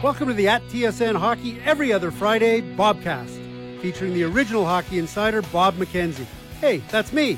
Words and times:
Welcome 0.00 0.28
to 0.28 0.34
the 0.34 0.46
at 0.46 0.62
TSN 0.68 1.16
Hockey 1.16 1.60
Every 1.64 1.92
Other 1.92 2.12
Friday 2.12 2.60
Bobcast, 2.60 3.80
featuring 3.80 4.14
the 4.14 4.22
original 4.22 4.64
hockey 4.64 5.00
insider 5.00 5.42
Bob 5.42 5.74
McKenzie. 5.74 6.24
Hey, 6.60 6.84
that's 6.88 7.12
me, 7.12 7.36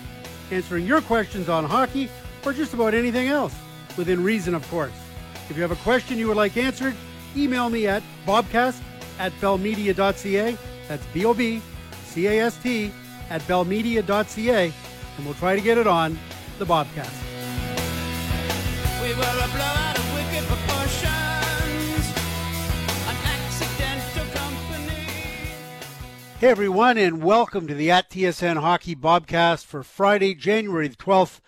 answering 0.50 0.84
your 0.84 1.00
questions 1.00 1.48
on 1.48 1.64
hockey 1.64 2.11
or 2.45 2.52
just 2.52 2.75
about 2.75 2.93
anything 2.93 3.29
else, 3.29 3.54
within 3.96 4.23
reason, 4.23 4.54
of 4.54 4.68
course. 4.68 4.93
If 5.48 5.57
you 5.57 5.62
have 5.62 5.70
a 5.70 5.77
question 5.77 6.18
you 6.18 6.29
would 6.29 6.36
like 6.36 6.59
answered, 6.59 6.95
email 7.34 7.70
me 7.70 7.86
at 7.86 8.02
bobcast 8.27 8.82
at 9.18 9.32
bellmedia.ca. 9.40 10.58
That's 10.86 11.06
B 11.14 11.24
O 11.24 11.32
B 11.32 11.62
C 12.04 12.27
A 12.27 12.45
S 12.45 12.58
T 12.58 12.92
at 13.30 13.40
bellmedia.ca, 13.42 14.64
and 15.16 15.24
we'll 15.24 15.34
try 15.36 15.56
to 15.56 15.62
get 15.62 15.79
it 15.79 15.86
on 15.86 16.18
the 16.58 16.66
Bobcast. 16.66 17.16
We 19.00 19.14
Hey 26.40 26.49
everyone, 26.49 26.96
and 26.96 27.22
welcome 27.22 27.67
to 27.67 27.75
the 27.75 27.90
at 27.90 28.08
TSN 28.08 28.62
Hockey 28.62 28.96
Bobcast 28.96 29.67
for 29.67 29.82
Friday, 29.82 30.35
January 30.35 30.89
the 30.89 30.96
12th, 30.96 31.40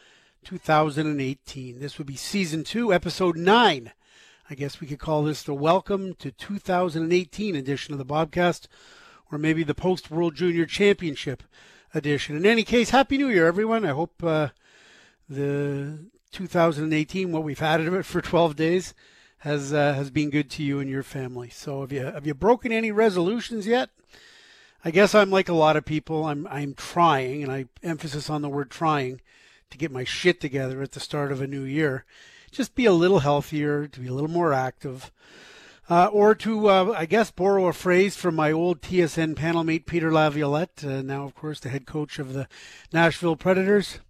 2018. 0.44 1.78
This 1.78 1.96
would 1.96 2.06
be 2.06 2.16
season 2.16 2.62
two, 2.62 2.92
episode 2.92 3.38
nine. 3.38 3.92
I 4.50 4.54
guess 4.54 4.82
we 4.82 4.86
could 4.86 4.98
call 4.98 5.22
this 5.22 5.42
the 5.42 5.54
welcome 5.54 6.12
to 6.16 6.30
2018 6.30 7.56
edition 7.56 7.94
of 7.94 7.98
the 7.98 8.04
Bobcast, 8.04 8.66
or 9.30 9.38
maybe 9.38 9.62
the 9.62 9.74
post 9.74 10.10
World 10.10 10.34
Junior 10.34 10.66
Championship 10.66 11.42
edition. 11.94 12.36
In 12.36 12.44
any 12.44 12.62
case, 12.62 12.90
Happy 12.90 13.16
New 13.16 13.28
Year, 13.28 13.46
everyone. 13.46 13.86
I 13.86 13.92
hope 13.92 14.22
uh, 14.22 14.48
the 15.26 16.00
2018, 16.32 17.32
what 17.32 17.44
we've 17.44 17.58
had 17.58 17.80
of 17.80 17.94
it 17.94 18.04
for 18.04 18.20
12 18.20 18.56
days, 18.56 18.92
has 19.38 19.72
uh, 19.72 19.94
has 19.94 20.10
been 20.10 20.28
good 20.28 20.50
to 20.50 20.62
you 20.62 20.80
and 20.80 20.90
your 20.90 21.02
family. 21.02 21.48
So, 21.48 21.80
have 21.80 21.92
you 21.92 22.04
have 22.04 22.26
you 22.26 22.34
broken 22.34 22.72
any 22.72 22.92
resolutions 22.92 23.66
yet? 23.66 23.88
I 24.84 24.90
guess 24.90 25.14
I'm 25.14 25.30
like 25.30 25.48
a 25.48 25.54
lot 25.54 25.76
of 25.76 25.84
people. 25.84 26.24
I'm 26.24 26.46
I'm 26.48 26.74
trying, 26.74 27.42
and 27.42 27.52
I 27.52 27.66
emphasis 27.82 28.28
on 28.28 28.42
the 28.42 28.48
word 28.48 28.70
trying, 28.70 29.20
to 29.70 29.78
get 29.78 29.92
my 29.92 30.04
shit 30.04 30.40
together 30.40 30.82
at 30.82 30.92
the 30.92 31.00
start 31.00 31.30
of 31.30 31.40
a 31.40 31.46
new 31.46 31.62
year. 31.62 32.04
Just 32.50 32.74
be 32.74 32.84
a 32.84 32.92
little 32.92 33.20
healthier, 33.20 33.86
to 33.86 34.00
be 34.00 34.08
a 34.08 34.12
little 34.12 34.30
more 34.30 34.52
active, 34.52 35.12
uh, 35.88 36.06
or 36.06 36.34
to 36.34 36.68
uh, 36.68 36.94
I 36.96 37.06
guess 37.06 37.30
borrow 37.30 37.66
a 37.66 37.72
phrase 37.72 38.16
from 38.16 38.34
my 38.34 38.50
old 38.50 38.80
TSN 38.80 39.36
panel 39.36 39.62
mate 39.62 39.86
Peter 39.86 40.12
Laviolette, 40.12 40.84
uh, 40.84 41.02
now 41.02 41.24
of 41.24 41.34
course 41.34 41.60
the 41.60 41.68
head 41.68 41.86
coach 41.86 42.18
of 42.18 42.32
the 42.32 42.48
Nashville 42.92 43.36
Predators. 43.36 44.00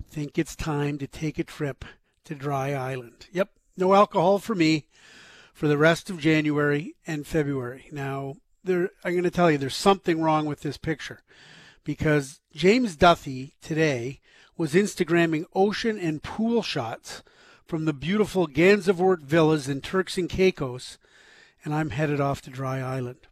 I 0.00 0.14
think 0.14 0.38
it's 0.38 0.56
time 0.56 0.98
to 0.98 1.06
take 1.06 1.38
a 1.38 1.44
trip 1.44 1.84
to 2.24 2.34
Dry 2.34 2.72
Island. 2.72 3.26
Yep, 3.32 3.50
no 3.76 3.94
alcohol 3.94 4.38
for 4.38 4.54
me 4.54 4.86
for 5.52 5.68
the 5.68 5.78
rest 5.78 6.10
of 6.10 6.18
January 6.18 6.94
and 7.06 7.26
February. 7.26 7.86
Now, 7.92 8.34
there, 8.64 8.90
I'm 9.04 9.12
going 9.12 9.24
to 9.24 9.30
tell 9.30 9.50
you, 9.50 9.58
there's 9.58 9.76
something 9.76 10.20
wrong 10.22 10.46
with 10.46 10.60
this 10.60 10.76
picture 10.76 11.22
because 11.84 12.40
James 12.54 12.96
Duthie 12.96 13.54
today 13.60 14.20
was 14.56 14.74
Instagramming 14.74 15.44
ocean 15.54 15.98
and 15.98 16.22
pool 16.22 16.62
shots 16.62 17.22
from 17.66 17.84
the 17.84 17.92
beautiful 17.92 18.46
Gansevoort 18.46 19.22
villas 19.22 19.68
in 19.68 19.80
Turks 19.80 20.18
and 20.18 20.28
Caicos, 20.28 20.98
and 21.64 21.74
I'm 21.74 21.90
headed 21.90 22.20
off 22.20 22.42
to 22.42 22.50
Dry 22.50 22.80
Island. 22.80 23.26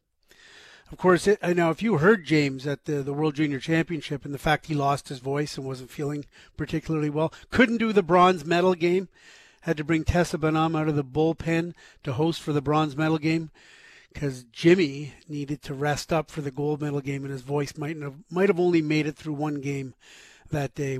Of 0.90 0.98
course, 0.98 1.28
it, 1.28 1.38
I 1.40 1.52
know 1.52 1.70
if 1.70 1.82
you 1.82 1.98
heard 1.98 2.24
James 2.24 2.66
at 2.66 2.84
the, 2.84 3.02
the 3.02 3.12
World 3.12 3.36
Junior 3.36 3.60
Championship 3.60 4.24
and 4.24 4.34
the 4.34 4.38
fact 4.38 4.66
he 4.66 4.74
lost 4.74 5.08
his 5.08 5.20
voice 5.20 5.56
and 5.56 5.64
wasn't 5.64 5.90
feeling 5.90 6.24
particularly 6.56 7.10
well, 7.10 7.32
couldn't 7.50 7.76
do 7.76 7.92
the 7.92 8.02
bronze 8.02 8.44
medal 8.44 8.74
game, 8.74 9.08
had 9.62 9.76
to 9.76 9.84
bring 9.84 10.02
Tessa 10.02 10.38
Bonhomme 10.38 10.74
out 10.74 10.88
of 10.88 10.96
the 10.96 11.04
bullpen 11.04 11.74
to 12.02 12.14
host 12.14 12.40
for 12.40 12.52
the 12.52 12.62
bronze 12.62 12.96
medal 12.96 13.18
game 13.18 13.50
because 14.12 14.44
Jimmy 14.44 15.14
needed 15.28 15.62
to 15.62 15.74
rest 15.74 16.12
up 16.12 16.30
for 16.30 16.40
the 16.40 16.50
gold 16.50 16.80
medal 16.80 17.00
game 17.00 17.24
and 17.24 17.32
his 17.32 17.42
voice 17.42 17.76
might 17.76 17.96
have 18.00 18.14
might 18.30 18.48
have 18.48 18.60
only 18.60 18.82
made 18.82 19.06
it 19.06 19.16
through 19.16 19.34
one 19.34 19.60
game 19.60 19.94
that 20.50 20.74
day. 20.74 20.98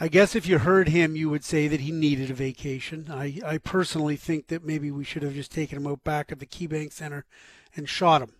I 0.00 0.08
guess 0.08 0.34
if 0.34 0.46
you 0.46 0.58
heard 0.58 0.88
him, 0.88 1.14
you 1.14 1.30
would 1.30 1.44
say 1.44 1.68
that 1.68 1.80
he 1.80 1.92
needed 1.92 2.30
a 2.30 2.34
vacation. 2.34 3.06
I, 3.10 3.38
I 3.46 3.58
personally 3.58 4.16
think 4.16 4.48
that 4.48 4.64
maybe 4.64 4.90
we 4.90 5.04
should 5.04 5.22
have 5.22 5.34
just 5.34 5.52
taken 5.52 5.78
him 5.78 5.86
out 5.86 6.02
back 6.02 6.32
at 6.32 6.40
the 6.40 6.46
KeyBank 6.46 6.92
Center 6.92 7.24
and 7.76 7.88
shot 7.88 8.22
him. 8.22 8.32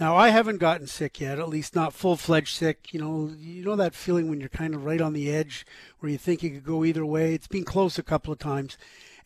Now 0.00 0.16
I 0.16 0.30
haven't 0.30 0.58
gotten 0.58 0.88
sick 0.88 1.20
yet, 1.20 1.38
at 1.38 1.48
least 1.48 1.76
not 1.76 1.92
full 1.92 2.16
fledged 2.16 2.56
sick. 2.56 2.92
You 2.92 3.00
know, 3.00 3.32
you 3.38 3.64
know 3.64 3.76
that 3.76 3.94
feeling 3.94 4.28
when 4.28 4.40
you're 4.40 4.48
kind 4.48 4.74
of 4.74 4.84
right 4.84 5.00
on 5.00 5.12
the 5.12 5.30
edge, 5.30 5.64
where 6.00 6.10
you 6.10 6.18
think 6.18 6.42
it 6.42 6.50
could 6.50 6.64
go 6.64 6.84
either 6.84 7.06
way. 7.06 7.34
It's 7.34 7.46
been 7.46 7.64
close 7.64 7.96
a 7.96 8.02
couple 8.02 8.32
of 8.32 8.40
times, 8.40 8.76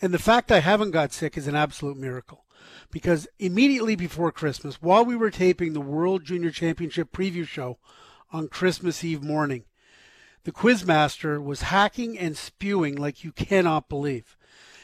and 0.02 0.12
the 0.12 0.18
fact 0.18 0.52
I 0.52 0.60
haven't 0.60 0.90
got 0.90 1.14
sick 1.14 1.38
is 1.38 1.46
an 1.46 1.56
absolute 1.56 1.96
miracle. 1.96 2.44
Because 2.90 3.28
immediately 3.38 3.96
before 3.96 4.32
Christmas, 4.32 4.80
while 4.80 5.04
we 5.04 5.14
were 5.14 5.30
taping 5.30 5.72
the 5.72 5.80
World 5.80 6.24
Junior 6.24 6.50
Championship 6.50 7.12
preview 7.12 7.46
show 7.46 7.78
on 8.32 8.48
Christmas 8.48 9.04
Eve 9.04 9.22
morning, 9.22 9.64
the 10.44 10.52
quizmaster 10.52 11.42
was 11.42 11.62
hacking 11.62 12.18
and 12.18 12.36
spewing 12.36 12.96
like 12.96 13.24
you 13.24 13.32
cannot 13.32 13.88
believe. 13.88 14.36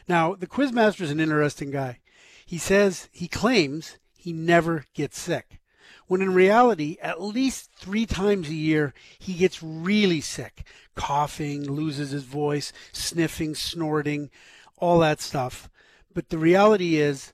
Now, 0.06 0.34
the 0.34 0.46
quizmaster 0.46 1.00
is 1.00 1.10
an 1.10 1.20
interesting 1.20 1.70
guy. 1.70 2.00
He 2.44 2.58
says, 2.58 3.08
he 3.10 3.28
claims 3.28 3.96
he 4.14 4.32
never 4.32 4.84
gets 4.92 5.18
sick. 5.18 5.60
When 6.06 6.20
in 6.20 6.34
reality, 6.34 6.98
at 7.00 7.22
least 7.22 7.70
three 7.74 8.04
times 8.04 8.50
a 8.50 8.54
year, 8.54 8.92
he 9.18 9.32
gets 9.32 9.62
really 9.62 10.20
sick, 10.20 10.66
coughing, 10.94 11.70
loses 11.70 12.10
his 12.10 12.24
voice, 12.24 12.72
sniffing, 12.92 13.54
snorting, 13.54 14.30
all 14.76 14.98
that 14.98 15.22
stuff. 15.22 15.70
But 16.12 16.28
the 16.28 16.38
reality 16.38 16.96
is, 16.96 17.32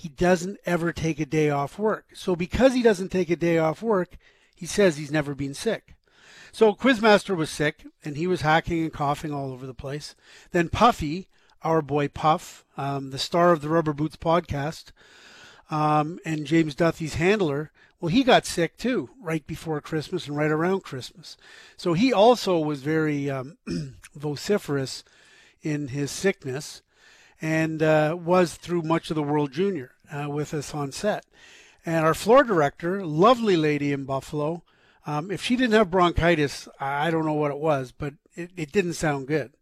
he 0.00 0.08
doesn't 0.08 0.58
ever 0.64 0.94
take 0.94 1.20
a 1.20 1.26
day 1.26 1.50
off 1.50 1.78
work. 1.78 2.06
So 2.14 2.34
because 2.34 2.72
he 2.72 2.82
doesn't 2.82 3.10
take 3.10 3.28
a 3.28 3.36
day 3.36 3.58
off 3.58 3.82
work, 3.82 4.16
he 4.56 4.64
says 4.64 4.96
he's 4.96 5.10
never 5.10 5.34
been 5.34 5.52
sick. 5.52 5.94
So 6.52 6.72
Quizmaster 6.72 7.36
was 7.36 7.50
sick 7.50 7.84
and 8.02 8.16
he 8.16 8.26
was 8.26 8.40
hacking 8.40 8.82
and 8.82 8.92
coughing 8.92 9.30
all 9.30 9.52
over 9.52 9.66
the 9.66 9.74
place. 9.74 10.14
Then 10.52 10.70
Puffy, 10.70 11.28
our 11.62 11.82
boy 11.82 12.08
Puff, 12.08 12.64
um, 12.78 13.10
the 13.10 13.18
star 13.18 13.52
of 13.52 13.60
the 13.60 13.68
Rubber 13.68 13.92
Boots 13.92 14.16
podcast, 14.16 14.92
um, 15.70 16.18
and 16.24 16.46
James 16.46 16.74
Duthie's 16.74 17.16
handler, 17.16 17.70
well, 18.00 18.08
he 18.08 18.24
got 18.24 18.46
sick 18.46 18.78
too 18.78 19.10
right 19.20 19.46
before 19.46 19.82
Christmas 19.82 20.26
and 20.26 20.34
right 20.34 20.50
around 20.50 20.82
Christmas. 20.82 21.36
So 21.76 21.92
he 21.92 22.10
also 22.10 22.58
was 22.58 22.80
very 22.80 23.28
um, 23.28 23.58
vociferous 24.14 25.04
in 25.60 25.88
his 25.88 26.10
sickness 26.10 26.80
and 27.40 27.82
uh, 27.82 28.16
was 28.18 28.54
through 28.54 28.82
much 28.82 29.10
of 29.10 29.16
the 29.16 29.22
World 29.22 29.52
Junior 29.52 29.92
uh, 30.12 30.28
with 30.28 30.52
us 30.52 30.74
on 30.74 30.92
set. 30.92 31.24
And 31.84 32.04
our 32.04 32.14
floor 32.14 32.44
director, 32.44 33.04
lovely 33.04 33.56
lady 33.56 33.92
in 33.92 34.04
Buffalo, 34.04 34.62
um, 35.06 35.30
if 35.30 35.42
she 35.42 35.56
didn't 35.56 35.72
have 35.72 35.90
bronchitis, 35.90 36.68
I 36.78 37.10
don't 37.10 37.24
know 37.24 37.32
what 37.32 37.50
it 37.50 37.58
was, 37.58 37.92
but 37.92 38.14
it, 38.34 38.50
it 38.56 38.72
didn't 38.72 38.92
sound 38.94 39.26
good. 39.26 39.52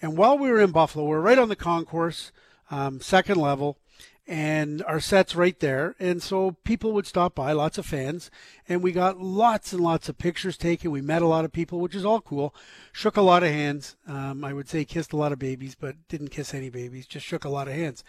And 0.00 0.16
while 0.16 0.36
we 0.36 0.50
were 0.50 0.60
in 0.60 0.72
Buffalo, 0.72 1.06
we 1.06 1.14
are 1.14 1.20
right 1.20 1.38
on 1.38 1.48
the 1.48 1.56
concourse, 1.56 2.32
um, 2.70 3.00
second 3.00 3.36
level, 3.36 3.78
and 4.26 4.82
our 4.84 5.00
set's 5.00 5.34
right 5.34 5.58
there. 5.60 5.94
And 5.98 6.22
so 6.22 6.56
people 6.64 6.92
would 6.92 7.06
stop 7.06 7.34
by, 7.34 7.52
lots 7.52 7.78
of 7.78 7.86
fans, 7.86 8.30
and 8.68 8.82
we 8.82 8.92
got 8.92 9.20
lots 9.20 9.72
and 9.72 9.82
lots 9.82 10.08
of 10.08 10.18
pictures 10.18 10.56
taken. 10.56 10.90
We 10.90 11.00
met 11.00 11.22
a 11.22 11.26
lot 11.26 11.44
of 11.44 11.52
people, 11.52 11.80
which 11.80 11.94
is 11.94 12.04
all 12.04 12.20
cool. 12.20 12.54
Shook 12.92 13.16
a 13.16 13.22
lot 13.22 13.42
of 13.42 13.50
hands. 13.50 13.96
Um, 14.06 14.44
I 14.44 14.52
would 14.52 14.68
say 14.68 14.84
kissed 14.84 15.12
a 15.12 15.16
lot 15.16 15.32
of 15.32 15.38
babies, 15.38 15.74
but 15.74 15.96
didn't 16.08 16.28
kiss 16.28 16.54
any 16.54 16.70
babies. 16.70 17.06
Just 17.06 17.26
shook 17.26 17.44
a 17.44 17.50
lot 17.50 17.68
of 17.68 17.74
hands. 17.74 18.04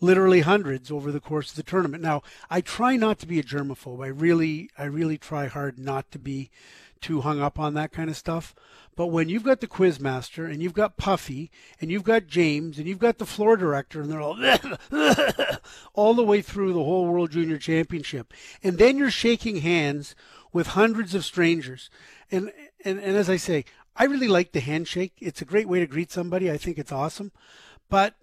Literally 0.00 0.42
hundreds 0.42 0.92
over 0.92 1.10
the 1.10 1.18
course 1.18 1.50
of 1.50 1.56
the 1.56 1.64
tournament. 1.64 2.04
Now, 2.04 2.22
I 2.48 2.60
try 2.60 2.96
not 2.96 3.18
to 3.18 3.26
be 3.26 3.40
a 3.40 3.42
germaphobe. 3.42 4.04
I 4.04 4.08
really, 4.08 4.70
I 4.78 4.84
really 4.84 5.18
try 5.18 5.48
hard 5.48 5.76
not 5.76 6.12
to 6.12 6.20
be 6.20 6.50
too 7.00 7.20
hung 7.20 7.40
up 7.40 7.58
on 7.58 7.74
that 7.74 7.92
kind 7.92 8.10
of 8.10 8.16
stuff. 8.16 8.54
But 8.96 9.06
when 9.08 9.28
you've 9.28 9.44
got 9.44 9.60
the 9.60 9.66
quiz 9.66 10.00
master 10.00 10.46
and 10.46 10.60
you've 10.62 10.72
got 10.72 10.96
Puffy 10.96 11.50
and 11.80 11.90
you've 11.90 12.02
got 12.02 12.26
James 12.26 12.78
and 12.78 12.88
you've 12.88 12.98
got 12.98 13.18
the 13.18 13.26
floor 13.26 13.56
director 13.56 14.00
and 14.00 14.10
they're 14.10 14.20
all 14.20 14.36
all 15.94 16.14
the 16.14 16.24
way 16.24 16.42
through 16.42 16.72
the 16.72 16.82
whole 16.82 17.06
World 17.06 17.30
Junior 17.30 17.58
Championship, 17.58 18.34
and 18.62 18.78
then 18.78 18.96
you're 18.96 19.10
shaking 19.10 19.58
hands 19.58 20.16
with 20.52 20.68
hundreds 20.68 21.14
of 21.14 21.24
strangers, 21.24 21.90
and 22.30 22.52
and, 22.84 22.98
and 22.98 23.16
as 23.16 23.30
I 23.30 23.36
say, 23.36 23.64
I 23.94 24.04
really 24.04 24.28
like 24.28 24.52
the 24.52 24.60
handshake. 24.60 25.12
It's 25.18 25.42
a 25.42 25.44
great 25.44 25.68
way 25.68 25.78
to 25.78 25.86
greet 25.86 26.10
somebody. 26.10 26.50
I 26.50 26.56
think 26.56 26.78
it's 26.78 26.92
awesome, 26.92 27.30
but 27.88 28.14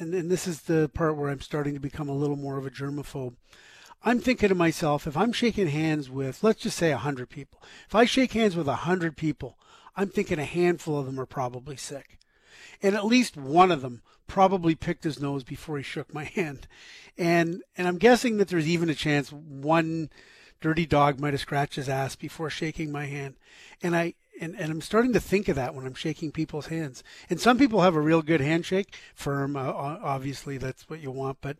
and, 0.00 0.12
and 0.12 0.30
this 0.30 0.48
is 0.48 0.62
the 0.62 0.90
part 0.92 1.16
where 1.16 1.30
I'm 1.30 1.40
starting 1.40 1.74
to 1.74 1.80
become 1.80 2.08
a 2.08 2.16
little 2.16 2.36
more 2.36 2.56
of 2.56 2.66
a 2.66 2.70
germaphobe. 2.70 3.36
I'm 4.02 4.18
thinking 4.18 4.48
to 4.48 4.54
myself, 4.54 5.06
if 5.06 5.16
I'm 5.16 5.32
shaking 5.32 5.68
hands 5.68 6.08
with, 6.08 6.42
let's 6.42 6.62
just 6.62 6.78
say 6.78 6.90
100 6.90 7.28
people, 7.28 7.62
if 7.86 7.94
I 7.94 8.04
shake 8.04 8.32
hands 8.32 8.56
with 8.56 8.66
100 8.66 9.16
people, 9.16 9.58
I'm 9.94 10.08
thinking 10.08 10.38
a 10.38 10.44
handful 10.44 10.98
of 10.98 11.06
them 11.06 11.20
are 11.20 11.26
probably 11.26 11.76
sick. 11.76 12.18
And 12.82 12.94
at 12.94 13.04
least 13.04 13.36
one 13.36 13.70
of 13.70 13.82
them 13.82 14.00
probably 14.26 14.74
picked 14.74 15.04
his 15.04 15.20
nose 15.20 15.44
before 15.44 15.76
he 15.76 15.82
shook 15.82 16.14
my 16.14 16.24
hand. 16.36 16.66
And, 17.18 17.62
and 17.76 17.86
I'm 17.86 17.98
guessing 17.98 18.38
that 18.38 18.48
there's 18.48 18.68
even 18.68 18.88
a 18.88 18.94
chance 18.94 19.30
one 19.30 20.08
dirty 20.60 20.86
dog 20.86 21.18
might 21.20 21.32
have 21.32 21.40
scratched 21.40 21.76
his 21.76 21.88
ass 21.88 22.16
before 22.16 22.48
shaking 22.48 22.92
my 22.92 23.06
hand. 23.06 23.34
And 23.82 23.96
I, 23.96 24.14
and, 24.40 24.54
and 24.58 24.70
I'm 24.70 24.80
starting 24.80 25.12
to 25.12 25.20
think 25.20 25.48
of 25.48 25.56
that 25.56 25.74
when 25.74 25.86
I'm 25.86 25.94
shaking 25.94 26.32
people's 26.32 26.66
hands. 26.66 27.02
And 27.28 27.38
some 27.38 27.58
people 27.58 27.82
have 27.82 27.94
a 27.94 28.00
real 28.00 28.22
good 28.22 28.40
handshake, 28.40 28.96
firm, 29.14 29.56
uh, 29.56 29.60
obviously 29.62 30.56
that's 30.56 30.88
what 30.88 31.00
you 31.00 31.10
want, 31.10 31.38
but 31.42 31.58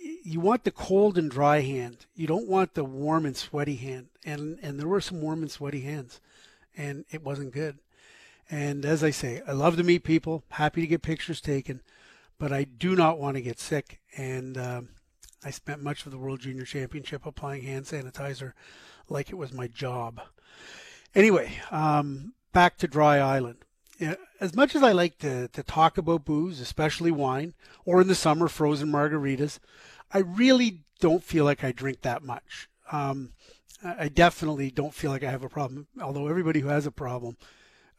you 0.00 0.40
want 0.40 0.64
the 0.64 0.70
cold 0.70 1.18
and 1.18 1.30
dry 1.30 1.60
hand. 1.60 2.06
You 2.14 2.26
don't 2.26 2.48
want 2.48 2.74
the 2.74 2.84
warm 2.84 3.26
and 3.26 3.36
sweaty 3.36 3.76
hand. 3.76 4.08
And 4.24 4.58
and 4.62 4.78
there 4.78 4.88
were 4.88 5.00
some 5.00 5.20
warm 5.20 5.42
and 5.42 5.50
sweaty 5.50 5.80
hands, 5.80 6.20
and 6.76 7.04
it 7.10 7.22
wasn't 7.22 7.52
good. 7.52 7.78
And 8.50 8.84
as 8.84 9.04
I 9.04 9.10
say, 9.10 9.42
I 9.46 9.52
love 9.52 9.76
to 9.76 9.84
meet 9.84 10.02
people. 10.02 10.42
Happy 10.50 10.80
to 10.80 10.86
get 10.86 11.02
pictures 11.02 11.40
taken, 11.40 11.82
but 12.38 12.52
I 12.52 12.64
do 12.64 12.96
not 12.96 13.18
want 13.18 13.36
to 13.36 13.42
get 13.42 13.60
sick. 13.60 14.00
And 14.16 14.58
um, 14.58 14.88
I 15.44 15.50
spent 15.50 15.82
much 15.82 16.04
of 16.04 16.12
the 16.12 16.18
World 16.18 16.40
Junior 16.40 16.64
Championship 16.64 17.24
applying 17.24 17.62
hand 17.62 17.84
sanitizer 17.84 18.52
like 19.08 19.30
it 19.30 19.36
was 19.36 19.52
my 19.52 19.68
job. 19.68 20.20
Anyway, 21.14 21.52
um, 21.70 22.34
back 22.52 22.76
to 22.78 22.88
Dry 22.88 23.18
Island. 23.18 23.58
As 24.40 24.54
much 24.54 24.74
as 24.74 24.82
I 24.82 24.92
like 24.92 25.18
to, 25.18 25.48
to 25.48 25.62
talk 25.62 25.98
about 25.98 26.24
booze, 26.24 26.58
especially 26.60 27.10
wine, 27.10 27.52
or 27.84 28.00
in 28.00 28.08
the 28.08 28.14
summer, 28.14 28.48
frozen 28.48 28.90
margaritas, 28.90 29.58
I 30.12 30.18
really 30.18 30.82
don't 31.00 31.22
feel 31.22 31.44
like 31.44 31.64
I 31.64 31.72
drink 31.72 32.02
that 32.02 32.22
much. 32.22 32.68
Um, 32.92 33.32
I 33.82 34.08
definitely 34.08 34.70
don't 34.70 34.94
feel 34.94 35.10
like 35.10 35.22
I 35.22 35.30
have 35.30 35.44
a 35.44 35.48
problem, 35.48 35.86
although 36.02 36.28
everybody 36.28 36.60
who 36.60 36.68
has 36.68 36.84
a 36.84 36.90
problem 36.90 37.36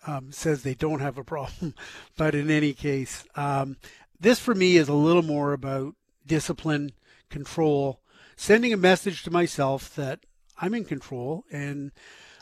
um, 0.05 0.31
says 0.31 0.61
they 0.61 0.75
don't 0.75 0.99
have 0.99 1.17
a 1.17 1.23
problem. 1.23 1.73
but 2.17 2.35
in 2.35 2.51
any 2.51 2.73
case, 2.73 3.23
um, 3.35 3.77
this 4.19 4.39
for 4.39 4.53
me 4.53 4.77
is 4.77 4.89
a 4.89 4.93
little 4.93 5.23
more 5.23 5.53
about 5.53 5.95
discipline, 6.25 6.91
control, 7.29 7.99
sending 8.35 8.73
a 8.73 8.77
message 8.77 9.23
to 9.23 9.31
myself 9.31 9.95
that 9.95 10.19
I'm 10.59 10.73
in 10.75 10.85
control 10.85 11.45
and 11.51 11.91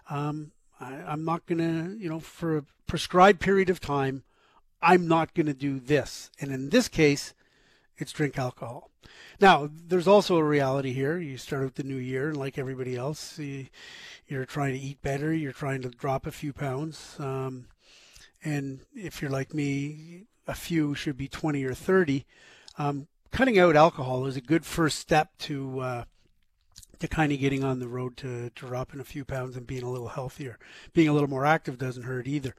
um, 0.10 0.52
I, 0.80 0.94
I'm 0.96 1.24
not 1.24 1.46
going 1.46 1.60
to, 1.60 1.98
you 1.98 2.10
know, 2.10 2.20
for 2.20 2.58
a 2.58 2.66
prescribed 2.88 3.40
period 3.40 3.70
of 3.70 3.80
time, 3.80 4.24
I'm 4.82 5.08
not 5.08 5.34
going 5.34 5.48
to 5.48 5.54
do 5.54 5.80
this. 5.80 6.30
And 6.40 6.52
in 6.52 6.70
this 6.70 6.88
case, 6.88 7.34
it's 7.98 8.12
drink 8.12 8.38
alcohol. 8.38 8.89
Now, 9.40 9.70
there's 9.72 10.08
also 10.08 10.38
a 10.38 10.44
reality 10.44 10.92
here. 10.92 11.18
You 11.18 11.38
start 11.38 11.64
out 11.64 11.76
the 11.76 11.84
new 11.84 11.96
year, 11.96 12.30
and 12.30 12.38
like 12.38 12.58
everybody 12.58 12.96
else, 12.96 13.40
you, 13.40 13.68
are 14.32 14.46
trying 14.46 14.74
to 14.74 14.80
eat 14.80 15.02
better. 15.02 15.34
You're 15.34 15.54
trying 15.54 15.82
to 15.84 15.90
drop 15.90 16.28
a 16.28 16.32
few 16.32 16.52
pounds. 16.52 17.16
Um, 17.20 17.68
and 18.44 18.82
if 18.94 19.22
you're 19.22 19.32
like 19.32 19.54
me, 19.54 20.26
a 20.48 20.56
few 20.56 20.94
should 20.96 21.18
be 21.18 21.28
20 21.28 21.64
or 21.64 21.74
30. 21.74 22.26
Um, 22.78 23.08
cutting 23.32 23.60
out 23.60 23.76
alcohol 23.76 24.26
is 24.26 24.36
a 24.36 24.42
good 24.42 24.66
first 24.66 25.00
step 25.00 25.38
to 25.40 25.80
uh, 25.80 26.04
to 27.00 27.08
kind 27.08 27.32
of 27.32 27.40
getting 27.40 27.64
on 27.64 27.80
the 27.80 27.88
road 27.88 28.18
to, 28.18 28.50
dropping 28.56 29.00
a 29.00 29.06
few 29.06 29.26
pounds 29.26 29.56
and 29.56 29.68
being 29.68 29.84
a 29.84 29.92
little 29.92 30.10
healthier. 30.10 30.58
Being 30.94 31.08
a 31.08 31.14
little 31.14 31.30
more 31.30 31.46
active 31.46 31.78
doesn't 31.78 32.04
hurt 32.04 32.28
either. 32.28 32.56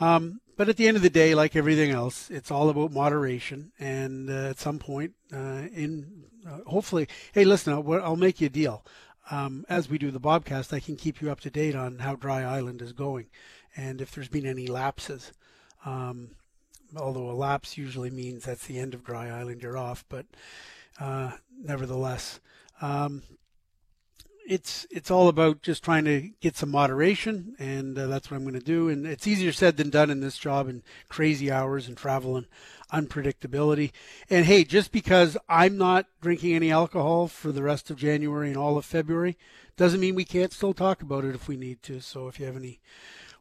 Um, 0.00 0.40
but 0.56 0.68
at 0.68 0.76
the 0.76 0.86
end 0.86 0.96
of 0.96 1.02
the 1.02 1.10
day, 1.10 1.34
like 1.34 1.56
everything 1.56 1.90
else, 1.90 2.30
it's 2.30 2.50
all 2.50 2.68
about 2.68 2.92
moderation. 2.92 3.72
And 3.78 4.30
uh, 4.30 4.50
at 4.50 4.58
some 4.58 4.78
point, 4.78 5.14
uh, 5.32 5.68
in 5.74 6.24
uh, 6.46 6.58
hopefully, 6.66 7.08
hey, 7.32 7.44
listen, 7.44 7.72
I'll, 7.72 7.92
I'll 8.02 8.16
make 8.16 8.40
you 8.40 8.46
a 8.46 8.50
deal. 8.50 8.84
Um, 9.30 9.64
as 9.68 9.88
we 9.88 9.98
do 9.98 10.10
the 10.10 10.20
Bobcast, 10.20 10.72
I 10.72 10.80
can 10.80 10.96
keep 10.96 11.22
you 11.22 11.30
up 11.30 11.40
to 11.40 11.50
date 11.50 11.74
on 11.74 11.98
how 11.98 12.14
Dry 12.14 12.42
Island 12.42 12.82
is 12.82 12.92
going, 12.92 13.26
and 13.74 14.00
if 14.02 14.12
there's 14.12 14.28
been 14.28 14.46
any 14.46 14.66
lapses. 14.66 15.32
Um, 15.86 16.30
although 16.96 17.30
a 17.30 17.32
lapse 17.32 17.78
usually 17.78 18.10
means 18.10 18.44
that's 18.44 18.66
the 18.66 18.78
end 18.78 18.94
of 18.94 19.02
Dry 19.02 19.28
Island, 19.28 19.62
you're 19.62 19.78
off. 19.78 20.04
But 20.08 20.26
uh, 21.00 21.32
nevertheless, 21.58 22.40
um, 22.82 23.22
it's 24.46 24.86
it's 24.90 25.10
all 25.10 25.28
about 25.28 25.62
just 25.62 25.82
trying 25.82 26.04
to 26.04 26.30
get 26.40 26.56
some 26.56 26.70
moderation, 26.70 27.54
and 27.58 27.98
uh, 27.98 28.06
that's 28.06 28.30
what 28.30 28.36
I'm 28.36 28.44
going 28.44 28.58
to 28.58 28.60
do. 28.60 28.88
And 28.88 29.06
it's 29.06 29.26
easier 29.26 29.52
said 29.52 29.76
than 29.76 29.90
done 29.90 30.10
in 30.10 30.20
this 30.20 30.38
job, 30.38 30.68
and 30.68 30.82
crazy 31.08 31.50
hours 31.50 31.88
and 31.88 31.96
travel 31.96 32.36
and 32.36 32.46
unpredictability. 32.92 33.92
And 34.28 34.44
hey, 34.44 34.64
just 34.64 34.92
because 34.92 35.36
I'm 35.48 35.78
not 35.78 36.06
drinking 36.20 36.54
any 36.54 36.70
alcohol 36.70 37.28
for 37.28 37.52
the 37.52 37.62
rest 37.62 37.90
of 37.90 37.96
January 37.96 38.48
and 38.48 38.56
all 38.56 38.76
of 38.76 38.84
February, 38.84 39.36
doesn't 39.76 40.00
mean 40.00 40.14
we 40.14 40.24
can't 40.24 40.52
still 40.52 40.74
talk 40.74 41.02
about 41.02 41.24
it 41.24 41.34
if 41.34 41.48
we 41.48 41.56
need 41.56 41.82
to. 41.84 42.00
So 42.00 42.28
if 42.28 42.38
you 42.38 42.46
have 42.46 42.56
any 42.56 42.80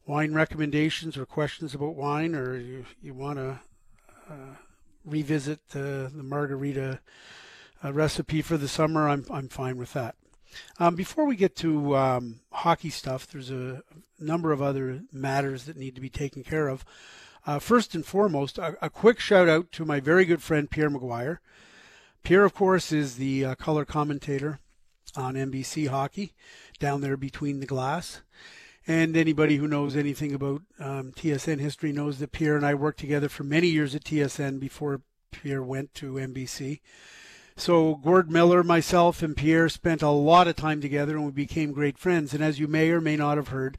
wine 0.05 0.33
recommendations 0.33 1.17
or 1.17 1.25
questions 1.25 1.75
about 1.75 1.95
wine, 1.95 2.33
or 2.33 2.55
you 2.55 2.85
you 3.01 3.13
want 3.13 3.39
to 3.39 3.59
uh, 4.29 4.55
revisit 5.05 5.69
the 5.69 6.11
the 6.13 6.23
margarita 6.23 7.00
uh, 7.83 7.91
recipe 7.91 8.41
for 8.41 8.57
the 8.57 8.69
summer, 8.69 9.09
I'm 9.09 9.25
I'm 9.29 9.50
fine 9.50 9.77
with 9.77 9.94
that. 9.94 10.15
Um, 10.79 10.95
before 10.95 11.25
we 11.25 11.35
get 11.35 11.55
to 11.57 11.95
um, 11.95 12.39
hockey 12.51 12.89
stuff, 12.89 13.27
there's 13.27 13.51
a 13.51 13.81
number 14.19 14.51
of 14.51 14.61
other 14.61 15.01
matters 15.11 15.65
that 15.65 15.77
need 15.77 15.95
to 15.95 16.01
be 16.01 16.09
taken 16.09 16.44
care 16.44 16.67
of. 16.67 16.85
Uh, 17.45 17.59
first 17.59 17.94
and 17.94 18.05
foremost, 18.05 18.57
a, 18.57 18.77
a, 18.81 18.89
quick 18.89 19.19
shout 19.19 19.50
out 19.50 19.71
to 19.73 19.83
my 19.83 20.00
very 20.00 20.23
good 20.23 20.41
friend 20.41 20.71
Pierre 20.71 20.89
McGuire. 20.89 21.39
Pierre, 22.23 22.45
of 22.45 22.53
course, 22.53 22.94
is 22.94 23.17
the 23.17 23.44
uh, 23.44 23.55
color 23.55 23.83
commentator 23.83 24.59
on 25.15 25.35
NBC 25.35 25.89
Hockey 25.89 26.31
down 26.79 27.01
there 27.01 27.17
between 27.17 27.59
the 27.59 27.65
glass. 27.65 28.21
And 28.88 29.15
anybody 29.15 29.57
who 29.57 29.67
knows 29.67 29.95
anything 29.95 30.33
about 30.33 30.61
um, 30.79 31.11
TSN 31.13 31.59
history 31.59 31.91
knows 31.91 32.19
that 32.19 32.31
Pierre 32.31 32.55
and 32.55 32.65
I 32.65 32.73
worked 32.73 33.00
together 33.00 33.29
for 33.29 33.44
many 33.44 33.67
years 33.67 33.95
at 33.95 34.03
TSN 34.03 34.59
before 34.59 35.01
Pierre 35.31 35.63
went 35.63 35.94
to 35.95 36.13
NBC. 36.13 36.79
So 37.55 37.95
Gord 37.95 38.31
Miller, 38.31 38.63
myself, 38.63 39.21
and 39.21 39.38
Pierre 39.38 39.69
spent 39.69 40.01
a 40.01 40.09
lot 40.09 40.47
of 40.47 40.55
time 40.55 40.81
together, 40.81 41.15
and 41.15 41.25
we 41.25 41.31
became 41.31 41.71
great 41.71 41.97
friends. 41.97 42.33
And 42.33 42.44
as 42.44 42.59
you 42.59 42.67
may 42.67 42.89
or 42.89 43.00
may 43.00 43.15
not 43.15 43.38
have 43.38 43.50
heard, 43.50 43.77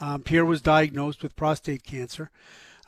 um, 0.00 0.22
Pierre 0.22 0.44
was 0.44 0.60
diagnosed 0.60 1.22
with 1.22 1.36
prostate 1.36 1.84
cancer. 1.84 2.30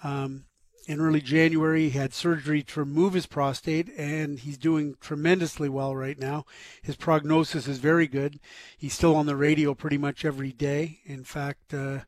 Um, 0.03 0.45
in 0.87 1.01
early 1.01 1.21
January, 1.21 1.89
he 1.89 1.99
had 1.99 2.13
surgery 2.13 2.63
to 2.63 2.81
remove 2.81 3.15
his 3.15 3.27
prostate, 3.27 3.89
and 3.97 4.39
he's 4.39 4.59
doing 4.59 4.97
tremendously 5.01 5.69
well 5.69 5.97
right 5.97 6.19
now. 6.19 6.45
His 6.83 6.97
prognosis 6.97 7.67
is 7.67 7.79
very 7.79 8.07
good. 8.07 8.39
He's 8.77 8.93
still 8.93 9.17
on 9.17 9.25
the 9.27 9.37
radio 9.37 9.75
pretty 9.75 9.97
much 9.97 10.25
every 10.25 10.53
day. 10.53 10.99
In 11.07 11.25
fact, 11.25 11.73
uh, 11.73 12.01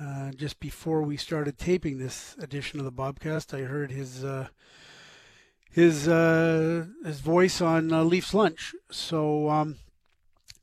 uh, 0.00 0.30
just 0.30 0.58
before 0.60 1.02
we 1.02 1.16
started 1.16 1.58
taping 1.58 1.98
this 1.98 2.34
edition 2.40 2.78
of 2.78 2.86
the 2.86 2.92
Bobcast, 2.92 3.52
I 3.52 3.66
heard 3.66 3.90
his 3.90 4.24
uh, 4.24 4.48
his 5.70 6.08
uh, 6.08 6.86
his 7.04 7.20
voice 7.20 7.60
on 7.60 7.92
uh, 7.92 8.02
Leafs 8.02 8.34
Lunch. 8.34 8.74
So 8.90 9.50
um, 9.50 9.76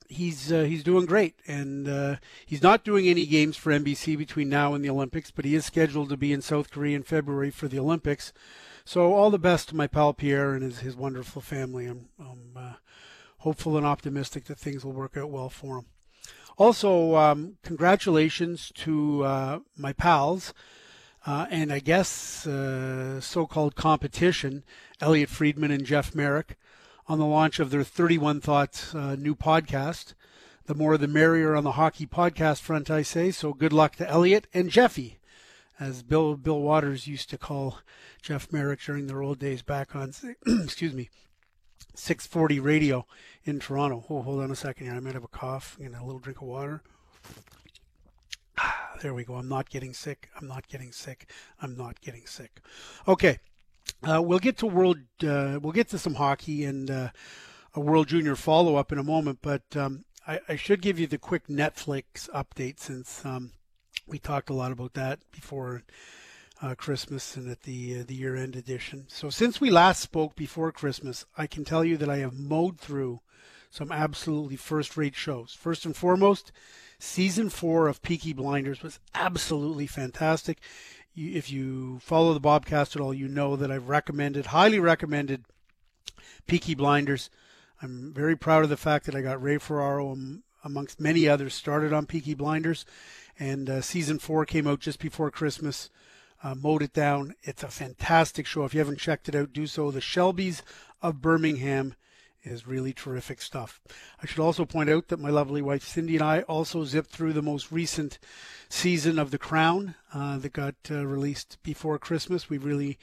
he's 0.08 0.52
uh, 0.52 0.64
he's 0.64 0.82
doing 0.82 1.06
great, 1.06 1.34
and 1.46 1.88
uh, 1.88 2.16
he's 2.44 2.62
not 2.62 2.84
doing 2.84 3.08
any 3.08 3.26
games 3.26 3.56
for 3.56 3.72
NBC 3.72 4.16
between 4.16 4.48
now 4.48 4.74
and 4.74 4.84
the 4.84 4.90
Olympics, 4.90 5.30
but 5.30 5.44
he 5.44 5.54
is 5.54 5.64
scheduled 5.64 6.08
to 6.10 6.16
be 6.16 6.32
in 6.32 6.42
South 6.42 6.70
Korea 6.70 6.96
in 6.96 7.02
February 7.02 7.50
for 7.50 7.68
the 7.68 7.78
Olympics. 7.78 8.32
So 8.84 9.14
all 9.14 9.30
the 9.30 9.38
best 9.38 9.70
to 9.70 9.76
my 9.76 9.86
pal 9.86 10.14
Pierre 10.14 10.54
and 10.54 10.62
his 10.62 10.80
his 10.80 10.96
wonderful 10.96 11.42
family. 11.42 11.86
I'm, 11.86 12.08
I'm 12.18 12.52
uh, 12.56 12.72
hopeful 13.38 13.76
and 13.76 13.86
optimistic 13.86 14.44
that 14.44 14.58
things 14.58 14.84
will 14.84 14.92
work 14.92 15.16
out 15.16 15.30
well 15.30 15.48
for 15.48 15.78
him. 15.78 15.86
Also, 16.58 17.16
um, 17.16 17.58
congratulations 17.62 18.72
to 18.76 19.24
uh, 19.24 19.58
my 19.76 19.92
pals 19.92 20.54
and 21.26 21.72
I 21.72 21.80
guess 21.80 22.08
so-called 23.20 23.74
competition, 23.74 24.64
Elliotte 25.00 25.28
Friedman 25.28 25.70
and 25.70 25.84
Jeff 25.84 26.14
Marek, 26.14 26.56
on 27.08 27.18
the 27.18 27.26
launch 27.26 27.60
of 27.60 27.70
their 27.70 27.84
31 27.84 28.40
Thoughts 28.40 28.94
uh, 28.94 29.14
new 29.16 29.34
podcast. 29.34 30.14
The 30.64 30.74
more 30.74 30.98
the 30.98 31.06
merrier 31.06 31.54
on 31.54 31.62
the 31.62 31.72
hockey 31.72 32.06
podcast 32.06 32.60
front, 32.60 32.90
I 32.90 33.02
say. 33.02 33.30
So 33.30 33.52
good 33.52 33.72
luck 33.72 33.94
to 33.96 34.08
Elliot 34.08 34.48
and 34.52 34.68
Jeffy, 34.68 35.18
as 35.78 36.02
Bill 36.02 36.36
Bill 36.36 36.60
Watters 36.60 37.06
used 37.06 37.30
to 37.30 37.38
call 37.38 37.78
Jeff 38.20 38.52
Marek 38.52 38.80
during 38.80 39.06
their 39.06 39.22
old 39.22 39.38
days 39.38 39.62
back 39.62 39.94
on, 39.94 40.12
excuse 40.46 40.92
me, 40.92 41.08
640 41.94 42.58
radio 42.58 43.06
in 43.44 43.60
Toronto. 43.60 44.04
Oh, 44.10 44.22
hold 44.22 44.42
on 44.42 44.50
a 44.50 44.56
second 44.56 44.86
here. 44.86 44.96
I 44.96 45.00
might 45.00 45.14
have 45.14 45.24
a 45.24 45.28
cough. 45.28 45.78
I'm 45.80 45.94
a 45.94 46.04
little 46.04 46.18
drink 46.20 46.40
of 46.40 46.48
water. 46.48 46.82
There 49.02 49.12
we 49.12 49.24
go. 49.24 49.34
I'm 49.34 49.48
not 49.48 49.68
getting 49.68 49.92
sick. 49.92 50.30
I'm 50.40 50.48
not 50.48 50.68
getting 50.68 50.90
sick. 50.90 51.30
I'm 51.60 51.76
not 51.76 52.00
getting 52.00 52.24
sick. 52.24 52.62
Okay. 53.06 53.40
Uh, 54.02 54.22
we'll 54.22 54.38
get 54.38 54.58
to 54.58 54.66
world. 54.66 54.98
Uh, 55.22 55.58
we'll 55.60 55.72
get 55.72 55.88
to 55.88 55.98
some 55.98 56.14
hockey 56.14 56.64
and 56.64 56.90
uh, 56.90 57.10
a 57.74 57.80
World 57.80 58.08
Junior 58.08 58.36
follow 58.36 58.76
up 58.76 58.92
in 58.92 58.98
a 58.98 59.02
moment. 59.02 59.38
But 59.42 59.62
um, 59.76 60.04
I, 60.26 60.40
I, 60.48 60.56
should 60.56 60.82
give 60.82 60.98
you 60.98 61.06
the 61.06 61.18
quick 61.18 61.46
Netflix 61.48 62.28
update 62.30 62.78
since 62.78 63.24
um, 63.24 63.52
we 64.06 64.18
talked 64.18 64.50
a 64.50 64.54
lot 64.54 64.72
about 64.72 64.94
that 64.94 65.20
before 65.32 65.82
uh, 66.62 66.74
Christmas 66.74 67.36
and 67.36 67.50
at 67.50 67.62
the 67.62 68.00
uh, 68.00 68.04
the 68.06 68.14
year 68.14 68.36
end 68.36 68.56
edition. 68.56 69.06
So 69.08 69.30
since 69.30 69.60
we 69.60 69.70
last 69.70 70.00
spoke 70.00 70.36
before 70.36 70.72
Christmas, 70.72 71.24
I 71.36 71.46
can 71.46 71.64
tell 71.64 71.84
you 71.84 71.96
that 71.96 72.10
I 72.10 72.18
have 72.18 72.38
mowed 72.38 72.78
through 72.78 73.20
some 73.70 73.90
absolutely 73.90 74.56
first 74.56 74.96
rate 74.96 75.16
shows. 75.16 75.52
First 75.52 75.84
and 75.84 75.96
foremost 75.96 76.52
Season 76.98 77.50
four 77.50 77.88
of 77.88 78.00
Peaky 78.00 78.32
Blinders 78.32 78.82
was 78.82 78.98
absolutely 79.14 79.86
fantastic. 79.86 80.58
If 81.18 81.50
you 81.50 81.98
follow 82.00 82.34
the 82.34 82.40
Bobcast 82.40 82.94
at 82.94 83.00
all, 83.00 83.14
you 83.14 83.26
know 83.26 83.56
that 83.56 83.70
I've 83.70 83.88
recommended, 83.88 84.46
highly 84.46 84.78
recommended 84.78 85.46
Peaky 86.46 86.74
Blinders. 86.74 87.30
I'm 87.80 88.12
very 88.12 88.36
proud 88.36 88.64
of 88.64 88.68
the 88.68 88.76
fact 88.76 89.06
that 89.06 89.14
I 89.14 89.22
got 89.22 89.42
Ray 89.42 89.56
Ferraro, 89.56 90.14
amongst 90.62 91.00
many 91.00 91.26
others, 91.26 91.54
started 91.54 91.92
on 91.94 92.04
Peaky 92.04 92.34
Blinders. 92.34 92.84
And 93.38 93.70
uh, 93.70 93.80
season 93.80 94.18
four 94.18 94.44
came 94.44 94.66
out 94.66 94.80
just 94.80 94.98
before 94.98 95.30
Christmas. 95.30 95.88
uh, 96.42 96.54
mowed 96.54 96.82
it 96.82 96.92
down. 96.92 97.34
It's 97.42 97.62
a 97.62 97.68
fantastic 97.68 98.46
show. 98.46 98.64
If 98.64 98.74
you 98.74 98.80
haven't 98.80 98.98
checked 98.98 99.28
it 99.28 99.34
out, 99.34 99.52
do 99.52 99.66
so. 99.66 99.90
The 99.90 100.00
Shelbys 100.00 100.62
of 101.02 101.20
Birmingham 101.20 101.94
is 102.46 102.66
really 102.66 102.92
terrific 102.92 103.42
stuff. 103.42 103.80
I 104.22 104.26
should 104.26 104.40
also 104.40 104.64
point 104.64 104.88
out 104.88 105.08
that 105.08 105.20
my 105.20 105.30
lovely 105.30 105.60
wife 105.60 105.84
Cindy 105.84 106.16
and 106.16 106.24
I 106.24 106.42
also 106.42 106.84
zipped 106.84 107.10
through 107.10 107.32
the 107.32 107.42
most 107.42 107.72
recent 107.72 108.18
season 108.68 109.18
of 109.18 109.30
The 109.30 109.38
Crown 109.38 109.94
uh, 110.14 110.38
that 110.38 110.52
got 110.52 110.74
uh, 110.90 111.06
released 111.06 111.58
before 111.62 111.98
Christmas. 111.98 112.48
We 112.48 112.58
really 112.58 112.98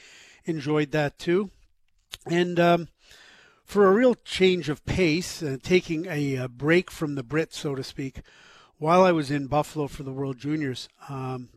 enjoyed 0.46 0.92
that 0.92 1.20
too. 1.20 1.52
And 2.26 2.60
um, 2.60 2.88
for 3.66 3.88
a 3.88 3.94
real 3.94 4.16
change 4.16 4.70
of 4.70 4.86
pace, 4.86 5.44
uh, 5.44 5.58
taking 5.62 6.06
a, 6.08 6.36
a, 6.36 6.48
break 6.48 6.92
from 6.92 7.16
the 7.16 7.24
Brits, 7.24 7.54
so 7.54 7.76
to 7.76 7.84
speak, 7.84 8.22
while 8.78 9.04
I 9.04 9.12
was 9.12 9.32
in 9.32 9.48
Buffalo 9.48 9.88
for 9.88 10.04
the 10.04 10.12
World 10.12 10.38
Juniors, 10.38 10.90
um, 11.10 11.50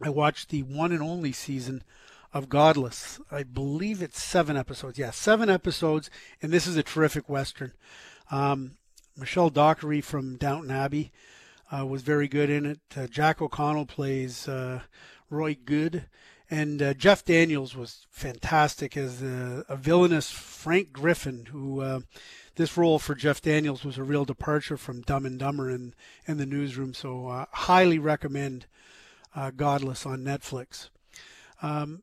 I 0.00 0.10
watched 0.10 0.50
the 0.50 0.62
one 0.62 0.92
and 0.92 1.02
only 1.02 1.32
season 1.32 1.82
of 2.32 2.48
Godless. 2.48 3.20
I 3.30 3.42
believe 3.42 4.02
it's 4.02 4.22
seven 4.22 4.56
episodes. 4.56 4.98
Yeah, 4.98 5.10
seven 5.10 5.48
episodes, 5.48 6.10
and 6.42 6.52
this 6.52 6.66
is 6.66 6.76
a 6.76 6.82
terrific 6.82 7.28
western. 7.28 7.72
Um, 8.30 8.72
Michelle 9.16 9.50
Dockery 9.50 10.00
from 10.00 10.36
Downton 10.36 10.70
Abbey 10.70 11.10
uh, 11.72 11.86
was 11.86 12.02
very 12.02 12.28
good 12.28 12.50
in 12.50 12.66
it. 12.66 12.80
Uh, 12.96 13.06
Jack 13.06 13.42
O'Connell 13.42 13.86
plays 13.86 14.46
uh, 14.46 14.82
Roy 15.30 15.56
Good, 15.64 16.04
and 16.50 16.80
uh, 16.80 16.94
Jeff 16.94 17.24
Daniels 17.24 17.74
was 17.74 18.06
fantastic 18.10 18.96
as 18.96 19.22
a, 19.22 19.64
a 19.68 19.76
villainous 19.76 20.30
Frank 20.30 20.92
Griffin, 20.92 21.46
who 21.46 21.80
uh, 21.80 22.00
this 22.56 22.76
role 22.76 22.98
for 22.98 23.14
Jeff 23.14 23.40
Daniels 23.40 23.84
was 23.84 23.98
a 23.98 24.04
real 24.04 24.24
departure 24.24 24.76
from 24.76 25.02
Dumb 25.02 25.26
and 25.26 25.38
Dumber 25.38 25.68
and, 25.68 25.94
and 26.26 26.38
the 26.38 26.46
newsroom. 26.46 26.94
So 26.94 27.28
uh, 27.28 27.46
highly 27.52 27.98
recommend 27.98 28.66
Godless 29.56 30.04
on 30.04 30.24
Netflix. 30.24 30.88
Um, 31.62 32.02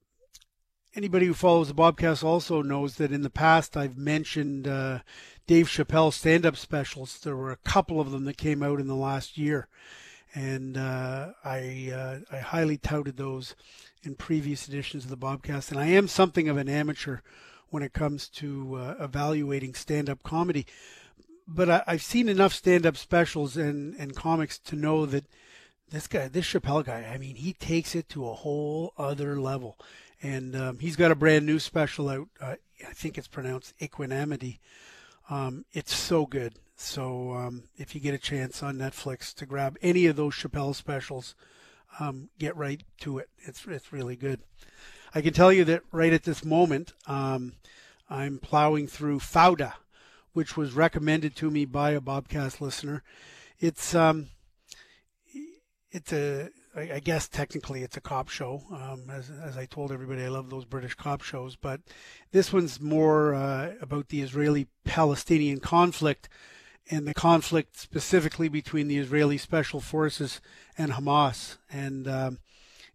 anybody 0.96 1.26
who 1.26 1.34
follows 1.34 1.68
the 1.68 1.74
Bobcast 1.74 2.24
also 2.24 2.62
knows 2.62 2.96
that 2.96 3.12
in 3.12 3.22
the 3.22 3.30
past 3.30 3.76
I've 3.76 3.98
mentioned 3.98 4.68
uh, 4.68 5.00
Dave 5.46 5.68
Chappelle 5.68 6.14
stand-up 6.14 6.56
specials. 6.56 7.20
There 7.20 7.36
were 7.36 7.52
a 7.52 7.58
couple 7.58 8.00
of 8.00 8.12
them 8.12 8.26
that 8.26 8.38
came 8.38 8.64
out 8.64 8.80
in 8.80 8.88
the 8.88 8.96
last 8.96 9.38
year, 9.38 9.68
and 10.34 10.78
uh, 10.78 11.34
I 11.44 11.92
uh, 11.94 12.36
I 12.36 12.40
highly 12.40 12.78
touted 12.78 13.18
those 13.18 13.56
in 14.04 14.16
previous 14.16 14.68
editions 14.68 15.04
of 15.04 15.10
the 15.10 15.18
Bobcast. 15.18 15.72
And 15.72 15.80
I 15.80 15.88
am 15.88 16.08
something 16.08 16.48
of 16.48 16.58
an 16.58 16.70
amateur 16.70 17.20
when 17.70 17.84
it 17.84 17.94
comes 17.94 18.30
to 18.30 18.76
uh, 18.76 18.96
evaluating 19.00 19.74
stand-up 19.74 20.24
comedy, 20.24 20.66
but 21.48 21.70
I, 21.70 21.84
have 21.88 22.04
seen 22.04 22.30
enough 22.30 22.54
stand-up 22.54 22.96
specials 22.96 23.58
and 23.58 23.96
and 24.00 24.16
comics 24.16 24.58
to 24.60 24.76
know 24.76 25.06
that. 25.06 25.26
This 25.88 26.08
guy, 26.08 26.28
this 26.28 26.48
Chappelle 26.48 26.84
guy, 26.84 27.08
I 27.14 27.20
mean, 27.20 27.36
he 27.36 27.54
takes 27.54 27.94
it 27.94 28.10
to 28.10 28.28
a 28.28 28.34
whole 28.34 28.94
other 28.98 29.40
level 29.40 29.78
and 30.26 30.56
um, 30.56 30.80
he's 30.80 30.96
got 30.96 31.12
a 31.12 31.16
brand 31.16 31.46
new 31.46 31.60
special 31.60 32.10
out. 32.10 32.28
Uh, 32.42 32.56
I 32.88 32.94
think 32.94 33.18
it's 33.18 33.28
pronounced 33.28 33.74
Equanimity. 33.80 34.60
Um, 35.30 35.66
it's 35.72 35.96
so 35.96 36.26
good. 36.26 36.56
So 36.76 37.34
um, 37.34 37.64
if 37.78 37.94
you 37.94 38.02
get 38.02 38.16
a 38.16 38.20
chance 38.20 38.64
on 38.64 38.78
Netflix 38.78 39.34
to 39.36 39.46
grab 39.46 39.78
any 39.84 40.08
of 40.08 40.16
those 40.16 40.34
Chappelle 40.34 40.74
specials, 40.74 41.36
um, 42.00 42.30
get 42.40 42.58
right 42.58 42.84
to 43.02 43.20
it. 43.20 43.30
It's 43.38 43.66
it's 43.68 43.94
really 43.94 44.16
good. 44.16 44.42
I 45.14 45.22
can 45.22 45.34
tell 45.34 45.54
you 45.54 45.64
that 45.66 45.84
right 45.92 46.12
at 46.12 46.24
this 46.24 46.44
moment, 46.44 46.94
um, 47.08 47.54
I'm 48.10 48.40
plowing 48.40 48.88
through 48.88 49.20
Fauda, 49.20 49.74
which 50.34 50.58
was 50.58 50.74
recommended 50.74 51.36
to 51.38 51.52
me 51.52 51.66
by 51.66 51.92
a 51.92 52.02
Bobcast 52.02 52.60
listener. 52.60 53.04
It's 53.60 53.94
um, 53.94 54.30
it's 55.92 56.12
a 56.12 56.50
I, 56.76 57.00
guess 57.00 57.28
technically 57.28 57.84
it's 57.84 57.96
a 57.96 58.02
cop 58.02 58.30
show. 58.30 58.64
Um, 58.72 59.10
as, 59.10 59.30
as 59.30 59.58
I 59.58 59.66
told 59.66 59.92
everybody, 59.92 60.24
I 60.24 60.28
love 60.28 60.50
those 60.50 60.66
British 60.66 60.94
cop 60.96 61.22
shows, 61.22 61.56
but 61.56 61.80
this 62.32 62.52
one's 62.52 62.82
more 62.82 63.34
uh, 63.34 63.74
about 63.82 64.10
the 64.10 64.22
Israeli-Palestinian 64.22 65.62
conflict 65.62 66.28
and 66.90 67.08
the 67.08 67.14
conflict 67.14 67.78
specifically 67.78 68.50
between 68.50 68.88
the 68.88 68.98
Israeli 68.98 69.38
Special 69.38 69.80
Forces 69.80 70.42
and 70.78 70.92
Hamas. 70.92 71.58
And 71.72 72.08
um, 72.08 72.40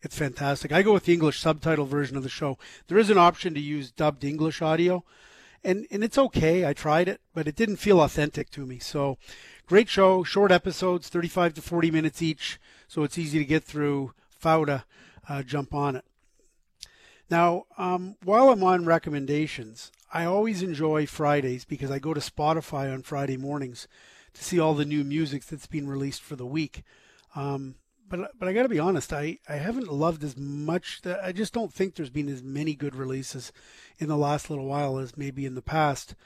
it's 0.02 0.16
fantastic. 0.16 0.72
I 0.72 0.82
go 0.82 0.92
with 0.92 1.04
the 1.04 1.14
English 1.14 1.40
subtitle 1.40 1.86
version 1.86 2.16
of 2.16 2.22
the 2.22 2.28
show. 2.28 2.58
There 2.88 2.98
is 2.98 3.10
an 3.10 3.18
option 3.18 3.54
to 3.54 3.60
use 3.60 3.90
dubbed 3.90 4.24
English 4.24 4.62
audio, 4.62 5.04
and 5.64 5.86
and 5.90 6.04
it's 6.04 6.18
okay. 6.18 6.66
I 6.66 6.72
tried 6.72 7.08
it, 7.08 7.20
but 7.34 7.48
it 7.48 7.56
didn't 7.56 7.76
feel 7.76 8.00
authentic 8.00 8.50
to 8.50 8.64
me. 8.64 8.78
So, 8.78 9.18
great 9.66 9.88
show, 9.88 10.22
short 10.22 10.52
episodes, 10.52 11.08
35 11.08 11.54
to 11.54 11.62
40 11.62 11.90
minutes 11.90 12.22
each 12.22 12.58
so 12.90 13.04
it's 13.04 13.18
easy 13.18 13.38
to 13.38 13.44
get 13.44 13.62
through. 13.62 14.12
Fauda, 14.42 14.82
uh, 15.28 15.44
jump 15.44 15.72
on 15.72 15.94
it. 15.94 16.04
Now, 17.30 17.66
um, 17.78 18.16
while 18.24 18.48
I'm 18.48 18.64
on 18.64 18.84
recommendations, 18.84 19.92
I 20.12 20.24
always 20.24 20.60
enjoy 20.60 21.06
Fridays 21.06 21.64
because 21.64 21.92
I 21.92 22.00
go 22.00 22.14
to 22.14 22.20
Spotify 22.20 22.92
on 22.92 23.02
Friday 23.02 23.36
mornings 23.36 23.86
to 24.34 24.42
see 24.42 24.58
all 24.58 24.74
the 24.74 24.84
new 24.84 25.04
music 25.04 25.44
that's 25.44 25.68
been 25.68 25.86
released 25.86 26.20
for 26.20 26.34
the 26.34 26.46
week. 26.46 26.82
Um, 27.36 27.76
but 28.08 28.32
but 28.40 28.48
I 28.48 28.52
got 28.52 28.64
to 28.64 28.68
be 28.68 28.80
honest, 28.80 29.12
I, 29.12 29.38
I 29.48 29.54
haven't 29.54 29.92
loved 29.92 30.24
as 30.24 30.36
much. 30.36 31.00
I 31.06 31.30
just 31.30 31.52
don't 31.52 31.72
think 31.72 31.94
there's 31.94 32.10
been 32.10 32.28
as 32.28 32.42
many 32.42 32.74
good 32.74 32.96
releases 32.96 33.52
in 34.00 34.08
the 34.08 34.16
last 34.16 34.50
little 34.50 34.66
while 34.66 34.98
as 34.98 35.16
maybe 35.16 35.46
in 35.46 35.54
the 35.54 35.62
past. 35.62 36.16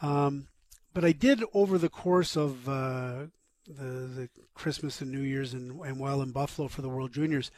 Um, 0.00 0.46
but 0.94 1.04
I 1.04 1.12
did 1.12 1.44
over 1.52 1.76
the 1.76 1.90
course 1.90 2.34
of 2.34 2.66
uh, 2.66 3.26
the 3.68 4.06
the 4.06 4.28
Christmas 4.54 5.00
and 5.00 5.12
New 5.12 5.20
Year's 5.20 5.54
and, 5.54 5.80
and 5.80 5.98
while 5.98 6.22
in 6.22 6.30
Buffalo 6.30 6.68
for 6.68 6.82
the 6.82 6.88
World 6.88 7.12
Juniors, 7.12 7.50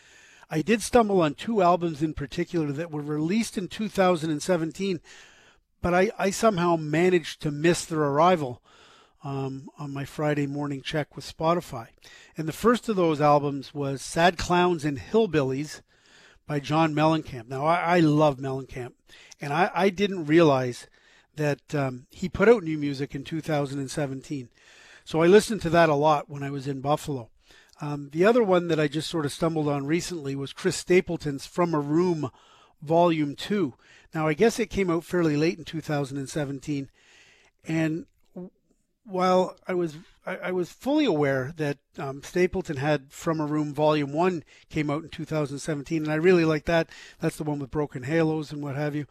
I 0.50 0.62
did 0.62 0.82
stumble 0.82 1.20
on 1.20 1.34
two 1.34 1.62
albums 1.62 2.02
in 2.02 2.14
particular 2.14 2.72
that 2.72 2.90
were 2.90 3.02
released 3.02 3.56
in 3.56 3.68
2017, 3.68 5.00
but 5.80 5.94
I, 5.94 6.10
I 6.18 6.30
somehow 6.30 6.76
managed 6.76 7.40
to 7.42 7.52
miss 7.52 7.84
their 7.84 8.00
arrival 8.00 8.60
um, 9.22 9.68
on 9.78 9.92
my 9.92 10.04
Friday 10.04 10.46
morning 10.46 10.82
check 10.82 11.14
with 11.14 11.36
Spotify. 11.36 11.88
And 12.36 12.48
the 12.48 12.52
first 12.52 12.88
of 12.88 12.96
those 12.96 13.20
albums 13.20 13.72
was 13.72 14.02
Sad 14.02 14.38
Clowns 14.38 14.84
and 14.84 14.98
Hillbillies 14.98 15.82
by 16.46 16.58
John 16.58 16.94
Mellencamp. 16.94 17.48
Now, 17.48 17.64
I, 17.64 17.98
I 17.98 18.00
love 18.00 18.38
Mellencamp, 18.38 18.92
and 19.40 19.52
I, 19.52 19.70
I 19.72 19.88
didn't 19.88 20.26
realize 20.26 20.88
that 21.36 21.74
um, 21.74 22.06
he 22.10 22.28
put 22.28 22.48
out 22.48 22.64
new 22.64 22.76
music 22.76 23.14
in 23.14 23.22
2017. 23.22 24.48
So 25.10 25.22
I 25.22 25.26
listened 25.26 25.60
to 25.62 25.70
that 25.70 25.88
a 25.88 25.96
lot 25.96 26.30
when 26.30 26.44
I 26.44 26.52
was 26.52 26.68
in 26.68 26.80
Buffalo. 26.80 27.30
Um, 27.80 28.10
the 28.12 28.24
other 28.24 28.44
one 28.44 28.68
that 28.68 28.78
I 28.78 28.86
just 28.86 29.10
sort 29.10 29.26
of 29.26 29.32
stumbled 29.32 29.66
on 29.66 29.84
recently 29.84 30.36
was 30.36 30.52
Chris 30.52 30.76
Stapleton's 30.76 31.46
From 31.46 31.74
a 31.74 31.80
Room 31.80 32.30
Volume 32.80 33.34
2. 33.34 33.74
Now, 34.14 34.28
I 34.28 34.34
guess 34.34 34.60
it 34.60 34.70
came 34.70 34.88
out 34.88 35.02
fairly 35.02 35.36
late 35.36 35.58
in 35.58 35.64
2017. 35.64 36.90
And 37.64 38.06
while 39.02 39.56
I 39.66 39.74
was 39.74 39.96
I, 40.24 40.36
I 40.36 40.52
was 40.52 40.70
fully 40.70 41.06
aware 41.06 41.54
that 41.56 41.78
um, 41.98 42.22
Stapleton 42.22 42.76
had 42.76 43.10
From 43.10 43.40
a 43.40 43.46
Room 43.46 43.74
Volume 43.74 44.12
1 44.12 44.44
came 44.68 44.90
out 44.90 45.02
in 45.02 45.08
2017, 45.08 46.04
and 46.04 46.12
I 46.12 46.14
really 46.14 46.44
like 46.44 46.66
that. 46.66 46.88
That's 47.18 47.36
the 47.36 47.42
one 47.42 47.58
with 47.58 47.72
broken 47.72 48.04
halos 48.04 48.52
and 48.52 48.62
what 48.62 48.76
have 48.76 48.94
you. 48.94 49.06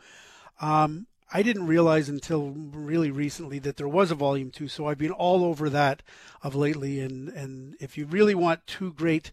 Um, 0.61 1.07
I 1.31 1.43
didn't 1.43 1.67
realize 1.67 2.09
until 2.09 2.49
really 2.49 3.11
recently 3.11 3.59
that 3.59 3.77
there 3.77 3.87
was 3.87 4.09
a 4.09 4.15
volume 4.15 4.49
two, 4.49 4.67
so 4.67 4.87
I've 4.87 4.97
been 4.97 5.11
all 5.11 5.43
over 5.43 5.69
that 5.69 6.01
of 6.41 6.55
lately. 6.55 6.99
And, 6.99 7.29
and 7.29 7.75
if 7.79 7.97
you 7.97 8.05
really 8.05 8.33
want 8.33 8.65
two 8.65 8.93
great 8.93 9.31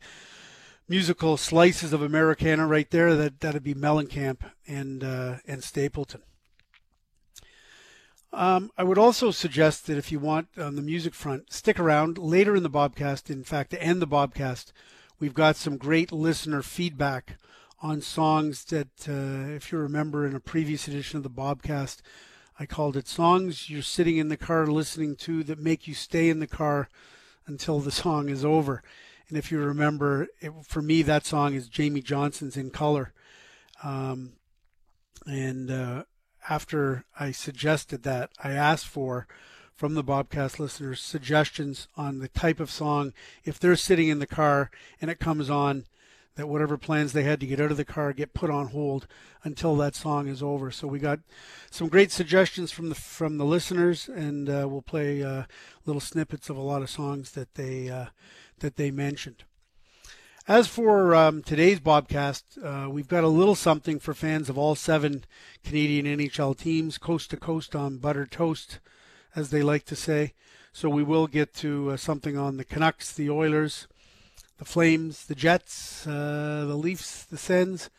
musical 0.88 1.36
slices 1.36 1.92
of 1.92 2.02
Americana 2.02 2.66
right 2.66 2.90
there, 2.90 3.14
that 3.14 3.40
that'd 3.40 3.62
be 3.62 3.74
Mellencamp 3.74 4.38
and 4.66 5.02
uh, 5.02 5.36
and 5.46 5.64
Stapleton. 5.64 6.22
Um, 8.32 8.70
I 8.76 8.84
would 8.84 8.98
also 8.98 9.30
suggest 9.30 9.86
that 9.86 9.96
if 9.96 10.12
you 10.12 10.18
want 10.18 10.48
on 10.58 10.76
the 10.76 10.82
music 10.82 11.14
front, 11.14 11.52
stick 11.52 11.80
around 11.80 12.18
later 12.18 12.54
in 12.54 12.62
the 12.62 12.70
Bobcast. 12.70 13.30
In 13.30 13.44
fact, 13.44 13.70
to 13.70 13.82
end 13.82 14.02
the 14.02 14.06
Bobcast, 14.06 14.72
we've 15.18 15.32
got 15.32 15.56
some 15.56 15.78
great 15.78 16.12
listener 16.12 16.60
feedback 16.60 17.38
on 17.86 18.00
songs 18.00 18.64
that, 18.64 19.08
uh, 19.08 19.54
if 19.54 19.70
you 19.70 19.78
remember 19.78 20.26
in 20.26 20.34
a 20.34 20.40
previous 20.40 20.88
edition 20.88 21.18
of 21.18 21.22
the 21.22 21.30
Bobcast, 21.30 21.98
I 22.58 22.66
called 22.66 22.96
it 22.96 23.06
songs 23.06 23.70
you're 23.70 23.80
sitting 23.80 24.16
in 24.16 24.26
the 24.26 24.36
car 24.36 24.66
listening 24.66 25.14
to 25.16 25.44
that 25.44 25.60
make 25.60 25.86
you 25.86 25.94
stay 25.94 26.28
in 26.28 26.40
the 26.40 26.48
car 26.48 26.88
until 27.46 27.78
the 27.78 27.92
song 27.92 28.28
is 28.28 28.44
over. 28.44 28.82
And 29.28 29.38
if 29.38 29.52
you 29.52 29.60
remember, 29.60 30.26
it, 30.40 30.50
for 30.64 30.82
me, 30.82 31.02
that 31.02 31.26
song 31.26 31.54
is 31.54 31.68
Jamey 31.68 32.02
Johnson's 32.02 32.56
In 32.56 32.70
Color. 32.70 33.12
Um, 33.84 34.32
and 35.24 35.70
uh, 35.70 36.04
after 36.48 37.04
I 37.20 37.30
suggested 37.30 38.02
that, 38.02 38.30
I 38.42 38.50
asked 38.50 38.88
for 38.88 39.28
from 39.76 39.94
the 39.94 40.02
Bobcast 40.02 40.58
listeners 40.58 41.00
suggestions 41.00 41.86
on 41.96 42.18
the 42.18 42.28
type 42.28 42.58
of 42.58 42.68
song 42.68 43.12
if 43.44 43.60
they're 43.60 43.76
sitting 43.76 44.08
in 44.08 44.18
the 44.18 44.26
car 44.26 44.72
and 45.00 45.08
it 45.08 45.20
comes 45.20 45.48
on 45.48 45.84
that 46.36 46.48
whatever 46.48 46.78
plans 46.78 47.12
they 47.12 47.24
had 47.24 47.40
to 47.40 47.46
get 47.46 47.60
out 47.60 47.70
of 47.70 47.76
the 47.76 47.84
car 47.84 48.12
get 48.12 48.34
put 48.34 48.50
on 48.50 48.68
hold 48.68 49.06
until 49.42 49.74
that 49.76 49.94
song 49.94 50.28
is 50.28 50.42
over. 50.42 50.70
So 50.70 50.86
we 50.86 50.98
got 50.98 51.20
some 51.70 51.88
great 51.88 52.12
suggestions 52.12 52.70
from 52.70 52.88
the 52.88 52.94
from 52.94 53.38
the 53.38 53.44
listeners, 53.44 54.08
and 54.08 54.48
uh, 54.48 54.66
we'll 54.68 54.82
play 54.82 55.22
uh, 55.22 55.44
little 55.84 56.00
snippets 56.00 56.48
of 56.48 56.56
a 56.56 56.62
lot 56.62 56.82
of 56.82 56.90
songs 56.90 57.32
that 57.32 57.54
they 57.54 57.88
uh, 57.88 58.06
that 58.60 58.76
they 58.76 58.90
mentioned. 58.90 59.44
As 60.48 60.68
for 60.68 61.12
um, 61.12 61.42
today's 61.42 61.80
Bobcast, 61.80 62.44
uh, 62.62 62.88
we've 62.88 63.08
got 63.08 63.24
a 63.24 63.28
little 63.28 63.56
something 63.56 63.98
for 63.98 64.14
fans 64.14 64.48
of 64.48 64.56
all 64.56 64.76
seven 64.76 65.24
Canadian 65.64 66.06
NHL 66.06 66.56
teams, 66.56 66.98
coast 66.98 67.30
to 67.30 67.36
coast 67.36 67.74
on 67.74 67.96
butter 67.96 68.26
toast, 68.26 68.78
as 69.34 69.50
they 69.50 69.62
like 69.62 69.84
to 69.86 69.96
say. 69.96 70.34
So 70.72 70.88
we 70.88 71.02
will 71.02 71.26
get 71.26 71.52
to 71.54 71.92
uh, 71.92 71.96
something 71.96 72.38
on 72.38 72.58
the 72.58 72.64
Canucks, 72.64 73.12
the 73.12 73.28
Oilers, 73.28 73.88
the 74.58 74.64
Flames, 74.64 75.26
the 75.26 75.34
Jets, 75.34 76.06
uh, 76.06 76.64
the 76.66 76.76
Leafs, 76.76 77.24
the 77.24 77.38
Sens, 77.38 77.90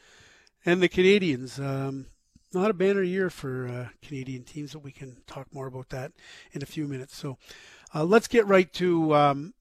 and 0.65 0.81
the 0.81 0.89
Canadiens. 0.89 1.59
Um, 1.63 2.07
not 2.53 2.71
a 2.71 2.73
banner 2.73 3.03
year 3.03 3.29
for 3.29 3.67
uh, 3.67 3.87
Canadian 4.01 4.43
teams, 4.43 4.73
but 4.73 4.83
we 4.83 4.91
can 4.91 5.17
talk 5.27 5.53
more 5.53 5.67
about 5.67 5.89
that 5.89 6.11
in 6.51 6.63
a 6.63 6.65
few 6.65 6.87
minutes. 6.87 7.15
So 7.15 7.37
uh, 7.93 8.03
let's 8.03 8.27
get 8.27 8.47
right 8.47 8.71
to 8.73 9.15
um, 9.15 9.53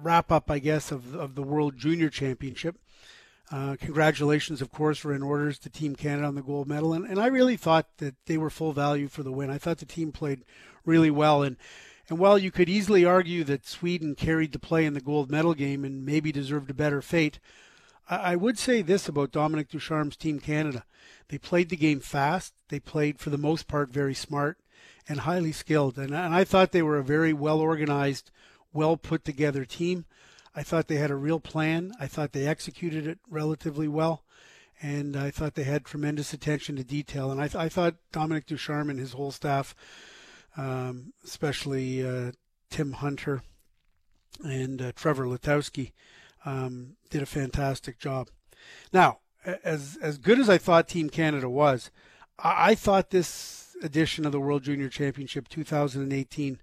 wrap 0.00 0.30
up, 0.30 0.50
I 0.50 0.58
guess, 0.58 0.92
of, 0.92 1.14
of 1.14 1.34
the 1.34 1.42
World 1.42 1.76
Junior 1.76 2.10
Championship. 2.10 2.76
Uh, 3.50 3.76
congratulations, 3.78 4.62
of 4.62 4.72
course, 4.72 5.04
were 5.04 5.14
in 5.14 5.22
orders 5.22 5.58
to 5.58 5.68
Team 5.68 5.94
Canada 5.94 6.26
on 6.26 6.34
the 6.34 6.42
gold 6.42 6.66
medal, 6.66 6.94
and, 6.94 7.04
and 7.04 7.20
I 7.20 7.26
really 7.26 7.58
thought 7.58 7.86
that 7.98 8.14
they 8.24 8.38
were 8.38 8.48
full 8.48 8.72
value 8.72 9.08
for 9.08 9.22
the 9.22 9.32
win. 9.32 9.50
I 9.50 9.58
thought 9.58 9.78
the 9.78 9.84
team 9.84 10.10
played 10.10 10.44
really 10.86 11.10
well, 11.10 11.42
and 11.42 11.56
and 12.12 12.18
while 12.18 12.36
you 12.36 12.50
could 12.50 12.68
easily 12.68 13.06
argue 13.06 13.42
that 13.44 13.66
Sweden 13.66 14.14
carried 14.14 14.52
the 14.52 14.58
play 14.58 14.84
in 14.84 14.92
the 14.92 15.00
gold 15.00 15.30
medal 15.30 15.54
game 15.54 15.82
and 15.82 16.04
maybe 16.04 16.30
deserved 16.30 16.68
a 16.68 16.74
better 16.74 17.00
fate, 17.00 17.38
I, 18.06 18.36
would 18.36 18.58
say 18.58 18.82
this 18.82 19.08
about 19.08 19.32
Dominique 19.32 19.70
Ducharme's 19.70 20.18
Team 20.18 20.38
Canada: 20.38 20.84
they 21.28 21.38
played 21.38 21.70
the 21.70 21.76
game 21.76 22.00
fast. 22.00 22.52
They 22.68 22.80
played, 22.80 23.18
for 23.18 23.30
the 23.30 23.38
most 23.38 23.66
part, 23.66 23.88
very 23.88 24.12
smart 24.12 24.58
and 25.08 25.20
highly 25.20 25.52
skilled, 25.52 25.96
and, 25.96 26.10
and 26.14 26.34
I 26.34 26.44
thought 26.44 26.72
they 26.72 26.82
were 26.82 26.98
a 26.98 27.02
very 27.02 27.32
well 27.32 27.60
organized 27.60 28.30
well 28.74 28.98
put 28.98 29.24
together 29.24 29.64
team. 29.64 30.04
I 30.54 30.62
thought 30.62 30.88
they 30.88 30.96
had 30.96 31.10
a 31.10 31.16
real 31.16 31.40
plan. 31.40 31.92
I 31.98 32.08
thought 32.08 32.32
they 32.32 32.46
executed 32.46 33.06
it 33.06 33.20
relatively 33.30 33.88
well. 33.88 34.22
And 34.82 35.16
I 35.16 35.30
thought 35.30 35.54
they 35.54 35.64
had 35.64 35.86
tremendous 35.86 36.34
attention 36.34 36.76
to 36.76 36.84
detail. 36.84 37.30
And 37.30 37.40
I, 37.40 37.48
th- 37.48 37.56
I 37.56 37.70
thought 37.70 37.94
Dominique 38.12 38.44
Ducharme 38.44 38.90
and 38.90 38.98
his 38.98 39.12
whole 39.12 39.30
staff, 39.30 39.74
um, 40.56 41.12
especially 41.24 42.06
uh, 42.06 42.32
Tim 42.70 42.92
Hunter 42.92 43.42
and 44.44 44.80
uh, 44.80 44.92
Trevor 44.94 45.26
Letowski, 45.26 45.92
um, 46.44 46.96
did 47.10 47.22
a 47.22 47.26
fantastic 47.26 47.98
job. 47.98 48.28
Now, 48.92 49.18
as 49.64 49.98
as 50.00 50.18
good 50.18 50.38
as 50.38 50.48
I 50.48 50.58
thought 50.58 50.88
Team 50.88 51.10
Canada 51.10 51.48
was, 51.48 51.90
I, 52.38 52.70
I 52.70 52.74
thought 52.74 53.10
this 53.10 53.76
edition 53.82 54.24
of 54.24 54.32
the 54.32 54.40
World 54.40 54.62
Junior 54.62 54.88
Championship 54.88 55.48
2018 55.48 56.60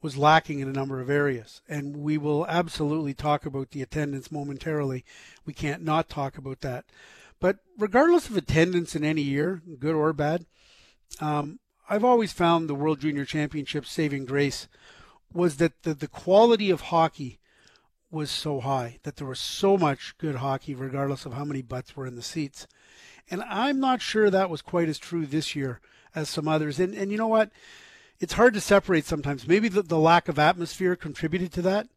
was 0.00 0.16
lacking 0.16 0.58
in 0.58 0.68
a 0.68 0.72
number 0.72 1.00
of 1.00 1.08
areas. 1.08 1.62
And 1.68 1.98
we 1.98 2.18
will 2.18 2.46
absolutely 2.46 3.14
talk 3.14 3.46
about 3.46 3.70
the 3.70 3.82
attendance 3.82 4.32
momentarily. 4.32 5.04
We 5.46 5.52
can't 5.52 5.82
not 5.82 6.08
talk 6.08 6.36
about 6.36 6.60
that. 6.62 6.84
But 7.38 7.58
regardless 7.78 8.28
of 8.28 8.36
attendance 8.36 8.96
in 8.96 9.04
any 9.04 9.22
year, 9.22 9.62
good 9.78 9.94
or 9.94 10.12
bad, 10.12 10.46
um, 11.20 11.60
I've 11.92 12.04
always 12.04 12.32
found 12.32 12.68
the 12.68 12.74
World 12.74 13.00
Junior 13.00 13.24
Championship 13.24 13.86
saving 13.86 14.24
grace 14.24 14.66
was 15.32 15.58
that 15.58 15.82
the, 15.82 15.94
the 15.94 16.08
quality 16.08 16.70
of 16.70 16.80
hockey 16.80 17.38
was 18.10 18.30
so 18.30 18.60
high, 18.60 18.98
that 19.02 19.16
there 19.16 19.26
was 19.26 19.40
so 19.40 19.76
much 19.76 20.14
good 20.18 20.36
hockey, 20.36 20.74
regardless 20.74 21.26
of 21.26 21.34
how 21.34 21.44
many 21.44 21.62
butts 21.62 21.96
were 21.96 22.06
in 22.06 22.16
the 22.16 22.22
seats. 22.22 22.66
And 23.30 23.42
I'm 23.42 23.78
not 23.78 24.00
sure 24.00 24.30
that 24.30 24.50
was 24.50 24.62
quite 24.62 24.88
as 24.88 24.98
true 24.98 25.26
this 25.26 25.54
year 25.54 25.80
as 26.14 26.28
some 26.28 26.48
others. 26.48 26.80
And, 26.80 26.94
and 26.94 27.10
you 27.10 27.18
know 27.18 27.28
what? 27.28 27.50
it's 28.22 28.34
hard 28.34 28.54
to 28.54 28.60
separate 28.60 29.04
sometimes. 29.04 29.48
Maybe 29.48 29.68
the, 29.68 29.82
the 29.82 29.98
lack 29.98 30.28
of 30.28 30.38
atmosphere 30.38 30.94
contributed 30.94 31.52
to 31.54 31.62
that. 31.62 31.88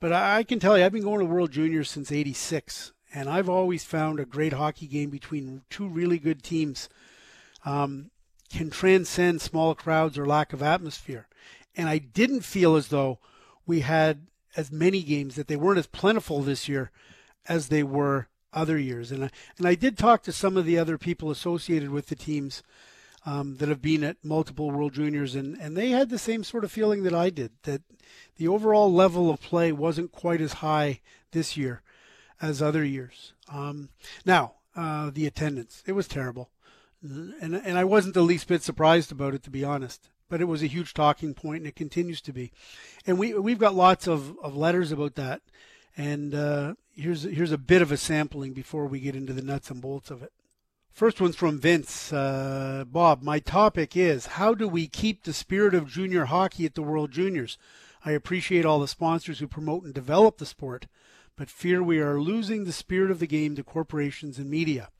But 0.00 0.12
I, 0.12 0.38
I 0.38 0.42
can 0.44 0.60
tell 0.60 0.78
you, 0.78 0.84
I've 0.84 0.92
been 0.92 1.02
going 1.02 1.18
to 1.18 1.24
World 1.26 1.50
Juniors 1.50 1.90
since 1.90 2.12
86, 2.12 2.92
and 3.12 3.28
I've 3.28 3.48
always 3.48 3.84
found 3.84 4.20
a 4.20 4.24
great 4.24 4.52
hockey 4.52 4.86
game 4.86 5.10
between 5.10 5.62
two 5.68 5.88
really 5.88 6.18
good 6.18 6.42
teams 6.42 6.88
um, 7.64 8.10
can 8.50 8.70
transcend 8.70 9.40
small 9.40 9.74
crowds 9.74 10.18
or 10.18 10.26
lack 10.26 10.52
of 10.52 10.62
atmosphere. 10.62 11.26
And 11.76 11.88
I 11.88 11.98
didn't 11.98 12.42
feel 12.42 12.76
as 12.76 12.88
though 12.88 13.18
we 13.66 13.80
had 13.80 14.26
as 14.56 14.70
many 14.70 15.02
games, 15.02 15.34
that 15.34 15.48
they 15.48 15.56
weren't 15.56 15.78
as 15.78 15.86
plentiful 15.86 16.42
this 16.42 16.68
year 16.68 16.90
as 17.46 17.68
they 17.68 17.82
were 17.82 18.28
other 18.52 18.78
years. 18.78 19.10
And 19.10 19.24
I, 19.24 19.30
and 19.58 19.66
I 19.66 19.74
did 19.74 19.98
talk 19.98 20.22
to 20.22 20.32
some 20.32 20.56
of 20.56 20.64
the 20.64 20.78
other 20.78 20.96
people 20.96 21.30
associated 21.30 21.90
with 21.90 22.06
the 22.06 22.14
teams 22.14 22.62
um, 23.26 23.56
that 23.56 23.68
have 23.68 23.82
been 23.82 24.04
at 24.04 24.22
multiple 24.22 24.70
World 24.70 24.92
Juniors, 24.92 25.34
and, 25.34 25.56
and 25.56 25.76
they 25.76 25.90
had 25.90 26.10
the 26.10 26.18
same 26.18 26.44
sort 26.44 26.62
of 26.62 26.70
feeling 26.70 27.04
that 27.04 27.14
I 27.14 27.30
did 27.30 27.52
that 27.62 27.82
the 28.36 28.48
overall 28.48 28.92
level 28.92 29.30
of 29.30 29.40
play 29.40 29.72
wasn't 29.72 30.12
quite 30.12 30.40
as 30.40 30.54
high 30.54 31.00
this 31.32 31.56
year 31.56 31.82
as 32.40 32.60
other 32.60 32.84
years. 32.84 33.32
Um, 33.50 33.88
now, 34.26 34.54
uh, 34.76 35.10
the 35.10 35.26
attendance, 35.26 35.82
it 35.86 35.92
was 35.92 36.06
terrible. 36.06 36.50
And, 37.04 37.54
and 37.54 37.78
I 37.78 37.84
wasn't 37.84 38.14
the 38.14 38.22
least 38.22 38.48
bit 38.48 38.62
surprised 38.62 39.12
about 39.12 39.34
it, 39.34 39.42
to 39.44 39.50
be 39.50 39.62
honest. 39.62 40.08
But 40.30 40.40
it 40.40 40.46
was 40.46 40.62
a 40.62 40.68
huge 40.68 40.94
talking 40.94 41.34
point, 41.34 41.58
and 41.58 41.66
it 41.66 41.76
continues 41.76 42.20
to 42.22 42.32
be. 42.32 42.50
And 43.06 43.18
we, 43.18 43.34
we've 43.34 43.58
got 43.58 43.74
lots 43.74 44.06
of, 44.08 44.36
of 44.42 44.56
letters 44.56 44.90
about 44.90 45.14
that. 45.16 45.42
And 45.96 46.34
uh, 46.34 46.74
here's, 46.92 47.22
here's 47.24 47.52
a 47.52 47.58
bit 47.58 47.82
of 47.82 47.92
a 47.92 47.96
sampling 47.96 48.54
before 48.54 48.86
we 48.86 49.00
get 49.00 49.14
into 49.14 49.32
the 49.32 49.42
nuts 49.42 49.70
and 49.70 49.82
bolts 49.82 50.10
of 50.10 50.22
it. 50.22 50.32
First 50.90 51.20
one's 51.20 51.36
from 51.36 51.60
Vince. 51.60 52.12
Uh, 52.12 52.84
Bob, 52.86 53.22
my 53.22 53.38
topic 53.38 53.96
is 53.96 54.26
how 54.26 54.54
do 54.54 54.66
we 54.66 54.86
keep 54.86 55.24
the 55.24 55.32
spirit 55.32 55.74
of 55.74 55.88
junior 55.88 56.26
hockey 56.26 56.64
at 56.64 56.74
the 56.74 56.82
World 56.82 57.10
Juniors? 57.10 57.58
I 58.04 58.12
appreciate 58.12 58.64
all 58.64 58.78
the 58.78 58.88
sponsors 58.88 59.40
who 59.40 59.48
promote 59.48 59.82
and 59.82 59.92
develop 59.92 60.38
the 60.38 60.46
sport, 60.46 60.86
but 61.36 61.50
fear 61.50 61.82
we 61.82 61.98
are 61.98 62.20
losing 62.20 62.64
the 62.64 62.72
spirit 62.72 63.10
of 63.10 63.18
the 63.18 63.26
game 63.26 63.56
to 63.56 63.64
corporations 63.64 64.38
and 64.38 64.48
media. 64.48 64.90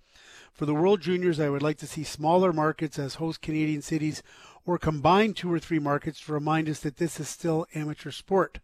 For 0.55 0.67
the 0.67 0.75
World 0.75 1.01
Juniors, 1.01 1.41
I 1.41 1.49
would 1.49 1.65
like 1.65 1.79
to 1.79 1.87
see 1.87 2.05
smaller 2.05 2.53
markets 2.53 2.97
as 2.97 3.17
host 3.17 3.43
Canadian 3.43 3.83
cities 3.83 4.23
or 4.65 4.79
combine 4.79 5.35
two 5.35 5.53
or 5.53 5.59
three 5.59 5.81
markets 5.81 6.21
to 6.21 6.33
remind 6.33 6.69
us 6.69 6.79
that 6.81 6.99
this 6.99 7.19
is 7.19 7.29
still 7.29 7.67
amateur 7.75 8.13
sport. 8.13 8.61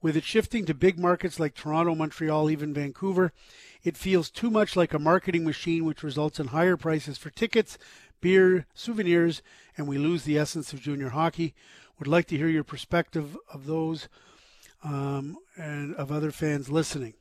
With 0.00 0.16
it 0.16 0.24
shifting 0.24 0.64
to 0.64 0.72
big 0.72 0.98
markets 0.98 1.38
like 1.38 1.54
Toronto, 1.54 1.94
Montreal, 1.94 2.50
even 2.50 2.72
Vancouver, 2.72 3.34
it 3.82 3.98
feels 3.98 4.30
too 4.30 4.50
much 4.50 4.76
like 4.76 4.94
a 4.94 4.98
marketing 4.98 5.44
machine, 5.44 5.84
which 5.84 6.02
results 6.02 6.40
in 6.40 6.48
higher 6.48 6.78
prices 6.78 7.18
for 7.18 7.28
tickets, 7.28 7.76
beer, 8.22 8.64
souvenirs, 8.72 9.42
and 9.76 9.86
we 9.86 9.98
lose 9.98 10.22
the 10.22 10.38
essence 10.38 10.72
of 10.72 10.80
junior 10.80 11.10
hockey. 11.10 11.54
Would 11.98 12.08
like 12.08 12.28
to 12.28 12.38
hear 12.38 12.48
your 12.48 12.64
perspective 12.64 13.36
of 13.52 13.66
those 13.66 14.08
um, 14.82 15.36
and 15.58 15.94
of 15.96 16.10
other 16.10 16.30
fans 16.30 16.70
listening. 16.70 17.12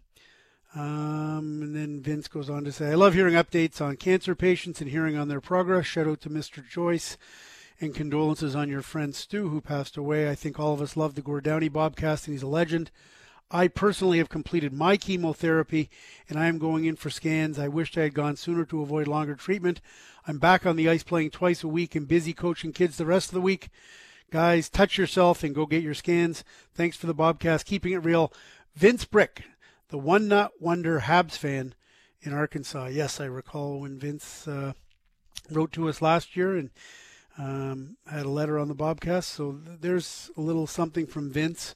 Um, 0.76 1.62
and 1.62 1.76
then 1.76 2.02
Vince 2.02 2.28
goes 2.28 2.50
on 2.50 2.66
to 2.66 2.72
say, 2.72 2.92
I 2.92 2.96
love 2.96 3.14
hearing 3.14 3.36
updates 3.36 3.80
on 3.80 3.96
cancer 3.96 4.36
patients 4.36 4.82
and 4.82 4.90
hearing 4.90 5.16
on 5.18 5.30
their 5.30 5.40
progress. 5.40 5.86
Shout 5.86 6.08
out 6.08 6.20
to 6.22 6.30
Mr. 6.30 6.68
Joyce 6.68 7.18
and 7.80 7.96
condolences 7.96 8.56
on 8.56 8.70
your 8.70 8.82
friend 8.82 9.16
Stu, 9.16 9.50
who 9.50 9.62
passed 9.62 9.96
away. 9.96 10.30
I 10.30 10.36
think 10.36 10.60
all 10.60 10.74
of 10.74 10.82
us 10.82 10.98
love 10.98 11.16
the 11.16 11.22
Gord 11.22 11.46
Downie 11.46 11.70
Bobcast, 11.70 12.28
and 12.28 12.34
he's 12.34 12.44
a 12.44 12.48
legend. 12.48 12.92
I 13.52 13.68
personally 13.68 14.18
have 14.18 14.30
completed 14.30 14.74
my 14.74 14.98
chemotherapy 14.98 15.90
and 16.28 16.40
I 16.40 16.48
am 16.48 16.58
going 16.58 16.86
in 16.86 16.96
for 16.96 17.10
scans. 17.10 17.60
I 17.60 17.68
wished 17.68 17.98
I 17.98 18.02
had 18.02 18.14
gone 18.14 18.36
sooner 18.36 18.66
to 18.66 18.82
avoid 18.82 19.08
longer 19.08 19.36
treatment. 19.36 19.82
I'm 20.28 20.40
back 20.40 20.66
on 20.66 20.76
the 20.76 20.90
ice 20.90 21.04
playing 21.04 21.30
twice 21.30 21.64
a 21.64 21.68
week 21.68 21.96
and 21.96 22.08
busy 22.08 22.34
coaching 22.34 22.74
kids 22.74 22.98
the 22.98 23.06
rest 23.06 23.30
of 23.30 23.36
the 23.36 23.42
week. 23.42 23.70
Guys, 24.32 24.68
touch 24.68 24.98
yourself 24.98 25.44
and 25.44 25.54
go 25.54 25.68
get 25.68 25.84
your 25.84 25.94
scans. 25.94 26.44
Thanks 26.74 26.98
for 26.98 27.06
the 27.06 27.14
Bobcast, 27.14 27.66
keeping 27.66 27.94
it 27.94 28.04
real. 28.04 28.34
Vince 28.76 29.06
Brick, 29.06 29.44
the 29.90 29.98
one 29.98 30.28
nut 30.28 30.52
wonder 30.60 31.02
Habs 31.02 31.38
fan 31.38 31.74
in 32.22 32.34
Arkansas. 32.34 32.88
Yes, 32.88 33.20
I 33.20 33.26
recall 33.26 33.80
when 33.80 34.00
Vince 34.00 34.48
uh, 34.48 34.74
wrote 35.50 35.72
to 35.74 35.90
us 35.90 36.02
last 36.02 36.36
year 36.36 36.58
and 36.58 36.70
um, 37.38 37.98
had 38.08 38.26
a 38.26 38.30
letter 38.30 38.58
on 38.58 38.68
the 38.68 38.76
Bobcast. 38.76 39.26
So 39.26 39.60
there's 39.64 40.32
a 40.38 40.42
little 40.42 40.68
something 40.68 41.06
from 41.06 41.32
Vince 41.32 41.76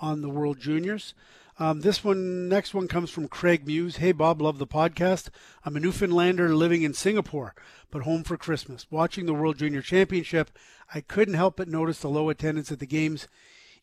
on 0.00 0.20
the 0.20 0.28
World 0.28 0.60
Juniors. 0.60 1.14
Um, 1.58 1.80
this 1.80 2.04
one, 2.04 2.50
next 2.50 2.74
one 2.74 2.86
comes 2.86 3.08
from 3.08 3.28
Craig 3.28 3.66
Muse. 3.66 3.96
Hey, 3.96 4.12
Bob, 4.12 4.42
love 4.42 4.58
the 4.58 4.66
podcast. 4.66 5.30
I'm 5.64 5.74
a 5.74 5.80
Newfoundlander 5.80 6.54
living 6.54 6.82
in 6.82 6.92
Singapore, 6.92 7.54
but 7.90 8.02
home 8.02 8.24
for 8.24 8.36
Christmas. 8.36 8.86
Watching 8.90 9.24
the 9.24 9.32
World 9.32 9.58
Junior 9.58 9.80
Championship, 9.80 10.50
I 10.92 11.00
couldn't 11.00 11.32
help 11.32 11.56
but 11.56 11.68
notice 11.68 12.00
the 12.00 12.10
low 12.10 12.28
attendance 12.28 12.70
at 12.70 12.78
the 12.78 12.86
games, 12.86 13.26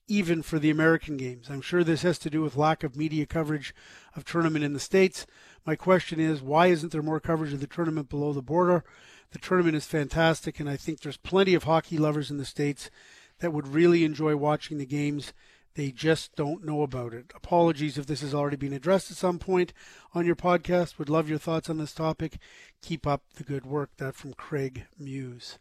even 0.08 0.42
for 0.42 0.60
the 0.60 0.70
American 0.70 1.18
games. 1.18 1.50
I'm 1.50 1.62
sure 1.62 1.84
this 1.84 2.02
has 2.02 2.20
to 2.20 2.30
do 2.30 2.42
with 2.42 2.58
lack 2.58 2.84
of 2.84 2.96
media 2.96 3.26
coverage 3.26 3.74
of 4.16 4.26
tournament 4.26 4.66
in 4.66 4.74
the 4.74 4.80
States. 4.80 5.26
My 5.66 5.76
question 5.76 6.20
is, 6.20 6.42
why 6.42 6.68
isn't 6.68 6.92
there 6.92 7.02
more 7.02 7.20
coverage 7.20 7.54
of 7.54 7.60
the 7.62 7.68
tournament 7.68 8.10
below 8.10 8.34
the 8.34 8.42
border? 8.42 8.84
The 9.32 9.40
tournament 9.40 9.76
is 9.76 9.86
fantastic, 9.86 10.60
and 10.60 10.70
I 10.70 10.76
think 10.76 11.00
there's 11.00 11.18
plenty 11.18 11.54
of 11.54 11.64
hockey 11.64 11.98
lovers 11.98 12.30
in 12.30 12.38
the 12.38 12.46
States 12.46 12.92
that 13.40 13.52
would 13.52 13.68
really 13.68 14.04
enjoy 14.04 14.36
watching 14.36 14.78
the 14.78 14.86
games 14.86 15.34
they 15.76 15.92
just 15.92 16.36
don't 16.36 16.64
know 16.64 16.84
about 16.84 17.14
it. 17.14 17.32
Apologies 17.36 17.98
if 17.98 18.06
this 18.06 18.22
has 18.22 18.34
already 18.34 18.58
been 18.58 18.74
addressed 18.74 19.10
at 19.10 19.18
some 19.18 19.40
point 19.40 19.74
on 20.14 20.26
your 20.26 20.36
podcast. 20.36 21.00
Would 21.00 21.10
love 21.10 21.30
your 21.30 21.40
thoughts 21.40 21.70
on 21.70 21.78
this 21.78 21.94
topic. 21.94 22.38
Keep 22.82 23.08
up 23.08 23.24
the 23.36 23.44
good 23.44 23.66
work. 23.66 23.90
That 23.98 24.16
from 24.16 24.34
Craig 24.34 24.86
Muse. 25.00 25.58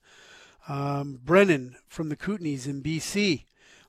Um, 0.69 1.19
Brennan 1.25 1.77
from 1.89 2.09
the 2.09 2.17
Kootenays 2.17 2.67
in 2.67 2.83
BC. 2.83 3.45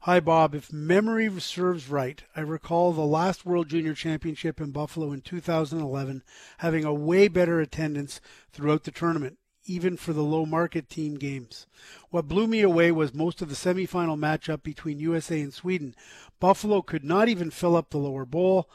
Hi, 0.06 0.20
Bob. 0.20 0.54
If 0.54 0.74
memory 0.74 1.32
serves 1.40 1.88
right, 1.88 2.22
I 2.36 2.42
recall 2.42 2.92
the 2.92 3.06
last 3.06 3.46
World 3.46 3.70
Junior 3.70 3.94
Championship 3.94 4.60
in 4.60 4.72
Buffalo 4.72 5.14
in 5.14 5.22
2011 5.22 6.24
having 6.58 6.84
a 6.84 6.94
way 6.94 7.30
better 7.30 7.62
attendance 7.62 8.20
throughout 8.52 8.84
the 8.84 8.92
tournament, 8.92 9.38
even 9.64 9.96
for 9.96 10.12
the 10.12 10.22
low 10.22 10.46
market 10.46 10.90
team 10.90 11.16
games. 11.16 11.68
What 12.10 12.28
blew 12.28 12.48
me 12.48 12.60
away 12.60 12.92
was 12.92 13.14
most 13.14 13.42
of 13.42 13.48
the 13.48 13.56
semifinal 13.56 14.20
matchup 14.20 14.62
between 14.62 15.00
USA 15.00 15.40
and 15.40 15.54
Sweden. 15.54 15.96
Buffalo 16.38 16.82
could 16.82 17.06
not 17.06 17.30
even 17.30 17.50
fill 17.50 17.78
up 17.78 17.90
the 17.90 17.98
lower 17.98 18.26
bowl. 18.26 18.70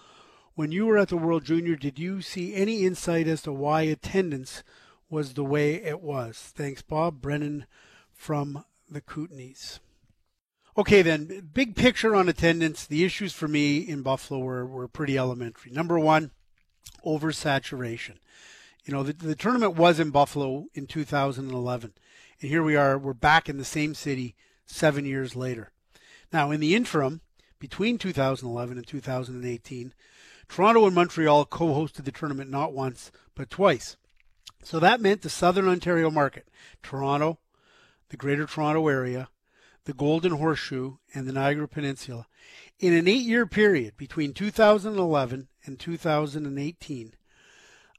When 0.55 0.73
you 0.73 0.87
were 0.87 0.97
at 0.97 1.09
the 1.11 1.19
World 1.19 1.45
Junior, 1.45 1.77
did 1.77 1.99
you 1.99 2.23
see 2.23 2.55
any 2.55 2.87
insight 2.87 3.29
as 3.29 3.43
to 3.43 3.53
why 3.53 3.83
attendance 3.83 4.62
was 5.11 5.35
the 5.35 5.45
way 5.45 5.75
it 5.75 6.01
was? 6.01 6.38
Thanks, 6.57 6.81
Bob. 6.81 7.21
Brennan 7.21 7.67
from 8.14 8.64
the 8.91 9.03
Kootenays. 9.03 9.81
Okay, 10.79 11.03
then, 11.03 11.51
big 11.53 11.75
picture 11.75 12.14
on 12.14 12.29
attendance. 12.29 12.87
The 12.87 13.05
issues 13.05 13.33
for 13.33 13.49
me 13.49 13.79
in 13.79 14.03
Buffalo 14.03 14.38
were, 14.38 14.64
were 14.64 14.87
pretty 14.87 15.19
elementary. 15.19 15.73
Number 15.73 15.99
one, 15.99 16.31
oversaturation. 17.05 18.19
You 18.85 18.95
know, 18.95 19.03
the, 19.03 19.12
the 19.12 19.35
tournament 19.35 19.75
was 19.75 19.99
in 19.99 20.11
Buffalo 20.11 20.67
in 20.75 20.87
2011. 20.87 21.95
And 22.41 22.49
here 22.49 22.62
we 22.62 22.77
are, 22.77 22.97
we're 22.97 23.12
back 23.12 23.49
in 23.49 23.59
the 23.59 23.64
same 23.64 23.93
city 23.93 24.37
seven 24.67 25.05
years 25.05 25.35
later. 25.35 25.73
Now, 26.33 26.53
in 26.53 26.61
the 26.61 26.77
interim, 26.77 27.23
between 27.59 27.99
2011 27.99 28.77
and 28.77 28.87
2018, 28.87 29.93
Toronto 30.49 30.87
and 30.87 30.95
Montreal 30.95 31.45
co 31.47 31.67
hosted 31.75 32.05
the 32.05 32.12
tournament 32.12 32.51
not 32.53 32.73
once, 32.73 33.11
but 33.35 33.51
twice. 33.51 33.97
So 34.62 34.79
that 34.79 35.01
meant 35.01 35.23
the 35.23 35.29
Southern 35.29 35.67
Ontario 35.67 36.09
market, 36.09 36.47
Toronto, 36.85 37.41
the 38.11 38.17
Greater 38.17 38.47
Toronto 38.47 38.87
Area, 38.87 39.29
the 39.88 39.94
Golden 39.94 40.33
Horseshoe, 40.33 40.96
and 41.14 41.27
the 41.27 41.33
Niagara 41.33 41.66
Peninsula. 41.66 42.27
In 42.79 42.92
an 42.92 43.09
eight 43.09 43.24
year 43.24 43.46
period 43.46 43.96
between 43.96 44.35
2011 44.35 45.48
and 45.64 45.81
2018, 45.81 47.14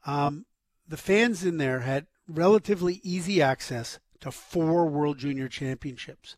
um, 0.06 0.46
the 0.86 0.96
fans 0.96 1.44
in 1.44 1.56
there 1.56 1.80
had 1.80 2.06
relatively 2.28 3.00
easy 3.02 3.42
access 3.42 3.98
to 4.20 4.30
four 4.30 4.86
World 4.86 5.18
Junior 5.18 5.48
Championships. 5.48 6.36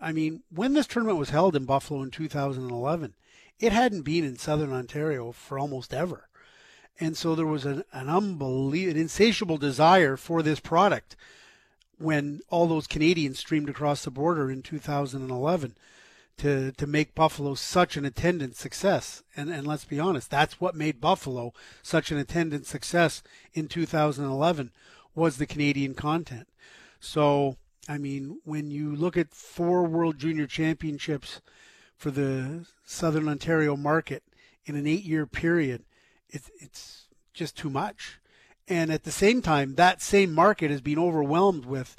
I 0.00 0.12
mean, 0.12 0.44
when 0.54 0.74
this 0.74 0.86
tournament 0.86 1.18
was 1.18 1.30
held 1.30 1.56
in 1.56 1.64
Buffalo 1.64 2.00
in 2.02 2.12
2011, 2.12 3.16
it 3.58 3.72
hadn't 3.72 4.02
been 4.02 4.22
in 4.22 4.36
Southern 4.36 4.72
Ontario 4.72 5.32
for 5.32 5.58
almost 5.58 5.92
ever. 5.92 6.28
And 7.00 7.16
so 7.16 7.34
there 7.34 7.44
was 7.44 7.66
an, 7.66 7.82
an 7.92 8.08
unbelievable, 8.08 8.92
an 8.92 9.02
insatiable 9.02 9.58
desire 9.58 10.16
for 10.16 10.44
this 10.44 10.60
product 10.60 11.16
when 11.98 12.40
all 12.50 12.66
those 12.66 12.86
Canadians 12.86 13.38
streamed 13.38 13.68
across 13.68 14.04
the 14.04 14.10
border 14.10 14.50
in 14.50 14.62
2011 14.62 15.74
to 16.38 16.72
to 16.72 16.86
make 16.86 17.14
Buffalo 17.14 17.54
such 17.54 17.96
an 17.96 18.04
attendance 18.04 18.58
success. 18.58 19.22
And 19.36 19.50
and 19.50 19.66
let's 19.66 19.84
be 19.84 19.98
honest, 19.98 20.30
that's 20.30 20.60
what 20.60 20.74
made 20.74 21.00
Buffalo 21.00 21.52
such 21.82 22.10
an 22.10 22.18
attendance 22.18 22.68
success 22.68 23.22
in 23.54 23.68
2011 23.68 24.72
was 25.14 25.38
the 25.38 25.46
Canadian 25.46 25.94
content. 25.94 26.48
So, 27.00 27.56
I 27.88 27.98
mean, 27.98 28.40
when 28.44 28.70
you 28.70 28.94
look 28.94 29.16
at 29.16 29.34
four 29.34 29.84
World 29.84 30.18
Junior 30.18 30.46
Championships 30.46 31.40
for 31.96 32.10
the 32.10 32.66
Southern 32.84 33.28
Ontario 33.28 33.76
market 33.76 34.22
in 34.66 34.76
an 34.76 34.84
8-year 34.84 35.26
period, 35.26 35.84
it's 36.28 36.50
it's 36.60 37.06
just 37.32 37.56
too 37.56 37.70
much. 37.70 38.20
And 38.68 38.90
at 38.90 39.04
the 39.04 39.12
same 39.12 39.42
time, 39.42 39.74
that 39.74 40.02
same 40.02 40.32
market 40.32 40.70
is 40.70 40.80
being 40.80 40.98
overwhelmed 40.98 41.66
with, 41.66 41.96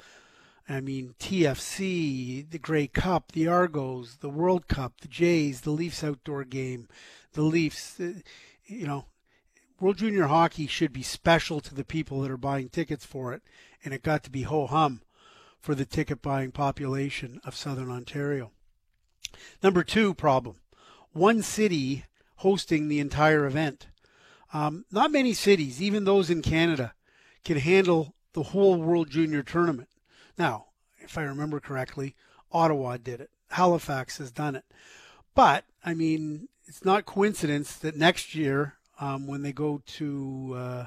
I 0.68 0.80
mean, 0.80 1.14
TFC, 1.18 2.48
the 2.48 2.58
Grey 2.58 2.86
Cup, 2.86 3.32
the 3.32 3.48
Argos, 3.48 4.16
the 4.16 4.28
World 4.28 4.68
Cup, 4.68 5.00
the 5.00 5.08
Jays, 5.08 5.62
the 5.62 5.70
Leafs 5.70 6.04
outdoor 6.04 6.44
game, 6.44 6.88
the 7.32 7.42
Leafs. 7.42 7.98
uh, 7.98 8.12
You 8.66 8.86
know, 8.86 9.06
World 9.80 9.98
Junior 9.98 10.26
Hockey 10.26 10.66
should 10.66 10.92
be 10.92 11.02
special 11.02 11.60
to 11.60 11.74
the 11.74 11.84
people 11.84 12.20
that 12.20 12.30
are 12.30 12.36
buying 12.36 12.68
tickets 12.68 13.06
for 13.06 13.32
it, 13.32 13.42
and 13.84 13.94
it 13.94 14.02
got 14.02 14.22
to 14.24 14.30
be 14.30 14.42
ho 14.42 14.66
hum 14.66 15.02
for 15.60 15.74
the 15.74 15.84
ticket 15.86 16.20
buying 16.20 16.50
population 16.50 17.40
of 17.44 17.54
Southern 17.54 17.90
Ontario. 17.90 18.50
Number 19.62 19.84
two 19.84 20.14
problem 20.14 20.56
one 21.12 21.42
city 21.42 22.04
hosting 22.36 22.88
the 22.88 23.00
entire 23.00 23.46
event. 23.46 23.86
Um, 24.52 24.84
not 24.90 25.12
many 25.12 25.34
cities, 25.34 25.82
even 25.82 26.04
those 26.04 26.30
in 26.30 26.42
Canada, 26.42 26.94
can 27.44 27.58
handle 27.58 28.14
the 28.32 28.44
whole 28.44 28.76
World 28.76 29.10
Junior 29.10 29.42
Tournament. 29.42 29.88
Now, 30.38 30.66
if 30.98 31.18
I 31.18 31.22
remember 31.22 31.60
correctly, 31.60 32.14
Ottawa 32.52 32.96
did 32.96 33.20
it. 33.20 33.30
Halifax 33.50 34.18
has 34.18 34.30
done 34.30 34.56
it. 34.56 34.64
But, 35.34 35.64
I 35.84 35.94
mean, 35.94 36.48
it's 36.66 36.84
not 36.84 37.06
coincidence 37.06 37.76
that 37.76 37.96
next 37.96 38.34
year, 38.34 38.74
um, 39.00 39.26
when 39.26 39.42
they 39.42 39.52
go 39.52 39.82
to 39.86 40.54
uh, 40.56 40.86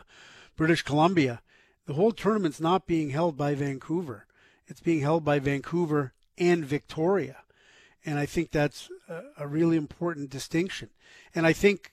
British 0.56 0.82
Columbia, 0.82 1.42
the 1.86 1.94
whole 1.94 2.12
tournament's 2.12 2.60
not 2.60 2.86
being 2.86 3.10
held 3.10 3.38
by 3.38 3.56
Vancouver. 3.56 4.28
It's 4.68 4.82
being 4.82 5.02
held 5.02 5.24
by 5.24 5.40
Vancouver 5.40 6.14
and 6.38 6.64
Victoria. 6.64 7.38
And 8.06 8.18
I 8.18 8.26
think 8.26 8.52
that's 8.52 8.90
a, 9.08 9.22
a 9.38 9.48
really 9.48 9.78
important 9.78 10.30
distinction. 10.30 10.90
And 11.34 11.46
I 11.46 11.54
think 11.54 11.92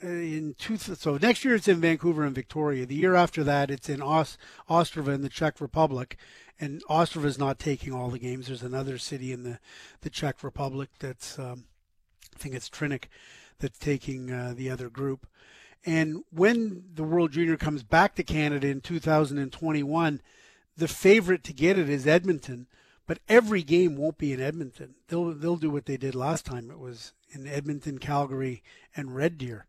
in 0.00 0.54
two, 0.58 0.76
so 0.76 1.16
next 1.16 1.44
year 1.44 1.54
it's 1.54 1.68
in 1.68 1.80
Vancouver 1.80 2.24
and 2.24 2.34
Victoria. 2.34 2.86
The 2.86 2.94
year 2.94 3.14
after 3.14 3.42
that, 3.44 3.70
it's 3.70 3.88
in 3.88 4.00
Os, 4.00 4.38
Ostrava 4.68 5.12
in 5.14 5.22
the 5.22 5.28
Czech 5.28 5.60
Republic, 5.60 6.16
and 6.60 6.82
Ostrava 6.88 7.24
is 7.24 7.38
not 7.38 7.58
taking 7.58 7.92
all 7.92 8.10
the 8.10 8.18
games. 8.18 8.46
There's 8.46 8.62
another 8.62 8.98
city 8.98 9.32
in 9.32 9.42
the 9.42 9.58
the 10.02 10.10
Czech 10.10 10.42
Republic 10.42 10.90
that's, 10.98 11.38
um, 11.38 11.64
I 12.34 12.38
think 12.38 12.54
it's 12.54 12.68
Trinec, 12.68 13.04
that's 13.58 13.78
taking 13.78 14.30
uh, 14.30 14.54
the 14.56 14.70
other 14.70 14.88
group. 14.88 15.26
And 15.84 16.24
when 16.30 16.84
the 16.94 17.04
World 17.04 17.32
Junior 17.32 17.56
comes 17.56 17.82
back 17.82 18.14
to 18.16 18.22
Canada 18.22 18.68
in 18.68 18.80
2021, 18.80 20.20
the 20.76 20.88
favorite 20.88 21.44
to 21.44 21.52
get 21.52 21.78
it 21.78 21.88
is 21.88 22.06
Edmonton. 22.06 22.66
But 23.06 23.20
every 23.26 23.62
game 23.62 23.96
won't 23.96 24.18
be 24.18 24.34
in 24.34 24.40
Edmonton. 24.40 24.96
They'll 25.08 25.32
they'll 25.32 25.56
do 25.56 25.70
what 25.70 25.86
they 25.86 25.96
did 25.96 26.14
last 26.14 26.44
time. 26.44 26.70
It 26.70 26.78
was 26.78 27.14
in 27.30 27.46
Edmonton, 27.46 27.98
Calgary, 27.98 28.62
and 28.94 29.16
Red 29.16 29.38
Deer 29.38 29.66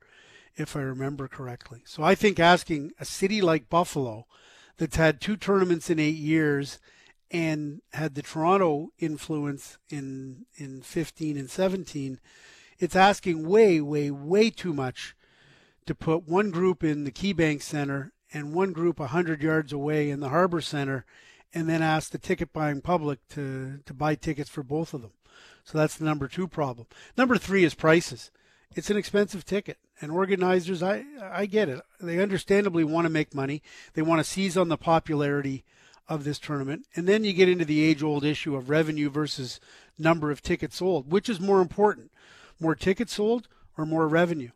if 0.56 0.76
I 0.76 0.82
remember 0.82 1.28
correctly. 1.28 1.82
So 1.86 2.04
I 2.04 2.16
think 2.16 2.40
asking 2.40 2.92
a 3.00 3.06
city 3.06 3.42
like 3.42 3.70
Buffalo, 3.70 4.26
that's 4.78 4.96
had 4.96 5.22
two 5.22 5.38
tournaments 5.38 5.90
in 5.90 6.00
eight 6.00 6.16
years, 6.16 6.80
and 7.32 7.82
had 7.94 8.16
the 8.16 8.22
Toronto 8.22 8.90
influence 8.98 9.78
in 9.90 10.46
in 10.56 10.82
15 10.82 11.38
and 11.38 11.50
17, 11.50 12.20
it's 12.80 12.96
asking 12.96 13.48
way, 13.48 13.82
way, 13.82 14.10
way 14.10 14.50
too 14.50 14.74
much 14.74 15.16
to 15.86 15.94
put 15.94 16.28
one 16.28 16.50
group 16.50 16.84
in 16.84 17.04
the 17.04 17.12
KeyBank 17.12 17.62
Center 17.62 18.14
and 18.34 18.54
one 18.54 18.72
group 18.72 19.00
100 19.00 19.44
yards 19.44 19.74
away 19.74 20.10
in 20.10 20.20
the 20.20 20.30
Harbor 20.30 20.62
Center, 20.62 21.06
and 21.54 21.68
then 21.68 21.82
ask 21.82 22.12
the 22.12 22.18
ticket 22.18 22.54
buying 22.54 22.82
public 22.82 23.20
to 23.30 23.80
to 23.86 23.94
buy 23.94 24.16
tickets 24.16 24.50
for 24.50 24.64
both 24.64 24.94
of 24.94 25.02
them. 25.02 25.12
So 25.64 25.78
that's 25.78 25.98
the 25.98 26.06
number 26.06 26.28
two 26.28 26.48
problem. 26.48 26.88
Number 27.18 27.38
three 27.38 27.64
is 27.64 27.76
prices. 27.76 28.32
It's 28.76 28.90
an 28.90 28.98
expensive 28.98 29.46
ticket 29.46 29.78
and 30.02 30.12
organizers 30.12 30.82
i 30.82 31.04
i 31.22 31.46
get 31.46 31.70
it. 31.70 31.82
They 32.00 32.22
understandably 32.22 32.84
want 32.84 33.06
to 33.06 33.10
make 33.10 33.34
money. 33.34 33.62
They 33.94 34.02
want 34.02 34.20
to 34.20 34.30
seize 34.30 34.58
on 34.58 34.70
the 34.70 34.78
popularity 34.78 35.64
of 36.08 36.24
this 36.24 36.40
tournament. 36.40 36.86
And 36.96 37.08
then 37.08 37.24
you 37.24 37.34
get 37.34 37.50
into 37.50 37.66
the 37.66 37.82
age 37.82 38.02
old 38.02 38.26
issue 38.26 38.56
of 38.56 38.70
revenue 38.70 39.10
versus 39.10 39.60
number 39.98 40.32
of 40.32 40.42
tickets 40.42 40.78
sold. 40.78 41.12
Which 41.12 41.30
is 41.30 41.40
more 41.40 41.62
important 41.62 42.12
more 42.60 42.76
tickets 42.76 43.14
sold 43.14 43.48
or 43.78 43.86
more 43.86 44.08
revenue? 44.08 44.52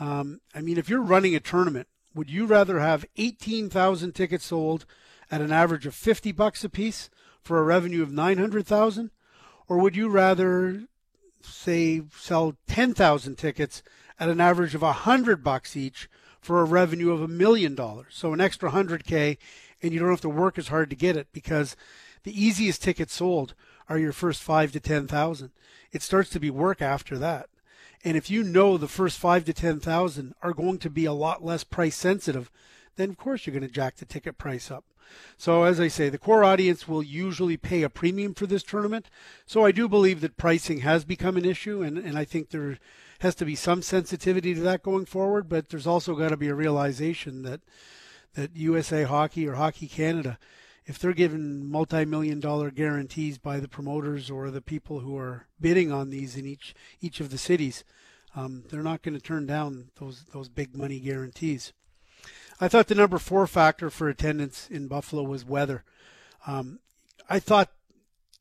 Um, 0.00 0.40
i 0.54 0.60
mean 0.60 0.78
if 0.78 0.88
you're 0.88 1.02
running 1.02 1.34
a 1.34 1.40
tournament 1.40 1.88
would 2.14 2.30
you 2.30 2.46
rather 2.46 2.80
have 2.80 3.04
18000 3.16 4.12
tickets 4.12 4.46
sold 4.46 4.86
at 5.30 5.40
an 5.40 5.52
average 5.52 5.86
of 5.86 5.94
50 5.94 6.32
bucks 6.32 6.64
a 6.64 6.68
piece 6.68 7.10
for 7.42 7.58
a 7.58 7.62
revenue 7.62 8.02
of 8.02 8.12
900000 8.12 9.10
or 9.68 9.78
would 9.78 9.96
you 9.96 10.08
rather 10.08 10.84
say 11.42 12.02
sell 12.16 12.56
10,000 12.66 13.36
tickets 13.36 13.82
at 14.18 14.28
an 14.28 14.40
average 14.40 14.74
of 14.74 14.82
100 14.82 15.42
bucks 15.42 15.76
each 15.76 16.08
for 16.40 16.60
a 16.60 16.64
revenue 16.64 17.12
of 17.12 17.22
a 17.22 17.28
million 17.28 17.74
dollars. 17.74 18.06
So 18.10 18.32
an 18.32 18.40
extra 18.40 18.70
100k 18.70 19.38
and 19.82 19.92
you 19.92 20.00
don't 20.00 20.10
have 20.10 20.20
to 20.22 20.28
work 20.28 20.58
as 20.58 20.68
hard 20.68 20.90
to 20.90 20.96
get 20.96 21.16
it 21.16 21.28
because 21.32 21.76
the 22.24 22.44
easiest 22.44 22.82
tickets 22.82 23.14
sold 23.14 23.54
are 23.88 23.98
your 23.98 24.12
first 24.12 24.42
5 24.42 24.72
to 24.72 24.80
10,000. 24.80 25.50
It 25.92 26.02
starts 26.02 26.30
to 26.30 26.40
be 26.40 26.50
work 26.50 26.82
after 26.82 27.16
that. 27.18 27.48
And 28.04 28.16
if 28.16 28.30
you 28.30 28.42
know 28.42 28.76
the 28.76 28.88
first 28.88 29.18
5 29.18 29.44
to 29.46 29.52
10,000 29.52 30.34
are 30.42 30.52
going 30.52 30.78
to 30.78 30.90
be 30.90 31.04
a 31.04 31.12
lot 31.12 31.44
less 31.44 31.64
price 31.64 31.96
sensitive, 31.96 32.50
then 32.96 33.10
of 33.10 33.16
course 33.16 33.46
you're 33.46 33.54
going 33.54 33.66
to 33.66 33.72
jack 33.72 33.96
the 33.96 34.04
ticket 34.04 34.38
price 34.38 34.70
up. 34.70 34.84
So 35.36 35.62
as 35.62 35.78
I 35.80 35.88
say, 35.88 36.08
the 36.08 36.18
core 36.18 36.44
audience 36.44 36.88
will 36.88 37.02
usually 37.02 37.56
pay 37.56 37.82
a 37.82 37.88
premium 37.88 38.34
for 38.34 38.46
this 38.46 38.62
tournament. 38.62 39.08
So 39.46 39.64
I 39.64 39.72
do 39.72 39.88
believe 39.88 40.20
that 40.20 40.36
pricing 40.36 40.80
has 40.80 41.04
become 41.04 41.36
an 41.36 41.44
issue, 41.44 41.82
and, 41.82 41.98
and 41.98 42.18
I 42.18 42.24
think 42.24 42.50
there 42.50 42.78
has 43.20 43.34
to 43.36 43.44
be 43.44 43.54
some 43.54 43.82
sensitivity 43.82 44.54
to 44.54 44.60
that 44.60 44.82
going 44.82 45.06
forward. 45.06 45.48
But 45.48 45.68
there's 45.68 45.86
also 45.86 46.14
got 46.14 46.28
to 46.30 46.36
be 46.36 46.48
a 46.48 46.54
realization 46.54 47.42
that 47.42 47.60
that 48.34 48.56
USA 48.56 49.04
Hockey 49.04 49.48
or 49.48 49.54
Hockey 49.54 49.88
Canada 49.88 50.38
if 50.88 50.98
they're 50.98 51.12
given 51.12 51.70
multi-million 51.70 52.40
dollar 52.40 52.70
guarantees 52.70 53.36
by 53.36 53.60
the 53.60 53.68
promoters 53.68 54.30
or 54.30 54.50
the 54.50 54.62
people 54.62 55.00
who 55.00 55.16
are 55.18 55.46
bidding 55.60 55.92
on 55.92 56.08
these 56.08 56.34
in 56.34 56.46
each 56.46 56.74
each 57.00 57.20
of 57.20 57.30
the 57.30 57.36
cities, 57.36 57.84
um, 58.34 58.64
they're 58.70 58.82
not 58.82 59.02
going 59.02 59.14
to 59.14 59.20
turn 59.20 59.46
down 59.46 59.90
those 60.00 60.24
those 60.32 60.48
big 60.48 60.74
money 60.74 60.98
guarantees. 60.98 61.74
I 62.60 62.68
thought 62.68 62.88
the 62.88 62.94
number 62.94 63.18
four 63.18 63.46
factor 63.46 63.88
for 63.90 64.08
attendance 64.08 64.68
in 64.68 64.88
Buffalo 64.88 65.22
was 65.22 65.44
weather. 65.44 65.84
Um, 66.46 66.80
I 67.28 67.38
thought, 67.38 67.70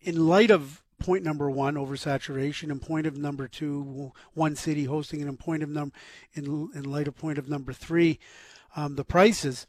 in 0.01 0.27
light 0.27 0.49
of 0.49 0.81
point 0.99 1.23
number 1.23 1.49
one, 1.49 1.75
oversaturation, 1.75 2.71
and 2.71 2.81
point 2.81 3.05
of 3.05 3.17
number 3.17 3.47
two, 3.47 4.11
one 4.33 4.55
city 4.55 4.85
hosting, 4.85 5.21
and 5.21 5.29
in 5.29 5.37
point 5.37 5.61
of 5.61 5.69
number, 5.69 5.95
in, 6.33 6.69
in 6.73 6.83
light 6.83 7.07
of 7.07 7.15
point 7.15 7.37
of 7.37 7.49
number 7.49 7.73
three, 7.73 8.19
um, 8.75 8.95
the 8.95 9.05
prices, 9.05 9.67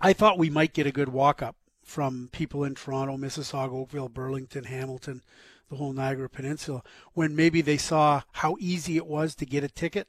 I 0.00 0.12
thought 0.12 0.38
we 0.38 0.50
might 0.50 0.74
get 0.74 0.86
a 0.86 0.92
good 0.92 1.08
walk 1.08 1.42
up 1.42 1.56
from 1.82 2.28
people 2.32 2.64
in 2.64 2.74
Toronto, 2.74 3.16
Mississauga, 3.16 3.72
Oakville, 3.72 4.08
Burlington, 4.08 4.64
Hamilton, 4.64 5.22
the 5.70 5.76
whole 5.76 5.92
Niagara 5.92 6.28
Peninsula, 6.28 6.82
when 7.14 7.34
maybe 7.34 7.60
they 7.60 7.76
saw 7.76 8.22
how 8.32 8.56
easy 8.58 8.96
it 8.96 9.06
was 9.06 9.34
to 9.36 9.46
get 9.46 9.64
a 9.64 9.68
ticket 9.68 10.08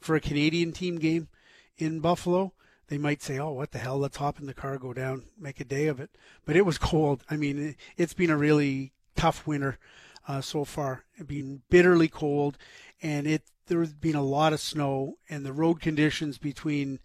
for 0.00 0.16
a 0.16 0.20
Canadian 0.20 0.72
team 0.72 0.98
game 0.98 1.28
in 1.76 2.00
Buffalo. 2.00 2.52
They 2.90 2.98
might 2.98 3.22
say, 3.22 3.38
"Oh, 3.38 3.52
what 3.52 3.70
the 3.70 3.78
hell? 3.78 3.98
Let's 3.98 4.16
hop 4.16 4.40
in 4.40 4.46
the 4.46 4.52
car, 4.52 4.76
go 4.76 4.92
down, 4.92 5.22
make 5.38 5.60
a 5.60 5.64
day 5.64 5.86
of 5.86 6.00
it." 6.00 6.10
But 6.44 6.56
it 6.56 6.66
was 6.66 6.76
cold. 6.76 7.22
I 7.30 7.36
mean, 7.36 7.76
it's 7.96 8.14
been 8.14 8.30
a 8.30 8.36
really 8.36 8.92
tough 9.14 9.46
winter 9.46 9.78
uh, 10.26 10.40
so 10.40 10.64
far. 10.64 11.04
It's 11.14 11.28
been 11.28 11.62
bitterly 11.70 12.08
cold, 12.08 12.58
and 13.00 13.28
it 13.28 13.44
there's 13.66 13.92
been 13.92 14.16
a 14.16 14.22
lot 14.22 14.52
of 14.52 14.60
snow, 14.60 15.18
and 15.28 15.46
the 15.46 15.52
road 15.52 15.80
conditions 15.80 16.36
between 16.36 16.98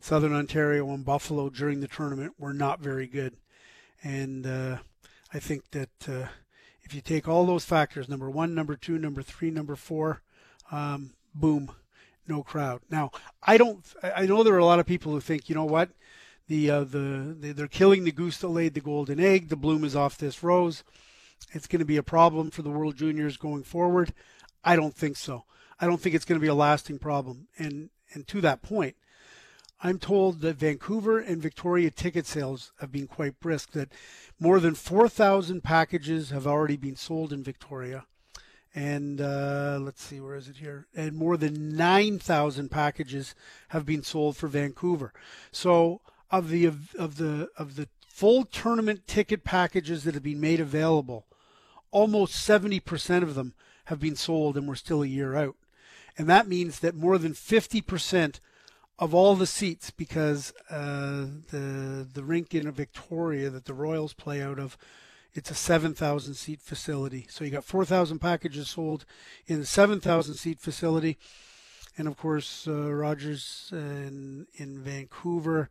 Southern 0.00 0.34
Ontario 0.34 0.90
and 0.90 1.04
Buffalo 1.04 1.50
during 1.50 1.78
the 1.78 1.86
tournament 1.86 2.34
were 2.36 2.52
not 2.52 2.80
very 2.80 3.06
good. 3.06 3.36
And 4.02 4.44
uh, 4.44 4.78
I 5.32 5.38
think 5.38 5.70
that 5.70 6.08
uh, 6.08 6.26
if 6.82 6.94
you 6.94 7.00
take 7.00 7.28
all 7.28 7.46
those 7.46 7.64
factors 7.64 8.08
number 8.08 8.28
one, 8.28 8.56
number 8.56 8.74
two, 8.74 8.98
number 8.98 9.22
three, 9.22 9.52
number 9.52 9.76
four 9.76 10.22
um, 10.72 11.12
boom, 11.32 11.70
no 12.28 12.42
crowd. 12.42 12.80
Now, 12.90 13.10
I 13.42 13.56
don't, 13.56 13.84
I 14.02 14.26
know 14.26 14.42
there 14.42 14.54
are 14.54 14.58
a 14.58 14.64
lot 14.64 14.80
of 14.80 14.86
people 14.86 15.12
who 15.12 15.20
think, 15.20 15.48
you 15.48 15.54
know 15.54 15.64
what? 15.64 15.90
The, 16.48 16.70
uh, 16.70 16.84
the, 16.84 17.36
the 17.38 17.52
they're 17.52 17.68
killing 17.68 18.04
the 18.04 18.12
goose 18.12 18.38
that 18.38 18.48
laid 18.48 18.74
the 18.74 18.80
golden 18.80 19.20
egg. 19.20 19.48
The 19.48 19.56
bloom 19.56 19.84
is 19.84 19.96
off 19.96 20.18
this 20.18 20.42
rose. 20.42 20.82
It's 21.52 21.66
going 21.66 21.80
to 21.80 21.84
be 21.84 21.96
a 21.96 22.02
problem 22.02 22.50
for 22.50 22.62
the 22.62 22.70
World 22.70 22.96
Juniors 22.96 23.36
going 23.36 23.62
forward. 23.62 24.12
I 24.64 24.76
don't 24.76 24.94
think 24.94 25.16
so. 25.16 25.44
I 25.80 25.86
don't 25.86 26.00
think 26.00 26.14
it's 26.14 26.24
going 26.24 26.40
to 26.40 26.44
be 26.44 26.48
a 26.48 26.54
lasting 26.54 26.98
problem. 26.98 27.48
And 27.58 27.90
and 28.12 28.26
to 28.28 28.40
that 28.40 28.62
point, 28.62 28.96
I'm 29.80 29.98
told 29.98 30.40
that 30.40 30.56
Vancouver 30.56 31.18
and 31.18 31.40
Victoria 31.40 31.90
ticket 31.90 32.26
sales 32.26 32.72
have 32.80 32.90
been 32.90 33.06
quite 33.06 33.38
brisk, 33.38 33.72
that 33.72 33.92
more 34.40 34.60
than 34.60 34.74
4,000 34.74 35.62
packages 35.62 36.30
have 36.30 36.46
already 36.46 36.76
been 36.76 36.96
sold 36.96 37.32
in 37.32 37.44
Victoria. 37.44 38.06
And 38.74 39.20
uh, 39.20 39.78
let's 39.80 40.02
see, 40.02 40.20
where 40.20 40.36
is 40.36 40.48
it 40.48 40.56
here? 40.56 40.86
And 40.94 41.16
more 41.16 41.36
than 41.36 41.76
9,000 41.76 42.70
packages 42.70 43.34
have 43.68 43.86
been 43.86 44.02
sold 44.02 44.36
for 44.36 44.46
Vancouver. 44.46 45.12
So 45.50 46.00
of 46.30 46.50
the 46.50 46.66
of, 46.66 46.94
of 46.96 47.16
the 47.16 47.48
of 47.56 47.76
the 47.76 47.88
full 48.06 48.44
tournament 48.44 49.06
ticket 49.06 49.44
packages 49.44 50.04
that 50.04 50.14
have 50.14 50.22
been 50.22 50.40
made 50.40 50.60
available, 50.60 51.26
almost 51.90 52.34
70% 52.46 53.22
of 53.22 53.34
them 53.34 53.54
have 53.86 54.00
been 54.00 54.16
sold 54.16 54.56
and 54.56 54.68
we're 54.68 54.74
still 54.74 55.02
a 55.02 55.06
year 55.06 55.34
out. 55.34 55.56
And 56.16 56.28
that 56.28 56.48
means 56.48 56.80
that 56.80 56.94
more 56.94 57.16
than 57.16 57.32
50% 57.32 58.40
of 58.98 59.14
all 59.14 59.36
the 59.36 59.46
seats 59.46 59.90
because 59.90 60.52
uh, 60.68 61.26
the 61.50 62.06
the 62.12 62.24
rink 62.24 62.54
in 62.54 62.70
Victoria 62.72 63.48
that 63.50 63.64
the 63.64 63.74
Royals 63.74 64.12
play 64.12 64.42
out 64.42 64.58
of, 64.58 64.76
it's 65.34 65.50
a 65.50 65.54
7,000 65.54 66.34
seat 66.34 66.60
facility. 66.60 67.26
So 67.30 67.44
you 67.44 67.50
got 67.50 67.64
4,000 67.64 68.18
packages 68.18 68.70
sold 68.70 69.04
in 69.46 69.60
the 69.60 69.66
7,000 69.66 70.34
seat 70.34 70.58
facility, 70.58 71.18
and 71.96 72.08
of 72.08 72.16
course 72.16 72.66
uh, 72.66 72.92
Rogers 72.92 73.68
in 73.72 74.46
in 74.54 74.80
Vancouver. 74.80 75.68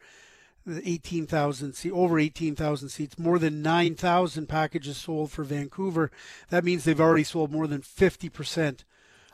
18,000 0.84 1.74
seat 1.74 1.92
over 1.94 2.20
18,000 2.20 2.90
seats, 2.90 3.18
more 3.18 3.40
than 3.40 3.62
9,000 3.62 4.48
packages 4.48 4.98
sold 4.98 5.32
for 5.32 5.46
Vancouver. 5.46 6.12
That 6.50 6.66
means 6.66 6.84
they've 6.84 7.00
already 7.00 7.24
sold 7.24 7.54
more 7.54 7.68
than 7.68 7.82
50% 7.82 8.84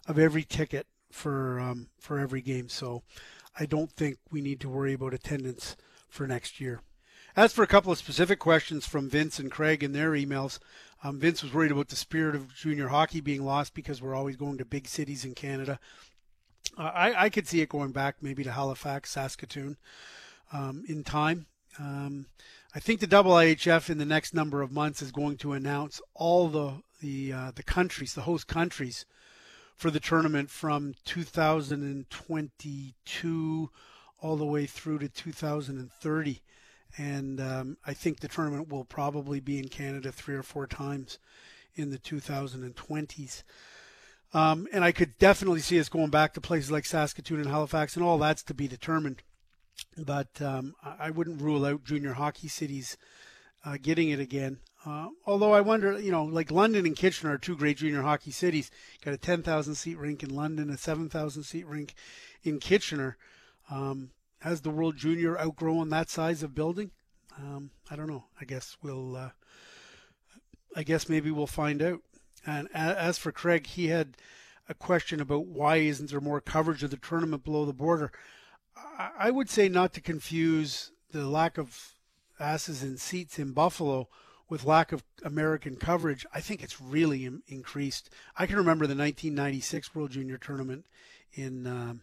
of 0.08 0.20
every 0.20 0.44
ticket 0.44 0.86
for 1.10 1.60
um, 1.60 1.88
for 2.00 2.20
every 2.20 2.42
game. 2.42 2.70
So 2.70 3.04
I 3.58 3.66
don't 3.66 3.92
think 3.92 4.18
we 4.32 4.42
need 4.42 4.60
to 4.62 4.70
worry 4.70 4.94
about 4.94 5.14
attendance 5.14 5.76
for 6.10 6.28
next 6.28 6.60
year. 6.60 6.82
As 7.36 7.52
for 7.52 7.64
a 7.64 7.68
couple 7.68 7.92
of 7.92 7.98
specific 7.98 8.38
questions 8.38 8.86
from 8.86 9.10
Vince 9.10 9.40
and 9.40 9.50
Craig 9.50 9.84
in 9.84 9.92
their 9.92 10.12
emails, 10.12 10.60
um, 11.04 11.20
Vince 11.20 11.42
was 11.42 11.52
worried 11.52 11.72
about 11.72 11.88
the 11.88 11.96
spirit 11.96 12.36
of 12.36 12.54
junior 12.54 12.90
hockey 12.90 13.22
being 13.22 13.44
lost 13.44 13.74
because 13.74 14.04
we're 14.04 14.14
always 14.14 14.36
going 14.36 14.60
to 14.60 14.66
big 14.66 14.88
cities 14.88 15.26
in 15.26 15.34
Canada. 15.34 15.80
Uh, 16.78 16.92
I, 16.94 17.26
I 17.26 17.30
could 17.30 17.48
see 17.48 17.62
it 17.62 17.70
going 17.70 17.92
back 17.92 18.18
maybe 18.22 18.44
to 18.44 18.52
Halifax, 18.52 19.10
Saskatoon 19.10 19.78
um, 20.52 20.84
in 20.88 21.04
time. 21.04 21.48
Um, 21.80 22.28
I 22.76 22.80
think 22.80 23.00
the 23.00 23.08
IIHF 23.08 23.90
in 23.90 23.98
the 23.98 24.06
next 24.06 24.36
number 24.36 24.62
of 24.62 24.72
months 24.72 25.02
is 25.02 25.12
going 25.12 25.38
to 25.38 25.54
announce 25.54 26.00
all 26.14 26.50
the 26.50 26.84
the 27.02 27.34
uh, 27.34 27.52
the 27.56 27.64
countries, 27.64 28.14
the 28.14 28.22
host 28.22 28.46
countries, 28.48 29.08
for 29.76 29.90
the 29.90 30.00
tournament 30.00 30.52
from 30.52 30.94
2022 31.06 33.70
all 34.20 34.38
the 34.38 34.46
way 34.46 34.68
through 34.68 35.00
to 35.00 35.10
2030. 35.10 36.44
And 36.98 37.42
um, 37.42 37.78
I 37.86 37.94
think 37.94 38.20
the 38.20 38.28
tournament 38.28 38.70
will 38.70 38.86
probably 38.86 39.40
be 39.40 39.58
in 39.58 39.68
Canada 39.68 40.12
three 40.12 40.36
or 40.36 40.44
four 40.44 40.68
times 40.68 41.18
in 41.76 41.90
the 41.90 41.98
2020s. 41.98 43.44
Um, 44.34 44.68
and 44.72 44.84
I 44.84 44.92
could 44.92 45.18
definitely 45.18 45.60
see 45.60 45.80
us 45.80 45.90
going 45.90 46.10
back 46.10 46.34
to 46.34 46.42
places 46.42 46.72
like 46.72 46.86
Saskatoon 46.86 47.40
and 47.40 47.50
Halifax, 47.50 47.96
and 47.96 48.04
all 48.04 48.18
that's 48.18 48.44
to 48.44 48.54
be 48.54 48.68
determined. 48.68 49.22
But 49.98 50.42
um, 50.42 50.76
I 50.84 51.10
wouldn't 51.12 51.42
rule 51.42 51.66
out 51.66 51.84
junior 51.84 52.14
hockey 52.14 52.48
cities 52.48 52.98
uh, 53.66 53.78
getting 53.82 54.10
it 54.10 54.20
again. 54.20 54.60
Uh, 54.86 55.08
although 55.26 55.54
I 55.54 55.62
wonder, 55.62 56.00
you 56.00 56.12
know, 56.12 56.26
like 56.26 56.52
London 56.52 56.86
and 56.86 56.96
Kitchener 56.96 57.34
are 57.34 57.38
two 57.38 57.56
great 57.56 57.78
junior 57.78 58.02
hockey 58.02 58.32
cities. 58.32 58.70
Got 59.04 59.14
a 59.14 59.18
10,000 59.18 59.76
seat 59.76 59.98
rink 59.98 60.24
in 60.24 60.36
London, 60.36 60.70
a 60.70 60.78
7,000 60.78 61.44
seat 61.44 61.66
rink 61.66 61.94
in 62.44 62.60
Kitchener. 62.60 63.18
Um, 63.72 64.12
has 64.44 64.62
the 64.62 64.70
World 64.70 64.98
Junior 64.98 65.40
outgrown 65.40 65.90
that 65.90 66.10
size 66.10 66.44
of 66.44 66.54
building? 66.54 66.92
Um, 67.38 67.72
I 67.90 67.96
don't 67.96 68.10
know. 68.10 68.26
I 68.40 68.46
guess 68.46 68.78
we'll. 68.84 69.16
Uh, 69.16 69.30
I 70.76 70.84
guess 70.84 71.08
maybe 71.08 71.32
we'll 71.32 71.48
find 71.48 71.82
out. 71.82 72.02
And 72.46 72.68
as 72.74 73.18
for 73.18 73.32
Craig, 73.32 73.68
he 73.68 73.88
had 73.88 74.18
a 74.68 74.74
question 74.74 75.22
about 75.22 75.46
why 75.46 75.78
isn't 75.78 76.10
there 76.10 76.20
more 76.20 76.42
coverage 76.42 76.84
of 76.84 76.90
the 76.92 76.98
tournament 76.98 77.44
below 77.44 77.64
the 77.66 77.74
border. 77.74 78.12
I 79.18 79.32
would 79.32 79.50
say 79.50 79.70
not 79.70 79.94
to 79.94 80.02
confuse 80.02 80.92
the 81.12 81.26
lack 81.26 81.58
of 81.58 81.94
asses 82.40 82.84
in 82.84 82.98
seats 82.98 83.40
in 83.40 83.52
Buffalo 83.52 84.10
with 84.50 84.66
lack 84.66 84.92
of 84.92 85.04
American 85.24 85.78
coverage, 85.78 86.26
I 86.34 86.42
think 86.42 86.62
it's 86.62 86.82
really 86.82 87.30
increased. 87.48 88.10
I 88.36 88.46
can 88.46 88.58
remember 88.58 88.86
the 88.86 88.96
1996 88.96 89.96
World 89.96 90.12
Junior 90.12 90.38
Tournament 90.38 90.86
in 91.34 91.66
uh, 91.66 91.94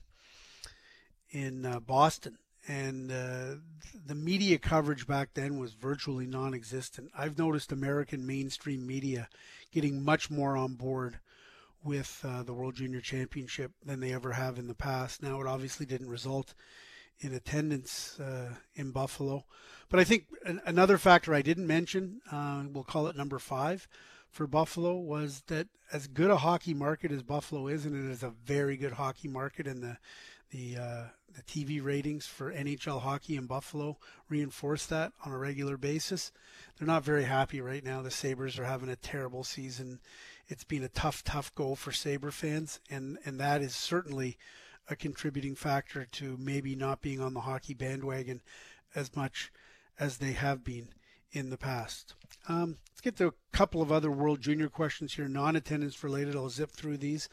in 1.31 1.65
uh, 1.65 1.81
Boston, 1.81 2.39
and 2.69 3.11
uh, 3.11 3.55
the 4.07 4.15
media 4.15 4.59
coverage 4.59 5.07
back 5.07 5.31
then 5.35 5.59
was 5.59 5.73
virtually 5.73 6.27
non-existent. 6.27 7.11
I've 7.17 7.39
noticed 7.39 7.73
American 7.73 8.27
mainstream 8.27 8.87
media 8.87 9.29
getting 9.73 10.05
much 10.05 10.31
more 10.31 10.57
on 10.57 10.75
board 10.75 11.21
with 11.83 12.25
uh, 12.27 12.43
the 12.43 12.53
World 12.53 12.75
Junior 12.75 13.01
Championship 13.01 13.73
than 13.85 14.01
they 14.01 14.13
ever 14.13 14.33
have 14.33 14.59
in 14.59 14.69
the 14.69 14.75
past. 14.75 15.23
Now, 15.23 15.41
it 15.41 15.47
obviously 15.47 15.87
didn't 15.87 16.11
result 16.11 16.55
in 17.21 17.35
attendance 17.35 18.19
uh, 18.21 18.55
in 18.75 18.91
Buffalo. 18.91 19.45
But 19.89 20.01
I 20.01 20.05
think 20.05 20.27
another 20.67 20.99
factor 20.99 21.35
I 21.35 21.43
didn't 21.43 21.67
mention, 21.67 22.21
uh, 22.31 22.65
we'll 22.73 22.85
call 22.85 23.07
it 23.07 23.17
number 23.17 23.39
five 23.39 23.89
for 24.31 24.47
Buffalo, 24.47 24.95
was 24.97 25.43
that 25.49 25.69
as 25.93 26.07
good 26.07 26.31
a 26.31 26.39
hockey 26.39 26.75
market 26.75 27.11
as 27.11 27.23
Buffalo 27.23 27.67
is, 27.67 27.85
and 27.85 27.95
it 27.97 28.11
is 28.11 28.23
a 28.23 28.31
very 28.31 28.77
good 28.77 28.93
hockey 28.93 29.29
market, 29.29 29.67
and 29.67 29.83
the 29.83 29.99
the 30.51 30.77
uh, 30.77 31.03
the 31.35 31.43
TV 31.43 31.83
ratings 31.83 32.27
for 32.27 32.53
NHL 32.53 33.03
hockey 33.03 33.37
in 33.37 33.47
Buffalo 33.47 33.99
reinforce 34.29 34.87
that 34.87 35.13
on 35.25 35.33
a 35.33 35.39
regular 35.39 35.77
basis. 35.77 36.33
They're 36.79 36.87
not 36.87 37.05
very 37.05 37.25
happy 37.25 37.61
right 37.61 37.85
now. 37.85 38.03
The 38.03 38.11
Sabres 38.11 38.59
are 38.59 38.65
having 38.65 38.89
a 38.89 38.97
terrible 38.97 39.45
season. 39.45 40.01
It's 40.49 40.65
been 40.65 40.83
a 40.83 40.89
tough, 40.89 41.23
tough 41.23 41.55
go 41.55 41.75
for 41.75 41.93
Sabre 41.93 42.33
fans, 42.33 42.81
and 42.91 43.19
and 43.25 43.39
that 43.41 43.63
is 43.63 43.75
certainly 43.75 44.37
a 44.89 44.97
contributing 44.97 45.55
factor 45.55 46.05
to 46.05 46.37
maybe 46.39 46.75
not 46.75 47.01
being 47.01 47.21
on 47.21 47.35
the 47.35 47.43
hockey 47.43 47.75
bandwagon 47.75 48.41
as 48.95 49.15
much 49.15 49.53
as 49.99 50.17
they 50.19 50.33
have 50.33 50.65
been 50.65 50.89
in 51.33 51.51
the 51.51 51.57
past. 51.57 52.15
Um, 52.49 52.79
let's 52.91 53.01
get 53.01 53.17
to 53.19 53.29
a 53.29 53.33
couple 53.53 53.83
of 53.83 53.93
other 53.93 54.11
World 54.11 54.41
Junior 54.41 54.69
questions 54.69 55.15
here, 55.15 55.29
non-attendance 55.29 56.03
related. 56.03 56.35
I'll 56.35 56.49
zip 56.49 56.73
through 56.73 56.97
these. 56.97 57.29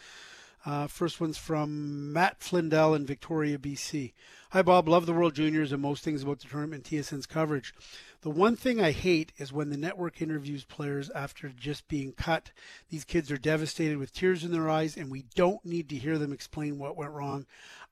Uh, 0.67 0.86
first 0.86 1.21
one's 1.21 1.38
from 1.38 2.12
Matt 2.12 2.41
Flindell 2.41 2.93
in 2.93 3.06
Victoria, 3.06 3.58
BC. 3.58 4.12
Hi, 4.49 4.62
Bob. 4.62 4.89
Love 4.89 5.06
the 5.06 5.13
World 5.13 5.34
Juniors 5.34 5.71
and 5.71 5.82
most 5.82 6.03
things 6.03 6.23
about 6.23 6.41
the 6.41 6.49
tournament 6.49 6.91
and 6.91 7.01
TSN's 7.01 7.25
coverage. 7.25 7.73
The 8.19 8.30
one 8.30 8.58
thing 8.58 8.82
I 8.82 8.91
hate 8.91 9.32
is 9.38 9.53
when 9.53 9.69
the 9.69 9.77
network 9.77 10.21
interviews 10.21 10.65
players 10.65 11.10
after 11.12 11.47
just 11.47 11.88
being 11.88 12.12
cut. 12.12 12.51
These 12.89 13.06
kids 13.06 13.32
are 13.32 13.38
devastated 13.38 13.97
with 13.97 14.12
tears 14.12 14.43
in 14.43 14.51
their 14.51 14.69
eyes, 14.69 14.97
and 14.97 15.10
we 15.10 15.23
don't 15.36 15.63
need 15.63 15.88
to 15.88 15.95
hear 15.95 16.17
them 16.17 16.34
explain 16.34 16.77
what 16.77 16.97
went 16.97 17.13
wrong. 17.13 17.45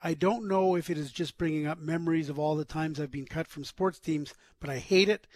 I 0.03 0.13
don't 0.13 0.45
know 0.45 0.75
if 0.75 0.89
it 0.89 0.97
is 0.97 1.13
just 1.13 1.37
bringing 1.37 1.65
up 1.65 1.79
memories 1.79 2.27
of 2.27 2.37
all 2.37 2.57
the 2.57 2.65
times 2.65 2.99
I've 2.99 3.09
been 3.09 3.23
cut 3.23 3.47
from 3.47 3.63
sports 3.63 3.99
teams, 3.99 4.33
but 4.59 4.69
I 4.69 4.79
hate 4.79 5.07
it, 5.07 5.27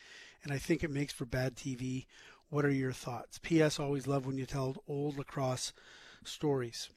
and 0.44 0.52
I 0.52 0.58
think 0.58 0.84
it 0.84 0.92
makes 0.92 1.14
for 1.14 1.24
bad 1.24 1.56
TV. 1.56 2.06
What 2.50 2.66
are 2.66 2.70
your 2.70 2.92
thoughts? 2.92 3.40
P.S. 3.42 3.80
Always 3.80 4.08
love 4.08 4.26
when 4.26 4.38
you 4.38 4.46
tell 4.46 4.84
old 4.90 5.18
lacrosse 5.18 5.72
stories. 6.26 6.90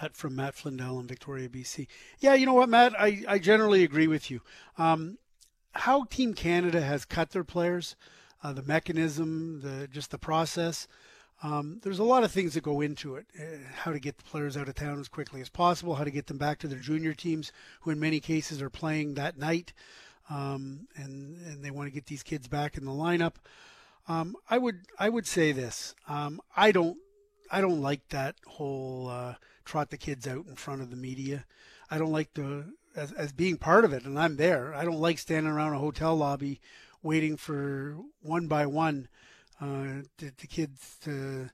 That 0.00 0.16
from 0.16 0.36
Matt 0.36 0.54
Flindell 0.54 1.00
in 1.00 1.06
Victoria, 1.06 1.48
BC. 1.48 1.88
Yeah, 2.20 2.34
you 2.34 2.46
know 2.46 2.54
what, 2.54 2.68
Matt? 2.68 2.94
I, 2.98 3.24
I 3.26 3.38
generally 3.38 3.82
agree 3.82 4.06
with 4.06 4.30
you. 4.30 4.40
Um, 4.78 5.18
how 5.72 6.04
Team 6.04 6.34
Canada 6.34 6.80
has 6.80 7.04
cut 7.04 7.30
their 7.30 7.44
players, 7.44 7.96
uh, 8.42 8.52
the 8.52 8.62
mechanism, 8.62 9.60
the 9.60 9.88
just 9.88 10.10
the 10.10 10.18
process. 10.18 10.86
Um, 11.42 11.80
there's 11.82 11.98
a 11.98 12.04
lot 12.04 12.22
of 12.22 12.30
things 12.30 12.54
that 12.54 12.62
go 12.62 12.80
into 12.80 13.16
it. 13.16 13.26
Uh, 13.38 13.58
how 13.74 13.92
to 13.92 13.98
get 13.98 14.16
the 14.16 14.22
players 14.22 14.56
out 14.56 14.68
of 14.68 14.76
town 14.76 15.00
as 15.00 15.08
quickly 15.08 15.40
as 15.40 15.48
possible, 15.48 15.96
how 15.96 16.04
to 16.04 16.10
get 16.10 16.26
them 16.26 16.38
back 16.38 16.58
to 16.58 16.68
their 16.68 16.78
junior 16.78 17.14
teams, 17.14 17.50
who 17.80 17.90
in 17.90 17.98
many 17.98 18.20
cases 18.20 18.62
are 18.62 18.70
playing 18.70 19.14
that 19.14 19.36
night, 19.36 19.72
um, 20.30 20.86
and 20.94 21.36
and 21.46 21.64
they 21.64 21.70
want 21.70 21.88
to 21.88 21.94
get 21.94 22.06
these 22.06 22.22
kids 22.22 22.46
back 22.46 22.76
in 22.76 22.84
the 22.84 22.92
lineup. 22.92 23.34
Um, 24.06 24.36
I 24.48 24.58
would 24.58 24.82
I 24.98 25.08
would 25.08 25.26
say 25.26 25.52
this. 25.52 25.94
Um, 26.06 26.40
I 26.56 26.70
don't 26.70 26.98
I 27.52 27.60
don't 27.60 27.82
like 27.82 28.08
that 28.08 28.36
whole 28.46 29.08
uh, 29.08 29.34
trot 29.66 29.90
the 29.90 29.98
kids 29.98 30.26
out 30.26 30.46
in 30.46 30.56
front 30.56 30.80
of 30.80 30.90
the 30.90 30.96
media. 30.96 31.44
I 31.90 31.98
don't 31.98 32.10
like 32.10 32.32
the 32.32 32.72
as, 32.96 33.12
as 33.12 33.32
being 33.32 33.58
part 33.58 33.84
of 33.84 33.92
it, 33.92 34.04
and 34.04 34.18
I'm 34.18 34.36
there. 34.36 34.74
I 34.74 34.84
don't 34.84 35.00
like 35.00 35.18
standing 35.18 35.52
around 35.52 35.74
a 35.74 35.78
hotel 35.78 36.16
lobby 36.16 36.60
waiting 37.02 37.36
for 37.36 37.96
one 38.22 38.46
by 38.46 38.64
one 38.64 39.08
uh, 39.60 40.02
the, 40.18 40.46
kids 40.48 40.96
to, 41.02 41.50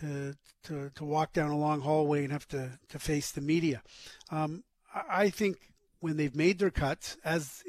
to 0.00 0.34
to 0.64 0.90
to 0.94 1.04
walk 1.04 1.32
down 1.32 1.50
a 1.50 1.56
long 1.56 1.80
hallway 1.82 2.24
and 2.24 2.32
have 2.32 2.48
to 2.48 2.78
to 2.88 2.98
face 2.98 3.30
the 3.30 3.40
media. 3.42 3.82
Um, 4.30 4.64
I, 4.94 5.24
I 5.24 5.30
think 5.30 5.72
when 6.00 6.16
they've 6.16 6.34
made 6.34 6.58
their 6.58 6.70
cuts 6.70 7.18
as 7.24 7.62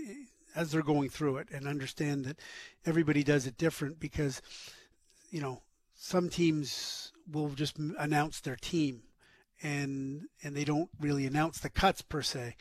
as 0.55 0.71
they're 0.71 0.81
going 0.81 1.09
through 1.09 1.37
it 1.37 1.49
and 1.51 1.67
understand 1.67 2.25
that 2.25 2.39
everybody 2.85 3.23
does 3.23 3.45
it 3.45 3.57
different 3.57 3.99
because 3.99 4.41
you 5.29 5.41
know 5.41 5.61
some 5.93 6.29
teams 6.29 7.11
will 7.29 7.49
just 7.49 7.77
announce 7.77 8.39
their 8.39 8.55
team 8.55 9.03
and 9.61 10.23
and 10.43 10.55
they 10.55 10.63
don't 10.63 10.89
really 10.99 11.25
announce 11.25 11.59
the 11.59 11.69
cuts 11.69 12.01
per 12.01 12.21
se. 12.21 12.55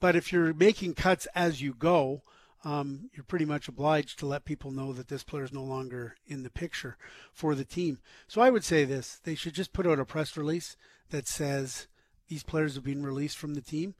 But 0.00 0.16
if 0.16 0.32
you're 0.32 0.52
making 0.52 0.94
cuts 0.94 1.26
as 1.34 1.60
you 1.60 1.74
go 1.74 2.22
um, 2.64 3.10
you're 3.12 3.24
pretty 3.24 3.44
much 3.44 3.66
obliged 3.66 4.18
to 4.20 4.26
let 4.26 4.44
people 4.44 4.70
know 4.70 4.92
that 4.92 5.08
this 5.08 5.24
player 5.24 5.42
is 5.42 5.52
no 5.52 5.64
longer 5.64 6.14
in 6.26 6.44
the 6.44 6.50
picture 6.50 6.96
for 7.32 7.54
the 7.54 7.64
team. 7.64 7.98
So 8.28 8.40
i 8.40 8.50
would 8.50 8.64
say 8.64 8.84
this 8.84 9.20
they 9.24 9.34
should 9.34 9.54
just 9.54 9.72
put 9.72 9.86
out 9.86 9.98
a 9.98 10.04
press 10.04 10.36
release 10.36 10.76
that 11.10 11.26
says 11.26 11.88
these 12.28 12.42
players 12.42 12.74
have 12.74 12.84
been 12.84 13.04
released 13.04 13.36
from 13.36 13.54
the 13.54 13.60
team 13.60 13.94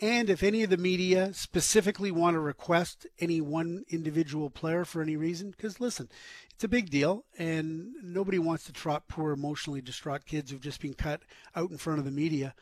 and 0.00 0.30
if 0.30 0.42
any 0.42 0.62
of 0.62 0.70
the 0.70 0.76
media 0.76 1.32
specifically 1.34 2.10
want 2.10 2.34
to 2.34 2.40
request 2.40 3.06
any 3.18 3.40
one 3.40 3.84
individual 3.88 4.48
player 4.48 4.84
for 4.84 5.02
any 5.02 5.16
reason, 5.16 5.50
because 5.50 5.80
listen, 5.80 6.08
it's 6.54 6.62
a 6.62 6.68
big 6.68 6.90
deal, 6.90 7.24
and 7.38 7.92
nobody 8.02 8.38
wants 8.38 8.64
to 8.64 8.72
trot 8.72 9.08
poor, 9.08 9.32
emotionally 9.32 9.80
distraught 9.80 10.24
kids 10.24 10.50
who've 10.50 10.60
just 10.60 10.80
been 10.80 10.94
cut 10.94 11.22
out 11.56 11.70
in 11.70 11.78
front 11.78 11.98
of 11.98 12.04
the 12.04 12.10
media. 12.12 12.54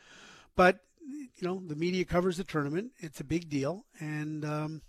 But 0.54 0.80
you 1.00 1.46
know, 1.46 1.62
the 1.66 1.76
media 1.76 2.04
covers 2.04 2.38
the 2.38 2.44
tournament; 2.44 2.92
it's 2.98 3.20
a 3.20 3.24
big 3.24 3.50
deal, 3.50 3.84
and 4.00 4.44
um, 4.44 4.82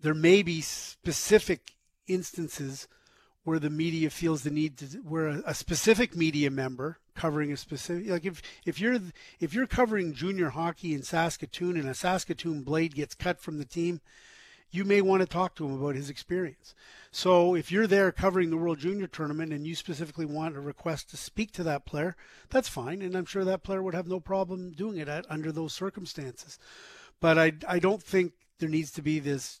there 0.00 0.14
may 0.14 0.42
be 0.42 0.60
specific 0.60 1.72
instances 2.06 2.88
where 3.46 3.60
the 3.60 3.70
media 3.70 4.10
feels 4.10 4.42
the 4.42 4.50
need 4.50 4.76
to 4.76 4.86
where 4.98 5.28
a, 5.28 5.42
a, 5.46 5.54
specific 5.54 6.16
media 6.16 6.50
member 6.50 6.98
covering 7.14 7.52
a 7.52 7.56
specific 7.56 8.10
like 8.10 8.24
if 8.24 8.42
if 8.64 8.80
you're 8.80 8.98
if 9.38 9.54
you're 9.54 9.68
covering 9.68 10.12
junior 10.12 10.50
hockey 10.50 10.92
in 10.92 11.02
Saskatoon 11.04 11.76
and 11.76 11.88
a 11.88 11.94
Saskatoon 11.94 12.62
Blade 12.62 12.96
gets 12.96 13.14
cut 13.14 13.40
from 13.40 13.58
the 13.58 13.64
team 13.64 14.00
you 14.72 14.84
may 14.84 15.00
want 15.00 15.22
to 15.22 15.28
talk 15.28 15.54
to 15.54 15.64
him 15.64 15.80
about 15.80 15.94
his 15.94 16.10
experience. 16.10 16.74
So 17.12 17.54
if 17.54 17.70
you're 17.70 17.86
there 17.86 18.10
covering 18.10 18.50
the 18.50 18.56
world 18.56 18.80
junior 18.80 19.06
tournament 19.06 19.52
and 19.52 19.64
you 19.64 19.76
specifically 19.76 20.26
want 20.26 20.56
a 20.56 20.60
request 20.60 21.08
to 21.10 21.16
speak 21.16 21.52
to 21.52 21.62
that 21.62 21.86
player 21.86 22.16
that's 22.50 22.68
fine 22.68 23.00
and 23.00 23.14
I'm 23.14 23.26
sure 23.26 23.44
that 23.44 23.62
player 23.62 23.80
would 23.80 23.94
have 23.94 24.08
no 24.08 24.18
problem 24.18 24.72
doing 24.72 24.98
it 24.98 25.08
at, 25.08 25.24
under 25.30 25.52
those 25.52 25.72
circumstances. 25.72 26.58
But 27.20 27.38
I 27.38 27.52
I 27.68 27.78
don't 27.78 28.02
think 28.02 28.32
there 28.58 28.68
needs 28.68 28.90
to 28.90 29.02
be 29.02 29.20
this 29.20 29.60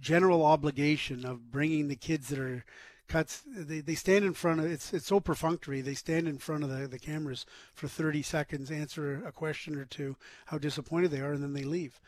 general 0.00 0.44
obligation 0.44 1.24
of 1.24 1.50
bringing 1.50 1.88
the 1.88 1.96
kids 1.96 2.28
that 2.28 2.38
are 2.38 2.64
cuts 3.08 3.42
they, 3.46 3.80
they 3.80 3.94
stand 3.94 4.24
in 4.24 4.34
front 4.34 4.60
of 4.60 4.66
it's 4.66 4.92
it's 4.92 5.06
so 5.06 5.18
perfunctory 5.18 5.80
they 5.80 5.94
stand 5.94 6.28
in 6.28 6.36
front 6.36 6.62
of 6.62 6.68
the, 6.68 6.86
the 6.86 6.98
cameras 6.98 7.46
for 7.74 7.88
30 7.88 8.20
seconds 8.22 8.70
answer 8.70 9.22
a 9.26 9.32
question 9.32 9.76
or 9.76 9.86
two 9.86 10.14
how 10.46 10.58
disappointed 10.58 11.10
they 11.10 11.20
are 11.20 11.32
and 11.32 11.42
then 11.42 11.54
they 11.54 11.64
leave. 11.64 12.00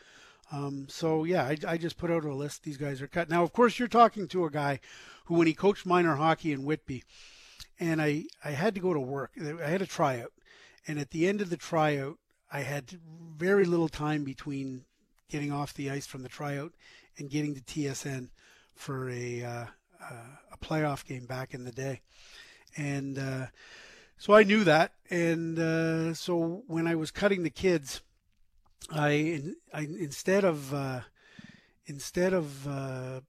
Um, 0.51 0.85
so 0.89 1.23
yeah 1.23 1.43
I, 1.43 1.57
I 1.67 1.77
just 1.77 1.97
put 1.97 2.11
out 2.11 2.23
a 2.23 2.33
list 2.33 2.63
these 2.63 2.77
guys 2.77 3.01
are 3.01 3.07
cut. 3.07 3.29
Now 3.29 3.43
of 3.43 3.51
course 3.51 3.79
you're 3.79 3.87
talking 3.87 4.27
to 4.29 4.45
a 4.45 4.51
guy 4.51 4.79
who 5.25 5.35
when 5.35 5.47
he 5.47 5.53
coached 5.53 5.85
minor 5.85 6.15
hockey 6.15 6.51
in 6.51 6.65
whitby 6.65 7.03
and 7.79 8.01
i 8.01 8.23
i 8.45 8.51
had 8.51 8.75
to 8.75 8.81
go 8.81 8.93
to 8.93 8.99
work 8.99 9.31
i 9.63 9.69
had 9.69 9.81
a 9.81 9.87
tryout 9.87 10.31
and 10.87 10.99
at 10.99 11.11
the 11.11 11.27
end 11.27 11.41
of 11.41 11.49
the 11.49 11.57
tryout 11.57 12.17
i 12.51 12.61
had 12.61 12.99
very 13.37 13.65
little 13.65 13.89
time 13.89 14.23
between 14.23 14.85
getting 15.29 15.51
off 15.51 15.73
the 15.73 15.89
ice 15.89 16.05
from 16.05 16.21
the 16.21 16.29
tryout 16.29 16.73
and 17.17 17.29
getting 17.29 17.55
to 17.55 17.61
TSN 17.61 18.29
for 18.73 19.09
a 19.09 19.43
uh, 19.43 19.65
uh, 20.03 20.15
a 20.51 20.57
playoff 20.57 21.05
game 21.05 21.25
back 21.25 21.53
in 21.53 21.63
the 21.63 21.71
day, 21.71 22.01
and 22.75 23.17
uh, 23.17 23.47
so 24.17 24.33
I 24.33 24.43
knew 24.43 24.63
that. 24.63 24.93
And 25.09 25.57
uh, 25.57 26.13
so 26.13 26.63
when 26.67 26.87
I 26.87 26.95
was 26.95 27.11
cutting 27.11 27.43
the 27.43 27.49
kids, 27.49 28.01
I, 28.91 29.41
I 29.73 29.81
instead 29.81 30.43
of 30.43 30.73
uh, 30.73 31.01
instead 31.85 32.33
of 32.33 32.67
uh, 32.67 33.21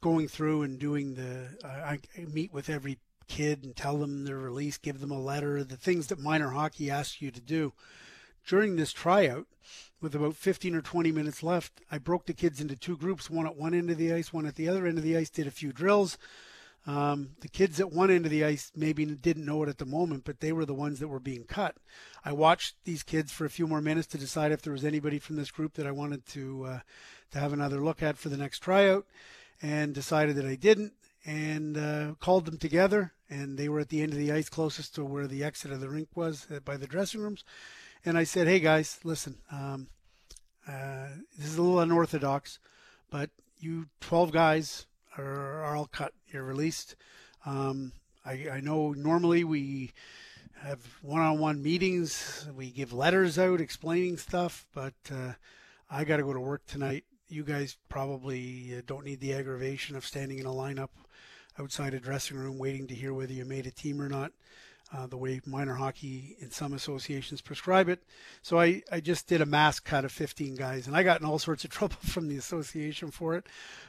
going 0.00 0.28
through 0.28 0.62
and 0.62 0.78
doing 0.78 1.14
the 1.14 1.56
I, 1.64 1.98
I 2.16 2.24
meet 2.32 2.52
with 2.52 2.68
every 2.68 2.98
kid 3.28 3.64
and 3.64 3.74
tell 3.74 3.96
them 3.96 4.24
their 4.24 4.36
release, 4.36 4.78
give 4.78 5.00
them 5.00 5.10
a 5.10 5.18
letter, 5.18 5.64
the 5.64 5.76
things 5.76 6.08
that 6.08 6.18
minor 6.18 6.50
hockey 6.50 6.90
asks 6.90 7.20
you 7.20 7.30
to 7.30 7.40
do. 7.40 7.72
During 8.46 8.76
this 8.76 8.92
tryout, 8.92 9.46
with 10.00 10.14
about 10.14 10.36
15 10.36 10.76
or 10.76 10.80
20 10.80 11.10
minutes 11.10 11.42
left, 11.42 11.80
I 11.90 11.98
broke 11.98 12.26
the 12.26 12.32
kids 12.32 12.60
into 12.60 12.76
two 12.76 12.96
groups, 12.96 13.28
one 13.28 13.46
at 13.46 13.56
one 13.56 13.74
end 13.74 13.90
of 13.90 13.98
the 13.98 14.12
ice, 14.12 14.32
one 14.32 14.46
at 14.46 14.54
the 14.54 14.68
other 14.68 14.86
end 14.86 14.98
of 14.98 15.04
the 15.04 15.16
ice, 15.16 15.30
did 15.30 15.48
a 15.48 15.50
few 15.50 15.72
drills. 15.72 16.16
Um, 16.86 17.30
the 17.40 17.48
kids 17.48 17.80
at 17.80 17.92
one 17.92 18.12
end 18.12 18.24
of 18.24 18.30
the 18.30 18.44
ice 18.44 18.70
maybe 18.76 19.04
didn't 19.04 19.44
know 19.44 19.64
it 19.64 19.68
at 19.68 19.78
the 19.78 19.84
moment, 19.84 20.24
but 20.24 20.38
they 20.38 20.52
were 20.52 20.64
the 20.64 20.74
ones 20.74 21.00
that 21.00 21.08
were 21.08 21.18
being 21.18 21.42
cut. 21.42 21.74
I 22.24 22.30
watched 22.32 22.76
these 22.84 23.02
kids 23.02 23.32
for 23.32 23.44
a 23.44 23.50
few 23.50 23.66
more 23.66 23.80
minutes 23.80 24.06
to 24.08 24.18
decide 24.18 24.52
if 24.52 24.62
there 24.62 24.72
was 24.72 24.84
anybody 24.84 25.18
from 25.18 25.34
this 25.34 25.50
group 25.50 25.74
that 25.74 25.86
I 25.86 25.90
wanted 25.90 26.24
to 26.26 26.64
uh, 26.64 26.78
to 27.32 27.40
have 27.40 27.52
another 27.52 27.82
look 27.82 28.04
at 28.04 28.16
for 28.16 28.28
the 28.28 28.36
next 28.36 28.60
tryout, 28.60 29.06
and 29.60 29.92
decided 29.92 30.36
that 30.36 30.46
I 30.46 30.54
didn't, 30.54 30.92
and 31.24 31.76
uh, 31.76 32.14
called 32.20 32.44
them 32.44 32.58
together. 32.58 33.12
And 33.28 33.58
they 33.58 33.68
were 33.68 33.80
at 33.80 33.88
the 33.88 34.02
end 34.02 34.12
of 34.12 34.18
the 34.20 34.30
ice, 34.30 34.48
closest 34.48 34.94
to 34.94 35.04
where 35.04 35.26
the 35.26 35.42
exit 35.42 35.72
of 35.72 35.80
the 35.80 35.88
rink 35.88 36.10
was, 36.14 36.46
uh, 36.54 36.60
by 36.60 36.76
the 36.76 36.86
dressing 36.86 37.20
rooms. 37.20 37.42
And 38.06 38.16
I 38.16 38.22
said, 38.22 38.46
"Hey 38.46 38.60
guys, 38.60 39.00
listen, 39.02 39.38
um, 39.50 39.88
uh, 40.68 41.08
this 41.36 41.48
is 41.48 41.58
a 41.58 41.62
little 41.62 41.80
unorthodox, 41.80 42.60
but 43.10 43.30
you 43.58 43.88
12 44.00 44.30
guys 44.30 44.86
are, 45.18 45.64
are 45.64 45.74
all 45.74 45.88
cut. 45.88 46.12
You're 46.28 46.44
released. 46.44 46.94
Um, 47.44 47.90
I, 48.24 48.48
I 48.48 48.60
know 48.60 48.92
normally 48.92 49.42
we 49.42 49.90
have 50.62 50.78
one-on-one 51.02 51.60
meetings. 51.60 52.46
We 52.54 52.70
give 52.70 52.92
letters 52.92 53.40
out 53.40 53.60
explaining 53.60 54.18
stuff, 54.18 54.66
but 54.72 54.94
uh, 55.12 55.32
I 55.90 56.04
got 56.04 56.18
to 56.18 56.22
go 56.22 56.32
to 56.32 56.38
work 56.38 56.64
tonight. 56.68 57.02
You 57.28 57.42
guys 57.42 57.76
probably 57.88 58.76
uh, 58.78 58.82
don't 58.86 59.04
need 59.04 59.18
the 59.18 59.34
aggravation 59.34 59.96
of 59.96 60.06
standing 60.06 60.38
in 60.38 60.46
a 60.46 60.52
lineup 60.52 60.90
outside 61.58 61.92
a 61.92 61.98
dressing 61.98 62.36
room 62.36 62.56
waiting 62.56 62.86
to 62.86 62.94
hear 62.94 63.12
whether 63.12 63.32
you 63.32 63.44
made 63.44 63.66
a 63.66 63.72
team 63.72 64.00
or 64.00 64.08
not 64.08 64.30
uh, 64.92 65.06
the 65.06 65.16
way 65.16 65.40
minor 65.44 65.74
hockey 65.74 66.36
in 66.38 66.50
some 66.50 66.72
associations 66.72 67.40
prescribe 67.40 67.88
it. 67.88 68.02
So 68.42 68.60
I, 68.60 68.82
I 68.90 69.00
just 69.00 69.26
did 69.26 69.40
a 69.40 69.46
mass 69.46 69.80
cut 69.80 70.04
of 70.04 70.12
15 70.12 70.54
guys, 70.54 70.86
and 70.86 70.96
I 70.96 71.02
got 71.02 71.20
in 71.20 71.26
all 71.26 71.38
sorts 71.38 71.64
of 71.64 71.70
trouble 71.72 71.96
from 72.00 72.28
the 72.28 72.36
association 72.36 73.10
for 73.10 73.34
it. 73.34 73.46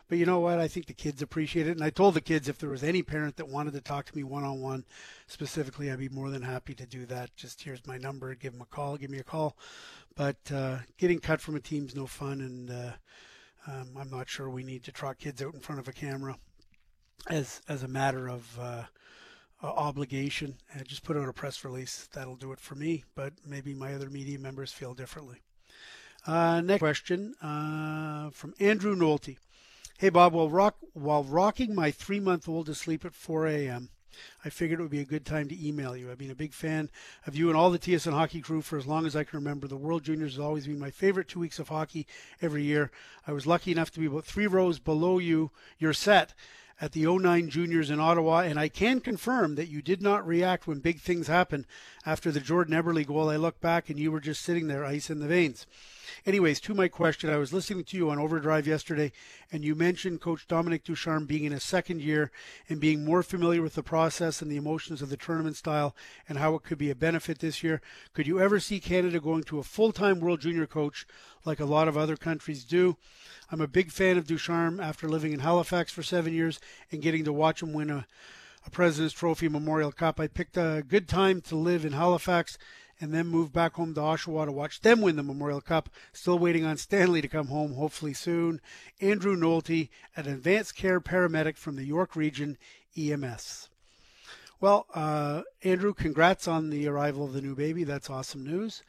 But 0.07 0.17
you 0.17 0.26
know 0.26 0.39
what? 0.39 0.59
I 0.59 0.67
think 0.67 0.88
the 0.88 0.93
kids 0.93 1.21
appreciate 1.21 1.67
it. 1.67 1.71
And 1.71 1.84
I 1.84 1.89
told 1.89 2.13
the 2.13 2.21
kids 2.21 2.47
if 2.47 2.57
there 2.57 2.69
was 2.69 2.84
any 2.84 3.03
parent 3.03 3.36
that 3.38 3.47
wanted 3.47 3.74
to 3.74 3.82
talk 3.82 4.05
to 4.05 4.15
me 4.15 4.24
one 4.24 4.43
on 4.43 4.59
one 4.59 4.86
specifically, 5.28 5.91
I'd 5.91 5.99
be 5.99 6.09
more 6.09 6.30
than 6.30 6.41
happy 6.41 6.74
to 6.76 6.86
do 6.86 7.05
that. 7.07 7.36
Just 7.36 7.61
here's 7.61 7.86
my 7.86 7.97
number. 7.97 8.34
Give 8.34 8.53
them 8.53 8.61
a 8.61 8.65
call. 8.65 8.97
Give 8.97 9.11
me 9.11 9.19
a 9.19 9.24
call. 9.24 9.55
But 10.15 10.51
uh, 10.51 10.80
getting 10.97 11.19
cut 11.19 11.41
from 11.41 11.55
a 11.55 11.59
team's 11.59 11.95
no 11.95 12.07
fun, 12.07 12.41
and 12.41 12.71
uh, 12.71 12.91
um, 13.67 13.89
I'm 13.99 14.09
not 14.09 14.30
sure 14.30 14.49
we 14.49 14.63
need 14.63 14.84
to 14.86 14.91
trot 14.91 15.19
kids 15.19 15.43
out 15.43 15.53
in 15.53 15.59
front 15.59 15.80
of 15.80 15.88
a 15.88 15.93
camera 15.93 16.38
as 17.30 17.61
as 17.67 17.84
a 17.84 17.88
matter 17.88 18.28
of 18.28 18.59
uh, 18.59 18.84
uh, 19.64 19.68
obligation 19.68 20.55
and 20.74 20.88
just 20.88 21.03
put 21.03 21.18
out 21.18 21.28
a 21.28 21.34
press 21.34 21.64
release. 21.64 22.08
That'll 22.14 22.36
do 22.36 22.51
it 22.51 22.60
for 22.60 22.76
me, 22.76 23.03
but 23.16 23.34
maybe 23.45 23.74
my 23.74 23.93
other 23.93 24.10
media 24.10 24.39
members 24.39 24.72
feel 24.72 24.93
differently. 24.93 25.38
Uh, 26.26 26.62
next 26.62 26.80
question 26.80 27.34
uh, 27.41 28.30
from 28.32 28.53
Andrew 28.60 28.95
Nolte. 28.95 29.38
Hey 29.97 30.10
Bob, 30.10 30.34
while 30.34 30.49
rock 30.49 30.76
while 30.93 31.24
rocking 31.24 31.74
my 31.74 31.89
three 31.89 32.20
month 32.20 32.47
old 32.47 32.68
to 32.68 32.76
sleep 32.76 33.03
at 33.03 33.16
4 33.16 33.47
a.m., 33.47 33.89
I 34.43 34.49
figured 34.49 34.80
it 34.80 34.84
would 34.84 34.91
be 34.91 34.99
a 34.99 35.05
good 35.05 35.26
time 35.26 35.47
to 35.49 35.68
email 35.68 35.95
you. 35.95 36.12
I've 36.12 36.18
been 36.18 36.32
a 36.32 36.36
big 36.36 36.53
fan 36.53 36.89
of 37.26 37.36
you 37.36 37.49
and 37.49 37.58
all 37.58 37.70
the 37.70 37.80
TSN 37.80 38.14
hockey 38.14 38.41
crew 38.41 38.62
for 38.62 38.78
as 38.78 38.88
long 38.88 39.05
as 39.05 39.16
I 39.16 39.24
can 39.24 39.38
remember. 39.38 39.68
The 39.68 39.78
World 39.78 40.03
Juniors 40.03 40.34
has 40.34 40.39
always 40.39 40.68
been 40.68 40.80
my 40.80 40.91
favorite 40.91 41.28
two 41.28 41.39
weeks 41.39 41.60
of 41.60 41.70
hockey 41.70 42.08
every 42.41 42.64
year. 42.64 42.91
I 43.26 43.32
was 43.32 43.47
lucky 43.47 43.72
enough 43.72 43.91
to 43.91 43.99
be 43.99 44.05
about 44.05 44.26
three 44.26 44.47
rows 44.47 44.80
below 44.80 45.20
you, 45.20 45.51
your 45.78 45.93
set, 45.93 46.34
at 46.80 46.91
the 46.91 47.05
09 47.05 47.49
Juniors 47.49 47.89
in 47.89 47.99
Ottawa, 47.99 48.39
and 48.39 48.59
I 48.59 48.69
can 48.69 48.99
confirm 48.99 49.55
that 49.55 49.69
you 49.69 49.82
did 49.82 50.01
not 50.01 50.28
react 50.28 50.67
when 50.67 50.80
big 50.80 50.99
things 50.99 51.28
happened 51.28 51.65
after 52.05 52.32
the 52.32 52.39
Jordan 52.39 52.75
Eberle 52.75 53.05
goal. 53.05 53.30
I 53.30 53.36
look 53.36 53.59
back 53.59 53.89
and 53.89 53.99
you 53.99 54.11
were 54.11 54.19
just 54.19 54.41
sitting 54.41 54.67
there, 54.67 54.86
ice 54.86 55.09
in 55.09 55.19
the 55.19 55.28
veins. 55.28 55.65
Anyways, 56.26 56.60
to 56.62 56.74
my 56.74 56.88
question, 56.88 57.30
I 57.30 57.38
was 57.38 57.53
listening 57.53 57.84
to 57.86 57.97
you 57.97 58.10
on 58.10 58.20
Overdrive 58.20 58.68
yesterday, 58.68 59.12
and 59.51 59.64
you 59.64 59.76
mentioned 59.76 60.22
Coach 60.22 60.47
Dominique 60.47 60.84
Ducharme 60.84 61.26
being 61.26 61.43
in 61.43 61.51
his 61.51 61.64
second 61.64 62.01
year 62.01 62.32
and 62.70 62.80
being 62.80 63.05
more 63.05 63.24
familiar 63.24 63.62
with 63.62 63.76
the 63.76 63.84
process 63.84 64.41
and 64.41 64.51
the 64.51 64.58
emotions 64.58 65.01
of 65.01 65.10
the 65.10 65.18
tournament 65.18 65.55
style 65.55 65.95
and 66.28 66.38
how 66.38 66.55
it 66.55 66.64
could 66.64 66.78
be 66.78 66.89
a 66.89 66.95
benefit 66.95 67.39
this 67.39 67.64
year. 67.64 67.82
Could 68.14 68.28
you 68.28 68.39
ever 68.39 68.60
see 68.60 68.80
Canada 68.80 69.20
going 69.20 69.43
to 69.43 69.60
a 69.60 69.64
full 69.64 69.91
time 69.91 70.20
World 70.20 70.41
Junior 70.41 70.68
coach 70.68 71.05
like 71.45 71.60
a 71.60 71.66
lot 71.66 71.88
of 71.88 71.97
other 71.97 72.18
countries 72.18 72.64
do? 72.64 72.97
I'm 73.49 73.62
a 73.62 73.68
big 73.68 73.91
fan 73.91 74.18
of 74.18 74.28
Ducharme 74.28 74.80
after 74.80 75.08
living 75.08 75.34
in 75.34 75.39
Halifax 75.39 75.91
for 75.91 76.03
seven 76.03 76.34
years 76.34 76.60
and 76.91 77.01
getting 77.01 77.24
to 77.24 77.34
watch 77.34 77.64
him 77.64 77.74
win 77.74 77.89
a, 77.89 78.05
a 78.66 78.70
President's 78.70 79.14
Trophy 79.14 79.47
Memorial 79.47 79.91
Cup. 79.91 80.20
I 80.20 80.28
picked 80.28 80.58
a 80.58 80.84
good 80.86 81.08
time 81.08 81.41
to 81.41 81.55
live 81.55 81.86
in 81.86 81.93
Halifax 81.93 82.58
and 82.99 83.13
then 83.13 83.27
moved 83.27 83.53
back 83.53 83.73
home 83.73 83.93
to 83.93 84.01
Oshawa 84.01 84.45
to 84.45 84.51
watch 84.51 84.81
them 84.81 85.01
win 85.01 85.15
the 85.15 85.23
Memorial 85.23 85.61
Cup. 85.61 85.89
Still 86.13 86.39
waiting 86.39 86.65
on 86.65 86.77
Stanley 86.77 87.21
to 87.21 87.27
come 87.27 87.47
home, 87.47 87.73
hopefully 87.73 88.13
soon. 88.13 88.59
Andrew 89.01 89.35
Nolte, 89.35 89.89
an 90.15 90.27
advanced 90.27 90.75
care 90.75 90.99
paramedic 90.99 91.57
from 91.57 91.75
the 91.75 91.85
York 91.85 92.15
Region 92.15 92.57
EMS. 92.97 93.69
Well, 94.59 94.87
uh, 94.95 95.43
Andrew, 95.63 95.93
congrats 95.93 96.47
on 96.47 96.71
the 96.71 96.87
arrival 96.87 97.25
of 97.25 97.33
the 97.33 97.41
new 97.41 97.55
baby. 97.55 97.83
That's 97.83 98.09
awesome 98.09 98.43
news. 98.43 98.83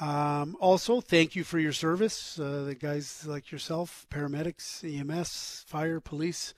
Um, 0.00 0.56
also, 0.60 1.00
thank 1.00 1.36
you 1.36 1.44
for 1.44 1.58
your 1.58 1.72
service. 1.72 2.38
Uh, 2.38 2.64
the 2.66 2.74
guys 2.74 3.26
like 3.26 3.52
yourself, 3.52 4.06
paramedics, 4.10 4.82
EMS, 4.82 5.64
fire, 5.68 6.00
police, 6.00 6.54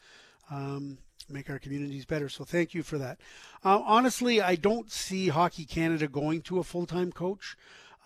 um, 0.51 0.99
make 1.29 1.51
our 1.51 1.59
communities 1.59 2.05
better. 2.05 2.29
So 2.29 2.45
thank 2.45 2.75
you 2.75 2.83
for 2.83 2.99
that. 2.99 3.19
Uh, 3.65 3.81
honestly, 3.85 4.41
I 4.41 4.57
don't 4.57 4.91
see 4.91 5.29
Hockey 5.29 5.65
Canada 5.65 6.09
going 6.09 6.43
to 6.43 6.59
a 6.59 6.65
full 6.65 6.87
time 6.87 7.13
coach. 7.13 7.57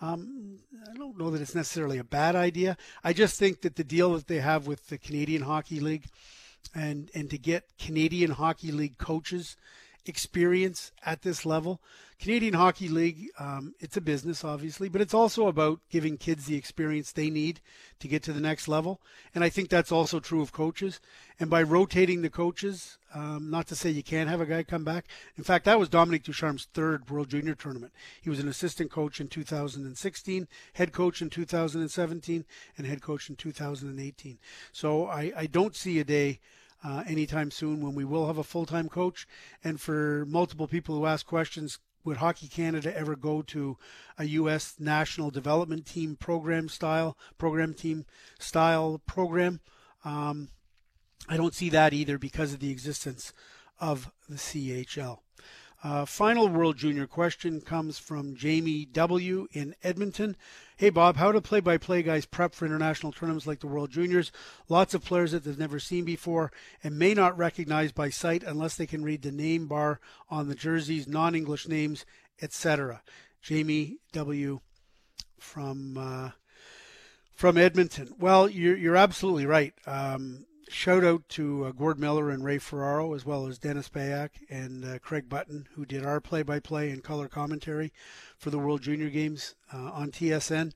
Um, 0.01 0.57
I 0.89 0.97
don't 0.97 1.17
know 1.17 1.29
that 1.29 1.41
it's 1.41 1.53
necessarily 1.53 1.99
a 1.99 2.03
bad 2.03 2.35
idea. 2.35 2.75
I 3.03 3.13
just 3.13 3.37
think 3.37 3.61
that 3.61 3.75
the 3.75 3.83
deal 3.83 4.13
that 4.13 4.27
they 4.27 4.39
have 4.39 4.65
with 4.65 4.87
the 4.87 4.97
Canadian 4.97 5.43
Hockey 5.43 5.79
League 5.79 6.05
and, 6.73 7.11
and 7.13 7.29
to 7.29 7.37
get 7.37 7.65
Canadian 7.77 8.31
Hockey 8.31 8.71
League 8.71 8.97
coaches 8.97 9.57
experience 10.05 10.91
at 11.05 11.21
this 11.21 11.45
level. 11.45 11.79
Canadian 12.19 12.53
Hockey 12.53 12.87
League, 12.87 13.29
um, 13.39 13.73
it's 13.79 13.97
a 13.97 14.01
business, 14.01 14.43
obviously, 14.43 14.89
but 14.89 15.01
it's 15.01 15.13
also 15.13 15.47
about 15.47 15.79
giving 15.89 16.17
kids 16.17 16.45
the 16.45 16.55
experience 16.55 17.11
they 17.11 17.29
need 17.29 17.61
to 17.99 18.07
get 18.07 18.21
to 18.23 18.33
the 18.33 18.39
next 18.39 18.67
level. 18.67 19.01
And 19.33 19.43
I 19.43 19.49
think 19.49 19.69
that's 19.69 19.91
also 19.91 20.19
true 20.19 20.41
of 20.41 20.51
coaches. 20.51 20.99
And 21.39 21.49
by 21.49 21.63
rotating 21.63 22.21
the 22.21 22.29
coaches, 22.29 22.97
um, 23.13 23.49
not 23.49 23.67
to 23.67 23.75
say 23.75 23.89
you 23.89 24.03
can't 24.03 24.29
have 24.29 24.41
a 24.41 24.45
guy 24.45 24.63
come 24.63 24.83
back. 24.83 25.05
In 25.37 25.43
fact, 25.43 25.65
that 25.65 25.79
was 25.79 25.89
Dominique 25.89 26.23
Ducharme's 26.23 26.67
third 26.73 27.09
World 27.09 27.29
Junior 27.29 27.55
tournament. 27.55 27.93
He 28.21 28.29
was 28.29 28.39
an 28.39 28.47
assistant 28.47 28.91
coach 28.91 29.19
in 29.19 29.27
2016, 29.27 30.47
head 30.73 30.91
coach 30.91 31.21
in 31.21 31.29
2017, 31.29 32.45
and 32.77 32.87
head 32.87 33.01
coach 33.01 33.29
in 33.29 33.35
2018. 33.35 34.39
So 34.71 35.07
I, 35.07 35.31
I 35.35 35.45
don't 35.47 35.75
see 35.75 35.99
a 35.99 36.03
day 36.03 36.39
uh, 36.83 37.03
anytime 37.07 37.51
soon 37.51 37.81
when 37.81 37.95
we 37.95 38.05
will 38.05 38.27
have 38.27 38.37
a 38.37 38.43
full 38.43 38.65
time 38.65 38.89
coach. 38.89 39.27
And 39.63 39.79
for 39.79 40.25
multiple 40.27 40.67
people 40.67 40.95
who 40.95 41.05
ask 41.05 41.25
questions, 41.25 41.79
would 42.03 42.17
Hockey 42.17 42.47
Canada 42.47 42.95
ever 42.97 43.15
go 43.15 43.41
to 43.43 43.77
a 44.17 44.23
U.S. 44.25 44.75
national 44.79 45.29
development 45.29 45.85
team 45.85 46.15
program 46.15 46.67
style, 46.67 47.17
program 47.37 47.73
team 47.73 48.05
style 48.39 49.01
program? 49.05 49.59
Um, 50.03 50.49
I 51.29 51.37
don't 51.37 51.53
see 51.53 51.69
that 51.69 51.93
either 51.93 52.17
because 52.17 52.53
of 52.53 52.59
the 52.59 52.71
existence 52.71 53.33
of 53.79 54.11
the 54.27 54.35
CHL. 54.35 55.19
Uh, 55.83 56.05
final 56.05 56.47
World 56.47 56.77
Junior 56.77 57.07
question 57.07 57.59
comes 57.59 57.97
from 57.97 58.35
Jamie 58.35 58.85
W. 58.85 59.47
in 59.51 59.73
Edmonton. 59.81 60.37
Hey, 60.77 60.91
Bob, 60.91 61.17
how 61.17 61.31
do 61.31 61.41
play 61.41 61.59
by 61.59 61.77
play 61.77 62.03
guys 62.03 62.27
prep 62.27 62.53
for 62.53 62.67
international 62.67 63.11
tournaments 63.11 63.47
like 63.47 63.61
the 63.61 63.67
World 63.67 63.89
Juniors? 63.89 64.31
Lots 64.69 64.93
of 64.93 65.03
players 65.03 65.31
that 65.31 65.43
they've 65.43 65.57
never 65.57 65.79
seen 65.79 66.05
before 66.05 66.51
and 66.83 66.99
may 66.99 67.15
not 67.15 67.35
recognize 67.35 67.91
by 67.91 68.11
sight 68.11 68.43
unless 68.43 68.75
they 68.75 68.85
can 68.85 69.03
read 69.03 69.23
the 69.23 69.31
name 69.31 69.67
bar 69.67 69.99
on 70.29 70.47
the 70.47 70.55
jerseys, 70.55 71.07
non 71.07 71.33
English 71.33 71.67
names, 71.67 72.05
etc. 72.41 73.01
Jamie 73.41 73.97
W. 74.11 74.59
from. 75.39 75.97
Uh, 75.97 76.29
from 77.33 77.57
Edmonton. 77.57 78.13
Well, 78.19 78.47
you're, 78.47 78.77
you're 78.77 78.95
absolutely 78.95 79.47
right. 79.47 79.73
Um, 79.87 80.45
shout 80.71 81.03
out 81.03 81.27
to 81.29 81.65
uh, 81.65 81.71
Gord 81.71 81.99
Miller 81.99 82.29
and 82.29 82.43
Ray 82.43 82.57
Ferraro, 82.57 83.13
as 83.13 83.25
well 83.25 83.45
as 83.45 83.59
Dennis 83.59 83.89
Beyak 83.89 84.29
and 84.49 84.85
uh, 84.85 84.99
Craig 84.99 85.27
Button, 85.27 85.67
who 85.75 85.85
did 85.85 86.05
our 86.05 86.21
play 86.21 86.43
by 86.43 86.59
play 86.59 86.89
and 86.89 87.03
color 87.03 87.27
commentary 87.27 87.91
for 88.37 88.49
the 88.49 88.57
World 88.57 88.81
Junior 88.81 89.09
Games 89.09 89.55
uh, 89.73 89.91
on 89.91 90.11
TSN. 90.11 90.71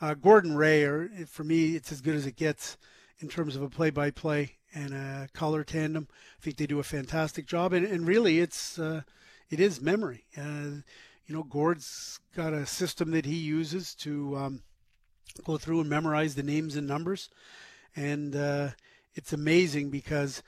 Uh, 0.00 0.14
Gordon 0.14 0.56
Ray, 0.56 0.84
are, 0.84 1.08
for 1.26 1.44
me, 1.44 1.74
it's 1.74 1.90
as 1.90 2.00
good 2.00 2.14
as 2.14 2.26
it 2.26 2.36
gets 2.36 2.76
in 3.18 3.28
terms 3.28 3.56
of 3.56 3.62
a 3.62 3.68
play 3.68 3.90
by 3.90 4.10
play 4.10 4.52
and 4.72 4.94
a 4.94 5.28
color 5.32 5.64
tandem. 5.64 6.08
I 6.38 6.42
think 6.42 6.56
they 6.56 6.66
do 6.66 6.78
a 6.78 6.84
fantastic 6.84 7.46
job, 7.46 7.72
and, 7.72 7.84
and 7.84 8.06
really, 8.06 8.38
it's 8.38 8.78
uh, 8.78 9.02
it 9.50 9.60
is 9.60 9.80
memory. 9.80 10.24
Uh, 10.36 10.82
you 11.26 11.34
know, 11.34 11.42
Gord's 11.42 12.20
got 12.36 12.52
a 12.52 12.66
system 12.66 13.10
that 13.12 13.26
he 13.26 13.36
uses 13.36 13.94
to 13.96 14.36
um, 14.36 14.62
go 15.44 15.56
through 15.56 15.80
and 15.80 15.90
memorize 15.90 16.34
the 16.34 16.42
names 16.42 16.76
and 16.76 16.86
numbers, 16.86 17.30
and 17.96 18.34
it's 19.14 19.32
amazing 19.32 19.90
because 19.90 20.42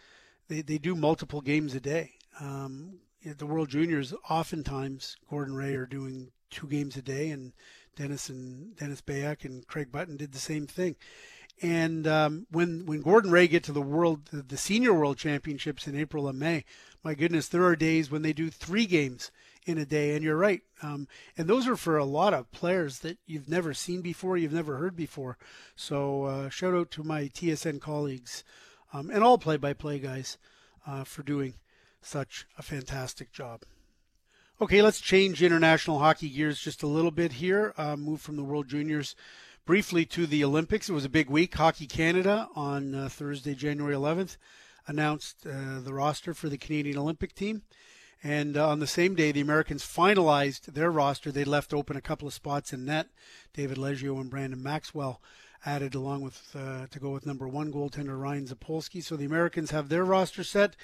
they, 0.48 0.62
they 0.62 0.78
do 0.78 0.94
multiple 0.94 1.40
games 1.40 1.74
a 1.74 1.80
day. 1.80 2.12
Um, 2.40 3.00
the 3.24 3.46
World 3.46 3.68
Juniors, 3.68 4.14
oftentimes 4.28 5.16
Gordon 5.28 5.54
Ray 5.54 5.74
are 5.74 5.86
doing 5.86 6.30
two 6.50 6.68
games 6.68 6.96
a 6.96 7.02
day, 7.02 7.30
and 7.30 7.52
Dennis 7.96 8.28
and 8.28 8.76
Dennis 8.76 9.00
Beyak 9.00 9.44
and 9.44 9.66
Craig 9.66 9.90
Button 9.90 10.16
did 10.16 10.32
the 10.32 10.38
same 10.38 10.66
thing. 10.66 10.96
And 11.62 12.06
um, 12.06 12.46
when 12.50 12.84
when 12.86 13.00
Gordon 13.00 13.30
Ray 13.30 13.48
get 13.48 13.64
to 13.64 13.72
the 13.72 13.80
world 13.80 14.26
the, 14.26 14.42
the 14.42 14.58
senior 14.58 14.92
world 14.92 15.16
championships 15.16 15.88
in 15.88 15.96
April 15.96 16.28
and 16.28 16.38
May, 16.38 16.64
my 17.02 17.14
goodness, 17.14 17.48
there 17.48 17.64
are 17.64 17.76
days 17.76 18.10
when 18.10 18.22
they 18.22 18.32
do 18.32 18.50
three 18.50 18.86
games 18.86 19.30
in 19.66 19.76
a 19.76 19.84
day. 19.84 20.14
And 20.14 20.24
you're 20.24 20.36
right, 20.36 20.62
um, 20.82 21.06
and 21.36 21.46
those 21.46 21.68
are 21.68 21.76
for 21.76 21.98
a 21.98 22.04
lot 22.04 22.32
of 22.32 22.50
players 22.52 23.00
that 23.00 23.18
you've 23.26 23.48
never 23.48 23.74
seen 23.74 24.00
before, 24.00 24.38
you've 24.38 24.52
never 24.52 24.78
heard 24.78 24.96
before. 24.96 25.36
So 25.74 26.24
uh, 26.24 26.48
shout 26.48 26.72
out 26.72 26.90
to 26.92 27.02
my 27.02 27.24
TSN 27.24 27.80
colleagues 27.80 28.44
um, 28.92 29.10
and 29.10 29.22
all 29.22 29.36
play-by-play 29.36 29.98
guys 29.98 30.38
uh, 30.86 31.04
for 31.04 31.22
doing 31.22 31.54
such 32.00 32.46
a 32.56 32.62
fantastic 32.62 33.32
job. 33.32 33.62
Okay, 34.58 34.80
let's 34.80 35.00
change 35.00 35.42
international 35.42 35.98
hockey 35.98 36.30
gears 36.30 36.58
just 36.58 36.82
a 36.82 36.86
little 36.86 37.10
bit 37.10 37.34
here. 37.34 37.74
Uh, 37.76 37.96
move 37.96 38.22
from 38.22 38.36
the 38.36 38.44
World 38.44 38.68
Juniors 38.68 39.14
briefly 39.66 40.06
to 40.06 40.26
the 40.26 40.42
Olympics. 40.44 40.88
It 40.88 40.94
was 40.94 41.04
a 41.04 41.10
big 41.10 41.28
week. 41.28 41.54
Hockey 41.54 41.86
Canada 41.86 42.48
on 42.54 42.94
uh, 42.94 43.08
Thursday, 43.10 43.54
January 43.54 43.94
11th, 43.94 44.38
announced 44.86 45.44
uh, 45.44 45.80
the 45.80 45.92
roster 45.92 46.32
for 46.32 46.48
the 46.48 46.56
Canadian 46.56 46.96
Olympic 46.96 47.34
team. 47.34 47.62
And 48.22 48.56
uh, 48.56 48.68
on 48.68 48.80
the 48.80 48.86
same 48.86 49.14
day, 49.14 49.30
the 49.30 49.40
Americans 49.40 49.84
finalized 49.84 50.74
their 50.74 50.90
roster. 50.90 51.30
They 51.30 51.44
left 51.44 51.74
open 51.74 51.96
a 51.96 52.00
couple 52.00 52.26
of 52.26 52.34
spots 52.34 52.72
in 52.72 52.84
net. 52.84 53.08
David 53.52 53.76
Leggio 53.76 54.20
and 54.20 54.30
Brandon 54.30 54.62
Maxwell 54.62 55.20
added 55.64 55.94
along 55.94 56.22
with 56.22 56.54
uh, 56.54 56.86
to 56.90 56.98
go 56.98 57.10
with 57.10 57.26
number 57.26 57.48
one 57.48 57.72
goaltender 57.72 58.20
Ryan 58.20 58.46
Zapolski. 58.46 59.02
So 59.02 59.16
the 59.16 59.24
Americans 59.26 59.70
have 59.70 59.88
their 59.88 60.04
roster 60.04 60.44
set. 60.44 60.76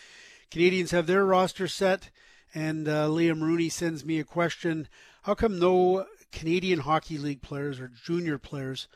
Canadians 0.51 0.91
have 0.91 1.07
their 1.07 1.24
roster 1.24 1.68
set. 1.68 2.11
And 2.55 2.87
uh, 2.87 3.07
Liam 3.07 3.41
Rooney 3.41 3.70
sends 3.70 4.05
me 4.05 4.18
a 4.18 4.24
question: 4.24 4.89
How 5.22 5.35
come 5.35 5.59
no 5.59 6.07
Canadian 6.33 6.80
Hockey 6.80 7.16
League 7.16 7.43
players 7.43 7.80
or 7.80 7.89
junior 7.89 8.39
players 8.39 8.89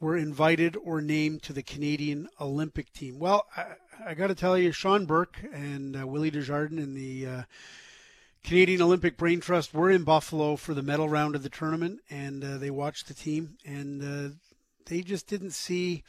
were 0.00 0.16
invited 0.16 0.76
or 0.76 1.00
named 1.00 1.42
to 1.42 1.52
the 1.52 1.62
Canadian 1.62 2.28
Olympic 2.40 2.92
team? 2.92 3.18
Well, 3.18 3.46
I, 3.56 3.66
I 4.06 4.14
got 4.14 4.28
to 4.28 4.34
tell 4.34 4.56
you, 4.56 4.72
Sean 4.72 5.06
Burke 5.06 5.38
and 5.52 6.00
uh, 6.00 6.06
Willie 6.06 6.30
Desjardins 6.30 6.82
and 6.82 6.96
the 6.96 7.26
uh, 7.26 7.42
Canadian 8.44 8.80
Olympic 8.80 9.16
Brain 9.16 9.40
Trust 9.40 9.74
were 9.74 9.90
in 9.90 10.04
Buffalo 10.04 10.56
for 10.56 10.72
the 10.72 10.82
medal 10.82 11.08
round 11.08 11.34
of 11.34 11.42
the 11.42 11.48
tournament, 11.48 12.00
and 12.08 12.44
uh, 12.44 12.58
they 12.58 12.70
watched 12.70 13.08
the 13.08 13.14
team, 13.14 13.56
and 13.64 14.02
uh, 14.02 14.34
they 14.86 15.00
just 15.02 15.26
didn't 15.26 15.50
see 15.50 16.04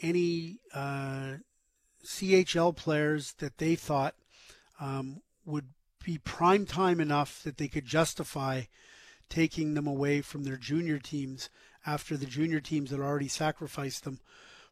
any 0.00 0.58
uh, 0.74 1.34
CHL 2.04 2.74
players 2.74 3.34
that 3.34 3.58
they 3.58 3.74
thought 3.74 4.14
um, 4.80 5.20
would 5.44 5.66
be 6.04 6.18
prime 6.18 6.64
time 6.64 7.00
enough 7.00 7.42
that 7.42 7.58
they 7.58 7.68
could 7.68 7.84
justify 7.84 8.62
taking 9.28 9.74
them 9.74 9.86
away 9.86 10.22
from 10.22 10.44
their 10.44 10.56
junior 10.56 10.98
teams 10.98 11.50
after 11.88 12.18
the 12.18 12.26
junior 12.26 12.60
teams 12.60 12.90
had 12.90 13.00
already 13.00 13.28
sacrificed 13.28 14.04
them 14.04 14.20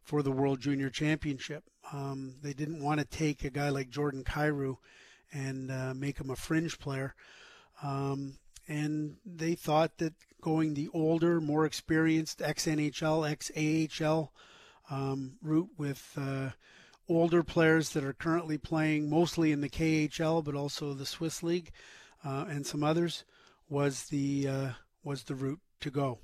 for 0.03 0.21
the 0.21 0.31
World 0.31 0.59
Junior 0.59 0.89
Championship. 0.89 1.63
Um, 1.91 2.35
they 2.43 2.53
didn't 2.53 2.83
want 2.83 2.99
to 2.99 3.05
take 3.05 3.43
a 3.43 3.49
guy 3.49 3.69
like 3.69 3.89
Jordan 3.89 4.23
Kyrou 4.23 4.77
and 5.33 5.71
uh, 5.71 5.93
make 5.95 6.19
him 6.19 6.29
a 6.29 6.35
fringe 6.35 6.77
player. 6.79 7.15
Um, 7.81 8.37
and 8.67 9.17
they 9.25 9.55
thought 9.55 9.97
that 9.97 10.13
going 10.41 10.75
the 10.75 10.89
older, 10.93 11.41
more 11.41 11.65
experienced 11.65 12.41
ex 12.41 12.65
NHL, 12.65 13.29
ex 13.29 13.51
AHL 13.57 14.31
um, 14.91 15.37
route 15.41 15.69
with 15.77 16.13
uh, 16.17 16.49
older 17.09 17.41
players 17.41 17.89
that 17.91 18.03
are 18.03 18.13
currently 18.13 18.57
playing 18.59 19.09
mostly 19.09 19.51
in 19.51 19.61
the 19.61 19.69
KHL, 19.69 20.43
but 20.43 20.55
also 20.55 20.93
the 20.93 21.05
Swiss 21.05 21.41
League 21.41 21.71
uh, 22.23 22.45
and 22.47 22.65
some 22.65 22.83
others 22.83 23.23
was 23.69 24.05
the 24.05 24.47
uh, 24.47 24.69
was 25.03 25.23
the 25.23 25.35
route 25.35 25.61
to 25.81 25.89
go. 25.89 26.19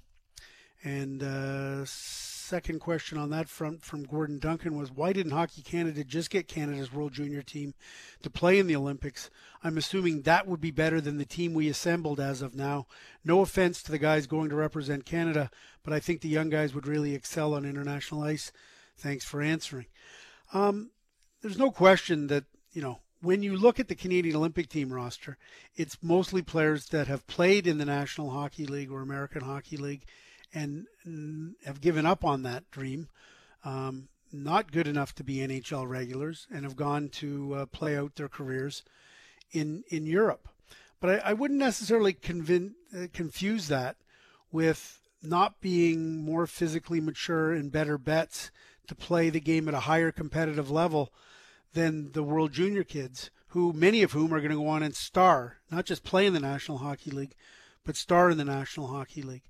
And 0.83 1.23
uh, 1.23 1.85
second 1.85 2.79
question 2.79 3.17
on 3.17 3.29
that 3.29 3.47
front 3.47 3.83
from 3.83 4.03
Gordon 4.03 4.37
Duncan 4.37 4.77
was 4.77 4.91
why 4.91 5.13
didn't 5.13 5.31
Hockey 5.31 5.61
Canada 5.61 6.03
just 6.03 6.29
get 6.29 6.47
Canada's 6.47 6.91
World 6.91 7.13
Junior 7.13 7.41
team 7.41 7.73
to 8.21 8.29
play 8.29 8.59
in 8.59 8.67
the 8.67 8.75
Olympics? 8.75 9.29
I'm 9.63 9.77
assuming 9.77 10.23
that 10.23 10.45
would 10.45 10.59
be 10.59 10.71
better 10.71 10.99
than 10.99 11.17
the 11.17 11.25
team 11.25 11.53
we 11.53 11.69
assembled 11.69 12.19
as 12.19 12.41
of 12.41 12.53
now. 12.53 12.87
No 13.23 13.39
offense 13.39 13.81
to 13.83 13.91
the 13.91 13.97
guys 13.97 14.27
going 14.27 14.49
to 14.49 14.55
represent 14.55 15.05
Canada, 15.05 15.49
but 15.83 15.93
I 15.93 16.01
think 16.01 16.19
the 16.19 16.27
young 16.27 16.49
guys 16.49 16.75
would 16.75 16.85
really 16.85 17.15
excel 17.15 17.53
on 17.53 17.63
international 17.63 18.23
ice. 18.23 18.51
Thanks 18.97 19.23
for 19.23 19.41
answering. 19.41 19.85
Um, 20.53 20.91
there's 21.41 21.57
no 21.57 21.71
question 21.71 22.27
that, 22.27 22.43
you 22.73 22.81
know, 22.81 22.99
when 23.21 23.41
you 23.41 23.55
look 23.55 23.79
at 23.79 23.87
the 23.87 23.95
Canadian 23.95 24.35
Olympic 24.35 24.67
team 24.67 24.91
roster, 24.91 25.37
it's 25.77 25.97
mostly 26.01 26.41
players 26.41 26.87
that 26.87 27.07
have 27.07 27.25
played 27.25 27.67
in 27.67 27.77
the 27.77 27.85
National 27.85 28.31
Hockey 28.31 28.65
League 28.65 28.91
or 28.91 29.01
American 29.01 29.43
Hockey 29.43 29.77
League 29.77 30.03
and 30.53 30.85
have 31.65 31.81
given 31.81 32.05
up 32.05 32.23
on 32.23 32.43
that 32.43 32.69
dream. 32.71 33.09
Um, 33.65 34.09
not 34.31 34.71
good 34.71 34.87
enough 34.87 35.13
to 35.15 35.23
be 35.23 35.37
NHL 35.37 35.87
regulars 35.87 36.47
and 36.51 36.63
have 36.63 36.75
gone 36.75 37.09
to 37.09 37.53
uh, 37.53 37.65
play 37.67 37.95
out 37.95 38.15
their 38.15 38.29
careers 38.29 38.83
in 39.51 39.83
in 39.89 40.05
Europe. 40.05 40.49
But 40.99 41.21
I, 41.25 41.29
I 41.29 41.33
wouldn't 41.33 41.59
necessarily 41.59 42.13
convin- 42.13 42.75
uh, 42.95 43.07
confuse 43.13 43.67
that 43.67 43.97
with 44.51 45.01
not 45.21 45.61
being 45.61 46.17
more 46.17 46.47
physically 46.47 46.99
mature 46.99 47.51
and 47.53 47.71
better 47.71 47.97
bets 47.97 48.51
to 48.87 48.95
play 48.95 49.29
the 49.29 49.39
game 49.39 49.67
at 49.67 49.73
a 49.73 49.81
higher 49.81 50.11
competitive 50.11 50.69
level 50.69 51.13
than 51.73 52.11
the 52.11 52.23
World 52.23 52.51
Junior 52.51 52.83
kids, 52.83 53.31
who 53.47 53.73
many 53.73 54.03
of 54.03 54.11
whom 54.11 54.33
are 54.33 54.39
going 54.39 54.51
to 54.51 54.57
go 54.57 54.67
on 54.67 54.83
and 54.83 54.95
star, 54.95 55.57
not 55.71 55.85
just 55.85 56.03
play 56.03 56.25
in 56.25 56.33
the 56.33 56.39
National 56.39 56.79
Hockey 56.79 57.11
League, 57.11 57.35
but 57.85 57.95
star 57.95 58.29
in 58.29 58.37
the 58.37 58.45
National 58.45 58.87
Hockey 58.87 59.21
League. 59.21 59.43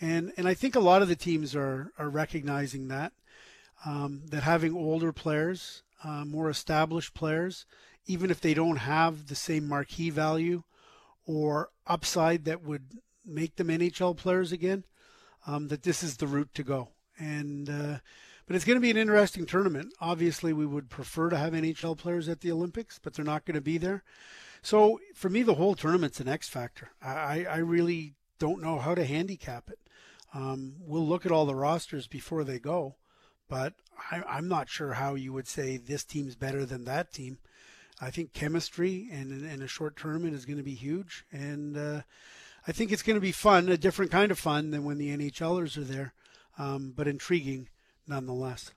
And 0.00 0.32
and 0.36 0.46
I 0.46 0.54
think 0.54 0.74
a 0.74 0.80
lot 0.80 1.02
of 1.02 1.08
the 1.08 1.16
teams 1.16 1.56
are 1.56 1.92
are 1.98 2.08
recognizing 2.08 2.88
that 2.88 3.12
um, 3.84 4.22
that 4.26 4.42
having 4.42 4.74
older 4.74 5.12
players, 5.12 5.82
uh, 6.04 6.24
more 6.24 6.50
established 6.50 7.14
players, 7.14 7.66
even 8.06 8.30
if 8.30 8.40
they 8.40 8.54
don't 8.54 8.76
have 8.76 9.26
the 9.26 9.34
same 9.34 9.68
marquee 9.68 10.10
value 10.10 10.62
or 11.26 11.70
upside 11.86 12.44
that 12.44 12.62
would 12.62 12.84
make 13.24 13.56
them 13.56 13.68
NHL 13.68 14.16
players 14.16 14.52
again, 14.52 14.84
um, 15.46 15.68
that 15.68 15.82
this 15.82 16.02
is 16.02 16.16
the 16.16 16.26
route 16.26 16.54
to 16.54 16.62
go. 16.62 16.90
And 17.18 17.68
uh, 17.68 17.98
but 18.46 18.54
it's 18.54 18.64
going 18.64 18.76
to 18.76 18.82
be 18.82 18.90
an 18.90 18.96
interesting 18.96 19.44
tournament. 19.44 19.92
Obviously, 20.00 20.52
we 20.52 20.66
would 20.66 20.88
prefer 20.88 21.30
to 21.30 21.36
have 21.36 21.52
NHL 21.52 21.98
players 21.98 22.28
at 22.28 22.40
the 22.40 22.52
Olympics, 22.52 23.00
but 23.02 23.14
they're 23.14 23.24
not 23.24 23.44
going 23.44 23.56
to 23.56 23.60
be 23.60 23.78
there. 23.78 24.04
So 24.62 25.00
for 25.14 25.28
me, 25.28 25.42
the 25.42 25.54
whole 25.54 25.74
tournament's 25.74 26.20
an 26.20 26.28
X 26.28 26.48
factor. 26.48 26.90
I, 27.02 27.46
I 27.48 27.58
really 27.58 28.14
don't 28.38 28.62
know 28.62 28.78
how 28.78 28.94
to 28.94 29.04
handicap 29.04 29.68
it. 29.70 29.78
Um, 30.34 30.74
we'll 30.80 31.06
look 31.06 31.24
at 31.24 31.32
all 31.32 31.46
the 31.46 31.54
rosters 31.54 32.06
before 32.06 32.44
they 32.44 32.58
go, 32.58 32.96
but 33.48 33.74
I, 34.10 34.22
I'm 34.28 34.48
not 34.48 34.68
sure 34.68 34.94
how 34.94 35.14
you 35.14 35.32
would 35.32 35.48
say 35.48 35.76
this 35.76 36.04
team's 36.04 36.36
better 36.36 36.64
than 36.64 36.84
that 36.84 37.12
team. 37.12 37.38
I 38.00 38.10
think 38.10 38.32
chemistry 38.32 39.08
and 39.10 39.44
in 39.44 39.62
a 39.62 39.68
short 39.68 39.96
tournament 39.96 40.34
is 40.34 40.44
going 40.44 40.58
to 40.58 40.62
be 40.62 40.74
huge, 40.74 41.24
and 41.32 41.76
uh, 41.76 42.02
I 42.66 42.72
think 42.72 42.92
it's 42.92 43.02
going 43.02 43.16
to 43.16 43.20
be 43.20 43.32
fun, 43.32 43.68
a 43.68 43.78
different 43.78 44.10
kind 44.10 44.30
of 44.30 44.38
fun 44.38 44.70
than 44.70 44.84
when 44.84 44.98
the 44.98 45.16
NHLers 45.16 45.78
are 45.78 45.84
there, 45.84 46.12
um, 46.58 46.92
but 46.94 47.08
intriguing 47.08 47.68
nonetheless. 48.06 48.72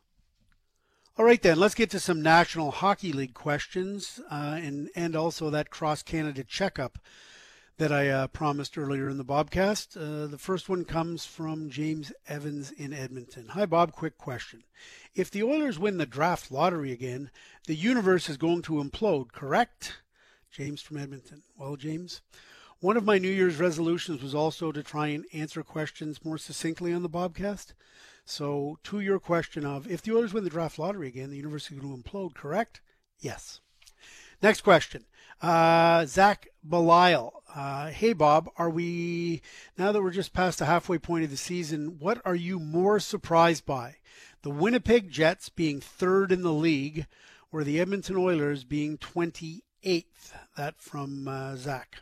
All 1.17 1.25
right, 1.25 1.41
then, 1.41 1.59
let's 1.59 1.75
get 1.75 1.89
to 1.91 1.99
some 1.99 2.21
National 2.21 2.71
Hockey 2.71 3.11
League 3.11 3.33
questions 3.33 4.21
uh, 4.31 4.57
and, 4.61 4.89
and 4.95 5.17
also 5.17 5.49
that 5.49 5.69
cross 5.69 6.01
Canada 6.01 6.45
checkup 6.45 6.97
that 7.79 7.91
I 7.93 8.09
uh, 8.09 8.27
promised 8.27 8.77
earlier 8.77 9.07
in 9.07 9.17
the 9.17 9.23
Bobcast. 9.23 9.95
Uh, 9.95 10.27
the 10.27 10.37
first 10.37 10.67
one 10.67 10.83
comes 10.83 11.25
from 11.25 11.69
James 11.69 12.11
Evans 12.27 12.71
in 12.71 12.91
Edmonton. 12.91 13.47
Hi, 13.51 13.65
Bob. 13.65 13.93
Quick 13.93 14.17
question. 14.17 14.65
If 15.15 15.31
the 15.31 15.43
Oilers 15.43 15.79
win 15.79 15.97
the 15.97 16.05
draft 16.05 16.51
lottery 16.51 16.91
again, 16.91 17.31
the 17.67 17.75
universe 17.75 18.27
is 18.29 18.35
going 18.35 18.63
to 18.63 18.83
implode, 18.83 19.31
correct? 19.31 20.01
James 20.51 20.81
from 20.81 20.97
Edmonton. 20.97 21.41
Well, 21.57 21.77
James, 21.77 22.19
one 22.81 22.97
of 22.97 23.05
my 23.05 23.17
New 23.17 23.31
Year's 23.31 23.61
resolutions 23.61 24.21
was 24.21 24.35
also 24.35 24.73
to 24.73 24.83
try 24.83 25.07
and 25.07 25.23
answer 25.33 25.63
questions 25.63 26.25
more 26.25 26.37
succinctly 26.37 26.91
on 26.91 27.01
the 27.01 27.09
Bobcast. 27.09 27.67
So, 28.25 28.77
to 28.83 28.99
your 28.99 29.19
question 29.19 29.65
of 29.65 29.89
if 29.89 30.01
the 30.01 30.13
Oilers 30.13 30.33
win 30.33 30.43
the 30.43 30.49
draft 30.49 30.79
lottery 30.79 31.07
again, 31.07 31.29
the 31.29 31.37
universe 31.37 31.71
is 31.71 31.79
going 31.79 31.95
to 31.95 32.03
implode, 32.03 32.33
correct? 32.33 32.81
Yes. 33.21 33.61
Next 34.41 34.61
question. 34.61 35.05
Uh, 35.41 36.05
Zach 36.05 36.49
Belial. 36.67 37.38
Uh, 37.55 37.87
hey, 37.87 38.13
Bob, 38.13 38.49
are 38.57 38.69
we, 38.69 39.41
now 39.77 39.91
that 39.91 40.03
we're 40.03 40.11
just 40.11 40.33
past 40.33 40.59
the 40.59 40.65
halfway 40.65 40.99
point 40.99 41.23
of 41.23 41.31
the 41.31 41.37
season, 41.37 41.97
what 41.97 42.21
are 42.23 42.35
you 42.35 42.59
more 42.59 42.99
surprised 42.99 43.65
by? 43.65 43.95
The 44.43 44.51
Winnipeg 44.51 45.09
Jets 45.09 45.49
being 45.49 45.81
third 45.81 46.31
in 46.31 46.43
the 46.43 46.53
league 46.53 47.07
or 47.51 47.63
the 47.63 47.79
Edmonton 47.79 48.17
Oilers 48.17 48.63
being 48.63 48.97
28th? 48.99 50.03
That 50.55 50.79
from 50.79 51.27
uh, 51.27 51.55
Zach. 51.55 51.97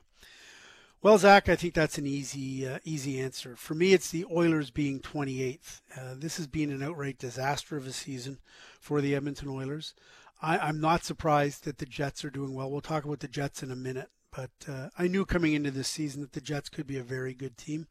Well, 1.02 1.18
Zach, 1.18 1.48
I 1.48 1.56
think 1.56 1.74
that's 1.74 1.98
an 1.98 2.06
easy, 2.06 2.68
uh, 2.68 2.80
easy 2.84 3.20
answer. 3.20 3.56
For 3.56 3.74
me, 3.74 3.94
it's 3.94 4.10
the 4.10 4.26
Oilers 4.30 4.72
being 4.72 5.00
28th. 5.00 5.82
Uh, 5.96 6.16
this 6.18 6.36
has 6.38 6.48
been 6.48 6.72
an 6.72 6.84
outright 6.84 7.20
disaster 7.20 7.78
of 7.78 7.88
a 7.88 7.94
season 7.94 8.40
for 8.82 9.00
the 9.00 9.16
Edmonton 9.16 9.48
Oilers. 9.48 9.94
I, 10.42 10.70
am 10.70 10.82
not 10.82 11.06
surprised 11.06 11.64
that 11.64 11.78
the 11.78 11.86
Jets 11.86 12.26
are 12.26 12.30
doing 12.30 12.54
well. 12.54 12.70
We'll 12.70 12.82
talk 12.82 13.06
about 13.06 13.22
the 13.22 13.28
Jets 13.28 13.64
in 13.64 13.72
a 13.72 13.76
minute, 13.76 14.10
but 14.36 14.52
uh, 14.68 14.90
I 14.98 15.08
knew 15.08 15.26
coming 15.26 15.54
into 15.54 15.72
this 15.72 15.88
season 15.88 16.22
that 16.22 16.34
the 16.34 16.42
Jets 16.42 16.70
could 16.70 16.88
be 16.88 16.98
a 16.98 17.04
very 17.04 17.34
good 17.34 17.58
team. 17.58 17.88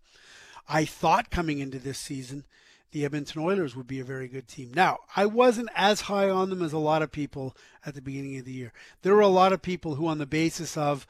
I 0.69 0.85
thought 0.85 1.31
coming 1.31 1.59
into 1.59 1.79
this 1.79 1.99
season 1.99 2.45
the 2.93 3.05
Edmonton 3.05 3.43
Oilers 3.43 3.77
would 3.77 3.87
be 3.87 4.01
a 4.01 4.05
very 4.05 4.29
good 4.29 4.49
team. 4.49 4.73
Now, 4.75 5.01
I 5.15 5.27
wasn't 5.27 5.69
as 5.75 6.03
high 6.03 6.31
on 6.31 6.51
them 6.51 6.63
as 6.63 6.73
a 6.73 6.79
lot 6.79 7.03
of 7.03 7.13
people 7.13 7.57
at 7.85 7.95
the 7.95 8.01
beginning 8.01 8.39
of 8.39 8.45
the 8.45 8.53
year. 8.53 8.73
There 9.03 9.15
were 9.15 9.21
a 9.21 9.29
lot 9.29 9.53
of 9.53 9.61
people 9.61 9.97
who, 9.97 10.07
on 10.07 10.19
the 10.19 10.27
basis 10.27 10.77
of 10.77 11.07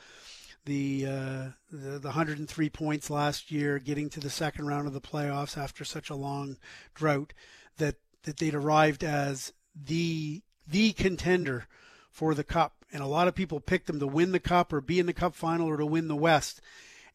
the, 0.65 1.07
uh, 1.07 1.45
the 1.71 1.99
the 2.01 2.09
103 2.09 2.71
points 2.71 3.09
last 3.09 3.53
year, 3.53 3.79
getting 3.79 4.11
to 4.11 4.21
the 4.21 4.31
second 4.31 4.67
round 4.67 4.89
of 4.89 4.95
the 4.95 5.01
playoffs 5.01 5.57
after 5.57 5.85
such 5.85 6.11
a 6.11 6.17
long 6.17 6.57
drought, 6.95 7.33
that 7.77 7.97
that 8.25 8.39
they'd 8.39 8.55
arrived 8.55 9.05
as 9.05 9.53
the 9.75 10.43
the 10.67 10.93
contender 10.93 11.69
for 12.17 12.33
the 12.33 12.43
cup, 12.43 12.73
and 12.91 13.03
a 13.03 13.07
lot 13.07 13.29
of 13.29 13.35
people 13.35 13.61
picked 13.61 13.87
them 13.87 14.01
to 14.01 14.07
win 14.07 14.33
the 14.33 14.41
cup 14.41 14.73
or 14.73 14.81
be 14.81 14.99
in 14.99 15.05
the 15.05 15.13
cup 15.13 15.35
final 15.35 15.69
or 15.69 15.77
to 15.77 15.85
win 15.85 16.09
the 16.09 16.17
West. 16.17 16.63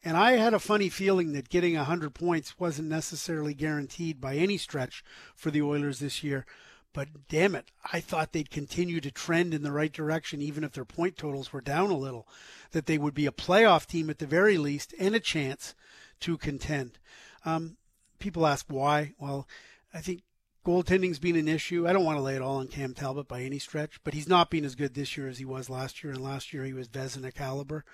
And 0.04 0.16
I 0.16 0.36
had 0.36 0.54
a 0.54 0.60
funny 0.60 0.88
feeling 0.88 1.32
that 1.32 1.48
getting 1.48 1.74
100 1.74 2.14
points 2.14 2.60
wasn't 2.60 2.88
necessarily 2.88 3.52
guaranteed 3.52 4.20
by 4.20 4.36
any 4.36 4.56
stretch 4.56 5.02
for 5.34 5.50
the 5.50 5.60
Oilers 5.60 5.98
this 5.98 6.22
year. 6.22 6.46
But 6.92 7.08
damn 7.28 7.56
it, 7.56 7.72
I 7.92 7.98
thought 7.98 8.30
they'd 8.30 8.48
continue 8.48 9.00
to 9.00 9.10
trend 9.10 9.52
in 9.52 9.64
the 9.64 9.72
right 9.72 9.92
direction, 9.92 10.40
even 10.40 10.62
if 10.62 10.70
their 10.70 10.84
point 10.84 11.16
totals 11.16 11.52
were 11.52 11.60
down 11.60 11.90
a 11.90 11.98
little. 11.98 12.28
That 12.70 12.86
they 12.86 12.96
would 12.96 13.14
be 13.14 13.26
a 13.26 13.32
playoff 13.32 13.86
team 13.86 14.08
at 14.08 14.20
the 14.20 14.26
very 14.26 14.56
least 14.56 14.94
and 15.00 15.16
a 15.16 15.20
chance 15.20 15.74
to 16.20 16.38
contend. 16.38 17.00
Um, 17.44 17.76
people 18.20 18.46
ask 18.46 18.66
why. 18.68 19.14
Well, 19.18 19.48
I 19.92 20.00
think 20.00 20.22
goaltending's 20.64 21.18
been 21.18 21.36
an 21.36 21.48
issue. 21.48 21.88
I 21.88 21.92
don't 21.92 22.04
want 22.04 22.18
to 22.18 22.22
lay 22.22 22.36
it 22.36 22.42
all 22.42 22.58
on 22.58 22.68
Cam 22.68 22.94
Talbot 22.94 23.26
by 23.26 23.42
any 23.42 23.58
stretch, 23.58 24.00
but 24.04 24.14
he's 24.14 24.28
not 24.28 24.50
been 24.50 24.64
as 24.64 24.74
good 24.74 24.94
this 24.94 25.16
year 25.16 25.28
as 25.28 25.38
he 25.38 25.44
was 25.44 25.68
last 25.68 26.02
year. 26.02 26.12
And 26.12 26.22
last 26.22 26.52
year 26.52 26.64
he 26.64 26.72
was 26.72 26.88
Vezina 26.88 27.34
caliber. 27.34 27.84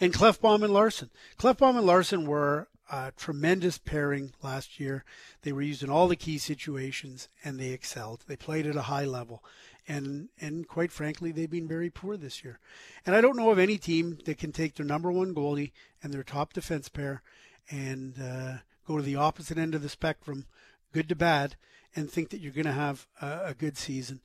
And 0.00 0.12
Klefbom 0.12 0.62
and 0.64 0.72
Larsson. 0.72 1.10
Klefbom 1.38 1.76
and 1.76 1.86
Larsson 1.86 2.26
were 2.26 2.68
a 2.90 3.12
tremendous 3.16 3.78
pairing 3.78 4.32
last 4.42 4.80
year. 4.80 5.04
They 5.42 5.52
were 5.52 5.62
used 5.62 5.82
in 5.82 5.90
all 5.90 6.08
the 6.08 6.16
key 6.16 6.38
situations 6.38 7.28
and 7.44 7.58
they 7.58 7.70
excelled. 7.70 8.24
They 8.26 8.36
played 8.36 8.66
at 8.66 8.76
a 8.76 8.82
high 8.82 9.04
level. 9.04 9.44
And, 9.86 10.28
and 10.40 10.68
quite 10.68 10.92
frankly, 10.92 11.32
they've 11.32 11.50
been 11.50 11.68
very 11.68 11.88
poor 11.88 12.16
this 12.16 12.44
year. 12.44 12.58
And 13.06 13.14
I 13.14 13.20
don't 13.20 13.36
know 13.36 13.50
of 13.50 13.58
any 13.58 13.78
team 13.78 14.18
that 14.24 14.38
can 14.38 14.52
take 14.52 14.74
their 14.74 14.84
number 14.84 15.10
one 15.10 15.34
goalie 15.34 15.72
and 16.02 16.12
their 16.12 16.22
top 16.22 16.52
defense 16.52 16.88
pair 16.88 17.22
and 17.70 18.14
uh, 18.20 18.58
go 18.86 18.96
to 18.96 19.02
the 19.02 19.16
opposite 19.16 19.56
end 19.56 19.74
of 19.74 19.82
the 19.82 19.88
spectrum, 19.88 20.46
good 20.92 21.08
to 21.08 21.14
bad, 21.14 21.56
and 21.94 22.10
think 22.10 22.30
that 22.30 22.40
you're 22.40 22.52
going 22.52 22.66
to 22.66 22.72
have 22.72 23.06
a, 23.20 23.40
a 23.46 23.54
good 23.54 23.76
season. 23.76 24.20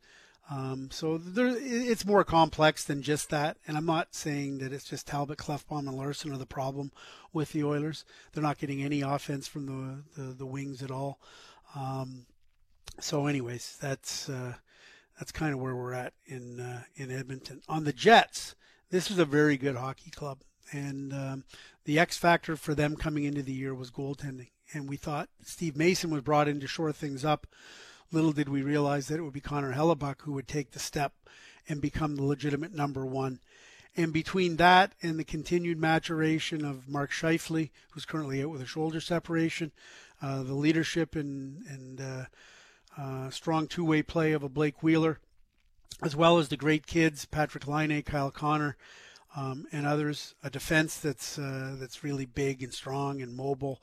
Um, 0.51 0.89
so 0.91 1.17
there, 1.17 1.55
it's 1.57 2.05
more 2.05 2.23
complex 2.23 2.83
than 2.83 3.01
just 3.01 3.29
that. 3.29 3.57
And 3.65 3.77
I'm 3.77 3.85
not 3.85 4.13
saying 4.13 4.57
that 4.59 4.73
it's 4.73 4.83
just 4.83 5.07
Talbot, 5.07 5.37
Klefbom, 5.37 5.87
and 5.87 5.95
Larsson 5.95 6.33
are 6.33 6.37
the 6.37 6.45
problem 6.45 6.91
with 7.31 7.53
the 7.53 7.63
Oilers. 7.63 8.03
They're 8.31 8.43
not 8.43 8.57
getting 8.57 8.83
any 8.83 9.01
offense 9.01 9.47
from 9.47 9.65
the, 9.65 10.21
the, 10.21 10.33
the 10.33 10.45
wings 10.45 10.83
at 10.83 10.91
all. 10.91 11.19
Um, 11.75 12.25
so, 12.99 13.25
anyways, 13.25 13.77
that's 13.81 14.29
uh, 14.29 14.53
that's 15.17 15.31
kind 15.31 15.53
of 15.53 15.59
where 15.59 15.75
we're 15.75 15.93
at 15.93 16.13
in 16.25 16.59
uh, 16.59 16.83
in 16.95 17.09
Edmonton. 17.09 17.61
On 17.67 17.85
the 17.85 17.93
Jets, 17.93 18.55
this 18.91 19.09
is 19.09 19.17
a 19.17 19.25
very 19.25 19.57
good 19.57 19.75
hockey 19.75 20.11
club, 20.11 20.41
and 20.71 21.13
um, 21.13 21.43
the 21.85 21.97
X 21.97 22.17
factor 22.17 22.55
for 22.55 22.75
them 22.75 22.95
coming 22.95 23.23
into 23.23 23.41
the 23.41 23.53
year 23.53 23.73
was 23.73 23.89
goaltending. 23.89 24.49
And 24.73 24.89
we 24.89 24.97
thought 24.97 25.29
Steve 25.43 25.77
Mason 25.77 26.09
was 26.09 26.21
brought 26.21 26.47
in 26.47 26.59
to 26.59 26.67
shore 26.67 26.91
things 26.91 27.23
up. 27.23 27.47
Little 28.11 28.31
did 28.31 28.49
we 28.49 28.61
realize 28.61 29.07
that 29.07 29.19
it 29.19 29.23
would 29.23 29.33
be 29.33 29.39
Connor 29.39 29.73
Hellebuyck 29.73 30.21
who 30.21 30.33
would 30.33 30.47
take 30.47 30.71
the 30.71 30.79
step 30.79 31.13
and 31.69 31.81
become 31.81 32.15
the 32.15 32.23
legitimate 32.23 32.73
number 32.73 33.05
one. 33.05 33.39
And 33.95 34.11
between 34.11 34.57
that 34.57 34.93
and 35.03 35.19
the 35.19 35.23
continued 35.23 35.79
maturation 35.79 36.65
of 36.65 36.89
Mark 36.89 37.11
Scheifele, 37.11 37.69
who's 37.91 38.05
currently 38.05 38.41
out 38.41 38.49
with 38.49 38.61
a 38.61 38.65
shoulder 38.65 38.99
separation, 38.99 39.71
uh, 40.21 40.41
the 40.41 40.55
leadership 40.55 41.15
and, 41.15 41.63
and 41.67 42.01
uh, 42.01 42.25
uh, 42.97 43.29
strong 43.29 43.67
two-way 43.67 44.01
play 44.01 44.31
of 44.31 44.41
a 44.41 44.49
Blake 44.49 44.81
Wheeler, 44.81 45.19
as 46.01 46.15
well 46.15 46.39
as 46.39 46.49
the 46.49 46.57
great 46.57 46.87
kids 46.87 47.25
Patrik 47.25 47.67
Laine, 47.67 48.01
Kyle 48.01 48.31
Connor, 48.31 48.77
um, 49.35 49.67
and 49.71 49.85
others. 49.85 50.33
A 50.43 50.49
defense 50.49 50.97
that's 50.97 51.37
uh, 51.37 51.75
that's 51.79 52.03
really 52.03 52.25
big 52.25 52.63
and 52.63 52.73
strong 52.73 53.21
and 53.21 53.35
mobile. 53.35 53.81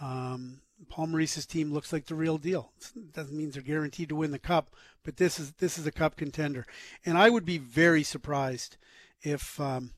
Um, 0.00 0.60
Paul 0.88 1.08
Maurice's 1.08 1.46
team 1.46 1.72
looks 1.72 1.92
like 1.92 2.06
the 2.06 2.14
real 2.14 2.38
deal. 2.38 2.72
It 2.96 3.12
doesn't 3.12 3.36
mean 3.36 3.50
they're 3.50 3.62
guaranteed 3.62 4.08
to 4.08 4.16
win 4.16 4.32
the 4.32 4.38
cup, 4.38 4.74
but 5.04 5.16
this 5.16 5.38
is 5.38 5.52
this 5.52 5.78
is 5.78 5.86
a 5.86 5.92
cup 5.92 6.16
contender, 6.16 6.66
and 7.04 7.16
I 7.16 7.30
would 7.30 7.44
be 7.44 7.58
very 7.58 8.02
surprised 8.02 8.76
if 9.22 9.58
um, 9.60 9.92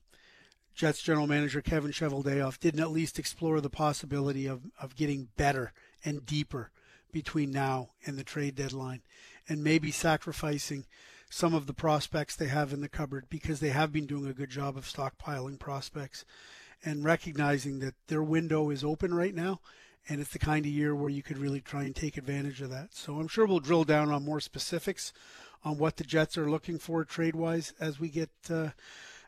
Jets 0.73 1.01
general 1.01 1.27
manager 1.27 1.61
Kevin 1.61 1.91
Cheveldayoff 1.91 2.59
didn't 2.59 2.81
at 2.81 2.91
least 2.91 3.19
explore 3.19 3.59
the 3.59 3.69
possibility 3.69 4.45
of, 4.45 4.61
of 4.79 4.95
getting 4.95 5.29
better 5.35 5.73
and 6.05 6.25
deeper 6.25 6.71
between 7.11 7.51
now 7.51 7.89
and 8.05 8.17
the 8.17 8.23
trade 8.23 8.55
deadline, 8.55 9.01
and 9.49 9.63
maybe 9.63 9.91
sacrificing 9.91 10.85
some 11.29 11.53
of 11.53 11.67
the 11.67 11.73
prospects 11.73 12.35
they 12.35 12.47
have 12.47 12.71
in 12.71 12.81
the 12.81 12.87
cupboard 12.87 13.25
because 13.29 13.59
they 13.59 13.69
have 13.69 13.91
been 13.91 14.05
doing 14.05 14.27
a 14.27 14.33
good 14.33 14.49
job 14.49 14.77
of 14.77 14.85
stockpiling 14.85 15.59
prospects 15.59 16.23
and 16.85 17.03
recognizing 17.03 17.79
that 17.79 17.95
their 18.07 18.23
window 18.23 18.69
is 18.69 18.83
open 18.83 19.13
right 19.13 19.35
now 19.35 19.59
and 20.09 20.21
it's 20.21 20.31
the 20.31 20.39
kind 20.39 20.65
of 20.65 20.71
year 20.71 20.95
where 20.95 21.09
you 21.09 21.23
could 21.23 21.37
really 21.37 21.61
try 21.61 21.83
and 21.83 21.95
take 21.95 22.17
advantage 22.17 22.61
of 22.61 22.69
that. 22.69 22.93
So 22.93 23.19
I'm 23.19 23.27
sure 23.27 23.45
we'll 23.45 23.59
drill 23.59 23.83
down 23.83 24.09
on 24.09 24.23
more 24.23 24.39
specifics 24.39 25.13
on 25.63 25.77
what 25.77 25.97
the 25.97 26.03
Jets 26.03 26.37
are 26.37 26.49
looking 26.49 26.79
for 26.79 27.03
trade 27.03 27.35
wise 27.35 27.73
as 27.79 27.99
we 27.99 28.09
get 28.09 28.29
uh, 28.49 28.69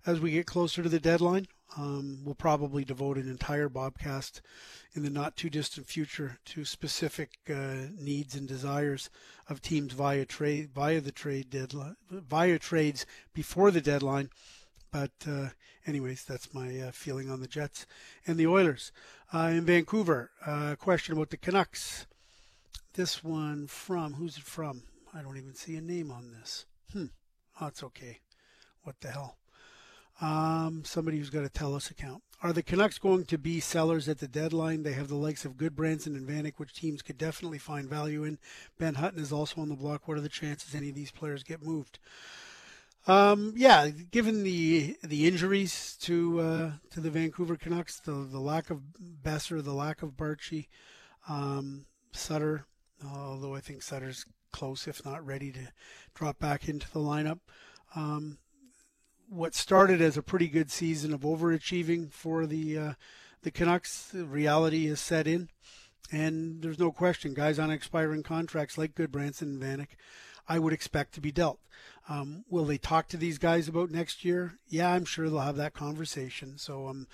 as 0.05 0.19
we 0.19 0.31
get 0.31 0.45
closer 0.45 0.81
to 0.81 0.89
the 0.89 0.99
deadline. 0.99 1.47
Um, 1.77 2.21
we'll 2.23 2.35
probably 2.35 2.83
devote 2.83 3.17
an 3.17 3.29
entire 3.29 3.69
Bobcast 3.69 4.41
in 4.93 5.03
the 5.03 5.09
not 5.09 5.35
too 5.35 5.51
distant 5.51 5.85
future 5.85 6.39
to 6.45 6.65
specific 6.65 7.37
uh, 7.49 7.89
needs 7.99 8.33
and 8.33 8.47
desires 8.47 9.09
of 9.47 9.61
teams 9.61 9.93
via 9.93 10.25
trade 10.25 10.69
via 10.73 11.01
the 11.01 11.11
trade 11.11 11.49
deadline 11.49 11.95
via 12.09 12.57
trades 12.57 13.05
before 13.33 13.69
the 13.71 13.81
deadline. 13.81 14.29
But 14.91 15.11
uh, 15.27 15.49
anyways, 15.85 16.23
that's 16.23 16.53
my 16.53 16.79
uh, 16.79 16.91
feeling 16.91 17.29
on 17.29 17.41
the 17.41 17.47
Jets 17.47 17.85
and 18.25 18.37
the 18.37 18.47
Oilers 18.47 18.91
uh, 19.33 19.49
in 19.51 19.65
Vancouver. 19.65 20.31
Uh, 20.45 20.75
question 20.75 21.13
about 21.15 21.29
the 21.29 21.37
Canucks. 21.37 22.07
This 22.93 23.23
one 23.23 23.67
from 23.67 24.15
who's 24.15 24.37
it 24.37 24.43
from? 24.43 24.83
I 25.13 25.21
don't 25.21 25.37
even 25.37 25.53
see 25.53 25.75
a 25.75 25.81
name 25.81 26.11
on 26.11 26.31
this. 26.31 26.65
Hmm. 26.91 27.05
Oh, 27.61 27.67
it's 27.67 27.83
okay. 27.83 28.19
What 28.83 28.99
the 29.01 29.09
hell? 29.09 29.37
Um, 30.21 30.83
somebody 30.85 31.17
who's 31.17 31.29
got 31.29 31.45
a 31.45 31.49
TELUS 31.49 31.91
account. 31.91 32.23
Are 32.41 32.53
the 32.53 32.63
Canucks 32.63 32.97
going 32.97 33.25
to 33.25 33.37
be 33.37 33.59
sellers 33.59 34.07
at 34.07 34.19
the 34.19 34.27
deadline? 34.27 34.83
They 34.83 34.93
have 34.93 35.07
the 35.07 35.15
likes 35.15 35.45
of 35.45 35.57
Gudbranson 35.57 36.15
and 36.15 36.27
Vanek, 36.27 36.53
which 36.57 36.73
teams 36.73 37.01
could 37.01 37.17
definitely 37.17 37.57
find 37.57 37.89
value 37.89 38.23
in. 38.23 38.39
Ben 38.77 38.95
Hutton 38.95 39.19
is 39.21 39.31
also 39.31 39.61
on 39.61 39.69
the 39.69 39.75
block. 39.75 40.07
What 40.07 40.17
are 40.17 40.21
the 40.21 40.29
chances 40.29 40.73
any 40.73 40.89
of 40.89 40.95
these 40.95 41.11
players 41.11 41.43
get 41.43 41.63
moved? 41.63 41.99
Um, 43.09 43.53
yeah, 43.57 43.89
given 43.89 44.43
the 44.43 44.95
the 45.01 45.27
injuries 45.27 45.97
to 46.01 46.39
uh, 46.39 46.71
to 46.91 46.99
the 46.99 47.09
Vancouver 47.09 47.55
Canucks, 47.55 47.99
the 47.99 48.11
the 48.11 48.39
lack 48.39 48.69
of 48.69 48.81
Boeser, 49.23 49.63
the 49.63 49.73
lack 49.73 50.03
of 50.03 50.11
Baertschi, 50.11 50.67
um, 51.27 51.87
Sutter, 52.11 52.67
although 53.03 53.55
I 53.55 53.61
think 53.61 53.81
Sutter's 53.81 54.25
close, 54.51 54.87
if 54.87 55.03
not 55.03 55.25
ready 55.25 55.51
to 55.53 55.71
drop 56.13 56.37
back 56.37 56.69
into 56.69 56.87
the 56.91 56.99
lineup. 56.99 57.39
Um, 57.95 58.37
what 59.27 59.55
started 59.55 60.01
as 60.01 60.15
a 60.15 60.21
pretty 60.21 60.47
good 60.47 60.69
season 60.69 61.11
of 61.11 61.21
overachieving 61.21 62.11
for 62.11 62.45
the 62.45 62.77
uh, 62.77 62.93
the 63.41 63.49
Canucks, 63.49 64.09
the 64.09 64.25
reality 64.25 64.85
is 64.85 64.99
set 64.99 65.25
in, 65.25 65.49
and 66.11 66.61
there's 66.61 66.77
no 66.77 66.91
question, 66.91 67.33
guys 67.33 67.57
on 67.57 67.71
expiring 67.71 68.21
contracts 68.21 68.77
like 68.77 68.93
Gudbranson 68.93 69.41
and 69.41 69.63
Vanek, 69.63 69.97
I 70.49 70.59
would 70.59 70.73
expect 70.73 71.13
to 71.13 71.21
be 71.21 71.31
dealt. 71.31 71.59
Um, 72.09 72.43
will 72.49 72.65
they 72.65 72.79
talk 72.79 73.07
to 73.09 73.17
these 73.17 73.37
guys 73.37 73.67
about 73.67 73.91
next 73.91 74.25
year? 74.25 74.57
Yeah, 74.67 74.91
I'm 74.91 75.05
sure 75.05 75.29
they'll 75.29 75.39
have 75.39 75.55
that 75.57 75.75
conversation. 75.75 76.57
So 76.57 76.87
I'm 76.87 77.07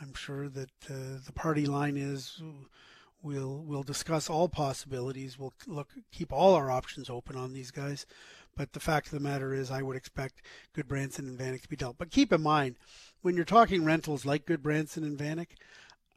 I'm 0.00 0.14
sure 0.14 0.48
that 0.48 0.70
uh, 0.88 1.18
the 1.24 1.32
party 1.34 1.66
line 1.66 1.96
is 1.96 2.40
we'll 3.22 3.64
we'll 3.66 3.82
discuss 3.82 4.30
all 4.30 4.48
possibilities. 4.48 5.38
We'll 5.38 5.54
look 5.66 5.88
keep 6.12 6.32
all 6.32 6.54
our 6.54 6.70
options 6.70 7.10
open 7.10 7.36
on 7.36 7.52
these 7.52 7.72
guys. 7.72 8.06
But 8.56 8.72
the 8.72 8.80
fact 8.80 9.08
of 9.08 9.12
the 9.12 9.20
matter 9.20 9.52
is, 9.52 9.70
I 9.70 9.82
would 9.82 9.98
expect 9.98 10.40
Gudbranson 10.74 11.18
and 11.18 11.38
Vanek 11.38 11.62
to 11.62 11.68
be 11.68 11.76
dealt. 11.76 11.98
But 11.98 12.10
keep 12.10 12.32
in 12.32 12.40
mind, 12.40 12.76
when 13.20 13.36
you're 13.36 13.44
talking 13.44 13.84
rentals 13.84 14.24
like 14.24 14.46
Gudbranson 14.46 15.02
and 15.02 15.18
Vanek, 15.18 15.48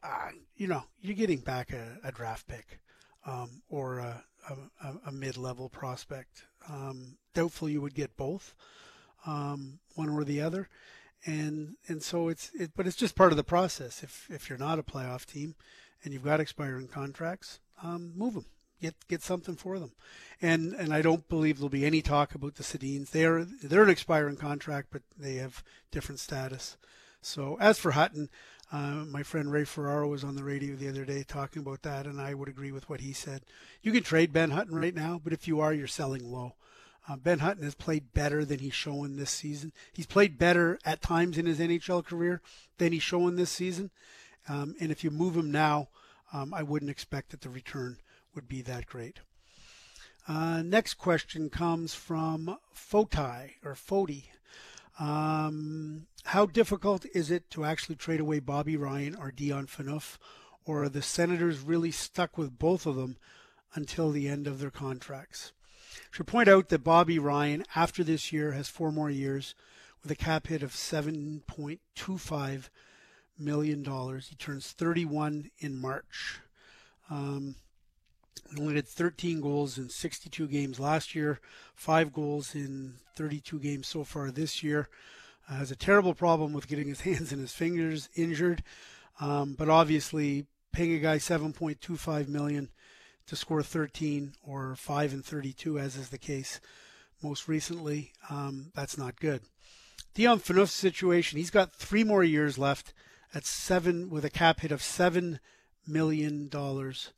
uh, 0.02 0.30
you 0.56 0.66
know, 0.66 0.84
you're 1.02 1.16
getting 1.16 1.40
back 1.40 1.70
a, 1.72 1.98
a 2.02 2.10
draft 2.10 2.48
pick 2.48 2.80
um, 3.26 3.62
or 3.68 3.98
a, 3.98 4.24
a, 4.48 4.94
a, 5.08 5.12
mid-level 5.12 5.68
prospect. 5.68 6.44
Um, 6.68 7.16
doubtful 7.34 7.68
you 7.68 7.80
would 7.80 7.94
get 7.94 8.16
both, 8.16 8.54
um, 9.26 9.78
one 9.94 10.08
or 10.08 10.24
the 10.24 10.40
other, 10.40 10.68
and 11.24 11.76
and 11.88 12.02
so 12.02 12.28
it's 12.28 12.50
it, 12.54 12.72
but 12.76 12.86
it's 12.86 12.96
just 12.96 13.16
part 13.16 13.32
of 13.32 13.36
the 13.36 13.44
process. 13.44 14.02
If 14.02 14.28
if 14.30 14.48
you're 14.48 14.58
not 14.58 14.78
a 14.78 14.82
playoff 14.82 15.26
team 15.26 15.54
and 16.04 16.12
you've 16.12 16.24
got 16.24 16.40
expiring 16.40 16.88
contracts, 16.88 17.60
um, 17.82 18.12
move 18.16 18.34
them 18.34 18.46
get 18.80 18.94
get 19.08 19.22
something 19.22 19.56
for 19.56 19.78
them. 19.78 19.92
And 20.40 20.74
and 20.74 20.92
I 20.92 21.02
don't 21.02 21.28
believe 21.28 21.58
there'll 21.58 21.68
be 21.68 21.84
any 21.84 22.02
talk 22.02 22.34
about 22.34 22.56
the 22.56 22.62
Sedins. 22.62 23.10
They're 23.10 23.44
they're 23.44 23.82
an 23.82 23.90
expiring 23.90 24.36
contract, 24.36 24.88
but 24.90 25.02
they 25.16 25.34
have 25.36 25.62
different 25.90 26.18
status. 26.18 26.76
So 27.20 27.58
as 27.60 27.78
for 27.78 27.92
Hutton, 27.92 28.30
uh, 28.72 29.04
my 29.06 29.22
friend 29.22 29.50
Ray 29.50 29.64
Ferraro 29.64 30.08
was 30.08 30.22
on 30.22 30.36
the 30.36 30.44
radio 30.44 30.76
the 30.76 30.88
other 30.88 31.04
day 31.04 31.24
talking 31.26 31.62
about 31.62 31.82
that, 31.82 32.06
and 32.06 32.20
I 32.20 32.34
would 32.34 32.48
agree 32.48 32.70
with 32.70 32.88
what 32.88 33.00
he 33.00 33.12
said. 33.12 33.42
You 33.82 33.90
can 33.90 34.04
trade 34.04 34.32
Ben 34.32 34.50
Hutton 34.50 34.76
right 34.76 34.94
now, 34.94 35.20
but 35.22 35.32
if 35.32 35.48
you 35.48 35.60
are, 35.60 35.72
you're 35.72 35.88
selling 35.88 36.30
low. 36.30 36.54
Uh, 37.08 37.16
ben 37.16 37.40
Hutton 37.40 37.64
has 37.64 37.74
played 37.74 38.12
better 38.12 38.44
than 38.44 38.60
he's 38.60 38.74
shown 38.74 39.16
this 39.16 39.30
season. 39.30 39.72
He's 39.92 40.06
played 40.06 40.38
better 40.38 40.78
at 40.84 41.02
times 41.02 41.38
in 41.38 41.46
his 41.46 41.58
NHL 41.58 42.04
career 42.04 42.40
than 42.78 42.92
he's 42.92 43.02
shown 43.02 43.34
this 43.34 43.50
season. 43.50 43.90
Um, 44.48 44.76
and 44.80 44.92
if 44.92 45.02
you 45.02 45.10
move 45.10 45.36
him 45.36 45.50
now, 45.50 45.88
um, 46.32 46.54
I 46.54 46.62
wouldn't 46.62 46.90
expect 46.90 47.30
that 47.30 47.40
the 47.40 47.48
return 47.48 47.98
would 48.34 48.48
be 48.48 48.62
that 48.62 48.86
great. 48.86 49.18
Uh, 50.28 50.62
next 50.62 50.94
question 50.94 51.50
comes 51.50 51.94
from 51.94 52.56
Foti 52.72 53.54
or 53.64 53.74
Foti. 53.74 54.24
Um, 55.00 56.06
how 56.24 56.46
difficult 56.46 57.06
is 57.14 57.30
it 57.30 57.50
to 57.50 57.64
actually 57.64 57.96
trade 57.96 58.20
away 58.20 58.40
Bobby 58.40 58.76
Ryan 58.76 59.14
or 59.14 59.30
Dion 59.30 59.66
Phaneuf, 59.66 60.18
or 60.64 60.84
are 60.84 60.88
the 60.88 61.02
Senators 61.02 61.60
really 61.60 61.90
stuck 61.90 62.36
with 62.36 62.58
both 62.58 62.86
of 62.86 62.96
them 62.96 63.16
until 63.74 64.10
the 64.10 64.28
end 64.28 64.46
of 64.46 64.58
their 64.58 64.70
contracts? 64.70 65.52
I 65.94 66.16
should 66.16 66.26
point 66.26 66.48
out 66.48 66.68
that 66.68 66.84
Bobby 66.84 67.18
Ryan, 67.18 67.64
after 67.74 68.04
this 68.04 68.32
year, 68.32 68.52
has 68.52 68.68
four 68.68 68.92
more 68.92 69.10
years 69.10 69.54
with 70.02 70.12
a 70.12 70.16
cap 70.16 70.46
hit 70.46 70.62
of 70.62 70.72
$7.25 70.72 72.68
million. 73.38 73.84
He 73.84 74.36
turns 74.36 74.72
31 74.72 75.50
in 75.58 75.76
March. 75.76 76.40
Um, 77.10 77.56
he 78.54 78.60
only 78.60 78.76
had 78.76 78.88
13 78.88 79.40
goals 79.40 79.78
in 79.78 79.88
62 79.88 80.48
games 80.48 80.80
last 80.80 81.14
year, 81.14 81.40
five 81.74 82.12
goals 82.12 82.54
in 82.54 82.94
32 83.16 83.58
games 83.58 83.86
so 83.86 84.04
far 84.04 84.30
this 84.30 84.62
year. 84.62 84.88
Uh, 85.48 85.56
has 85.56 85.70
a 85.70 85.76
terrible 85.76 86.14
problem 86.14 86.52
with 86.52 86.68
getting 86.68 86.88
his 86.88 87.00
hands 87.02 87.32
and 87.32 87.40
his 87.40 87.52
fingers 87.52 88.08
injured, 88.14 88.62
um, 89.20 89.54
but 89.58 89.68
obviously 89.68 90.46
paying 90.72 90.94
a 90.94 90.98
guy 90.98 91.16
7.25 91.16 92.28
million 92.28 92.68
to 93.26 93.36
score 93.36 93.62
13 93.62 94.34
or 94.42 94.76
5 94.76 95.12
and 95.12 95.24
32, 95.24 95.78
as 95.78 95.96
is 95.96 96.08
the 96.08 96.18
case 96.18 96.60
most 97.22 97.48
recently, 97.48 98.12
um, 98.28 98.72
that's 98.74 98.96
not 98.96 99.20
good. 99.20 99.42
Dion 100.14 100.40
Phaneuf's 100.40 100.72
situation, 100.72 101.38
he's 101.38 101.50
got 101.50 101.72
three 101.72 102.02
more 102.02 102.24
years 102.24 102.58
left 102.58 102.92
at 103.34 103.44
seven 103.44 104.10
with 104.10 104.24
a 104.24 104.30
cap 104.30 104.60
hit 104.60 104.72
of 104.72 104.82
seven 104.82 105.38
million 105.86 106.48
dollars 106.48 107.12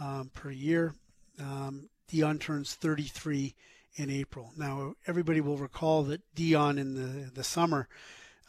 um, 0.00 0.30
per 0.32 0.50
year. 0.50 0.94
Um, 1.38 1.88
Dion 2.08 2.38
turns 2.38 2.74
33 2.74 3.54
in 3.96 4.10
April. 4.10 4.52
Now, 4.56 4.94
everybody 5.06 5.40
will 5.40 5.56
recall 5.56 6.02
that 6.04 6.22
Dion 6.34 6.78
in 6.78 6.94
the, 6.94 7.30
the 7.30 7.44
summer, 7.44 7.88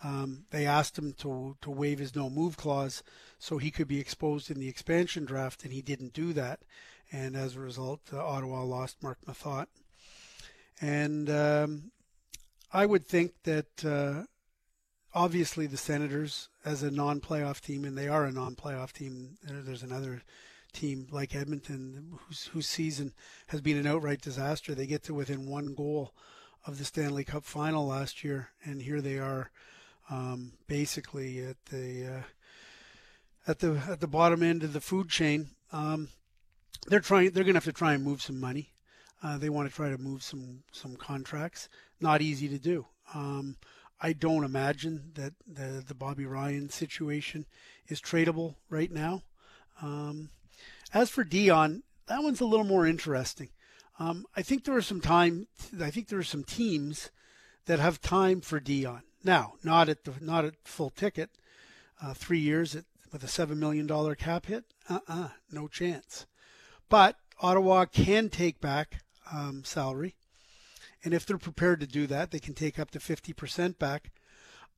um, 0.03 0.45
they 0.51 0.65
asked 0.65 0.97
him 0.97 1.13
to, 1.19 1.55
to 1.61 1.69
waive 1.69 1.99
his 1.99 2.15
no 2.15 2.29
move 2.29 2.57
clause 2.57 3.03
so 3.39 3.57
he 3.57 3.71
could 3.71 3.87
be 3.87 3.99
exposed 3.99 4.51
in 4.51 4.59
the 4.59 4.67
expansion 4.67 5.25
draft, 5.25 5.63
and 5.63 5.71
he 5.71 5.81
didn't 5.81 6.13
do 6.13 6.33
that. 6.33 6.61
And 7.11 7.35
as 7.35 7.55
a 7.55 7.59
result, 7.59 8.01
uh, 8.11 8.25
Ottawa 8.25 8.63
lost 8.63 9.01
Mark 9.03 9.19
Methot. 9.27 9.67
And 10.81 11.29
um, 11.29 11.91
I 12.73 12.85
would 12.85 13.05
think 13.05 13.31
that 13.43 13.85
uh, 13.85 14.23
obviously 15.13 15.67
the 15.67 15.77
Senators, 15.77 16.49
as 16.65 16.83
a 16.83 16.91
non-playoff 16.91 17.61
team, 17.61 17.85
and 17.85 17.97
they 17.97 18.07
are 18.07 18.25
a 18.25 18.31
non-playoff 18.31 18.91
team. 18.91 19.37
There's 19.43 19.83
another 19.83 20.23
team 20.75 21.07
like 21.11 21.35
Edmonton 21.35 22.19
whose, 22.27 22.45
whose 22.47 22.67
season 22.67 23.13
has 23.47 23.61
been 23.61 23.77
an 23.77 23.87
outright 23.87 24.21
disaster. 24.21 24.75
They 24.75 24.85
get 24.85 25.03
to 25.03 25.13
within 25.13 25.49
one 25.49 25.73
goal 25.73 26.13
of 26.67 26.77
the 26.77 26.85
Stanley 26.85 27.23
Cup 27.23 27.43
final 27.43 27.87
last 27.87 28.23
year, 28.23 28.49
and 28.63 28.81
here 28.81 29.01
they 29.01 29.17
are, 29.17 29.51
um, 30.09 30.53
basically 30.67 31.43
at 31.43 31.57
the 31.65 32.17
uh, 32.17 32.23
at 33.47 33.59
the 33.59 33.81
at 33.89 33.99
the 33.99 34.07
bottom 34.07 34.43
end 34.43 34.63
of 34.63 34.73
the 34.73 34.81
food 34.81 35.09
chain. 35.09 35.49
Um, 35.71 36.09
they're 36.87 36.99
trying. 36.99 37.31
They're 37.31 37.43
going 37.43 37.53
to 37.53 37.59
have 37.59 37.65
to 37.65 37.73
try 37.73 37.93
and 37.93 38.03
move 38.03 38.21
some 38.21 38.39
money. 38.39 38.71
Uh, 39.23 39.37
they 39.37 39.49
want 39.49 39.69
to 39.69 39.75
try 39.75 39.89
to 39.89 39.97
move 39.97 40.23
some 40.23 40.63
some 40.71 40.95
contracts. 40.95 41.69
Not 41.99 42.21
easy 42.21 42.47
to 42.49 42.59
do. 42.59 42.85
Um, 43.13 43.57
I 44.01 44.13
don't 44.13 44.43
imagine 44.43 45.11
that 45.15 45.33
the 45.47 45.83
the 45.87 45.95
Bobby 45.95 46.25
Ryan 46.25 46.69
situation 46.69 47.45
is 47.87 48.01
tradable 48.01 48.55
right 48.69 48.91
now. 48.91 49.23
Um, 49.81 50.29
as 50.93 51.09
for 51.09 51.23
Dion, 51.23 51.83
that 52.07 52.23
one's 52.23 52.41
a 52.41 52.45
little 52.45 52.65
more 52.65 52.85
interesting. 52.85 53.49
Um, 53.99 54.25
I 54.35 54.41
think 54.41 54.63
there 54.63 54.75
are 54.75 54.81
some 54.81 55.01
time. 55.01 55.47
I 55.81 55.89
think 55.89 56.07
there 56.07 56.19
are 56.19 56.23
some 56.23 56.43
teams 56.43 57.09
that 57.65 57.79
have 57.79 58.01
time 58.01 58.41
for 58.41 58.59
Dion 58.59 59.03
now. 59.23 59.53
Not 59.63 59.89
at 59.89 60.03
the 60.03 60.13
not 60.21 60.45
at 60.45 60.55
full 60.63 60.89
ticket. 60.89 61.29
Uh, 62.01 62.13
three 62.13 62.39
years 62.39 62.75
at, 62.75 62.83
with 63.11 63.23
a 63.23 63.27
seven 63.27 63.59
million 63.59 63.87
dollar 63.87 64.15
cap 64.15 64.47
hit. 64.47 64.65
Uh-uh, 64.89 65.29
no 65.49 65.67
chance. 65.67 66.25
But 66.89 67.15
Ottawa 67.41 67.85
can 67.85 68.29
take 68.29 68.59
back 68.59 69.01
um, 69.31 69.63
salary, 69.63 70.15
and 71.03 71.13
if 71.13 71.25
they're 71.25 71.37
prepared 71.37 71.79
to 71.79 71.87
do 71.87 72.05
that, 72.07 72.31
they 72.31 72.39
can 72.39 72.53
take 72.53 72.77
up 72.77 72.91
to 72.91 72.99
fifty 72.99 73.31
percent 73.31 73.79
back. 73.79 74.11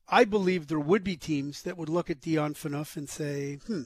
I 0.08 0.24
believe 0.24 0.68
there 0.68 0.80
would 0.80 1.04
be 1.04 1.16
teams 1.16 1.62
that 1.62 1.76
would 1.76 1.90
look 1.90 2.08
at 2.08 2.20
Dion 2.20 2.54
Phaneuf 2.54 2.96
and 2.96 3.08
say, 3.08 3.58
"Hmm, 3.66 3.82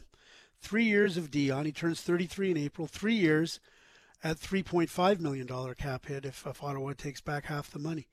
three 0.63 0.85
years 0.85 1.17
of 1.17 1.31
Dion. 1.31 1.67
He 1.67 1.73
turns 1.73 2.01
33 2.01 2.53
in 2.53 2.57
April. 2.57 2.87
Three 2.87 3.15
years." 3.15 3.61
at 4.25 4.39
$3.5 4.39 5.21
million 5.21 5.75
cap 5.75 6.07
hit 6.07 6.25
if, 6.25 6.47
if 6.47 6.63
Ottawa 6.63 6.93
takes 6.97 7.21
back 7.21 7.47
half 7.47 7.71
the 7.71 7.79
money. 7.79 8.07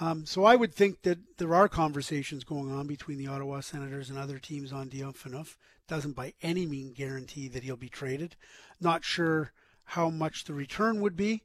Um, 0.00 0.24
so 0.24 0.44
I 0.44 0.56
would 0.56 0.74
think 0.74 1.02
that 1.02 1.18
there 1.38 1.54
are 1.54 1.68
conversations 1.68 2.44
going 2.44 2.72
on 2.72 2.86
between 2.86 3.18
the 3.18 3.26
Ottawa 3.26 3.60
Senators 3.60 4.08
and 4.08 4.18
other 4.18 4.38
teams 4.38 4.72
on 4.72 4.88
Dion 4.88 5.12
Phaneuf. 5.12 5.56
Doesn't 5.88 6.16
by 6.16 6.32
any 6.42 6.64
means 6.64 6.96
guarantee 6.96 7.48
that 7.48 7.62
he'll 7.62 7.76
be 7.76 7.88
traded. 7.88 8.36
Not 8.80 9.04
sure 9.04 9.52
how 9.84 10.08
much 10.08 10.44
the 10.44 10.54
return 10.54 11.00
would 11.00 11.16
be, 11.16 11.42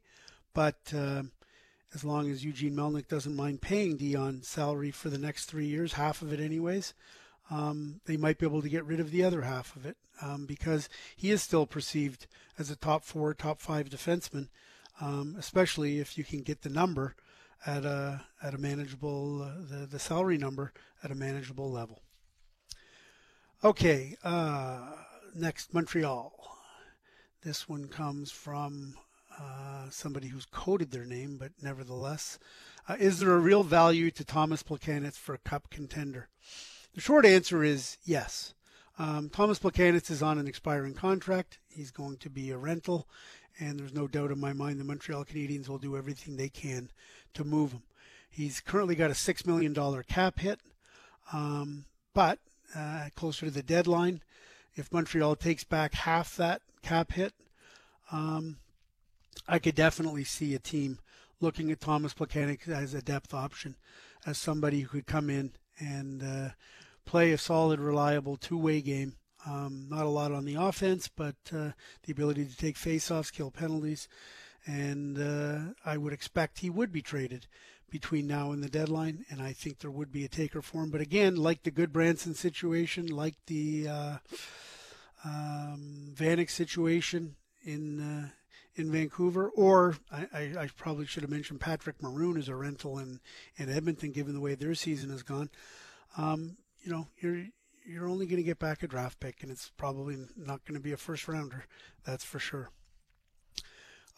but 0.53 0.77
uh, 0.95 1.23
as 1.93 2.05
long 2.05 2.31
as 2.31 2.45
Eugene 2.45 2.75
Melnyk 2.75 3.07
doesn't 3.09 3.35
mind 3.35 3.61
paying 3.61 3.97
Dion 3.97 4.43
salary 4.43 4.91
for 4.91 5.09
the 5.09 5.17
next 5.17 5.45
three 5.45 5.65
years, 5.65 5.93
half 5.93 6.21
of 6.21 6.31
it 6.31 6.39
anyways, 6.39 6.93
um, 7.49 8.01
they 8.05 8.17
might 8.17 8.37
be 8.37 8.45
able 8.45 8.61
to 8.61 8.69
get 8.69 8.85
rid 8.85 8.99
of 8.99 9.11
the 9.11 9.23
other 9.23 9.41
half 9.41 9.75
of 9.75 9.85
it 9.85 9.97
um, 10.21 10.45
because 10.45 10.89
he 11.15 11.31
is 11.31 11.41
still 11.41 11.65
perceived 11.65 12.27
as 12.57 12.69
a 12.69 12.75
top 12.75 13.03
four, 13.03 13.33
top 13.33 13.61
five 13.61 13.89
defenseman, 13.89 14.49
um, 14.99 15.35
especially 15.37 15.99
if 15.99 16.17
you 16.17 16.23
can 16.23 16.41
get 16.41 16.61
the 16.61 16.69
number 16.69 17.15
at 17.65 17.85
a 17.85 18.21
at 18.41 18.53
a 18.53 18.57
manageable 18.57 19.41
uh, 19.41 19.51
the 19.69 19.85
the 19.85 19.99
salary 19.99 20.37
number 20.37 20.73
at 21.03 21.11
a 21.11 21.15
manageable 21.15 21.71
level. 21.71 22.01
Okay, 23.63 24.15
uh, 24.23 24.79
next 25.35 25.73
Montreal. 25.73 26.33
This 27.43 27.69
one 27.69 27.87
comes 27.87 28.31
from 28.31 28.95
uh, 29.39 29.89
somebody 29.89 30.27
who's 30.27 30.45
coded 30.45 30.91
their 30.91 31.05
name, 31.05 31.37
but 31.37 31.51
nevertheless, 31.61 32.39
uh, 32.89 32.95
is 32.99 33.19
there 33.19 33.33
a 33.33 33.39
real 33.39 33.63
value 33.63 34.11
to 34.11 34.25
Tomas 34.25 34.63
Plekanec 34.63 35.13
for 35.13 35.33
a 35.33 35.39
cup 35.39 35.69
contender? 35.69 36.27
The 36.97 37.03
short 37.03 37.27
answer 37.27 37.63
is 37.63 37.97
yes. 38.05 38.55
Um, 38.97 39.29
Tomas 39.29 39.59
Plekanec 39.59 40.09
is 40.09 40.23
on 40.23 40.39
an 40.39 40.47
expiring 40.47 40.95
contract. 40.95 41.59
He's 41.69 41.91
going 41.91 42.17
to 42.17 42.29
be 42.31 42.49
a 42.49 42.57
rental, 42.57 43.07
and 43.59 43.79
there's 43.79 43.93
no 43.93 44.07
doubt 44.07 44.31
in 44.31 44.39
my 44.39 44.51
mind 44.51 44.79
the 44.79 44.83
Montreal 44.83 45.23
Canadiens 45.23 45.69
will 45.69 45.77
do 45.77 45.95
everything 45.95 46.37
they 46.37 46.49
can 46.49 46.89
to 47.35 47.43
move 47.43 47.73
him. 47.73 47.83
He's 48.31 48.61
currently 48.61 48.95
got 48.95 49.11
a 49.11 49.13
$6 49.13 49.45
million 49.45 49.75
cap 50.05 50.39
hit, 50.39 50.59
um, 51.31 51.85
but 52.15 52.39
uh, 52.75 53.09
closer 53.15 53.45
to 53.45 53.51
the 53.51 53.61
deadline, 53.61 54.23
if 54.73 54.91
Montreal 54.91 55.35
takes 55.35 55.63
back 55.63 55.93
half 55.93 56.35
that 56.37 56.63
cap 56.81 57.11
hit, 57.11 57.33
um, 58.11 58.57
I 59.47 59.59
could 59.59 59.75
definitely 59.75 60.23
see 60.23 60.55
a 60.55 60.59
team 60.59 60.97
looking 61.41 61.71
at 61.71 61.79
Tomas 61.79 62.15
Plekanec 62.15 62.67
as 62.67 62.95
a 62.95 63.03
depth 63.03 63.35
option, 63.35 63.75
as 64.25 64.39
somebody 64.39 64.79
who 64.79 64.87
could 64.87 65.05
come 65.05 65.29
in 65.29 65.51
and 65.79 66.23
uh, 66.23 66.49
play 67.07 67.31
a 67.31 67.37
solid, 67.37 67.79
reliable 67.79 68.37
two-way 68.37 68.81
game. 68.81 69.13
Um, 69.45 69.87
not 69.89 70.05
a 70.05 70.09
lot 70.09 70.31
on 70.31 70.45
the 70.45 70.55
offense, 70.55 71.07
but 71.07 71.35
uh, 71.53 71.71
the 72.03 72.11
ability 72.11 72.45
to 72.45 72.57
take 72.57 72.75
faceoffs, 72.75 73.31
kill 73.31 73.49
penalties, 73.49 74.09
and 74.65 75.17
uh, 75.17 75.73
I 75.85 75.97
would 75.97 76.11
expect 76.11 76.59
he 76.59 76.69
would 76.69 76.91
be 76.91 77.01
traded 77.01 77.47
between 77.89 78.27
now 78.27 78.51
and 78.51 78.61
the 78.61 78.69
deadline, 78.69 79.25
and 79.29 79.41
I 79.41 79.53
think 79.53 79.79
there 79.79 79.91
would 79.91 80.11
be 80.11 80.25
a 80.25 80.29
taker 80.29 80.61
for 80.61 80.83
him. 80.83 80.89
But 80.89 80.99
again, 80.99 81.37
like 81.37 81.63
the 81.63 81.71
Gudbranson 81.71 82.35
situation, 82.35 83.07
like 83.07 83.35
the 83.45 83.87
uh, 83.87 84.17
um, 85.23 86.13
Vanek 86.13 86.49
situation 86.49 87.35
in 87.63 88.01
uh, 88.01 88.29
in 88.75 88.91
Vancouver, 88.91 89.49
or 89.49 89.95
I, 90.11 90.27
I, 90.33 90.41
I, 90.59 90.69
probably 90.77 91.07
should 91.07 91.23
have 91.23 91.31
mentioned 91.31 91.59
Patrick 91.59 92.01
Maroon 92.01 92.37
as 92.37 92.47
a 92.47 92.55
rental 92.55 92.99
in, 92.99 93.19
in 93.55 93.71
Edmonton, 93.71 94.11
given 94.11 94.35
the 94.35 94.39
way 94.39 94.53
their 94.53 94.75
season 94.75 95.09
has 95.09 95.23
gone. 95.23 95.49
Um, 96.15 96.57
you 96.81 96.91
know, 96.91 97.07
you're 97.19 97.45
you're 97.85 98.09
only 98.09 98.25
going 98.25 98.37
to 98.37 98.43
get 98.43 98.59
back 98.59 98.83
a 98.83 98.87
draft 98.87 99.19
pick, 99.19 99.43
and 99.43 99.51
it's 99.51 99.71
probably 99.77 100.17
not 100.35 100.65
going 100.65 100.75
to 100.75 100.83
be 100.83 100.91
a 100.91 100.97
first 100.97 101.27
rounder. 101.27 101.65
That's 102.03 102.23
for 102.23 102.39
sure. 102.39 102.69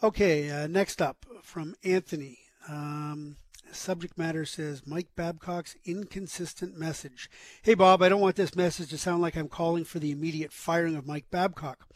Okay, 0.02 0.50
uh, 0.50 0.66
next 0.66 1.00
up 1.00 1.24
from 1.42 1.76
Anthony. 1.84 2.38
Um, 2.68 3.36
subject 3.70 4.18
matter 4.18 4.44
says 4.44 4.82
Mike 4.86 5.08
Babcock's 5.14 5.76
inconsistent 5.84 6.76
message. 6.76 7.30
Hey, 7.62 7.74
Bob, 7.74 8.02
I 8.02 8.08
don't 8.08 8.20
want 8.20 8.36
this 8.36 8.56
message 8.56 8.90
to 8.90 8.98
sound 8.98 9.22
like 9.22 9.36
I'm 9.36 9.48
calling 9.48 9.84
for 9.84 9.98
the 9.98 10.10
immediate 10.10 10.52
firing 10.52 10.96
of 10.96 11.06
Mike 11.06 11.26
Babcock. 11.30 11.86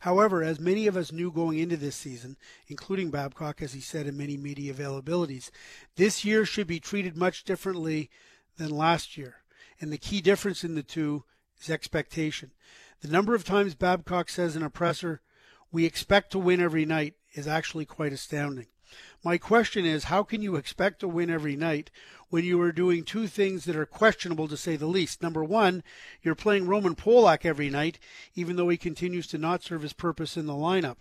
However, 0.00 0.42
as 0.42 0.60
many 0.60 0.86
of 0.86 0.96
us 0.96 1.12
knew 1.12 1.30
going 1.30 1.58
into 1.58 1.76
this 1.76 1.96
season, 1.96 2.36
including 2.68 3.10
Babcock, 3.10 3.62
as 3.62 3.72
he 3.72 3.80
said 3.80 4.06
in 4.06 4.16
many 4.16 4.36
media 4.36 4.74
availabilities, 4.74 5.50
this 5.96 6.24
year 6.24 6.44
should 6.44 6.66
be 6.66 6.80
treated 6.80 7.16
much 7.16 7.44
differently 7.44 8.10
than 8.56 8.70
last 8.70 9.16
year. 9.16 9.36
And 9.80 9.92
the 9.92 9.98
key 9.98 10.20
difference 10.20 10.64
in 10.64 10.74
the 10.74 10.82
two 10.82 11.24
is 11.60 11.70
expectation. 11.70 12.52
The 13.00 13.08
number 13.08 13.34
of 13.34 13.44
times 13.44 13.74
Babcock 13.74 14.28
says 14.28 14.56
in 14.56 14.62
a 14.62 14.70
presser, 14.70 15.20
we 15.70 15.84
expect 15.84 16.32
to 16.32 16.38
win 16.38 16.60
every 16.60 16.84
night, 16.84 17.14
is 17.34 17.46
actually 17.46 17.84
quite 17.84 18.12
astounding. 18.12 18.66
My 19.22 19.36
question 19.36 19.84
is, 19.84 20.04
how 20.04 20.22
can 20.22 20.40
you 20.40 20.56
expect 20.56 21.00
to 21.00 21.08
win 21.08 21.28
every 21.28 21.56
night 21.56 21.90
when 22.30 22.44
you 22.44 22.60
are 22.62 22.72
doing 22.72 23.04
two 23.04 23.26
things 23.26 23.64
that 23.64 23.76
are 23.76 23.84
questionable 23.84 24.48
to 24.48 24.56
say 24.56 24.76
the 24.76 24.86
least? 24.86 25.22
Number 25.22 25.44
one, 25.44 25.82
you're 26.22 26.34
playing 26.34 26.66
Roman 26.66 26.94
Polak 26.94 27.44
every 27.44 27.68
night, 27.68 27.98
even 28.34 28.56
though 28.56 28.68
he 28.68 28.76
continues 28.76 29.26
to 29.28 29.38
not 29.38 29.62
serve 29.62 29.82
his 29.82 29.92
purpose 29.92 30.36
in 30.36 30.46
the 30.46 30.52
lineup. 30.52 30.96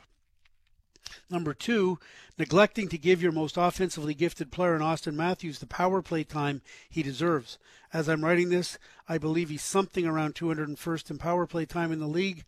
Number 1.30 1.54
two, 1.54 2.00
neglecting 2.38 2.88
to 2.90 2.98
give 2.98 3.22
your 3.22 3.32
most 3.32 3.58
offensively 3.58 4.14
gifted 4.14 4.52
player 4.52 4.76
in 4.76 4.82
Auston 4.82 5.16
Matthews 5.16 5.60
the 5.60 5.66
power 5.66 6.02
play 6.02 6.24
time 6.24 6.62
he 6.90 7.04
deserves. 7.04 7.58
As 7.94 8.08
I'm 8.08 8.24
writing 8.24 8.50
this, 8.50 8.78
I 9.08 9.18
believe 9.18 9.50
he's 9.50 9.64
something 9.64 10.06
around 10.06 10.36
201st 10.36 11.12
in 11.12 11.18
power 11.18 11.46
play 11.46 11.66
time 11.66 11.92
in 11.92 12.00
the 12.00 12.08
league, 12.08 12.44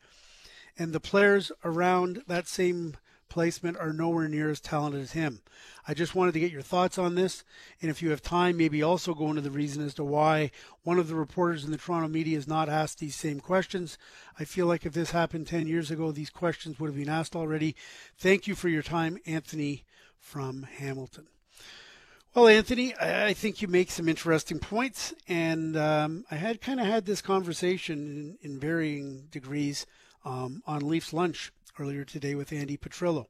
and 0.78 0.94
the 0.94 1.00
players 1.00 1.52
around 1.64 2.24
that 2.28 2.48
same 2.48 2.98
placement 3.30 3.78
are 3.78 3.94
nowhere 3.94 4.28
near 4.28 4.50
as 4.50 4.60
talented 4.60 5.02
as 5.02 5.12
him. 5.12 5.42
I 5.88 5.94
just 5.94 6.16
wanted 6.16 6.34
to 6.34 6.40
get 6.40 6.52
your 6.52 6.62
thoughts 6.62 6.98
on 6.98 7.16
this, 7.16 7.44
and 7.82 7.90
if 7.90 8.02
you 8.02 8.10
have 8.10 8.22
time, 8.22 8.58
maybe 8.58 8.84
also 8.84 9.14
go 9.14 9.30
into 9.30 9.42
the 9.42 9.52
reason 9.52 9.84
as 9.84 9.94
to 9.96 10.04
why 10.04 10.52
one 10.84 11.00
of 11.00 11.08
the 11.08 11.16
reporters 11.16 11.64
in 11.64 11.72
the 11.72 11.78
Toronto 11.78 12.08
media 12.08 12.36
has 12.36 12.48
not 12.48 12.70
asked 12.70 13.00
these 13.00 13.16
same 13.16 13.40
questions. 13.40 13.98
I 14.40 14.44
feel 14.44 14.66
like 14.66 14.86
if 14.86 14.94
this 14.94 15.12
happened 15.12 15.48
10 15.48 15.68
years 15.68 15.92
ago, 15.92 16.12
these 16.12 16.30
questions 16.30 16.80
would 16.80 16.88
have 16.88 16.98
been 16.98 17.10
asked 17.10 17.36
already. 17.36 17.76
Thank 18.18 18.48
you 18.48 18.56
for 18.56 18.70
your 18.70 18.84
time, 18.84 19.18
Anthony 19.26 19.86
from 20.20 20.64
Hamilton. 20.64 21.28
Well, 22.36 22.50
Anthony, 22.50 22.94
I 23.00 23.34
think 23.34 23.62
you 23.62 23.68
make 23.68 23.90
some 23.90 24.08
interesting 24.08 24.60
points, 24.60 25.14
and 25.28 25.76
um, 25.76 26.26
I 26.30 26.36
had 26.36 26.62
kind 26.62 26.80
of 26.80 26.86
had 26.86 27.06
this 27.06 27.22
conversation 27.22 28.38
in, 28.44 28.52
in 28.52 28.60
varying 28.60 29.28
degrees 29.32 29.88
um, 30.24 30.62
on 30.68 30.88
Leafs 30.88 31.14
Lunch 31.14 31.52
earlier 31.80 32.04
today 32.04 32.36
with 32.36 32.50
Andi 32.50 32.80
Petrillo. 32.80 33.28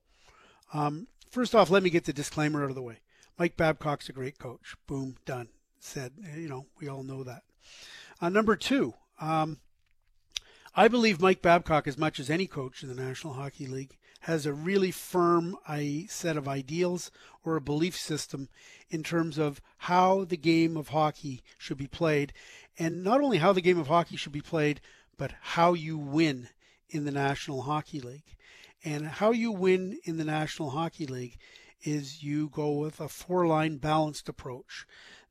Um, 0.73 1.07
first 1.29 1.55
off, 1.55 1.69
let 1.69 1.83
me 1.83 1.89
get 1.89 2.05
the 2.05 2.13
disclaimer 2.13 2.63
out 2.63 2.69
of 2.69 2.75
the 2.75 2.81
way. 2.81 2.99
Mike 3.37 3.57
Babcock's 3.57 4.09
a 4.09 4.13
great 4.13 4.39
coach. 4.39 4.75
Boom, 4.87 5.15
done. 5.25 5.49
Said, 5.79 6.13
you 6.35 6.49
know, 6.49 6.65
we 6.79 6.87
all 6.87 7.03
know 7.03 7.23
that. 7.23 7.43
Uh, 8.19 8.29
number 8.29 8.55
two, 8.55 8.93
um, 9.21 9.59
I 10.75 10.87
believe 10.87 11.21
Mike 11.21 11.41
Babcock, 11.41 11.87
as 11.87 11.97
much 11.97 12.19
as 12.19 12.29
any 12.29 12.47
coach 12.47 12.83
in 12.83 12.89
the 12.89 12.95
National 12.95 13.33
Hockey 13.33 13.67
League, 13.67 13.97
has 14.21 14.45
a 14.45 14.53
really 14.53 14.91
firm 14.91 15.55
set 16.07 16.37
of 16.37 16.47
ideals 16.47 17.11
or 17.43 17.55
a 17.55 17.61
belief 17.61 17.95
system 17.95 18.49
in 18.89 19.03
terms 19.03 19.37
of 19.37 19.61
how 19.77 20.23
the 20.23 20.37
game 20.37 20.75
of 20.75 20.89
hockey 20.89 21.43
should 21.57 21.77
be 21.77 21.87
played. 21.87 22.33
And 22.79 23.03
not 23.03 23.21
only 23.21 23.37
how 23.37 23.53
the 23.53 23.61
game 23.61 23.79
of 23.79 23.87
hockey 23.87 24.17
should 24.17 24.31
be 24.31 24.41
played, 24.41 24.81
but 25.17 25.33
how 25.41 25.73
you 25.73 25.97
win 25.97 26.49
in 26.89 27.05
the 27.05 27.11
National 27.11 27.63
Hockey 27.63 27.99
League. 27.99 28.35
And 28.83 29.07
how 29.07 29.31
you 29.31 29.51
win 29.51 29.99
in 30.03 30.17
the 30.17 30.25
National 30.25 30.71
Hockey 30.71 31.05
League 31.05 31.37
is 31.83 32.23
you 32.23 32.49
go 32.49 32.71
with 32.71 32.99
a 32.99 33.09
four 33.09 33.47
line 33.47 33.77
balanced 33.77 34.29
approach 34.29 34.85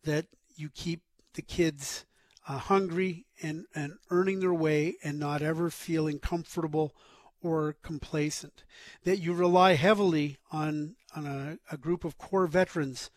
that 0.05 0.27
you 0.55 0.69
keep 0.69 1.03
the 1.35 1.43
kids 1.43 2.05
uh, 2.49 2.59
hungry 2.59 3.27
and, 3.43 3.67
and 3.75 3.95
earning 4.11 4.41
their 4.41 4.55
way 4.55 4.97
and 5.03 5.19
not 5.19 5.43
ever 5.43 5.71
feeling 5.71 6.19
comfortable 6.19 6.95
or 7.43 7.77
complacent. 7.83 8.65
That 9.05 9.19
you 9.19 9.35
rely 9.35 9.75
heavily 9.75 10.39
on, 10.51 10.97
on 11.15 11.27
a, 11.27 11.59
a 11.73 11.77
group 11.77 12.05
of 12.05 12.19
core 12.19 12.47
veterans 12.47 13.11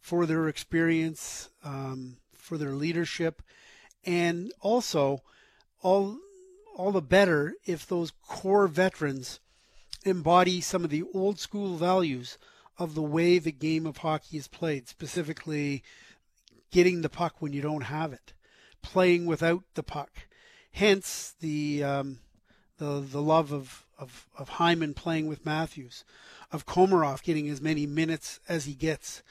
for 0.00 0.26
their 0.26 0.48
experience, 0.48 1.50
um, 1.62 2.16
for 2.32 2.56
their 2.56 2.72
leadership, 2.72 3.42
and 4.04 4.52
also 4.60 5.20
all 5.82 6.18
all 6.76 6.92
the 6.92 7.02
better 7.02 7.54
if 7.66 7.86
those 7.86 8.12
core 8.26 8.66
veterans 8.66 9.40
embody 10.04 10.60
some 10.60 10.84
of 10.84 10.90
the 10.90 11.04
old 11.14 11.38
school 11.38 11.76
values 11.76 12.38
of 12.78 12.94
the 12.94 13.02
way 13.02 13.38
the 13.38 13.52
game 13.52 13.86
of 13.86 13.98
hockey 13.98 14.38
is 14.38 14.48
played, 14.48 14.88
specifically 14.88 15.82
getting 16.70 17.02
the 17.02 17.08
puck 17.08 17.36
when 17.40 17.52
you 17.52 17.60
don't 17.60 17.82
have 17.82 18.12
it, 18.12 18.32
playing 18.82 19.26
without 19.26 19.62
the 19.74 19.82
puck. 19.82 20.10
Hence 20.72 21.34
the 21.40 21.84
um, 21.84 22.20
the 22.78 23.00
the 23.00 23.20
love 23.20 23.52
of, 23.52 23.84
of, 23.98 24.26
of 24.38 24.48
Hyman 24.48 24.94
playing 24.94 25.26
with 25.26 25.44
Matthews, 25.44 26.04
of 26.50 26.66
Komarov 26.66 27.22
getting 27.22 27.48
as 27.48 27.60
many 27.60 27.86
minutes 27.86 28.40
as 28.48 28.64
he 28.64 28.74
gets, 28.74 29.22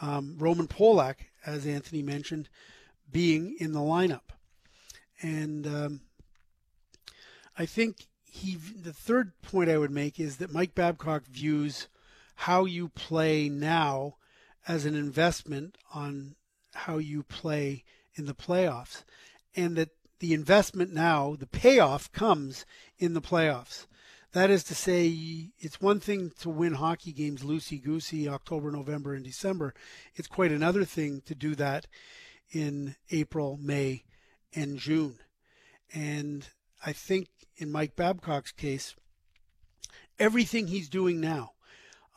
um, 0.00 0.36
Roman 0.38 0.66
Polak, 0.66 1.16
as 1.44 1.66
Anthony 1.66 2.02
mentioned, 2.02 2.48
being 3.12 3.56
in 3.60 3.72
the 3.72 3.80
lineup, 3.80 4.32
and 5.20 5.66
um, 5.66 6.00
I 7.58 7.66
think 7.66 8.06
he. 8.34 8.56
The 8.56 8.92
third 8.92 9.32
point 9.42 9.70
I 9.70 9.78
would 9.78 9.90
make 9.90 10.18
is 10.18 10.36
that 10.36 10.52
Mike 10.52 10.74
Babcock 10.74 11.24
views 11.26 11.88
how 12.34 12.64
you 12.64 12.88
play 12.88 13.48
now 13.48 14.16
as 14.66 14.84
an 14.84 14.94
investment 14.94 15.76
on 15.92 16.34
how 16.74 16.98
you 16.98 17.22
play 17.22 17.84
in 18.16 18.26
the 18.26 18.34
playoffs, 18.34 19.04
and 19.54 19.76
that 19.76 19.90
the 20.18 20.34
investment 20.34 20.92
now, 20.92 21.36
the 21.38 21.46
payoff 21.46 22.10
comes 22.12 22.64
in 22.98 23.14
the 23.14 23.20
playoffs. 23.20 23.86
That 24.32 24.50
is 24.50 24.64
to 24.64 24.74
say, 24.74 25.52
it's 25.60 25.80
one 25.80 26.00
thing 26.00 26.32
to 26.40 26.50
win 26.50 26.74
hockey 26.74 27.12
games 27.12 27.42
loosey 27.42 27.80
goosey 27.80 28.28
October, 28.28 28.72
November, 28.72 29.14
and 29.14 29.24
December. 29.24 29.74
It's 30.16 30.26
quite 30.26 30.50
another 30.50 30.84
thing 30.84 31.22
to 31.26 31.36
do 31.36 31.54
that 31.54 31.86
in 32.50 32.96
April, 33.10 33.58
May, 33.62 34.02
and 34.54 34.76
June. 34.78 35.18
And 35.92 36.48
I 36.84 36.92
think 36.92 37.28
in 37.56 37.70
Mike 37.70 37.96
Babcock's 37.96 38.52
case, 38.52 38.94
everything 40.18 40.66
he's 40.66 40.88
doing 40.88 41.20
now, 41.20 41.52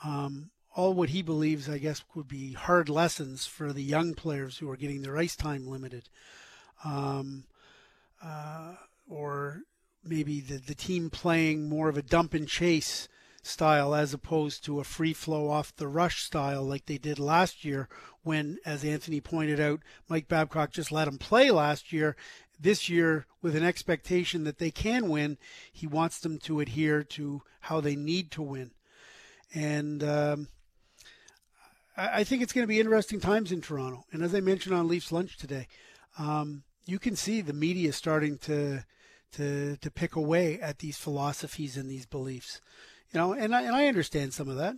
um, 0.04 0.52
all 0.76 0.94
what 0.94 1.10
he 1.10 1.22
believes, 1.22 1.68
I 1.68 1.80
guess, 1.80 2.04
would 2.14 2.28
be 2.28 2.54
hard 2.54 2.90
lessons 2.90 3.46
for 3.46 3.74
the 3.74 3.84
young 3.84 4.14
players 4.14 4.58
who 4.58 4.70
are 4.70 4.78
getting 4.78 5.02
their 5.02 5.18
ice 5.18 5.36
time 5.36 5.68
limited. 5.68 6.10
Um, 6.84 7.46
uh, 8.24 8.76
or 9.10 9.62
maybe 10.04 10.40
the, 10.40 10.58
the 10.58 10.76
team 10.76 11.10
playing 11.10 11.68
more 11.68 11.90
of 11.90 11.98
a 11.98 12.02
dump 12.02 12.34
and 12.34 12.48
chase 12.48 13.08
style 13.42 13.96
as 13.96 14.14
opposed 14.14 14.64
to 14.66 14.80
a 14.80 14.84
free 14.84 15.14
flow 15.14 15.50
off 15.50 15.76
the 15.76 15.88
rush 15.88 16.24
style 16.24 16.64
like 16.64 16.86
they 16.86 16.98
did 16.98 17.18
last 17.18 17.64
year 17.64 17.88
when, 18.24 18.58
as 18.66 18.84
Anthony 18.84 19.22
pointed 19.22 19.60
out, 19.60 19.80
Mike 20.10 20.28
Babcock 20.28 20.72
just 20.72 20.92
let 20.92 21.06
them 21.06 21.18
play 21.18 21.50
last 21.50 21.94
year. 21.94 22.16
This 22.60 22.90
year, 22.90 23.28
with 23.42 23.56
an 23.56 23.64
expectation 23.64 24.44
that 24.46 24.58
they 24.58 24.72
can 24.72 25.10
win, 25.10 25.38
he 25.72 25.86
wants 25.86 26.20
them 26.20 26.38
to 26.40 26.60
adhere 26.60 27.04
to 27.04 27.44
how 27.62 27.82
they 27.82 27.96
need 27.96 28.32
to 28.32 28.42
win. 28.42 28.72
And 29.54 30.04
um, 30.04 30.48
I, 31.96 32.24
think 32.24 32.42
it's 32.42 32.54
going 32.54 32.64
to 32.64 32.68
be 32.68 32.80
interesting 32.80 33.20
times 33.20 33.52
in 33.52 33.62
Toronto. 33.62 34.06
And 34.12 34.22
as 34.24 34.34
I 34.36 34.40
mentioned 34.40 34.76
on 34.76 34.88
Leafs 34.88 35.12
Lunch 35.12 35.38
today, 35.38 35.68
um, 36.18 36.64
you 36.86 37.00
can 37.00 37.16
see 37.16 37.42
the 37.42 37.54
media 37.54 37.94
starting 37.94 38.38
to 38.40 38.84
to 39.34 39.76
to 39.78 39.92
pick 39.92 40.16
away 40.16 40.60
at 40.60 40.80
these 40.80 40.98
philosophies 40.98 41.76
and 41.76 41.90
these 41.90 42.06
beliefs. 42.06 42.62
You 43.14 43.20
know, 43.20 43.34
and 43.34 43.56
I, 43.56 43.62
and 43.64 43.76
I 43.76 43.88
understand 43.88 44.34
some 44.34 44.50
of 44.50 44.58
that. 44.58 44.76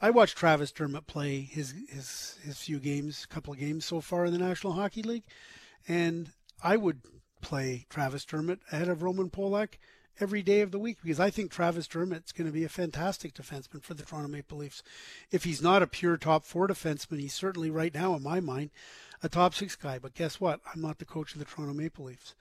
I 0.00 0.10
watched 0.10 0.36
Travis 0.36 0.72
Dermott 0.72 1.06
play 1.06 1.40
his 1.40 1.74
his 1.88 2.38
his 2.42 2.58
few 2.58 2.78
games, 2.78 3.26
couple 3.26 3.52
of 3.52 3.60
games 3.60 3.84
so 3.84 4.00
far 4.00 4.24
in 4.24 4.32
the 4.32 4.38
National 4.38 4.72
Hockey 4.72 5.02
League, 5.02 5.24
and 5.86 6.32
I 6.62 6.76
would 6.76 7.00
play 7.42 7.84
Travis 7.90 8.24
Dermott 8.24 8.60
ahead 8.70 8.88
of 8.88 9.02
Roman 9.02 9.28
Polak 9.28 9.78
every 10.20 10.42
day 10.42 10.60
of 10.60 10.70
the 10.70 10.78
week 10.78 10.98
because 11.02 11.20
I 11.20 11.30
think 11.30 11.50
Travis 11.50 11.88
Dermott's 11.88 12.32
going 12.32 12.46
to 12.46 12.52
be 12.52 12.64
a 12.64 12.68
fantastic 12.68 13.34
defenseman 13.34 13.82
for 13.82 13.94
the 13.94 14.04
Toronto 14.04 14.28
Maple 14.28 14.58
Leafs. 14.58 14.82
If 15.30 15.44
he's 15.44 15.62
not 15.62 15.82
a 15.82 15.86
pure 15.86 16.16
top 16.16 16.44
four 16.44 16.68
defenseman, 16.68 17.20
he's 17.20 17.34
certainly 17.34 17.70
right 17.70 17.94
now 17.94 18.14
in 18.14 18.22
my 18.22 18.40
mind 18.40 18.70
a 19.22 19.28
top 19.28 19.54
six 19.54 19.76
guy. 19.76 19.98
But 19.98 20.14
guess 20.14 20.40
what? 20.40 20.60
I'm 20.72 20.80
not 20.80 20.98
the 20.98 21.04
coach 21.04 21.32
of 21.32 21.38
the 21.38 21.44
Toronto 21.44 21.74
Maple 21.74 22.06
Leafs. 22.06 22.34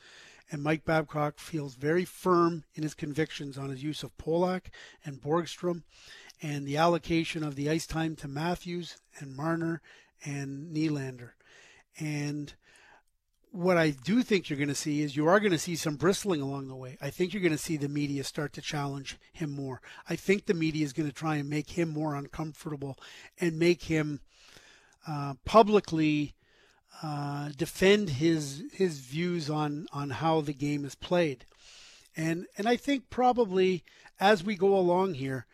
And 0.51 0.61
Mike 0.61 0.83
Babcock 0.83 1.39
feels 1.39 1.75
very 1.75 2.03
firm 2.03 2.65
in 2.75 2.83
his 2.83 2.93
convictions 2.93 3.57
on 3.57 3.69
his 3.69 3.83
use 3.83 4.03
of 4.03 4.17
Polak 4.17 4.63
and 5.05 5.21
Borgstrom 5.21 5.83
and 6.41 6.65
the 6.65 6.77
allocation 6.77 7.43
of 7.43 7.55
the 7.55 7.69
ice 7.69 7.87
time 7.87 8.15
to 8.17 8.27
Matthews 8.27 8.97
and 9.19 9.35
Marner 9.35 9.81
and 10.25 10.75
Nylander. 10.75 11.31
And 11.99 12.53
what 13.51 13.77
I 13.77 13.89
do 13.89 14.23
think 14.23 14.49
you're 14.49 14.57
going 14.57 14.69
to 14.69 14.75
see 14.75 15.01
is 15.01 15.15
you 15.15 15.27
are 15.27 15.39
going 15.39 15.51
to 15.51 15.57
see 15.57 15.75
some 15.75 15.95
bristling 15.97 16.41
along 16.41 16.69
the 16.69 16.75
way. 16.75 16.97
I 17.01 17.09
think 17.09 17.33
you're 17.33 17.41
going 17.41 17.51
to 17.51 17.57
see 17.57 17.75
the 17.75 17.89
media 17.89 18.23
start 18.23 18.53
to 18.53 18.61
challenge 18.61 19.17
him 19.33 19.51
more. 19.51 19.81
I 20.09 20.15
think 20.15 20.45
the 20.45 20.53
media 20.53 20.85
is 20.85 20.93
going 20.93 21.09
to 21.09 21.15
try 21.15 21.35
and 21.35 21.49
make 21.49 21.71
him 21.71 21.89
more 21.89 22.15
uncomfortable 22.15 22.97
and 23.39 23.59
make 23.59 23.83
him 23.83 24.21
uh, 25.05 25.33
publicly 25.43 26.33
uh, 27.03 27.49
defend 27.57 28.09
his 28.09 28.63
his 28.73 28.99
views 28.99 29.49
on 29.49 29.87
on 29.91 30.11
how 30.11 30.41
the 30.41 30.53
game 30.53 30.85
is 30.85 30.95
played. 30.95 31.45
And 32.15 32.45
and 32.57 32.67
I 32.67 32.77
think 32.77 33.09
probably 33.09 33.83
as 34.19 34.43
we 34.43 34.55
go 34.55 34.75
along 34.75 35.15
here, 35.15 35.45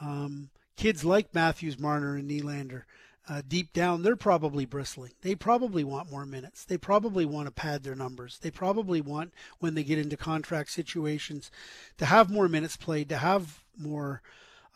um, 0.00 0.50
kids 0.76 1.04
like 1.04 1.34
Matthews, 1.34 1.78
Marner, 1.78 2.16
and 2.16 2.30
Nylander 2.30 2.82
uh, 3.30 3.42
deep 3.46 3.72
down, 3.72 4.02
they're 4.02 4.16
probably 4.16 4.66
bristling. 4.66 5.12
They 5.22 5.36
probably 5.36 5.84
want 5.84 6.10
more 6.10 6.26
minutes. 6.26 6.64
They 6.64 6.76
probably 6.76 7.24
want 7.24 7.46
to 7.46 7.52
pad 7.52 7.84
their 7.84 7.94
numbers. 7.94 8.38
They 8.42 8.50
probably 8.50 9.00
want, 9.00 9.32
when 9.60 9.74
they 9.74 9.84
get 9.84 10.00
into 10.00 10.16
contract 10.16 10.70
situations, 10.72 11.48
to 11.98 12.06
have 12.06 12.28
more 12.28 12.48
minutes 12.48 12.76
played, 12.76 13.08
to 13.10 13.18
have 13.18 13.62
more 13.78 14.20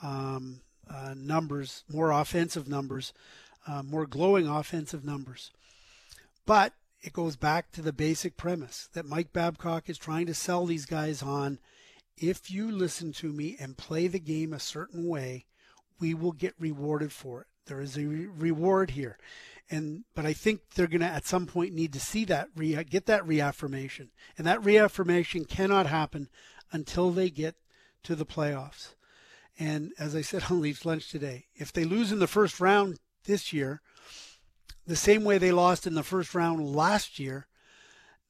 um, 0.03 0.61
uh, 0.89 1.15
numbers, 1.17 1.83
more 1.93 2.13
offensive 2.13 2.69
numbers, 2.69 3.13
uh, 3.67 3.83
more 3.83 4.07
glowing 4.07 4.47
offensive 4.47 5.05
numbers. 5.05 5.51
But 6.47 6.75
it 7.03 7.13
goes 7.13 7.35
back 7.35 7.73
to 7.73 7.83
the 7.83 7.93
basic 7.93 8.37
premise 8.37 8.89
that 8.93 9.05
Mike 9.05 9.33
Babcock 9.33 9.91
is 9.91 9.99
trying 9.99 10.27
to 10.27 10.35
sell 10.35 10.65
these 10.65 10.87
guys 10.87 11.25
on. 11.25 11.59
If 12.17 12.53
you 12.53 12.71
listen 12.71 13.13
to 13.15 13.33
me 13.33 13.57
and 13.59 13.77
play 13.77 14.07
the 14.07 14.21
game 14.21 14.53
a 14.53 14.61
certain 14.61 15.09
way, 15.09 15.47
we 15.99 16.15
will 16.15 16.31
get 16.31 16.55
rewarded 16.61 17.11
for 17.11 17.41
it. 17.41 17.47
There 17.67 17.81
is 17.81 17.97
a 17.97 18.07
re- 18.07 18.27
reward 18.27 18.91
here. 18.91 19.19
And 19.71 20.05
but 20.15 20.27
I 20.27 20.33
think 20.33 20.61
they're 20.75 20.87
going 20.87 21.01
to 21.01 21.07
at 21.07 21.27
some 21.27 21.47
point 21.47 21.73
need 21.73 21.93
to 21.95 22.01
see 22.01 22.25
that 22.27 22.49
re- 22.55 22.85
get 22.85 23.07
that 23.07 23.27
reaffirmation. 23.27 24.11
And 24.37 24.47
that 24.47 24.65
reaffirmation 24.65 25.47
cannot 25.47 25.87
happen 25.87 26.29
until 26.71 27.11
they 27.11 27.31
get 27.31 27.57
to 28.03 28.15
the 28.15 28.27
playoffs. 28.27 28.95
And 29.59 29.93
as 29.99 30.15
I 30.15 30.21
said 30.21 30.45
on 30.51 30.61
Leafs 30.61 30.85
lunch 30.85 31.11
today, 31.11 31.47
if 31.55 31.73
they 31.73 31.85
lose 31.85 32.13
in 32.13 32.19
the 32.19 32.27
first 32.27 32.61
round 32.61 32.99
this 33.25 33.53
year, 33.53 33.81
the 34.87 34.97
same 34.97 35.25
way 35.25 35.39
they 35.39 35.53
lost 35.53 35.87
in 35.87 35.95
the 35.95 36.03
first 36.03 36.35
round 36.35 36.75
last 36.75 37.19
year, 37.19 37.47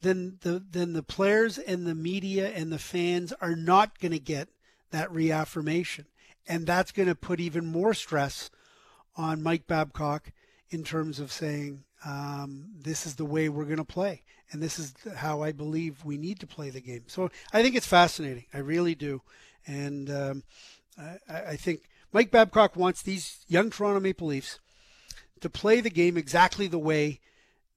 then 0.02 0.38
the 0.42 0.62
then 0.70 0.92
the 0.92 1.02
players 1.02 1.58
and 1.58 1.86
the 1.86 1.94
media 1.94 2.50
and 2.50 2.70
the 2.70 2.78
fans 2.78 3.32
are 3.40 3.56
not 3.56 3.98
going 3.98 4.12
to 4.12 4.18
get 4.18 4.48
that 4.90 5.10
reaffirmation, 5.10 6.06
and 6.46 6.66
that's 6.66 6.92
going 6.92 7.08
to 7.08 7.14
put 7.14 7.40
even 7.40 7.66
more 7.66 7.94
stress 7.94 8.50
on 9.16 9.42
Mike 9.42 9.66
Babcock 9.66 10.32
in 10.70 10.84
terms 10.84 11.20
of 11.20 11.30
saying 11.30 11.84
um, 12.04 12.66
this 12.80 13.06
is 13.06 13.16
the 13.16 13.24
way 13.24 13.48
we're 13.48 13.64
going 13.64 13.76
to 13.76 13.84
play, 13.84 14.22
and 14.50 14.62
this 14.62 14.78
is 14.78 14.94
how 15.16 15.42
I 15.42 15.52
believe 15.52 16.04
we 16.04 16.18
need 16.18 16.40
to 16.40 16.46
play 16.46 16.70
the 16.70 16.80
game. 16.80 17.04
So 17.06 17.30
I 17.52 17.62
think 17.62 17.74
it's 17.74 17.86
fascinating. 17.86 18.46
I 18.52 18.58
really 18.58 18.94
do, 18.94 19.22
and 19.66 20.10
um, 20.10 20.42
I, 20.98 21.18
I 21.28 21.56
think 21.56 21.88
Mike 22.12 22.30
Babcock 22.30 22.76
wants 22.76 23.02
these 23.02 23.44
young 23.48 23.70
Toronto 23.70 24.00
Maple 24.00 24.28
Leafs 24.28 24.58
to 25.40 25.50
play 25.50 25.80
the 25.80 25.90
game 25.90 26.16
exactly 26.16 26.66
the 26.66 26.78
way 26.78 27.20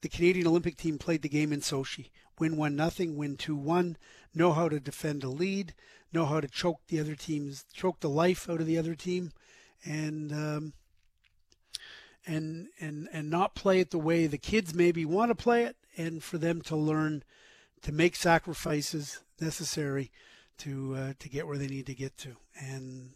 the 0.02 0.10
Canadian 0.10 0.48
Olympic 0.48 0.78
team 0.78 0.98
played 0.98 1.22
the 1.22 1.30
game 1.30 1.52
in 1.52 1.62
Sochi. 1.62 2.10
Win 2.40 2.56
one 2.56 2.76
nothing, 2.76 3.18
win 3.18 3.36
two 3.36 3.56
one. 3.56 3.98
Know 4.34 4.54
how 4.54 4.70
to 4.70 4.80
defend 4.80 5.24
a 5.24 5.30
lead. 5.30 5.74
Know 6.14 6.26
how 6.26 6.40
to 6.40 6.48
choke 6.48 6.82
the 6.88 7.00
other 7.00 7.16
teams, 7.16 7.66
choke 7.74 8.00
the 8.00 8.10
life 8.10 8.50
out 8.50 8.62
of 8.62 8.68
the 8.68 8.78
other 8.78 8.96
team, 8.96 9.32
and 9.84 10.32
um, 10.32 10.74
and 12.28 12.68
and 12.80 13.08
and 13.12 13.30
not 13.30 13.56
play 13.56 13.80
it 13.80 13.92
the 13.92 13.98
way 13.98 14.28
the 14.28 14.38
kids 14.38 14.74
maybe 14.74 15.06
want 15.06 15.32
to 15.32 15.36
play 15.36 15.64
it, 15.64 15.78
and 15.98 16.24
for 16.24 16.38
them 16.38 16.62
to 16.64 16.76
learn 16.76 17.24
to 17.82 17.92
make 17.92 18.16
sacrifices 18.16 19.22
necessary 19.40 20.12
to 20.60 20.96
uh, 20.96 21.14
to 21.20 21.30
get 21.30 21.48
where 21.48 21.58
they 21.58 21.68
need 21.68 21.86
to 21.88 21.96
get 21.96 22.18
to. 22.20 22.36
And 22.60 23.12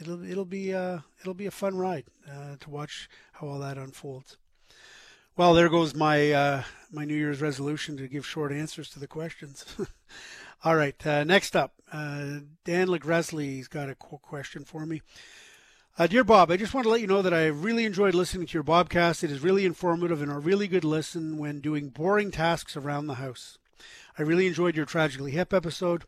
it'll 0.00 0.24
it'll 0.24 0.44
be 0.44 0.74
uh, 0.74 1.00
it'll 1.20 1.34
be 1.34 1.46
a 1.46 1.50
fun 1.50 1.76
ride 1.76 2.04
uh, 2.30 2.56
to 2.60 2.70
watch 2.70 3.08
how 3.32 3.48
all 3.48 3.58
that 3.58 3.78
unfolds. 3.78 4.36
Well, 5.36 5.52
there 5.52 5.68
goes 5.68 5.94
my 5.94 6.32
uh, 6.32 6.62
my 6.90 7.04
New 7.04 7.16
Year's 7.16 7.42
resolution 7.42 7.96
to 7.98 8.08
give 8.08 8.26
short 8.26 8.52
answers 8.52 8.90
to 8.90 9.00
the 9.00 9.06
questions. 9.06 9.64
all 10.64 10.76
right, 10.76 11.06
uh, 11.06 11.24
next 11.24 11.54
up, 11.54 11.74
uh, 11.92 12.40
Dan 12.64 12.88
Legresley's 12.88 13.68
got 13.68 13.90
a 13.90 13.94
question 13.94 14.64
for 14.64 14.86
me. 14.86 15.02
Uh, 15.98 16.06
dear 16.06 16.24
Bob, 16.24 16.50
I 16.50 16.58
just 16.58 16.74
want 16.74 16.84
to 16.84 16.90
let 16.90 17.00
you 17.00 17.06
know 17.06 17.22
that 17.22 17.32
I 17.32 17.46
really 17.46 17.86
enjoyed 17.86 18.14
listening 18.14 18.46
to 18.46 18.52
your 18.52 18.62
Bobcast. 18.62 19.24
It 19.24 19.30
is 19.30 19.40
really 19.40 19.64
informative 19.64 20.20
and 20.20 20.30
a 20.30 20.38
really 20.38 20.68
good 20.68 20.84
listen 20.84 21.38
when 21.38 21.60
doing 21.60 21.88
boring 21.88 22.30
tasks 22.30 22.76
around 22.76 23.06
the 23.06 23.14
house. 23.14 23.56
I 24.18 24.22
really 24.22 24.46
enjoyed 24.46 24.76
your 24.76 24.84
Tragically 24.84 25.30
Hip 25.30 25.54
episode. 25.54 26.04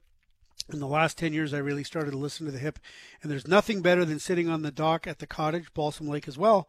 In 0.71 0.79
the 0.79 0.87
last 0.87 1.17
10 1.17 1.33
years, 1.33 1.55
I 1.55 1.59
really 1.59 1.85
started 1.85 2.11
to 2.11 2.19
listen 2.19 2.45
to 2.45 2.53
the 2.53 2.59
hip, 2.59 2.79
and 3.23 3.33
there's 3.33 3.49
nothing 3.49 3.81
better 3.81 4.05
than 4.05 4.19
sitting 4.19 4.47
on 4.47 4.61
the 4.61 4.71
dock 4.71 5.07
at 5.07 5.21
the 5.21 5.27
cottage, 5.27 5.73
Balsam 5.73 6.07
Lake 6.07 6.29
as 6.29 6.37
well, 6.37 6.69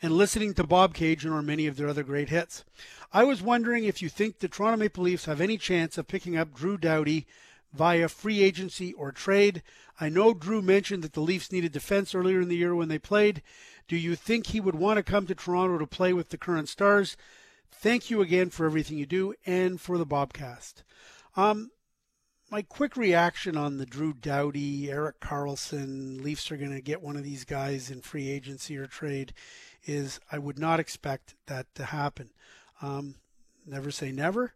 and 0.00 0.12
listening 0.12 0.54
to 0.54 0.62
Bobcaygeon 0.62 1.32
or 1.32 1.42
many 1.42 1.66
of 1.66 1.76
their 1.76 1.88
other 1.88 2.04
great 2.04 2.28
hits. 2.28 2.64
I 3.12 3.24
was 3.24 3.42
wondering 3.42 3.82
if 3.82 4.00
you 4.00 4.08
think 4.08 4.38
the 4.38 4.46
Toronto 4.46 4.76
Maple 4.76 5.02
Leafs 5.02 5.24
have 5.24 5.40
any 5.40 5.58
chance 5.58 5.98
of 5.98 6.06
picking 6.06 6.36
up 6.36 6.54
Drew 6.54 6.78
Doughty 6.78 7.26
via 7.72 8.08
free 8.08 8.42
agency 8.42 8.92
or 8.92 9.12
trade. 9.12 9.62
I 10.00 10.08
know 10.08 10.34
Drew 10.34 10.62
mentioned 10.62 11.02
that 11.04 11.12
the 11.12 11.20
Leafs 11.20 11.52
needed 11.52 11.72
defense 11.72 12.14
earlier 12.14 12.40
in 12.40 12.48
the 12.48 12.56
year 12.56 12.74
when 12.74 12.88
they 12.88 12.98
played. 12.98 13.42
Do 13.88 13.96
you 13.96 14.14
think 14.14 14.46
he 14.46 14.60
would 14.60 14.74
want 14.74 14.96
to 14.96 15.02
come 15.02 15.26
to 15.26 15.34
Toronto 15.34 15.78
to 15.78 15.86
play 15.86 16.12
with 16.12 16.30
the 16.30 16.38
current 16.38 16.68
stars? 16.68 17.16
Thank 17.70 18.10
you 18.10 18.20
again 18.20 18.50
for 18.50 18.66
everything 18.66 18.98
you 18.98 19.06
do 19.06 19.34
and 19.46 19.80
for 19.80 19.98
the 19.98 20.06
Bobcast. 20.06 20.82
Um, 21.36 21.70
my 22.50 22.62
quick 22.62 22.96
reaction 22.96 23.56
on 23.56 23.78
the 23.78 23.86
Drew 23.86 24.12
Doughty, 24.12 24.90
Erik 24.90 25.20
Karlsson, 25.20 26.20
Leafs 26.20 26.50
are 26.50 26.56
going 26.56 26.74
to 26.74 26.80
get 26.80 27.00
one 27.00 27.16
of 27.16 27.22
these 27.22 27.44
guys 27.44 27.90
in 27.90 28.00
free 28.00 28.28
agency 28.28 28.76
or 28.76 28.86
trade 28.86 29.32
is 29.84 30.18
I 30.32 30.38
would 30.38 30.58
not 30.58 30.80
expect 30.80 31.36
that 31.46 31.72
to 31.76 31.84
happen. 31.86 32.30
Um, 32.82 33.14
never 33.66 33.90
say 33.90 34.10
never, 34.10 34.54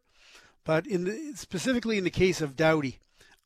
but 0.65 0.87
in 0.87 1.05
the, 1.05 1.33
specifically 1.37 1.97
in 1.97 2.05
the 2.05 2.11
case 2.11 2.41
of 2.41 2.57
Doughty, 2.57 2.99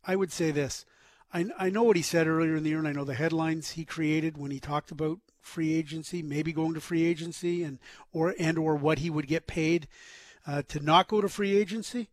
I 0.08 0.16
would 0.16 0.32
say 0.32 0.50
this. 0.50 0.86
I, 1.34 1.44
I 1.58 1.68
know 1.68 1.82
what 1.82 1.96
he 1.96 2.02
said 2.02 2.26
earlier 2.26 2.56
in 2.56 2.62
the 2.62 2.70
year, 2.70 2.78
and 2.78 2.88
I 2.88 2.92
know 2.92 3.04
the 3.04 3.14
headlines 3.14 3.72
he 3.72 3.84
created 3.84 4.38
when 4.38 4.50
he 4.50 4.58
talked 4.58 4.90
about 4.90 5.18
free 5.42 5.74
agency, 5.74 6.22
maybe 6.22 6.50
going 6.50 6.72
to 6.72 6.80
free 6.80 7.04
agency, 7.04 7.62
and 7.62 7.78
or 8.10 8.34
and 8.38 8.56
or 8.56 8.74
what 8.74 9.00
he 9.00 9.10
would 9.10 9.26
get 9.26 9.46
paid 9.46 9.86
uh, 10.46 10.62
to 10.68 10.80
not 10.80 11.08
go 11.08 11.20
to 11.20 11.28
free 11.28 11.54
agency. 11.54 12.08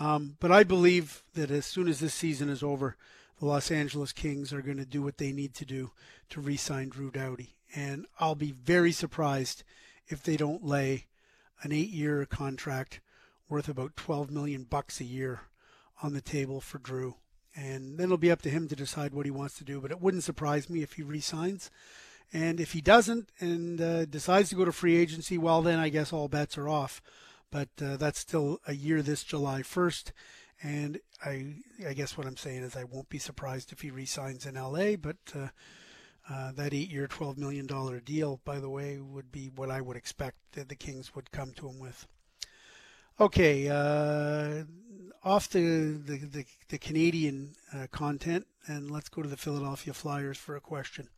Um, 0.00 0.36
but 0.40 0.50
I 0.50 0.64
believe 0.64 1.22
that 1.34 1.52
as 1.52 1.64
soon 1.64 1.86
as 1.86 2.00
this 2.00 2.14
season 2.14 2.48
is 2.48 2.64
over, 2.64 2.96
the 3.38 3.46
Los 3.46 3.70
Angeles 3.70 4.12
Kings 4.12 4.52
are 4.52 4.60
going 4.60 4.78
to 4.78 4.84
do 4.84 5.00
what 5.00 5.18
they 5.18 5.30
need 5.30 5.54
to 5.54 5.64
do 5.64 5.92
to 6.30 6.40
re-sign 6.40 6.88
Drew 6.88 7.12
Doughty, 7.12 7.54
and 7.76 8.06
I'll 8.18 8.34
be 8.34 8.50
very 8.50 8.90
surprised 8.90 9.62
if 10.08 10.20
they 10.20 10.36
don't 10.36 10.64
lay 10.64 11.06
an 11.62 11.70
eight-year 11.70 12.26
contract 12.26 13.00
worth 13.48 13.68
about 13.68 13.96
12 13.96 14.32
million 14.32 14.64
bucks 14.64 15.00
a 15.00 15.04
year 15.04 15.42
on 16.02 16.12
the 16.12 16.20
table 16.20 16.60
for 16.60 16.78
Drew. 16.78 17.14
And 17.56 17.98
then 17.98 18.04
it'll 18.04 18.18
be 18.18 18.30
up 18.30 18.42
to 18.42 18.50
him 18.50 18.68
to 18.68 18.76
decide 18.76 19.14
what 19.14 19.24
he 19.24 19.30
wants 19.30 19.56
to 19.58 19.64
do. 19.64 19.80
But 19.80 19.90
it 19.90 20.00
wouldn't 20.00 20.24
surprise 20.24 20.68
me 20.68 20.82
if 20.82 20.94
he 20.94 21.02
resigns. 21.02 21.70
And 22.32 22.60
if 22.60 22.72
he 22.72 22.80
doesn't 22.80 23.30
and 23.40 23.80
uh, 23.80 24.04
decides 24.04 24.50
to 24.50 24.56
go 24.56 24.64
to 24.64 24.72
free 24.72 24.96
agency, 24.96 25.38
well, 25.38 25.62
then 25.62 25.78
I 25.78 25.88
guess 25.88 26.12
all 26.12 26.28
bets 26.28 26.58
are 26.58 26.68
off. 26.68 27.00
But 27.50 27.68
uh, 27.80 27.96
that's 27.96 28.18
still 28.18 28.60
a 28.66 28.74
year 28.74 29.00
this 29.00 29.24
July 29.24 29.62
1st. 29.62 30.12
And 30.62 31.00
I, 31.24 31.54
I 31.86 31.94
guess 31.94 32.18
what 32.18 32.26
I'm 32.26 32.36
saying 32.36 32.62
is 32.62 32.76
I 32.76 32.84
won't 32.84 33.08
be 33.08 33.18
surprised 33.18 33.72
if 33.72 33.80
he 33.80 33.90
resigns 33.90 34.44
in 34.44 34.56
LA. 34.56 34.96
But 34.96 35.16
uh, 35.34 35.48
uh, 36.28 36.52
that 36.52 36.74
eight-year, 36.74 37.06
$12 37.06 37.38
million 37.38 37.66
deal, 38.04 38.40
by 38.44 38.58
the 38.58 38.68
way, 38.68 38.98
would 38.98 39.30
be 39.30 39.50
what 39.54 39.70
I 39.70 39.80
would 39.80 39.96
expect 39.96 40.36
that 40.52 40.68
the 40.68 40.74
Kings 40.74 41.14
would 41.14 41.30
come 41.30 41.52
to 41.52 41.68
him 41.68 41.78
with. 41.78 42.06
Okay, 43.18 43.68
uh, 43.68 44.64
off 45.26 45.50
the 45.50 46.00
the, 46.06 46.18
the, 46.18 46.44
the 46.68 46.78
Canadian 46.78 47.56
uh, 47.74 47.88
content, 47.90 48.46
and 48.66 48.90
let's 48.90 49.08
go 49.08 49.22
to 49.22 49.28
the 49.28 49.36
Philadelphia 49.36 49.92
Flyers 49.92 50.38
for 50.38 50.56
a 50.56 50.60
question. 50.60 51.08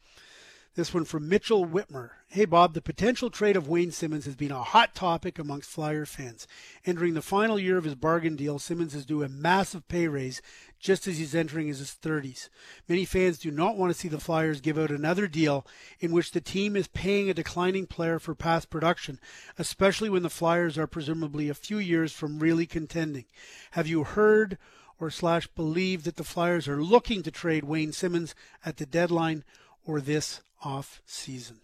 This 0.79 0.95
one 0.95 1.07
from 1.07 1.29
Mitchell 1.29 1.67
Whitmer. 1.67 2.11
Hey 2.29 2.45
Bob, 2.45 2.73
the 2.73 2.81
potential 2.81 3.31
trade 3.31 3.57
of 3.57 3.67
Wayne 3.67 3.91
Simmonds 3.91 4.27
has 4.27 4.37
been 4.37 4.53
a 4.53 4.63
hot 4.63 4.95
topic 4.95 5.37
amongst 5.37 5.69
Flyer 5.69 6.07
fans. 6.07 6.47
Entering 6.87 7.15
the 7.15 7.21
final 7.21 7.59
year 7.59 7.79
of 7.79 7.83
his 7.83 7.97
bargain 7.97 8.37
deal, 8.37 8.61
Simmonds 8.61 8.95
is 8.95 9.05
due 9.05 9.25
a 9.25 9.29
massive 9.29 9.89
pay 9.89 10.07
raise 10.07 10.41
just 10.79 11.09
as 11.09 11.19
he's 11.19 11.35
entering 11.35 11.67
his 11.67 11.81
30s. 12.01 12.49
Many 12.89 13.05
fans 13.05 13.41
do 13.41 13.51
not 13.51 13.77
want 13.77 13.93
to 13.93 13.99
see 13.99 14.07
the 14.07 14.21
Flyers 14.21 14.61
give 14.61 14.79
out 14.79 14.93
another 14.93 15.27
deal 15.27 15.67
in 15.99 16.13
which 16.13 16.31
the 16.31 16.41
team 16.41 16.77
is 16.77 16.87
paying 16.87 17.29
a 17.29 17.35
declining 17.35 17.87
player 17.89 18.21
for 18.21 18.37
past 18.37 18.71
production, 18.71 19.19
especially 19.59 20.09
when 20.09 20.23
the 20.23 20.31
Flyers 20.31 20.79
are 20.79 20.87
presumably 20.87 21.49
a 21.49 21.55
few 21.55 21.79
years 21.79 22.13
from 22.13 22.39
really 22.39 22.67
contending. 22.67 23.25
Have 23.73 23.89
you 23.89 24.05
heard 24.05 24.57
or 25.01 25.11
slash 25.11 25.49
believe 25.49 26.05
that 26.05 26.15
the 26.15 26.23
Flyers 26.23 26.69
are 26.69 26.81
looking 26.81 27.25
to 27.25 27.33
trade 27.33 27.65
Wayne 27.65 27.91
Simmonds 27.91 28.37
at 28.65 28.77
the 28.77 28.87
deadline 28.87 29.43
or 29.85 30.01
this 30.01 30.41
off 30.63 31.01
season. 31.07 31.61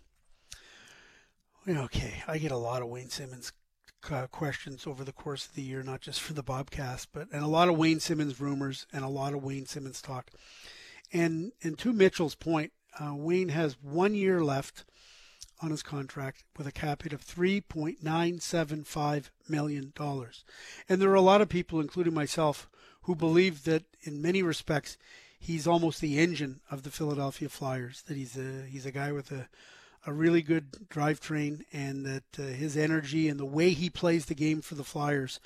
Okay, 1.68 2.22
I 2.28 2.38
get 2.38 2.52
a 2.52 2.56
lot 2.56 2.82
of 2.82 2.88
Wayne 2.88 3.08
Simmonds 3.08 3.52
uh, 4.10 4.26
questions 4.26 4.86
over 4.86 5.02
the 5.02 5.12
course 5.12 5.46
of 5.46 5.54
the 5.54 5.62
year, 5.62 5.82
not 5.82 6.02
just 6.02 6.20
for 6.20 6.34
the 6.34 6.42
Bobcast, 6.42 7.06
but 7.12 7.28
and 7.32 7.42
a 7.42 7.48
lot 7.48 7.68
of 7.68 7.78
Wayne 7.78 8.00
Simmonds 8.00 8.40
rumors 8.40 8.86
and 8.92 9.04
a 9.04 9.08
lot 9.08 9.32
of 9.32 9.42
Wayne 9.42 9.66
Simmonds 9.66 10.02
talk. 10.02 10.30
And 11.12 11.52
and 11.62 11.78
to 11.78 11.92
Mitchell's 11.92 12.34
point, 12.34 12.72
uh, 13.00 13.14
Wayne 13.14 13.48
has 13.48 13.76
one 13.80 14.14
year 14.14 14.44
left 14.44 14.84
on 15.60 15.70
his 15.70 15.82
contract 15.82 16.44
with 16.56 16.66
a 16.66 16.72
cap 16.72 17.02
hit 17.02 17.12
of 17.12 17.24
$3.975 17.24 19.30
million. 19.48 19.92
And 20.88 21.00
there 21.00 21.10
are 21.10 21.14
a 21.14 21.20
lot 21.20 21.40
of 21.40 21.48
people, 21.48 21.80
including 21.80 22.12
myself, 22.12 22.68
who 23.02 23.14
believe 23.14 23.62
that 23.64 23.84
in 24.02 24.20
many 24.20 24.42
respects 24.42 24.98
he's 25.44 25.66
almost 25.66 26.00
the 26.00 26.18
engine 26.18 26.60
of 26.70 26.82
the 26.82 26.90
Philadelphia 26.90 27.48
Flyers. 27.48 28.02
That 28.02 28.16
he's 28.16 28.36
a 28.36 28.64
he's 28.66 28.86
a 28.86 28.90
guy 28.90 29.12
with 29.12 29.30
a 29.30 29.48
a 30.06 30.12
really 30.12 30.42
good 30.42 30.88
drivetrain, 30.88 31.62
and 31.72 32.04
that 32.06 32.38
uh, 32.38 32.42
his 32.42 32.76
energy 32.76 33.28
and 33.28 33.38
the 33.38 33.44
way 33.44 33.70
he 33.70 33.90
plays 33.90 34.26
the 34.26 34.34
game 34.34 34.60
for 34.60 34.74
the 34.74 34.84
Flyers 34.84 35.40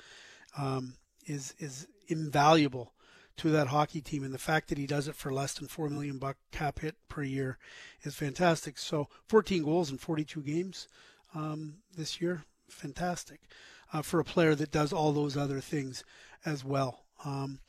um, 0.57 0.95
is 1.25 1.53
is 1.59 1.87
invaluable 2.07 2.93
to 3.37 3.49
that 3.49 3.67
hockey 3.67 4.01
team. 4.01 4.23
And 4.23 4.33
the 4.33 4.37
fact 4.37 4.69
that 4.69 4.77
he 4.77 4.87
does 4.87 5.07
it 5.07 5.15
for 5.15 5.33
less 5.33 5.53
than 5.53 5.67
four 5.67 5.89
million 5.89 6.17
buck 6.17 6.37
cap 6.51 6.79
hit 6.79 6.95
per 7.09 7.23
year 7.23 7.57
is 8.03 8.15
fantastic. 8.15 8.77
So 8.77 9.07
14 9.27 9.63
goals 9.63 9.91
in 9.91 9.97
42 9.97 10.41
games 10.41 10.87
um, 11.35 11.75
this 11.95 12.21
year, 12.21 12.43
fantastic 12.69 13.41
uh, 13.93 14.01
for 14.01 14.19
a 14.19 14.25
player 14.25 14.55
that 14.55 14.71
does 14.71 14.93
all 14.93 15.11
those 15.11 15.37
other 15.37 15.59
things 15.59 16.03
as 16.45 16.63
well. 16.63 17.03
Um, 17.25 17.59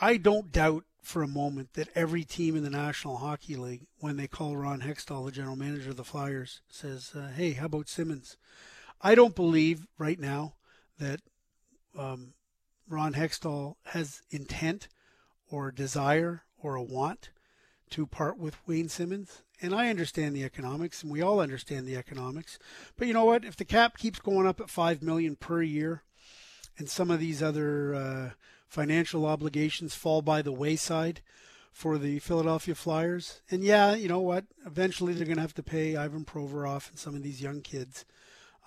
I 0.00 0.16
don't 0.16 0.50
doubt 0.50 0.84
for 1.02 1.22
a 1.22 1.28
moment 1.28 1.74
that 1.74 1.88
every 1.94 2.24
team 2.24 2.56
in 2.56 2.62
the 2.62 2.70
National 2.70 3.18
Hockey 3.18 3.56
League, 3.56 3.86
when 3.98 4.16
they 4.16 4.28
call 4.28 4.56
Ron 4.56 4.80
Hextall, 4.80 5.26
the 5.26 5.32
general 5.32 5.56
manager 5.56 5.90
of 5.90 5.96
the 5.96 6.04
Flyers, 6.04 6.60
says, 6.68 7.12
uh, 7.14 7.28
"Hey, 7.34 7.52
how 7.52 7.66
about 7.66 7.88
Simmonds?" 7.88 8.36
I 9.00 9.14
don't 9.14 9.34
believe 9.34 9.86
right 9.98 10.18
now 10.18 10.54
that 10.98 11.20
um, 11.98 12.34
Ron 12.88 13.14
Hextall 13.14 13.74
has 13.86 14.22
intent 14.30 14.88
or 15.50 15.72
desire 15.72 16.44
or 16.56 16.76
a 16.76 16.82
want 16.82 17.30
to 17.90 18.06
part 18.06 18.38
with 18.38 18.56
Wayne 18.66 18.88
Simmonds. 18.88 19.42
And 19.60 19.74
I 19.74 19.90
understand 19.90 20.34
the 20.34 20.44
economics, 20.44 21.02
and 21.02 21.12
we 21.12 21.20
all 21.20 21.40
understand 21.40 21.86
the 21.86 21.96
economics. 21.96 22.58
But 22.96 23.06
you 23.06 23.14
know 23.14 23.24
what? 23.24 23.44
If 23.44 23.56
the 23.56 23.64
cap 23.64 23.98
keeps 23.98 24.18
going 24.18 24.46
up 24.46 24.60
at 24.60 24.70
five 24.70 25.02
million 25.02 25.36
per 25.36 25.62
year, 25.62 26.02
and 26.78 26.88
some 26.88 27.10
of 27.10 27.20
these 27.20 27.42
other 27.42 27.94
uh, 27.94 28.30
financial 28.72 29.26
obligations 29.26 29.94
fall 29.94 30.22
by 30.22 30.40
the 30.40 30.50
wayside 30.50 31.20
for 31.70 31.98
the 31.98 32.18
Philadelphia 32.20 32.74
Flyers. 32.74 33.42
And 33.50 33.62
yeah, 33.62 33.94
you 33.94 34.08
know 34.08 34.20
what? 34.20 34.46
Eventually 34.64 35.12
they're 35.12 35.26
going 35.26 35.36
to 35.36 35.42
have 35.42 35.54
to 35.56 35.62
pay 35.62 35.94
Ivan 35.94 36.24
Provorov 36.24 36.88
and 36.88 36.98
some 36.98 37.14
of 37.14 37.22
these 37.22 37.42
young 37.42 37.60
kids. 37.60 38.06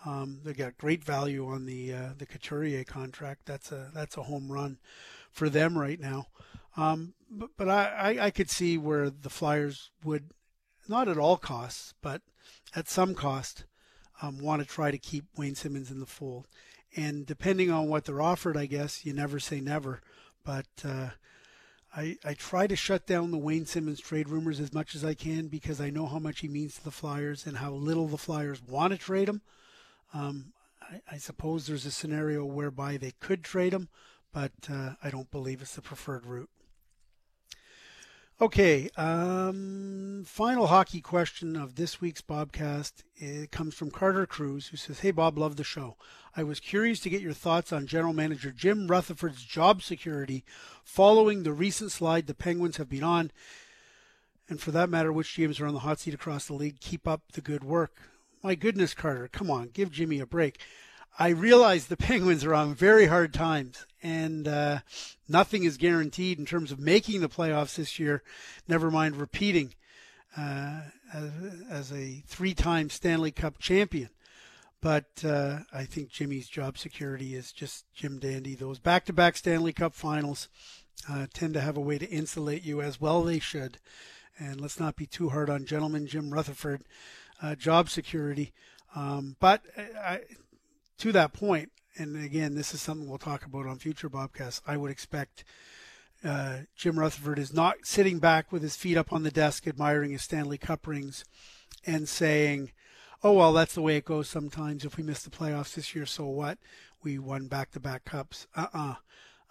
Um, 0.06 0.42
they 0.44 0.54
got 0.54 0.78
great 0.78 1.04
value 1.04 1.48
on 1.48 1.66
the 1.66 1.92
uh, 1.92 2.10
the 2.16 2.28
Couturier 2.28 2.84
contract. 2.84 3.48
That's 3.48 3.72
a 3.72 3.90
that's 3.96 4.16
a 4.16 4.24
home 4.24 4.52
run 4.52 4.78
for 5.32 5.50
them 5.50 5.76
right 5.76 6.00
now. 6.00 6.28
Um, 6.78 7.16
but 7.32 7.50
but 7.58 7.68
I, 7.68 7.86
I, 7.86 8.26
I 8.26 8.30
could 8.30 8.52
see 8.52 8.78
where 8.78 9.10
the 9.10 9.32
Flyers 9.32 9.90
would 10.04 10.30
not 10.88 11.08
at 11.08 11.18
all 11.18 11.38
costs, 11.38 11.96
but 12.04 12.22
at 12.76 12.88
some 12.88 13.16
cost, 13.16 13.66
um, 14.22 14.38
want 14.38 14.62
to 14.62 14.68
try 14.68 14.92
to 14.92 15.00
keep 15.00 15.26
Wayne 15.36 15.56
Simmonds 15.56 15.90
in 15.90 16.00
the 16.00 16.06
fold. 16.06 16.48
And 16.96 17.26
depending 17.26 17.70
on 17.72 17.88
what 17.88 18.06
they're 18.06 18.22
offered, 18.22 18.56
I 18.56 18.68
guess 18.68 19.06
you 19.06 19.14
never 19.14 19.40
say 19.40 19.60
never. 19.60 20.02
But 20.44 20.68
uh, 20.84 21.10
I, 21.96 22.18
I 22.24 22.34
try 22.34 22.68
to 22.68 22.76
shut 22.76 23.08
down 23.08 23.32
the 23.32 23.38
Wayne 23.38 23.66
Simmonds 23.66 24.02
trade 24.02 24.30
rumors 24.30 24.60
as 24.60 24.74
much 24.74 24.96
as 24.96 25.04
I 25.04 25.14
can 25.14 25.48
because 25.48 25.80
I 25.80 25.90
know 25.90 26.08
how 26.08 26.20
much 26.20 26.40
he 26.40 26.48
means 26.48 26.76
to 26.76 26.84
the 26.84 26.92
Flyers 26.92 27.46
and 27.46 27.58
how 27.58 27.72
little 27.72 28.08
the 28.08 28.18
Flyers 28.18 28.62
want 28.62 28.92
to 28.92 28.98
trade 28.98 29.30
him. 29.30 29.42
Um, 30.14 30.54
I, 30.82 31.02
I, 31.14 31.18
suppose 31.18 31.68
there's 31.68 31.86
a 31.86 31.92
scenario 31.92 32.46
whereby 32.46 32.98
they 32.98 33.12
could 33.20 33.44
trade 33.44 33.74
him, 33.74 33.90
but 34.32 34.52
uh, 34.70 34.92
I 35.04 35.10
don't 35.10 35.32
believe 35.32 35.62
it's 35.62 35.76
the 35.76 35.82
preferred 35.82 36.26
route. 36.26 36.50
Okay, 38.42 38.90
um, 38.98 40.24
final 40.26 40.68
hockey 40.68 41.00
question 41.00 41.56
of 41.56 41.76
this 41.76 42.02
week's 42.02 42.20
Bobcast. 42.20 43.04
It 43.16 43.50
comes 43.50 43.76
from 43.76 43.92
Carter 43.92 44.26
Cruz, 44.26 44.68
who 44.68 44.76
says, 44.76 45.00
Hey 45.00 45.12
Bob, 45.12 45.38
love 45.38 45.56
the 45.56 45.64
show. 45.64 45.96
I 46.36 46.44
was 46.44 46.60
curious 46.60 47.00
to 47.02 47.10
get 47.10 47.22
your 47.22 47.32
thoughts 47.32 47.72
on 47.72 47.88
General 47.88 48.12
Manager 48.12 48.52
Jim 48.52 48.88
Rutherford's 48.88 49.46
job 49.46 49.82
security 49.82 50.44
following 50.84 51.44
the 51.44 51.54
recent 51.54 51.94
slide 51.94 52.28
the 52.28 52.34
Penguins 52.34 52.76
have 52.76 52.90
been 52.90 53.06
on. 53.06 53.32
And 54.50 54.60
for 54.60 54.72
that 54.72 54.90
matter, 54.90 55.14
which 55.14 55.38
GMs 55.38 55.62
are 55.62 55.68
on 55.68 55.74
the 55.74 55.80
hot 55.80 56.02
seat 56.02 56.14
across 56.14 56.48
the 56.48 56.56
league, 56.56 56.82
keep 56.82 57.08
up 57.08 57.22
the 57.32 57.42
good 57.42 57.64
work. 57.64 57.94
My 58.44 58.56
goodness, 58.56 58.94
Carter, 58.94 59.30
come 59.30 59.50
on, 59.50 59.70
give 59.70 59.92
Jimmy 59.92 60.20
a 60.20 60.26
break. 60.26 60.60
I 61.18 61.30
realize 61.30 61.88
the 61.88 61.98
Penguins 61.98 62.44
are 62.44 62.54
on 62.54 62.76
very 62.76 63.08
hard 63.08 63.34
times, 63.34 63.86
and 64.04 64.48
uh, 64.48 64.80
nothing 65.28 65.64
is 65.64 65.78
guaranteed 65.78 66.40
in 66.40 66.46
terms 66.46 66.72
of 66.72 66.80
making 66.80 67.22
the 67.22 67.30
playoffs 67.30 67.76
this 67.76 68.00
year. 68.00 68.22
Never 68.68 68.92
mind 68.92 69.16
repeating 69.16 69.74
uh, 70.38 70.82
as, 71.14 71.32
as, 71.70 71.92
a 71.94 72.24
three-time 72.28 72.90
Stanley 72.90 73.32
Cup 73.32 73.58
champion. 73.60 74.10
But 74.82 75.24
uh, 75.26 75.60
I 75.74 75.86
think 75.86 76.10
Jimmy's 76.10 76.48
job 76.48 76.78
security 76.78 77.34
is 77.34 77.52
just 77.52 77.86
Jim 77.94 78.20
Dandy. 78.20 78.54
Those 78.54 78.80
back-to-back 78.80 79.38
Stanley 79.38 79.74
Cup 79.74 79.94
finals 79.94 80.50
uh, 81.10 81.28
tend 81.34 81.54
to 81.54 81.62
have 81.62 81.78
a 81.78 81.82
way 81.82 81.98
to 81.98 82.10
insulate 82.10 82.64
you 82.64 82.82
as 82.82 83.00
well. 83.00 83.24
They 83.24 83.40
should. 83.40 83.80
And 84.38 84.60
let's 84.60 84.80
not 84.80 84.98
be 84.98 85.06
too 85.06 85.30
hard 85.30 85.50
on 85.50 85.66
gentleman 85.66 86.08
Jim 86.08 86.32
Rutherford. 86.32 86.84
Uh, 87.42 87.56
job 87.56 87.90
security. 87.90 88.54
Um, 88.96 89.38
but 89.40 89.62
uh, 89.78 89.82
I, 90.00 90.20
to 91.00 91.12
that 91.12 91.34
point, 91.34 91.72
and 91.98 92.24
again, 92.24 92.56
this 92.56 92.74
is 92.74 92.82
something 92.82 93.08
we'll 93.08 93.18
talk 93.18 93.46
about 93.46 93.66
on 93.66 93.80
future 93.80 94.10
Bobcasts, 94.10 94.62
I 94.66 94.78
would 94.78 94.92
expect 94.92 95.44
uh, 96.24 96.60
Jim 96.76 96.98
Rutherford 96.98 97.40
is 97.40 97.54
not 97.54 97.86
sitting 97.86 98.20
back 98.20 98.52
with 98.52 98.62
his 98.62 98.76
feet 98.76 98.98
up 98.98 99.14
on 99.14 99.24
the 99.24 99.32
desk 99.32 99.68
admiring 99.68 100.12
his 100.12 100.24
Stanley 100.24 100.58
Cup 100.58 100.88
rings 100.88 101.26
and 101.86 102.10
saying, 102.10 102.72
oh, 103.24 103.34
well, 103.34 103.54
that's 103.54 103.76
the 103.76 103.82
way 103.82 103.98
it 103.98 104.06
goes 104.06 104.30
sometimes. 104.30 104.86
If 104.86 104.98
we 104.98 105.04
miss 105.04 105.24
the 105.24 105.30
playoffs 105.30 105.76
this 105.76 105.96
year, 105.96 106.06
so 106.06 106.26
what? 106.26 106.58
We 107.04 107.20
won 107.20 107.48
back 107.48 107.72
to 107.72 107.80
back 107.80 108.06
cups. 108.06 108.48
Uh 108.56 108.68
uh-uh. 108.74 108.90
uh 108.90 108.96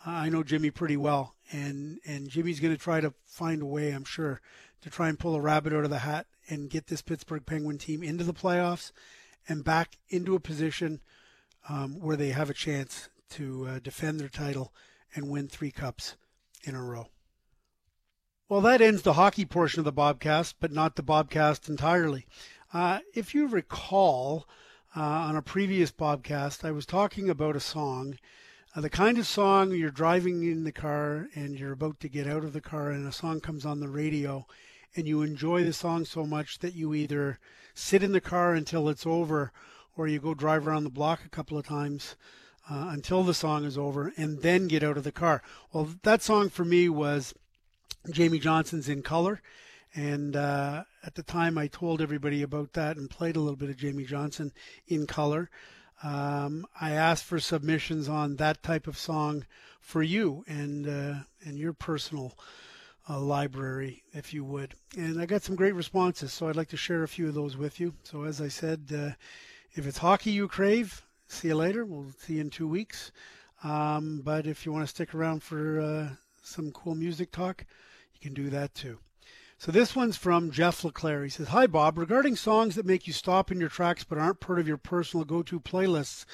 I 0.07 0.29
know 0.29 0.43
Jimmy 0.43 0.71
pretty 0.71 0.97
well, 0.97 1.35
and, 1.53 1.99
and 2.05 2.29
Jimmy's 2.29 2.61
going 2.61 2.75
to 2.75 2.81
try 2.81 3.01
to 3.01 3.15
find 3.25 3.63
a 3.63 3.67
way, 3.67 3.91
I'm 3.91 4.05
sure, 4.05 4.41
to 4.83 4.91
try 4.91 5.09
and 5.09 5.19
pull 5.19 5.35
a 5.35 5.41
rabbit 5.41 5.73
out 5.73 5.85
of 5.85 5.91
the 5.91 6.01
hat 6.01 6.27
and 6.49 6.69
get 6.69 6.89
this 6.89 7.03
Pittsburgh 7.03 7.47
Penguin 7.47 7.79
team 7.79 8.03
into 8.03 8.25
the 8.25 8.35
playoffs 8.35 8.93
and 9.49 9.65
back 9.65 9.99
into 10.09 10.35
a 10.35 10.41
position– 10.41 11.01
um, 11.69 12.01
where 12.01 12.17
they 12.17 12.31
have 12.31 12.51
a 12.51 12.55
chance 12.55 13.09
to 13.31 13.67
uh, 13.67 13.79
defend 13.79 14.21
their 14.21 14.29
title 14.29 14.73
and 15.15 15.29
win 15.29 15.49
three 15.49 15.71
cups 15.71 16.17
in 16.65 16.75
a 16.75 16.83
row. 16.83 17.09
Well, 18.49 18.61
that 18.61 18.83
ends 18.83 19.03
the 19.03 19.15
hockey 19.15 19.45
portion 19.45 19.81
of 19.81 19.85
the 19.85 19.93
Bobcast, 19.93 20.55
but 20.61 20.71
not 20.71 20.97
the 20.97 21.03
Bobcast 21.03 21.69
entirely. 21.69 22.27
Uh, 22.73 22.99
if 23.15 23.35
you 23.35 23.47
recall, 23.47 24.47
uh, 24.97 25.01
on 25.01 25.37
a 25.37 25.43
previous 25.43 25.91
Bobcast, 25.91 26.65
I 26.65 26.71
was 26.71 26.85
talking 26.85 27.31
about 27.31 27.57
a 27.57 27.61
song, 27.61 28.19
uh, 28.77 28.81
the 28.81 28.91
kind 28.91 29.19
of 29.19 29.27
song 29.27 29.71
you're 29.71 29.91
driving 29.91 30.43
in 30.43 30.65
the 30.65 30.73
car 30.73 31.29
and 31.35 31.59
you're 31.59 31.73
about 31.73 32.01
to 32.01 32.09
get 32.09 32.27
out 32.27 32.45
of 32.45 32.53
the 32.53 32.61
car, 32.61 32.91
and 32.91 33.07
a 33.07 33.13
song 33.13 33.41
comes 33.41 33.65
on 33.65 33.81
the 33.81 33.89
radio, 33.89 34.47
and 34.95 35.09
you 35.09 35.23
enjoy 35.23 35.65
the 35.65 35.73
song 35.73 36.05
so 36.05 36.27
much 36.27 36.59
that 36.59 36.75
you 36.75 36.93
either 36.93 37.39
sit 37.73 38.03
in 38.03 38.13
the 38.13 38.21
car 38.21 38.55
until 38.55 38.89
it's 38.89 39.07
over 39.07 39.53
or 39.97 40.09
you 40.09 40.19
go 40.19 40.35
drive 40.35 40.67
around 40.67 40.85
the 40.85 40.91
block 40.91 41.21
a 41.25 41.29
couple 41.29 41.59
of 41.59 41.67
times 41.67 42.17
uh, 42.71 42.89
until 42.91 43.23
the 43.23 43.35
song 43.35 43.65
is 43.65 43.79
over 43.79 44.13
and 44.17 44.43
then 44.43 44.69
get 44.69 44.83
out 44.83 44.97
of 44.97 45.05
the 45.05 45.13
car. 45.13 45.43
Well, 45.73 45.91
that 46.03 46.23
song 46.23 46.49
for 46.49 46.65
me 46.65 46.89
was 46.89 47.35
Jamey 48.09 48.41
Johnson's 48.41 48.89
In 48.89 49.03
Color. 49.03 49.41
And 49.95 50.35
uh, 50.35 50.85
at 51.05 51.15
the 51.15 51.23
time, 51.23 51.57
I 51.57 51.69
told 51.69 52.01
everybody 52.01 52.43
about 52.43 52.73
that 52.73 52.97
and 52.97 53.09
played 53.09 53.37
a 53.37 53.41
little 53.41 53.57
bit 53.57 53.71
of 53.71 53.77
Jamey 53.77 54.07
Johnson 54.07 54.53
in 54.89 55.07
color. 55.07 55.51
Um, 56.03 56.67
I 56.81 56.91
asked 56.91 57.25
for 57.25 57.39
submissions 57.39 58.09
on 58.09 58.37
that 58.37 58.63
type 58.63 58.89
of 58.89 58.99
song 58.99 59.47
for 59.81 60.03
you 60.03 60.45
and 60.49 60.89
uh, 60.89 61.15
and 61.45 61.57
your 61.57 61.73
personal 61.73 62.37
uh, 63.09 63.21
library, 63.21 64.03
if 64.13 64.35
you 64.35 64.45
would. 64.45 64.75
And 64.97 65.21
I 65.21 65.27
got 65.27 65.43
some 65.43 65.55
great 65.55 65.75
responses, 65.75 66.33
so 66.33 66.49
I'd 66.49 66.57
like 66.57 66.71
to 66.71 66.77
share 66.77 67.05
a 67.05 67.09
few 67.09 67.29
of 67.29 67.35
those 67.35 67.57
with 67.57 67.79
you. 67.79 67.95
So 68.03 68.25
as 68.25 68.41
I 68.41 68.49
said, 68.49 68.91
uh, 68.93 69.11
if 69.75 69.87
it's 69.87 69.99
hockey 69.99 70.31
you 70.31 70.47
crave, 70.47 71.03
see 71.27 71.49
you 71.49 71.57
later. 71.57 71.85
We'll 71.85 72.13
see 72.19 72.35
you 72.35 72.43
in 72.43 72.51
two 72.51 72.69
weeks. 72.69 73.11
Um, 73.63 74.21
but 74.25 74.47
if 74.47 74.65
you 74.65 74.73
want 74.73 74.85
to 74.85 74.95
stick 74.95 75.15
around 75.15 75.43
for 75.43 75.81
uh, 75.81 76.09
some 76.43 76.71
cool 76.71 76.95
music 76.95 77.33
talk, 77.33 77.65
you 78.15 78.21
can 78.21 78.35
do 78.35 78.51
that 78.51 78.75
too. 78.75 78.99
So 79.59 79.73
this 79.73 79.97
one's 79.97 80.17
from 80.17 80.51
Jeff 80.51 80.85
LeClaire. 80.85 81.25
He 81.25 81.31
says, 81.31 81.49
Hi, 81.49 81.67
Bob. 81.67 81.97
Regarding 81.97 82.37
songs 82.37 82.75
that 82.75 82.87
make 82.87 83.07
you 83.07 83.13
stop 83.13 83.51
in 83.51 83.59
your 83.59 83.69
tracks 83.69 84.05
but 84.05 84.19
aren't 84.19 84.41
part 84.41 84.59
of 84.59 84.69
your 84.69 84.77
personal 84.77 85.25
go 85.25 85.43
to 85.43 85.59
playlists, 85.59 86.25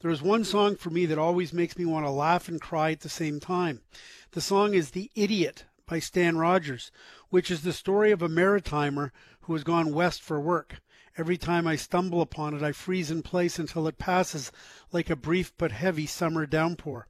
there 0.00 0.10
is 0.10 0.20
one 0.20 0.44
song 0.44 0.76
for 0.76 0.90
me 0.90 1.06
that 1.06 1.18
always 1.18 1.52
makes 1.52 1.78
me 1.78 1.84
want 1.84 2.04
to 2.04 2.10
laugh 2.10 2.48
and 2.48 2.60
cry 2.60 2.90
at 2.90 3.00
the 3.00 3.08
same 3.08 3.38
time. 3.38 3.80
The 4.32 4.40
song 4.40 4.74
is 4.74 4.90
The 4.90 5.10
Idiot 5.14 5.64
by 5.86 6.00
Stan 6.00 6.36
Rogers, 6.36 6.90
which 7.28 7.50
is 7.50 7.62
the 7.62 7.72
story 7.72 8.10
of 8.10 8.22
a 8.22 8.28
maritimer 8.28 9.10
who 9.42 9.52
has 9.52 9.62
gone 9.62 9.94
west 9.94 10.22
for 10.22 10.40
work. 10.40 10.80
Every 11.18 11.36
time 11.36 11.66
I 11.66 11.74
stumble 11.74 12.22
upon 12.22 12.54
it, 12.54 12.62
I 12.62 12.70
freeze 12.70 13.10
in 13.10 13.22
place 13.22 13.58
until 13.58 13.88
it 13.88 13.98
passes 13.98 14.52
like 14.92 15.10
a 15.10 15.16
brief 15.16 15.52
but 15.58 15.72
heavy 15.72 16.06
summer 16.06 16.46
downpour. 16.46 17.08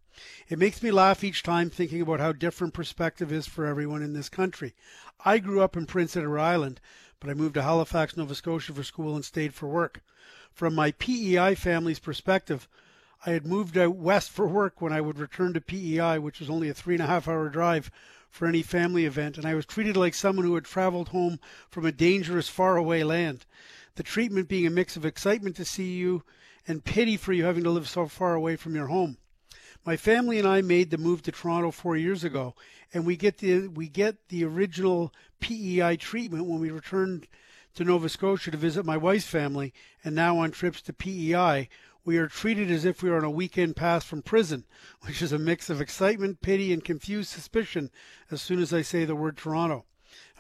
It 0.49 0.59
makes 0.59 0.83
me 0.83 0.91
laugh 0.91 1.23
each 1.23 1.43
time 1.43 1.69
thinking 1.69 2.01
about 2.01 2.19
how 2.19 2.33
different 2.33 2.73
perspective 2.73 3.31
is 3.31 3.47
for 3.47 3.67
everyone 3.67 4.03
in 4.03 4.15
this 4.15 4.31
country. 4.31 4.75
I 5.25 5.39
grew 5.39 5.61
up 5.61 5.77
in 5.77 5.85
Prince 5.85 6.17
Edward 6.17 6.39
Island, 6.39 6.81
but 7.21 7.29
I 7.29 7.35
moved 7.35 7.55
to 7.55 7.63
Halifax, 7.63 8.17
Nova 8.17 8.35
Scotia 8.35 8.73
for 8.73 8.83
school 8.83 9.15
and 9.15 9.25
stayed 9.25 9.53
for 9.53 9.69
work. 9.69 10.03
From 10.51 10.75
my 10.75 10.93
PEI 10.93 11.55
family's 11.55 11.99
perspective, 11.99 12.69
I 13.27 13.33
had 13.33 13.47
moved 13.47 13.77
out 13.77 13.97
west 13.97 14.31
for 14.31 14.47
work 14.47 14.81
when 14.81 14.95
I 14.95 15.03
would 15.03 15.19
return 15.19 15.53
to 15.53 15.61
PEI, 15.61 16.19
which 16.19 16.41
was 16.41 16.49
only 16.49 16.71
a 16.71 16.75
three 16.75 16.95
and 16.95 17.03
a 17.03 17.07
half 17.07 17.29
hour 17.29 17.51
drive 17.51 17.91
for 18.31 18.49
any 18.49 18.63
family 18.63 19.05
event, 19.05 19.37
and 19.37 19.47
I 19.47 19.55
was 19.55 19.67
treated 19.67 19.97
like 19.97 20.15
someone 20.15 20.47
who 20.47 20.55
had 20.55 20.65
traveled 20.65 21.09
home 21.09 21.39
from 21.69 21.85
a 21.85 21.93
dangerous, 21.93 22.49
faraway 22.49 23.03
land 23.03 23.45
the 24.01 24.05
treatment 24.05 24.49
being 24.49 24.67
a 24.67 24.71
mix 24.71 24.97
of 24.97 25.05
excitement 25.05 25.55
to 25.55 25.63
see 25.63 25.93
you 25.93 26.23
and 26.67 26.83
pity 26.83 27.19
for 27.19 27.35
you 27.35 27.45
having 27.45 27.63
to 27.63 27.69
live 27.69 27.87
so 27.87 28.07
far 28.07 28.35
away 28.35 28.57
from 28.57 28.75
your 28.75 28.87
home. 28.87 29.19
My 29.85 29.99
family 29.99 30.39
and 30.39 30.49
I 30.49 30.63
made 30.63 30.89
the 30.89 30.97
move 30.97 31.21
to 31.25 31.31
Toronto 31.31 31.71
four 31.71 31.99
years 31.99 32.25
ago, 32.25 32.55
and 32.95 33.05
we 33.05 33.15
get 33.15 33.37
the 33.37 33.69
we 33.69 33.91
get 33.91 34.31
the 34.31 34.43
original 34.43 35.13
PEI 35.41 35.99
treatment 35.99 36.47
when 36.47 36.61
we 36.61 36.71
returned 36.71 37.29
to 37.75 37.85
Nova 37.85 38.09
Scotia 38.09 38.51
to 38.51 38.57
visit 38.57 38.87
my 38.87 38.97
wife's 38.97 39.27
family, 39.27 39.75
and 40.03 40.15
now 40.15 40.39
on 40.39 40.51
trips 40.51 40.81
to 40.81 40.95
PEI, 40.95 41.69
we 42.03 42.17
are 42.17 42.27
treated 42.27 42.71
as 42.71 42.87
if 42.87 43.03
we 43.03 43.11
are 43.11 43.19
on 43.19 43.25
a 43.25 43.31
weekend 43.31 43.77
pass 43.77 44.03
from 44.03 44.23
prison, 44.23 44.65
which 45.03 45.21
is 45.21 45.31
a 45.31 45.39
mix 45.39 45.69
of 45.69 45.83
excitement, 45.83 46.41
pity, 46.41 46.73
and 46.73 46.83
confused 46.83 47.29
suspicion 47.29 47.91
as 48.31 48.41
soon 48.41 48.63
as 48.63 48.73
I 48.73 48.81
say 48.81 49.05
the 49.05 49.15
word 49.15 49.37
Toronto. 49.37 49.85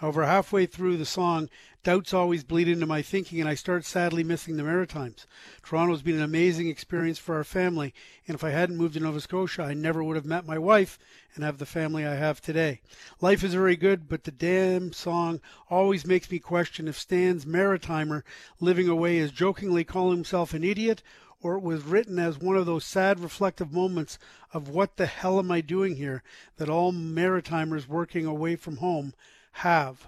However, 0.00 0.24
halfway 0.24 0.64
through 0.64 0.96
the 0.96 1.04
song, 1.04 1.50
doubts 1.82 2.14
always 2.14 2.42
bleed 2.42 2.68
into 2.68 2.86
my 2.86 3.02
thinking, 3.02 3.38
and 3.38 3.46
I 3.46 3.54
start 3.54 3.84
sadly 3.84 4.24
missing 4.24 4.56
the 4.56 4.62
Maritimes. 4.62 5.26
Toronto's 5.62 6.00
been 6.00 6.16
an 6.16 6.22
amazing 6.22 6.68
experience 6.68 7.18
for 7.18 7.34
our 7.34 7.44
family, 7.44 7.92
and 8.26 8.34
if 8.34 8.42
I 8.42 8.48
hadn't 8.48 8.78
moved 8.78 8.94
to 8.94 9.00
Nova 9.00 9.20
Scotia, 9.20 9.62
I 9.62 9.74
never 9.74 10.02
would 10.02 10.16
have 10.16 10.24
met 10.24 10.46
my 10.46 10.56
wife 10.56 10.98
and 11.34 11.44
have 11.44 11.58
the 11.58 11.66
family 11.66 12.06
I 12.06 12.14
have 12.14 12.40
today. 12.40 12.80
Life 13.20 13.44
is 13.44 13.52
very 13.52 13.76
good, 13.76 14.08
but 14.08 14.24
the 14.24 14.30
damn 14.30 14.94
song 14.94 15.38
always 15.68 16.06
makes 16.06 16.30
me 16.30 16.38
question 16.38 16.88
if 16.88 16.98
Stan's 16.98 17.44
Maritimer 17.44 18.22
living 18.58 18.88
away 18.88 19.18
is 19.18 19.30
jokingly 19.30 19.84
calling 19.84 20.16
himself 20.16 20.54
an 20.54 20.64
idiot 20.64 21.02
or 21.42 21.56
it 21.56 21.62
was 21.62 21.84
written 21.84 22.18
as 22.18 22.38
one 22.38 22.56
of 22.56 22.64
those 22.64 22.86
sad 22.86 23.20
reflective 23.20 23.70
moments 23.70 24.18
of 24.54 24.70
what 24.70 24.96
the 24.96 25.04
hell 25.04 25.38
am 25.38 25.50
I 25.50 25.60
doing 25.60 25.96
here 25.96 26.22
that 26.56 26.70
all 26.70 26.90
Maritimers 26.90 27.86
working 27.86 28.24
away 28.24 28.56
from 28.56 28.78
home 28.78 29.12
have. 29.52 30.06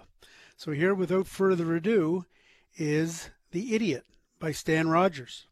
So 0.57 0.73
here, 0.73 0.95
without 0.95 1.27
further 1.27 1.75
ado, 1.75 2.25
is 2.77 3.31
The 3.51 3.75
Idiot 3.75 4.05
by 4.39 4.53
Stan 4.53 4.89
Rogers. 4.89 5.47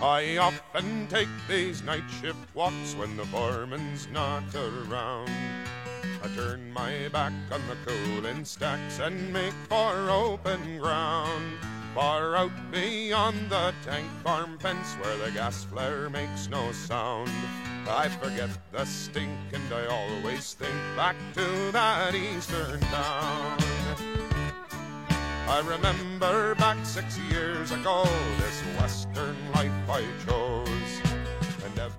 I 0.00 0.36
often 0.36 1.08
take 1.08 1.28
these 1.48 1.82
night 1.82 2.04
shift 2.20 2.54
walks 2.54 2.94
when 2.96 3.16
the 3.16 3.26
foreman's 3.26 4.06
not 4.12 4.44
around. 4.54 5.30
I 6.22 6.28
turn 6.36 6.72
my 6.72 7.08
back 7.08 7.32
on 7.50 7.60
the 7.68 7.76
cooling 7.84 8.44
stacks 8.44 9.00
and 9.00 9.32
make 9.32 9.54
for 9.68 10.10
open 10.10 10.78
ground. 10.78 11.58
Far 11.94 12.36
out 12.36 12.52
beyond 12.70 13.50
the 13.50 13.74
tank 13.84 14.08
farm 14.22 14.56
fence 14.58 14.94
where 15.00 15.16
the 15.16 15.32
gas 15.32 15.64
flare 15.64 16.08
makes 16.08 16.48
no 16.48 16.70
sound. 16.70 17.30
I 17.88 18.08
forget 18.08 18.50
the 18.70 18.84
stink 18.84 19.30
and 19.52 19.72
I 19.72 19.86
always 19.86 20.52
think 20.52 20.74
back 20.94 21.16
to 21.34 21.72
that 21.72 22.14
eastern 22.14 22.80
town. 22.80 23.58
I 25.48 25.60
remember 25.60 26.54
back 26.56 26.84
six 26.84 27.18
years 27.30 27.72
ago 27.72 28.04
this 28.38 28.60
western 28.78 29.36
life 29.52 29.72
I 29.88 30.04
chose. 30.26 30.68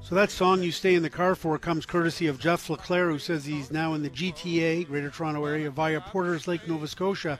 So 0.02 0.14
that 0.16 0.30
song 0.30 0.62
you 0.62 0.72
stay 0.72 0.94
in 0.96 1.04
the 1.04 1.10
car 1.10 1.36
for 1.36 1.58
comes 1.58 1.86
courtesy 1.86 2.28
of 2.28 2.40
Jeff 2.40 2.70
Leclerc, 2.70 3.12
who 3.12 3.20
says 3.20 3.46
he's 3.46 3.72
now 3.72 3.94
in 3.94 4.04
the 4.04 4.10
GTA, 4.10 4.88
Greater 4.88 5.10
Toronto 5.10 5.46
Area, 5.46 5.72
via 5.72 6.02
Porters 6.02 6.48
Lake, 6.48 6.68
Nova 6.68 6.88
Scotia, 6.88 7.40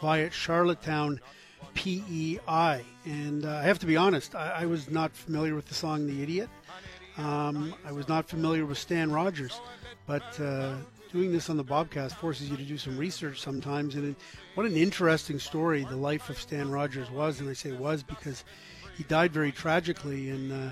via 0.00 0.30
Charlottetown, 0.30 1.20
PEI. 1.74 2.84
And 3.06 3.44
uh, 3.44 3.56
I 3.56 3.62
have 3.62 3.78
to 3.80 3.86
be 3.86 3.96
honest, 3.96 4.34
I, 4.34 4.62
I 4.62 4.66
was 4.66 4.90
not 4.90 5.12
familiar 5.12 5.54
with 5.54 5.66
the 5.66 5.74
song 5.74 6.06
"The 6.06 6.22
Idiot." 6.22 6.48
Um, 7.18 7.74
I 7.84 7.90
was 7.90 8.06
not 8.08 8.28
familiar 8.28 8.64
with 8.64 8.78
Stan 8.78 9.10
Rogers, 9.10 9.60
but 10.06 10.40
uh, 10.40 10.76
doing 11.12 11.32
this 11.32 11.50
on 11.50 11.56
the 11.56 11.64
Bobcast 11.64 12.12
forces 12.12 12.48
you 12.48 12.56
to 12.56 12.62
do 12.62 12.78
some 12.78 12.96
research 12.96 13.40
sometimes. 13.40 13.96
And 13.96 14.10
it, 14.10 14.16
what 14.54 14.66
an 14.66 14.76
interesting 14.76 15.40
story 15.40 15.84
the 15.84 15.96
life 15.96 16.30
of 16.30 16.40
Stan 16.40 16.70
Rogers 16.70 17.10
was, 17.10 17.40
and 17.40 17.50
I 17.50 17.54
say 17.54 17.72
was 17.72 18.04
because 18.04 18.44
he 18.96 19.02
died 19.04 19.32
very 19.32 19.50
tragically 19.50 20.30
in 20.30 20.52
uh, 20.52 20.70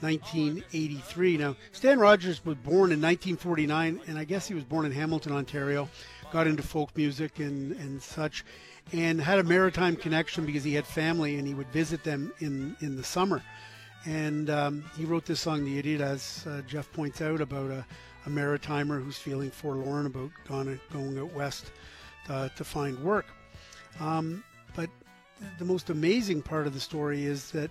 1983. 0.00 1.38
Now, 1.38 1.56
Stan 1.72 1.98
Rogers 1.98 2.44
was 2.44 2.56
born 2.56 2.92
in 2.92 3.00
1949, 3.00 4.00
and 4.06 4.18
I 4.18 4.24
guess 4.24 4.46
he 4.46 4.54
was 4.54 4.64
born 4.64 4.84
in 4.84 4.92
Hamilton, 4.92 5.32
Ontario. 5.32 5.88
Got 6.30 6.46
into 6.46 6.62
folk 6.62 6.94
music 6.96 7.38
and, 7.38 7.72
and 7.72 8.02
such, 8.02 8.44
and 8.92 9.20
had 9.20 9.38
a 9.38 9.44
maritime 9.44 9.96
connection 9.96 10.44
because 10.44 10.64
he 10.64 10.74
had 10.74 10.84
family 10.84 11.38
and 11.38 11.46
he 11.46 11.54
would 11.54 11.68
visit 11.68 12.04
them 12.04 12.32
in, 12.40 12.76
in 12.80 12.96
the 12.96 13.04
summer. 13.04 13.42
And 14.06 14.50
um, 14.50 14.84
he 14.96 15.04
wrote 15.04 15.26
this 15.26 15.40
song, 15.40 15.64
The 15.64 15.78
Idiot, 15.78 16.00
as 16.00 16.46
uh, 16.48 16.62
Jeff 16.62 16.90
points 16.92 17.20
out, 17.20 17.40
about 17.40 17.70
a, 17.70 17.84
a 18.24 18.30
maritimer 18.30 19.02
who's 19.02 19.18
feeling 19.18 19.50
forlorn 19.50 20.06
about 20.06 20.30
gone, 20.48 20.80
going 20.92 21.18
out 21.18 21.32
west 21.32 21.72
uh, 22.28 22.48
to 22.50 22.64
find 22.64 22.98
work. 23.02 23.26
Um, 23.98 24.44
but 24.76 24.90
the 25.58 25.64
most 25.64 25.90
amazing 25.90 26.42
part 26.42 26.68
of 26.68 26.74
the 26.74 26.80
story 26.80 27.24
is 27.24 27.50
that 27.50 27.70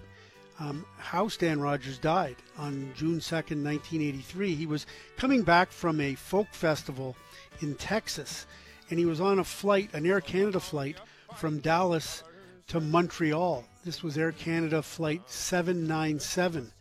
um, 0.60 0.86
how 0.98 1.28
Stan 1.28 1.60
Rogers 1.60 1.98
died 1.98 2.36
on 2.58 2.92
June 2.96 3.20
2nd, 3.20 3.64
1983. 3.64 4.56
He 4.56 4.66
was 4.66 4.86
coming 5.18 5.42
back 5.42 5.72
from 5.72 6.00
a 6.00 6.16
folk 6.16 6.48
festival 6.52 7.16
in 7.62 7.76
Texas, 7.76 8.46
and 8.90 9.00
he 9.00 9.06
was 9.06 9.20
on 9.20 9.40
a 9.40 9.44
flight, 9.44 9.90
an 9.94 10.06
Air 10.06 10.22
Canada 10.22 10.60
flight 10.60 10.98
from 11.36 11.60
Dallas 11.60 12.24
to 12.68 12.80
Montreal. 12.80 13.66
This 13.86 14.02
was 14.02 14.18
Air 14.18 14.32
Canada 14.32 14.82
flight 14.82 15.22
797, 15.28 16.72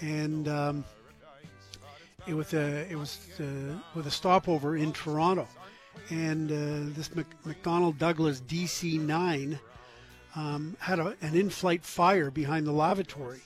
and 0.00 0.46
um, 0.46 0.84
it 2.28 2.34
was 2.34 2.54
a 2.54 2.88
it 2.88 2.94
was 2.94 3.18
uh, 3.40 3.74
with 3.96 4.06
a 4.06 4.12
stopover 4.12 4.76
in 4.76 4.92
Toronto, 4.92 5.48
and 6.08 6.52
uh, 6.52 6.94
this 6.94 7.12
Mc, 7.16 7.26
McDonnell 7.44 7.98
Douglas 7.98 8.42
DC-9 8.42 9.58
um, 10.36 10.76
had 10.78 11.00
a, 11.00 11.16
an 11.20 11.34
in-flight 11.34 11.82
fire 11.82 12.30
behind 12.30 12.64
the 12.64 12.72
lavatory, 12.72 13.42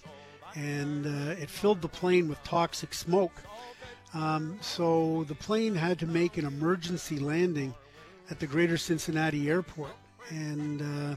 and 0.54 1.06
uh, 1.06 1.40
it 1.40 1.48
filled 1.48 1.80
the 1.80 1.88
plane 1.88 2.28
with 2.28 2.44
toxic 2.44 2.92
smoke. 2.92 3.32
Um, 4.12 4.58
so 4.60 5.24
the 5.26 5.34
plane 5.34 5.74
had 5.74 5.98
to 6.00 6.06
make 6.06 6.36
an 6.36 6.44
emergency 6.44 7.18
landing 7.18 7.72
at 8.30 8.40
the 8.40 8.46
Greater 8.46 8.76
Cincinnati 8.76 9.48
Airport, 9.48 9.96
and 10.28 10.82
uh, 10.82 11.16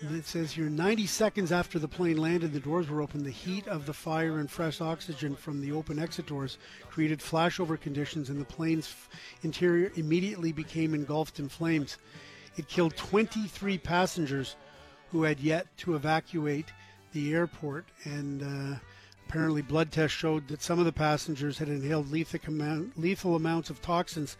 it 0.00 0.26
says 0.26 0.52
here 0.52 0.68
90 0.68 1.06
seconds 1.06 1.50
after 1.50 1.78
the 1.78 1.88
plane 1.88 2.18
landed, 2.18 2.52
the 2.52 2.60
doors 2.60 2.88
were 2.88 3.02
open. 3.02 3.24
The 3.24 3.30
heat 3.30 3.66
of 3.66 3.86
the 3.86 3.92
fire 3.92 4.38
and 4.38 4.50
fresh 4.50 4.80
oxygen 4.80 5.34
from 5.34 5.60
the 5.60 5.72
open 5.72 5.98
exit 5.98 6.26
doors 6.26 6.58
created 6.88 7.18
flashover 7.18 7.80
conditions, 7.80 8.30
and 8.30 8.40
the 8.40 8.44
plane's 8.44 8.94
interior 9.42 9.90
immediately 9.96 10.52
became 10.52 10.94
engulfed 10.94 11.40
in 11.40 11.48
flames. 11.48 11.98
It 12.56 12.68
killed 12.68 12.96
23 12.96 13.78
passengers 13.78 14.56
who 15.10 15.22
had 15.22 15.40
yet 15.40 15.66
to 15.78 15.96
evacuate 15.96 16.66
the 17.12 17.34
airport, 17.34 17.86
and 18.04 18.42
uh, 18.42 18.78
apparently, 19.26 19.62
blood 19.62 19.90
tests 19.90 20.16
showed 20.16 20.46
that 20.48 20.62
some 20.62 20.78
of 20.78 20.84
the 20.84 20.92
passengers 20.92 21.58
had 21.58 21.68
inhaled 21.68 22.10
lethal, 22.10 22.86
lethal 22.96 23.36
amounts 23.36 23.70
of 23.70 23.80
toxins 23.82 24.36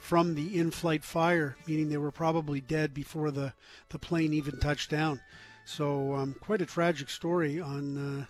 from 0.00 0.34
the 0.34 0.58
in-flight 0.58 1.04
fire, 1.04 1.56
meaning 1.66 1.88
they 1.88 1.96
were 1.96 2.10
probably 2.10 2.60
dead 2.60 2.92
before 2.92 3.30
the, 3.30 3.52
the 3.90 3.98
plane 3.98 4.32
even 4.32 4.58
touched 4.58 4.90
down. 4.90 5.20
So 5.64 6.14
um, 6.14 6.34
quite 6.40 6.62
a 6.62 6.66
tragic 6.66 7.10
story 7.10 7.60
on 7.60 7.96
uh, 7.98 8.24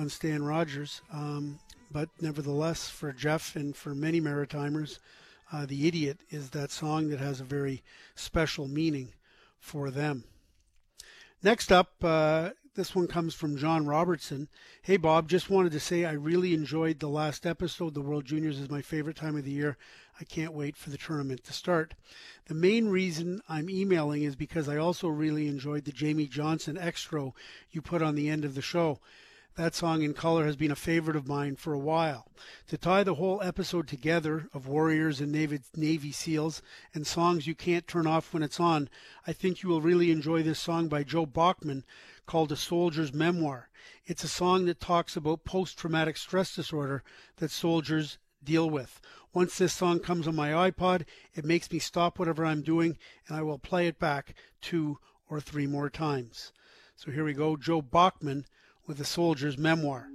on 0.00 0.08
Stan 0.08 0.44
Rogers. 0.44 1.02
Um, 1.12 1.58
but 1.90 2.08
nevertheless, 2.20 2.88
for 2.88 3.12
Jeff 3.12 3.56
and 3.56 3.76
for 3.76 3.94
many 3.94 4.20
Maritimers, 4.20 4.98
uh, 5.52 5.66
the 5.66 5.88
idiot 5.88 6.20
is 6.30 6.50
that 6.50 6.70
song 6.70 7.10
that 7.10 7.18
has 7.18 7.40
a 7.40 7.44
very 7.44 7.82
special 8.14 8.68
meaning 8.68 9.12
for 9.58 9.90
them. 9.90 10.24
Next 11.42 11.72
up, 11.72 11.92
uh, 12.02 12.50
this 12.74 12.94
one 12.94 13.08
comes 13.08 13.34
from 13.34 13.56
John 13.56 13.84
Robertson. 13.84 14.48
Hey, 14.82 14.96
Bob, 14.96 15.28
just 15.28 15.50
wanted 15.50 15.72
to 15.72 15.80
say 15.80 16.04
I 16.04 16.12
really 16.12 16.54
enjoyed 16.54 17.00
the 17.00 17.08
last 17.08 17.44
episode. 17.44 17.94
The 17.94 18.00
World 18.00 18.24
Juniors 18.24 18.60
is 18.60 18.70
my 18.70 18.80
favorite 18.80 19.16
time 19.16 19.36
of 19.36 19.44
the 19.44 19.50
year. 19.50 19.76
I 20.20 20.24
can't 20.24 20.52
wait 20.52 20.76
for 20.76 20.90
the 20.90 20.96
tournament 20.96 21.42
to 21.44 21.52
start. 21.52 21.94
The 22.46 22.54
main 22.54 22.88
reason 22.88 23.42
I'm 23.48 23.68
emailing 23.68 24.22
is 24.22 24.36
because 24.36 24.68
I 24.68 24.76
also 24.76 25.08
really 25.08 25.48
enjoyed 25.48 25.84
the 25.84 25.90
Jamey 25.90 26.30
Johnson 26.30 26.78
extra 26.78 27.32
you 27.72 27.82
put 27.82 28.02
on 28.02 28.14
the 28.14 28.28
end 28.28 28.44
of 28.44 28.54
the 28.54 28.62
show. 28.62 29.00
That 29.56 29.74
song 29.74 30.02
in 30.02 30.14
color 30.14 30.46
has 30.46 30.54
been 30.54 30.70
a 30.70 30.76
favorite 30.76 31.16
of 31.16 31.26
mine 31.26 31.56
for 31.56 31.72
a 31.72 31.78
while. 31.78 32.30
To 32.68 32.78
tie 32.78 33.02
the 33.02 33.16
whole 33.16 33.42
episode 33.42 33.88
together 33.88 34.48
of 34.54 34.68
Warriors 34.68 35.20
and 35.20 35.32
Navy, 35.32 35.58
Navy 35.74 36.12
SEALs 36.12 36.62
and 36.94 37.04
songs 37.04 37.48
you 37.48 37.56
can't 37.56 37.88
turn 37.88 38.06
off 38.06 38.32
when 38.32 38.44
it's 38.44 38.60
on, 38.60 38.88
I 39.26 39.32
think 39.32 39.62
you 39.62 39.68
will 39.68 39.82
really 39.82 40.12
enjoy 40.12 40.44
this 40.44 40.60
song 40.60 40.86
by 40.86 41.02
Joe 41.02 41.26
Bachman 41.26 41.84
called 42.26 42.52
A 42.52 42.56
Soldier's 42.56 43.12
Memoir. 43.12 43.68
It's 44.04 44.24
a 44.24 44.28
song 44.28 44.66
that 44.66 44.80
talks 44.80 45.16
about 45.16 45.44
post 45.44 45.78
traumatic 45.78 46.16
stress 46.16 46.54
disorder 46.54 47.02
that 47.36 47.50
soldiers 47.50 48.18
deal 48.42 48.68
with. 48.68 49.00
Once 49.32 49.58
this 49.58 49.72
song 49.72 50.00
comes 50.00 50.26
on 50.26 50.34
my 50.34 50.70
iPod, 50.70 51.04
it 51.34 51.44
makes 51.44 51.70
me 51.70 51.78
stop 51.78 52.18
whatever 52.18 52.44
I'm 52.44 52.62
doing 52.62 52.98
and 53.28 53.36
I 53.36 53.42
will 53.42 53.58
play 53.58 53.86
it 53.86 53.98
back 53.98 54.34
two 54.60 54.98
or 55.28 55.40
three 55.40 55.66
more 55.66 55.88
times. 55.88 56.52
So 56.96 57.10
here 57.10 57.24
we 57.24 57.32
go 57.32 57.56
Joe 57.56 57.80
Bachman 57.80 58.44
with 58.86 59.00
a 59.00 59.04
soldier's 59.04 59.56
memoir. 59.56 60.08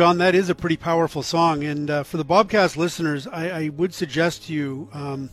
John, 0.00 0.16
that 0.16 0.34
is 0.34 0.48
a 0.48 0.54
pretty 0.54 0.78
powerful 0.78 1.22
song. 1.22 1.62
And 1.62 1.90
uh, 1.90 2.04
for 2.04 2.16
the 2.16 2.24
Bobcast 2.24 2.78
listeners, 2.78 3.26
I, 3.26 3.50
I 3.50 3.68
would 3.68 3.92
suggest 3.92 4.46
to 4.46 4.54
you 4.54 4.88
um, 4.94 5.28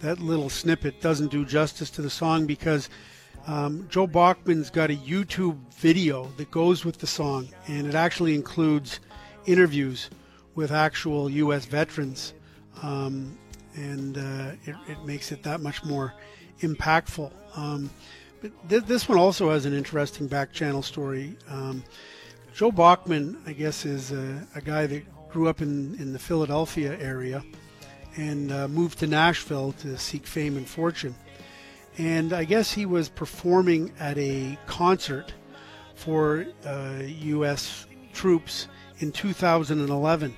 that 0.00 0.18
little 0.18 0.50
snippet 0.50 1.00
doesn't 1.00 1.28
do 1.28 1.46
justice 1.46 1.88
to 1.92 2.02
the 2.02 2.10
song 2.10 2.44
because 2.44 2.90
um, 3.46 3.86
Joe 3.88 4.06
Bachman's 4.06 4.68
got 4.68 4.90
a 4.90 4.94
YouTube 4.94 5.56
video 5.72 6.30
that 6.36 6.50
goes 6.50 6.84
with 6.84 6.98
the 6.98 7.06
song, 7.06 7.48
and 7.66 7.86
it 7.86 7.94
actually 7.94 8.34
includes 8.34 9.00
interviews 9.46 10.10
with 10.54 10.70
actual 10.70 11.30
U.S. 11.30 11.64
veterans. 11.64 12.34
Um, 12.82 13.38
and 13.74 14.18
uh, 14.18 14.52
it, 14.66 14.76
it, 14.86 15.02
makes 15.06 15.32
it 15.32 15.42
that 15.44 15.62
much 15.62 15.82
more 15.82 16.12
impactful. 16.60 17.32
Um, 17.56 17.88
but 18.42 18.52
th- 18.68 18.84
this 18.84 19.08
one 19.08 19.16
also 19.16 19.48
has 19.48 19.64
an 19.64 19.72
interesting 19.72 20.26
back 20.26 20.52
channel 20.52 20.82
story. 20.82 21.38
Joe 22.54 22.70
Bachman, 22.70 23.36
I 23.46 23.52
guess, 23.52 23.84
is 23.84 24.12
a, 24.12 24.46
a, 24.54 24.60
guy 24.60 24.86
that 24.86 25.28
grew 25.28 25.48
up 25.48 25.60
in, 25.60 25.96
in 25.98 26.12
the 26.12 26.20
Philadelphia 26.20 26.96
area 27.00 27.42
and 28.16 28.52
uh, 28.52 28.68
moved 28.68 29.00
to 29.00 29.08
Nashville 29.08 29.72
to 29.80 29.98
seek 29.98 30.24
fame 30.24 30.56
and 30.56 30.68
fortune. 30.68 31.16
And 31.98 32.32
I 32.32 32.44
guess 32.44 32.70
he 32.70 32.86
was 32.86 33.08
performing 33.08 33.92
at 33.98 34.16
a 34.18 34.56
concert 34.66 35.34
for 35.96 36.46
uh, 36.64 37.02
U.S. 37.02 37.86
troops 38.12 38.68
in 39.00 39.10
2011. 39.10 40.32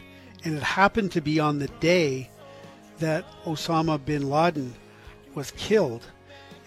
And 0.44 0.54
it 0.56 0.62
happened 0.62 1.12
to 1.12 1.20
be 1.20 1.38
on 1.38 1.58
the 1.58 1.68
day 1.80 2.30
that 2.98 3.26
Osama 3.44 4.02
bin 4.02 4.30
Laden 4.30 4.74
was 5.34 5.50
killed. 5.50 6.06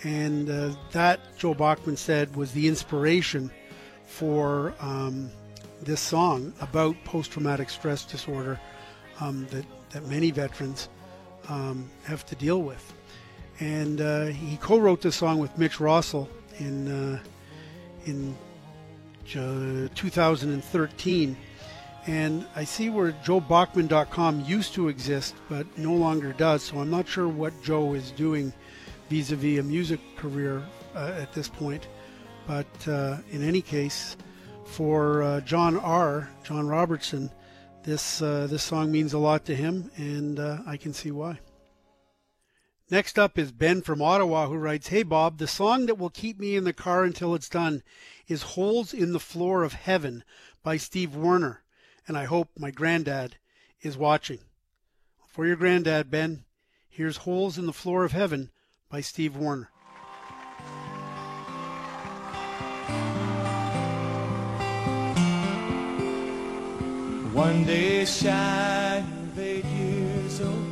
And 0.04 0.48
uh, 0.48 0.76
that, 0.92 1.20
Joe 1.40 1.56
Bachman 1.56 1.98
said, 1.98 2.36
was 2.36 2.52
the 2.52 2.68
inspiration 2.68 3.50
for 4.06 4.76
um, 4.80 5.32
this 5.82 6.02
song 6.02 6.54
about 6.62 6.96
post 7.04 7.32
traumatic 7.32 7.70
stress 7.70 8.06
disorder 8.06 8.60
um, 9.20 9.48
that, 9.52 9.66
that 9.92 10.06
many 10.08 10.32
veterans 10.32 10.90
um, 11.48 11.90
have 12.04 12.26
to 12.28 12.36
deal 12.36 12.62
with. 12.62 12.94
And 13.60 14.00
uh, 14.00 14.26
he 14.28 14.58
co 14.58 14.78
wrote 14.78 15.02
this 15.02 15.16
song 15.16 15.40
with 15.40 15.58
Mitch 15.58 15.80
Rossell 15.80 16.30
in, 16.60 16.88
uh, 16.88 17.20
in 18.06 18.36
uh, 19.36 19.90
2013. 19.96 21.38
And 22.08 22.48
I 22.56 22.64
see 22.64 22.90
where 22.90 23.12
joebachman.com 23.12 24.46
used 24.46 24.74
to 24.76 24.88
exist, 24.88 25.36
but 25.50 25.66
no 25.78 25.94
longer 25.94 26.34
does. 26.34 26.64
So 26.64 26.80
I'm 26.80 26.90
not 26.90 27.08
sure 27.08 27.28
what 27.28 27.54
Joe 27.62 27.94
is 27.94 28.12
doing 28.12 28.54
vis 29.10 29.32
a 29.32 29.36
vis 29.36 29.60
a 29.60 29.64
music 29.64 30.00
career 30.16 30.64
uh, 30.96 31.14
at 31.20 31.34
this 31.34 31.50
point. 31.50 31.88
But 32.48 32.88
uh, 32.88 33.18
in 33.32 33.44
any 33.44 33.62
case, 33.62 34.16
for 34.70 35.22
uh, 35.24 35.41
John 35.41 35.78
R. 35.78 36.30
John 36.44 36.68
Robertson, 36.68 37.32
this 37.84 38.22
uh, 38.22 38.48
this 38.48 38.64
song 38.64 38.91
means 38.91 39.14
a 39.14 39.20
lot 39.20 39.46
to 39.46 39.56
him, 39.56 39.91
and 39.98 40.40
uh, 40.40 40.60
I 40.66 40.78
can 40.78 40.94
see 40.94 41.12
why. 41.12 41.40
Next 42.90 43.20
up 43.20 43.38
is 43.38 43.52
Ben 43.52 43.82
from 43.82 44.02
Ottawa 44.02 44.48
who 44.48 44.56
writes, 44.56 44.88
"Hey 44.88 45.04
Bob, 45.04 45.38
the 45.38 45.48
song 45.48 45.86
that 45.88 45.98
will 45.98 46.10
keep 46.10 46.40
me 46.40 46.56
in 46.56 46.64
the 46.64 46.74
car 46.74 47.04
until 47.04 47.36
it's 47.36 47.50
done 47.50 47.84
is 48.28 48.41
"Holes 48.41 48.94
in 48.94 49.12
the 49.12 49.20
Floor 49.20 49.64
of 49.64 49.74
Heaven" 49.74 50.24
by 50.64 50.78
Steve 50.78 51.16
Wariner, 51.16 51.64
and 52.08 52.18
I 52.18 52.26
hope 52.26 52.50
my 52.58 52.72
granddad 52.72 53.38
is 53.82 53.98
watching. 53.98 54.40
For 55.28 55.46
your 55.46 55.56
granddad, 55.56 56.10
Ben, 56.10 56.46
here's 56.88 57.18
"Holes 57.18 57.58
in 57.58 57.66
the 57.66 57.74
Floor 57.74 58.06
of 58.06 58.12
Heaven" 58.12 58.52
by 58.90 59.02
Steve 59.02 59.36
Wariner. 59.36 59.70
One 67.40 67.64
day 67.64 68.03
shy 68.03 68.98
of 68.98 69.40
eight 69.40 69.64
years 69.64 70.41
old, 70.41 70.68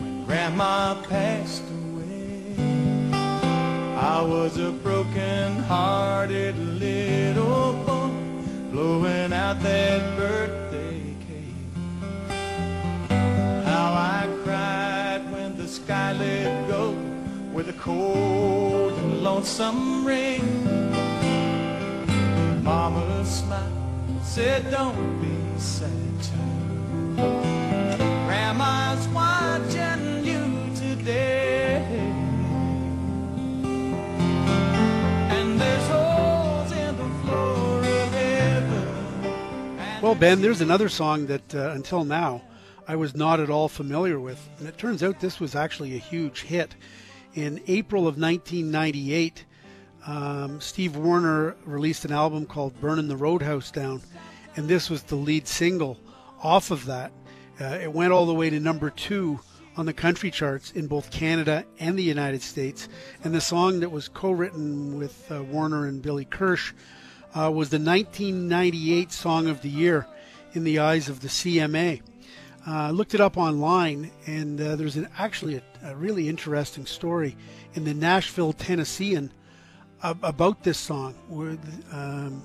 when 0.00 0.24
Grandma 0.24 1.00
passed 1.04 1.62
away, 1.62 2.56
I 3.12 4.20
was 4.20 4.58
a 4.58 4.72
broken-hearted 4.72 6.58
little 6.58 7.72
boy, 7.86 8.10
blowing 8.72 9.32
out 9.32 9.62
that 9.62 10.16
birthday 10.16 11.14
cake. 11.28 11.70
How 13.64 13.92
I 13.94 14.28
cried 14.42 15.22
when 15.30 15.56
the 15.56 15.68
sky 15.68 16.14
let 16.14 16.66
go 16.66 16.96
with 17.52 17.68
a 17.68 17.74
cold 17.74 18.92
and 18.92 19.22
lonesome 19.22 20.04
rain. 20.04 20.64
Mama 22.64 23.24
smiled, 23.24 24.24
said, 24.24 24.68
"Don't 24.72 25.20
be." 25.20 25.35
Grandma's 28.26 29.08
watching 29.08 30.22
you 30.22 30.74
today. 30.76 31.82
And 35.30 35.58
there's 35.58 35.88
holes 35.88 36.72
in 36.72 36.96
the 36.98 37.08
floor 37.24 37.78
of 37.78 38.12
heaven. 38.12 40.02
Well, 40.02 40.14
Ben, 40.14 40.42
there's 40.42 40.60
another 40.60 40.90
song 40.90 41.24
that 41.28 41.54
uh, 41.54 41.70
until 41.70 42.04
now 42.04 42.42
I 42.86 42.96
was 42.96 43.16
not 43.16 43.40
at 43.40 43.48
all 43.48 43.68
familiar 43.68 44.20
with. 44.20 44.46
And 44.58 44.68
it 44.68 44.76
turns 44.76 45.02
out 45.02 45.20
this 45.20 45.40
was 45.40 45.54
actually 45.54 45.94
a 45.94 45.98
huge 45.98 46.42
hit. 46.42 46.74
In 47.34 47.62
April 47.66 48.06
of 48.06 48.18
1998, 48.18 49.46
um, 50.06 50.60
Steve 50.60 50.96
Wariner 50.96 51.56
released 51.64 52.04
an 52.04 52.12
album 52.12 52.44
called 52.44 52.78
Burning 52.78 53.08
the 53.08 53.16
Roadhouse 53.16 53.70
Down 53.70 54.02
and 54.56 54.68
this 54.68 54.90
was 54.90 55.04
the 55.04 55.16
lead 55.16 55.46
single 55.46 55.98
off 56.42 56.70
of 56.70 56.86
that. 56.86 57.12
Uh, 57.60 57.78
it 57.80 57.92
went 57.92 58.12
all 58.12 58.26
the 58.26 58.34
way 58.34 58.50
to 58.50 58.58
number 58.58 58.90
two 58.90 59.40
on 59.76 59.86
the 59.86 59.92
country 59.92 60.30
charts 60.30 60.72
in 60.72 60.86
both 60.86 61.10
Canada 61.10 61.64
and 61.78 61.98
the 61.98 62.02
United 62.02 62.42
States. 62.42 62.88
And 63.22 63.34
the 63.34 63.40
song 63.40 63.80
that 63.80 63.90
was 63.90 64.08
co 64.08 64.30
written 64.30 64.98
with 64.98 65.30
uh, 65.30 65.42
Wariner 65.42 65.86
and 65.86 66.02
Billy 66.02 66.24
Kirsch 66.24 66.72
uh, 67.34 67.50
was 67.50 67.68
the 67.68 67.78
1998 67.78 69.12
Song 69.12 69.48
of 69.48 69.60
the 69.60 69.68
Year 69.68 70.06
in 70.54 70.64
the 70.64 70.78
eyes 70.78 71.08
of 71.08 71.20
the 71.20 71.28
CMA. 71.28 72.00
Uh, 72.66 72.72
I 72.72 72.90
looked 72.90 73.14
it 73.14 73.20
up 73.20 73.36
online, 73.36 74.10
and 74.26 74.60
uh, 74.60 74.74
there's 74.74 74.96
an, 74.96 75.08
actually 75.18 75.56
a, 75.56 75.62
a, 75.84 75.94
really 75.94 76.28
interesting 76.28 76.84
story 76.84 77.36
in 77.74 77.84
the 77.84 77.94
Nashville 77.94 78.52
Tennessean 78.52 79.30
about 80.02 80.64
this 80.64 80.78
song. 80.78 81.14
Where, 81.28 81.56
um, 81.92 82.42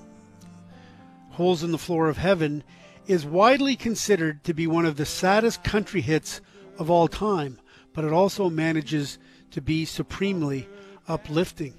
Holes 1.31 1.63
in 1.63 1.71
the 1.71 1.77
Floor 1.77 2.09
of 2.09 2.17
Heaven, 2.17 2.63
is 3.07 3.25
widely 3.25 3.75
considered 3.75 4.43
to 4.43 4.53
be 4.53 4.67
one 4.67 4.85
of 4.85 4.97
the 4.97 5.05
saddest 5.05 5.63
country 5.63 6.01
hits 6.01 6.41
of 6.77 6.89
all 6.89 7.07
time, 7.07 7.59
but 7.93 8.05
it 8.05 8.13
also 8.13 8.49
manages 8.49 9.17
to 9.51 9.61
be 9.61 9.85
supremely 9.85 10.67
uplifting. 11.07 11.73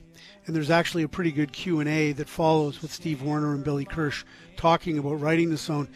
And 0.46 0.56
there's 0.56 0.70
actually 0.70 1.04
a 1.04 1.08
pretty 1.08 1.32
good 1.32 1.52
Q&A 1.52 2.12
that 2.12 2.28
follows 2.28 2.82
with 2.82 2.92
Steve 2.92 3.22
Wariner 3.22 3.54
and 3.54 3.62
Billy 3.62 3.84
Kirsch 3.84 4.24
talking 4.56 4.98
about 4.98 5.20
writing 5.20 5.50
the 5.50 5.58
song. 5.58 5.88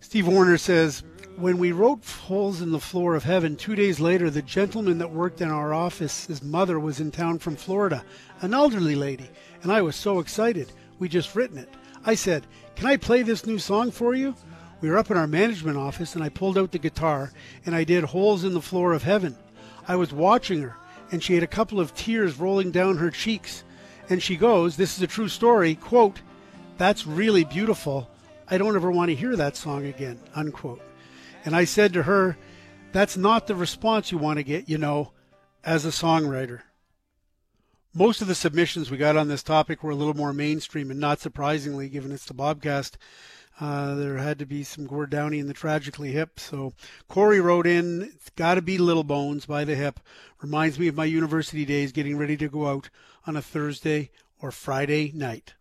Steve 0.00 0.26
Wariner 0.26 0.58
says, 0.58 1.04
when 1.36 1.58
we 1.58 1.72
wrote 1.72 2.04
Holes 2.04 2.60
in 2.60 2.70
the 2.70 2.80
Floor 2.80 3.14
of 3.14 3.24
Heaven, 3.24 3.56
two 3.56 3.74
days 3.74 4.00
later, 4.00 4.28
the 4.28 4.42
gentleman 4.42 4.98
that 4.98 5.10
worked 5.10 5.40
in 5.40 5.48
our 5.48 5.72
office, 5.72 6.26
his 6.26 6.42
mother 6.42 6.78
was 6.78 7.00
in 7.00 7.10
town 7.10 7.38
from 7.38 7.56
Florida, 7.56 8.04
an 8.40 8.52
elderly 8.52 8.94
lady, 8.94 9.30
and 9.62 9.72
I 9.72 9.80
was 9.80 9.96
so 9.96 10.18
excited. 10.18 10.72
We 10.98 11.08
just 11.08 11.34
written 11.34 11.56
it. 11.58 11.68
I 12.04 12.14
said, 12.14 12.46
Can 12.76 12.86
I 12.86 12.96
play 12.96 13.22
this 13.22 13.46
new 13.46 13.58
song 13.58 13.90
for 13.90 14.14
you? 14.14 14.34
We 14.80 14.88
were 14.88 14.98
up 14.98 15.10
in 15.10 15.16
our 15.16 15.26
management 15.26 15.76
office, 15.76 16.14
and 16.14 16.24
I 16.24 16.30
pulled 16.30 16.56
out 16.56 16.72
the 16.72 16.78
guitar 16.78 17.32
and 17.66 17.74
I 17.74 17.84
did 17.84 18.04
Holes 18.04 18.44
in 18.44 18.54
the 18.54 18.62
Floor 18.62 18.92
of 18.94 19.02
Heaven. 19.02 19.36
I 19.86 19.96
was 19.96 20.12
watching 20.12 20.62
her, 20.62 20.76
and 21.12 21.22
she 21.22 21.34
had 21.34 21.42
a 21.42 21.48
couple 21.48 21.80
of 21.80 21.94
tears 21.94 22.38
rolling 22.38 22.70
down 22.70 22.96
her 22.96 23.10
cheeks. 23.10 23.64
And 24.08 24.22
she 24.22 24.36
goes, 24.36 24.76
This 24.76 24.96
is 24.96 25.02
a 25.02 25.06
true 25.06 25.28
story, 25.28 25.74
quote, 25.74 26.20
That's 26.78 27.06
really 27.06 27.44
beautiful. 27.44 28.10
I 28.48 28.58
don't 28.58 28.74
ever 28.74 28.90
want 28.90 29.10
to 29.10 29.14
hear 29.14 29.36
that 29.36 29.56
song 29.56 29.86
again, 29.86 30.18
unquote. 30.34 30.82
And 31.44 31.54
I 31.54 31.64
said 31.64 31.92
to 31.92 32.04
her, 32.04 32.38
That's 32.92 33.16
not 33.16 33.46
the 33.46 33.54
response 33.54 34.10
you 34.10 34.18
want 34.18 34.38
to 34.38 34.42
get, 34.42 34.68
you 34.68 34.78
know, 34.78 35.12
as 35.62 35.84
a 35.84 35.90
songwriter 35.90 36.62
most 37.94 38.22
of 38.22 38.28
the 38.28 38.34
submissions 38.34 38.90
we 38.90 38.96
got 38.96 39.16
on 39.16 39.28
this 39.28 39.42
topic 39.42 39.82
were 39.82 39.90
a 39.90 39.96
little 39.96 40.14
more 40.14 40.32
mainstream, 40.32 40.90
and 40.90 41.00
not 41.00 41.20
surprisingly, 41.20 41.88
given 41.88 42.12
it's 42.12 42.24
the 42.24 42.34
Bobcast, 42.34 42.92
uh, 43.60 43.94
there 43.94 44.16
had 44.16 44.38
to 44.38 44.46
be 44.46 44.62
some 44.62 44.86
Gord 44.86 45.10
Downie 45.10 45.38
in 45.38 45.46
the 45.46 45.52
Tragically 45.52 46.12
Hip. 46.12 46.40
So 46.40 46.72
Corey 47.08 47.40
wrote 47.40 47.66
in, 47.66 48.02
"It's 48.02 48.30
got 48.30 48.54
to 48.54 48.62
be 48.62 48.78
Little 48.78 49.04
Bones 49.04 49.44
by 49.46 49.64
the 49.64 49.74
Hip." 49.74 50.00
Reminds 50.40 50.78
me 50.78 50.88
of 50.88 50.94
my 50.94 51.04
university 51.04 51.64
days, 51.64 51.92
getting 51.92 52.16
ready 52.16 52.36
to 52.38 52.48
go 52.48 52.68
out 52.68 52.88
on 53.26 53.36
a 53.36 53.42
Thursday 53.42 54.10
or 54.40 54.50
Friday 54.50 55.12
night. 55.14 55.52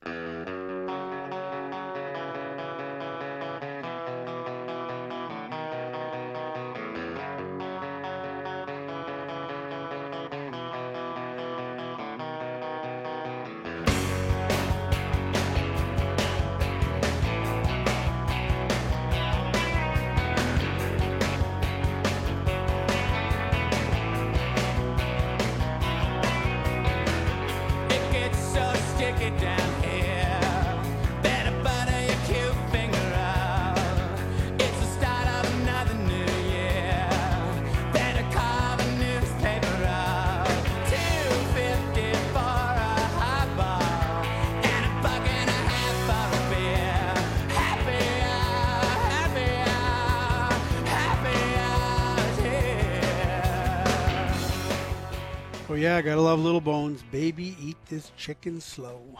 This 57.99 58.13
chicken 58.15 58.61
slow. 58.61 59.19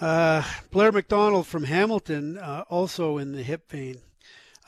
Uh, 0.00 0.42
Blair 0.72 0.90
McDonald 0.90 1.46
from 1.46 1.62
Hamilton, 1.62 2.36
uh, 2.36 2.64
also 2.68 3.16
in 3.16 3.30
the 3.30 3.44
hip 3.44 3.70
vein. 3.70 3.98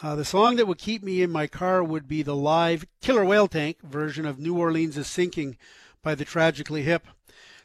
Uh, 0.01 0.15
the 0.15 0.25
song 0.25 0.55
that 0.55 0.69
would 0.69 0.79
keep 0.79 1.03
me 1.03 1.21
in 1.21 1.33
my 1.33 1.49
car 1.49 1.83
would 1.83 2.07
be 2.07 2.23
the 2.23 2.37
live 2.37 2.87
Killer 3.01 3.25
Whale 3.25 3.49
Tank 3.49 3.83
version 3.83 4.25
of 4.25 4.39
New 4.39 4.57
Orleans 4.57 4.97
is 4.97 5.09
Sinking 5.09 5.57
by 6.01 6.15
the 6.15 6.25
Tragically 6.25 6.83
Hip. 6.83 7.09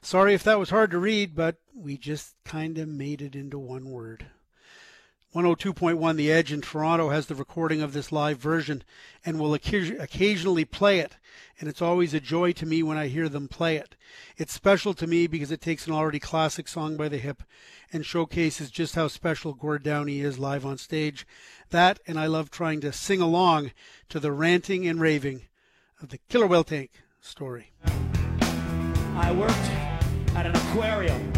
Sorry 0.01 0.33
if 0.33 0.43
that 0.43 0.57
was 0.57 0.71
hard 0.71 0.89
to 0.89 0.97
read, 0.97 1.35
but 1.35 1.57
we 1.75 1.99
just 1.99 2.33
kind 2.43 2.79
of 2.79 2.87
made 2.87 3.21
it 3.21 3.35
into 3.35 3.59
one 3.59 3.91
word. 3.91 4.25
102.1 5.37 6.15
The 6.15 6.31
Edge 6.31 6.51
in 6.51 6.61
Toronto 6.61 7.09
has 7.09 7.27
the 7.27 7.35
recording 7.35 7.83
of 7.83 7.93
this 7.93 8.11
live 8.11 8.39
version 8.39 8.83
and 9.23 9.39
will 9.39 9.53
occasionally 9.53 10.65
play 10.65 10.97
it, 10.97 11.17
and 11.59 11.69
it's 11.69 11.79
always 11.81 12.15
a 12.15 12.19
joy 12.19 12.51
to 12.53 12.65
me 12.65 12.81
when 12.81 12.97
I 12.97 13.05
hear 13.05 13.29
them 13.29 13.47
play 13.47 13.75
it. 13.75 13.95
It's 14.37 14.51
special 14.51 14.95
to 14.95 15.05
me 15.05 15.27
because 15.27 15.51
it 15.51 15.61
takes 15.61 15.85
an 15.85 15.93
already 15.93 16.17
classic 16.19 16.67
song 16.67 16.97
by 16.97 17.07
the 17.07 17.19
hip 17.19 17.43
and 17.93 18.03
showcases 18.03 18.71
just 18.71 18.95
how 18.95 19.09
special 19.09 19.53
Gord 19.53 19.83
Downie 19.83 20.21
is 20.21 20.39
live 20.39 20.65
on 20.65 20.79
stage. 20.79 21.27
That, 21.69 21.99
and 22.07 22.19
I 22.19 22.25
love 22.25 22.49
trying 22.49 22.81
to 22.81 22.91
sing 22.91 23.21
along 23.21 23.73
to 24.09 24.19
the 24.19 24.31
ranting 24.31 24.87
and 24.87 24.99
raving 24.99 25.43
of 26.01 26.09
the 26.09 26.17
Killer 26.29 26.47
Whale 26.47 26.63
Tank 26.63 27.03
story. 27.21 27.73
I 29.13 29.31
worked 29.37 29.53
at 30.35 30.47
an 30.47 30.55
aquarium. 30.55 31.31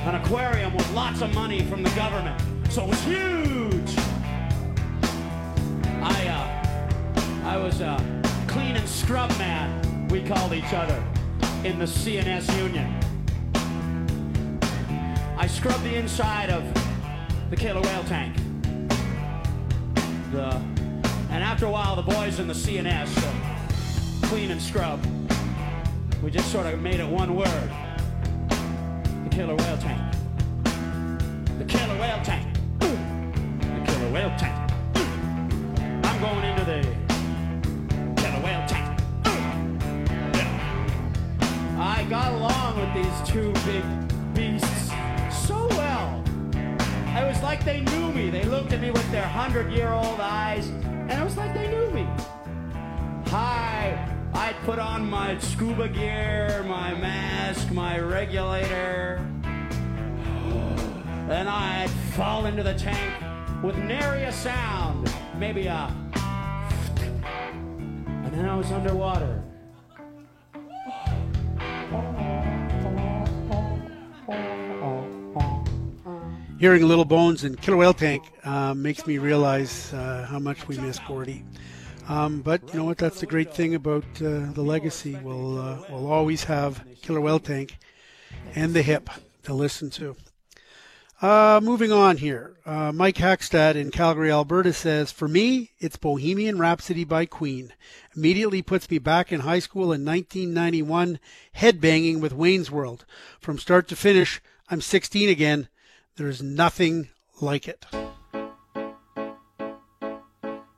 An 0.00 0.16
aquarium 0.16 0.74
with 0.74 0.90
lots 0.92 1.22
of 1.22 1.32
money 1.34 1.62
from 1.62 1.82
the 1.82 1.90
government. 1.90 2.57
So 2.70 2.84
it 2.84 2.88
was 2.88 3.02
huge. 3.02 3.98
I 6.02 6.28
uh 6.28 7.46
I 7.46 7.56
was 7.56 7.80
a 7.80 7.96
clean 8.46 8.76
and 8.76 8.86
scrub 8.86 9.30
man, 9.38 10.06
we 10.08 10.22
called 10.22 10.52
each 10.52 10.72
other, 10.74 11.02
in 11.64 11.78
the 11.78 11.86
CNS 11.86 12.46
union. 12.58 12.94
I 15.38 15.46
scrubbed 15.46 15.82
the 15.82 15.94
inside 15.94 16.50
of 16.50 16.62
the 17.48 17.56
killer 17.56 17.80
whale 17.80 18.04
tank. 18.04 18.36
The 20.32 20.60
and 21.30 21.42
after 21.42 21.64
a 21.66 21.70
while 21.70 21.96
the 21.96 22.02
boys 22.02 22.38
in 22.38 22.48
the 22.48 22.54
CNS 22.54 23.08
uh, 23.16 24.26
clean 24.28 24.50
and 24.50 24.60
scrub 24.60 25.00
we 26.22 26.30
just 26.30 26.52
sort 26.52 26.66
of 26.66 26.80
made 26.82 27.00
it 27.00 27.08
one 27.08 27.34
word. 27.34 27.70
The 29.24 29.30
killer 29.30 29.56
whale 29.56 29.78
tank. 29.78 30.14
The 31.58 31.64
killer 31.64 31.98
whale 31.98 32.22
tank. 32.22 32.57
Whale 34.18 34.36
tank. 34.36 34.72
I'm 36.04 36.20
going 36.20 36.44
into 36.44 36.64
the 36.64 36.82
tank. 38.66 39.00
Yeah. 40.34 41.78
I 41.78 42.04
got 42.10 42.32
along 42.32 42.80
with 42.80 42.92
these 42.94 43.28
two 43.28 43.52
big 43.64 43.84
beasts 44.34 44.90
so 45.46 45.68
well. 45.68 46.24
It 46.52 47.28
was 47.28 47.40
like 47.44 47.64
they 47.64 47.82
knew 47.82 48.12
me. 48.12 48.28
They 48.28 48.42
looked 48.42 48.72
at 48.72 48.80
me 48.80 48.90
with 48.90 49.08
their 49.12 49.22
hundred 49.22 49.70
year 49.70 49.92
old 49.92 50.18
eyes, 50.18 50.66
and 50.66 51.12
it 51.12 51.22
was 51.22 51.36
like 51.36 51.54
they 51.54 51.68
knew 51.68 51.88
me. 51.92 52.04
Hi, 53.28 54.04
I'd 54.34 54.56
put 54.64 54.80
on 54.80 55.08
my 55.08 55.38
scuba 55.38 55.88
gear, 55.88 56.64
my 56.66 56.92
mask, 56.92 57.70
my 57.70 58.00
regulator, 58.00 59.24
and 61.30 61.48
I'd 61.48 61.90
fall 62.16 62.46
into 62.46 62.64
the 62.64 62.74
tank 62.74 63.27
with 63.62 63.76
nary 63.78 64.22
a 64.22 64.32
sound, 64.32 65.12
maybe 65.36 65.66
a, 65.66 65.92
and 68.24 68.32
then 68.32 68.48
I 68.48 68.56
was 68.56 68.70
underwater. 68.70 69.42
Hearing 76.60 76.86
Little 76.88 77.04
Bones 77.04 77.44
and 77.44 77.60
Killer 77.60 77.76
Whale 77.76 77.94
Tank 77.94 78.24
uh, 78.44 78.74
makes 78.74 79.06
me 79.06 79.18
realize 79.18 79.92
uh, 79.92 80.26
how 80.28 80.38
much 80.38 80.66
we 80.66 80.76
miss 80.78 80.98
Gordy. 81.06 81.44
Um, 82.08 82.40
but 82.40 82.62
you 82.72 82.80
know 82.80 82.84
what? 82.84 82.98
That's 82.98 83.20
the 83.20 83.26
great 83.26 83.54
thing 83.54 83.74
about 83.74 84.04
uh, 84.16 84.52
the 84.52 84.62
legacy. 84.62 85.16
We'll 85.22 85.58
uh, 85.60 85.78
we'll 85.90 86.10
always 86.10 86.44
have 86.44 86.84
Killer 87.02 87.20
Whale 87.20 87.38
Tank 87.38 87.78
and 88.54 88.74
the 88.74 88.82
Hip 88.82 89.10
to 89.44 89.54
listen 89.54 89.90
to. 89.90 90.16
Uh, 91.20 91.58
moving 91.60 91.90
on 91.90 92.16
here, 92.16 92.54
uh, 92.64 92.92
Mike 92.92 93.16
Hackstad 93.16 93.74
in 93.74 93.90
Calgary, 93.90 94.30
Alberta 94.30 94.72
says, 94.72 95.10
"For 95.10 95.26
me, 95.26 95.72
it's 95.80 95.96
Bohemian 95.96 96.60
Rhapsody 96.60 97.02
by 97.02 97.26
Queen. 97.26 97.72
Immediately 98.14 98.62
puts 98.62 98.88
me 98.88 98.98
back 98.98 99.32
in 99.32 99.40
high 99.40 99.58
school 99.58 99.92
in 99.92 100.04
1991, 100.04 101.18
headbanging 101.56 102.20
with 102.20 102.32
Wayne's 102.32 102.70
World. 102.70 103.04
From 103.40 103.58
start 103.58 103.88
to 103.88 103.96
finish, 103.96 104.40
I'm 104.70 104.80
16 104.80 105.28
again. 105.28 105.66
There's 106.14 106.40
nothing 106.40 107.08
like 107.40 107.66
it." 107.66 107.84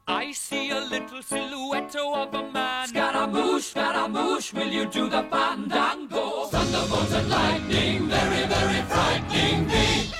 I 0.08 0.32
see 0.32 0.70
a 0.70 0.80
little 0.80 1.22
silhouette 1.22 1.94
of 1.96 2.32
a 2.32 2.50
man. 2.50 2.88
Scaramouche, 2.88 3.64
Scaramouche, 3.64 4.54
will 4.54 4.72
you 4.72 4.86
do 4.86 5.10
the 5.10 5.22
fandango? 5.24 6.46
Thunderbolts 6.46 7.12
and 7.12 7.28
lightning, 7.28 8.08
very, 8.08 8.46
very 8.46 8.82
frightening 8.88 9.66
me. 9.66 10.19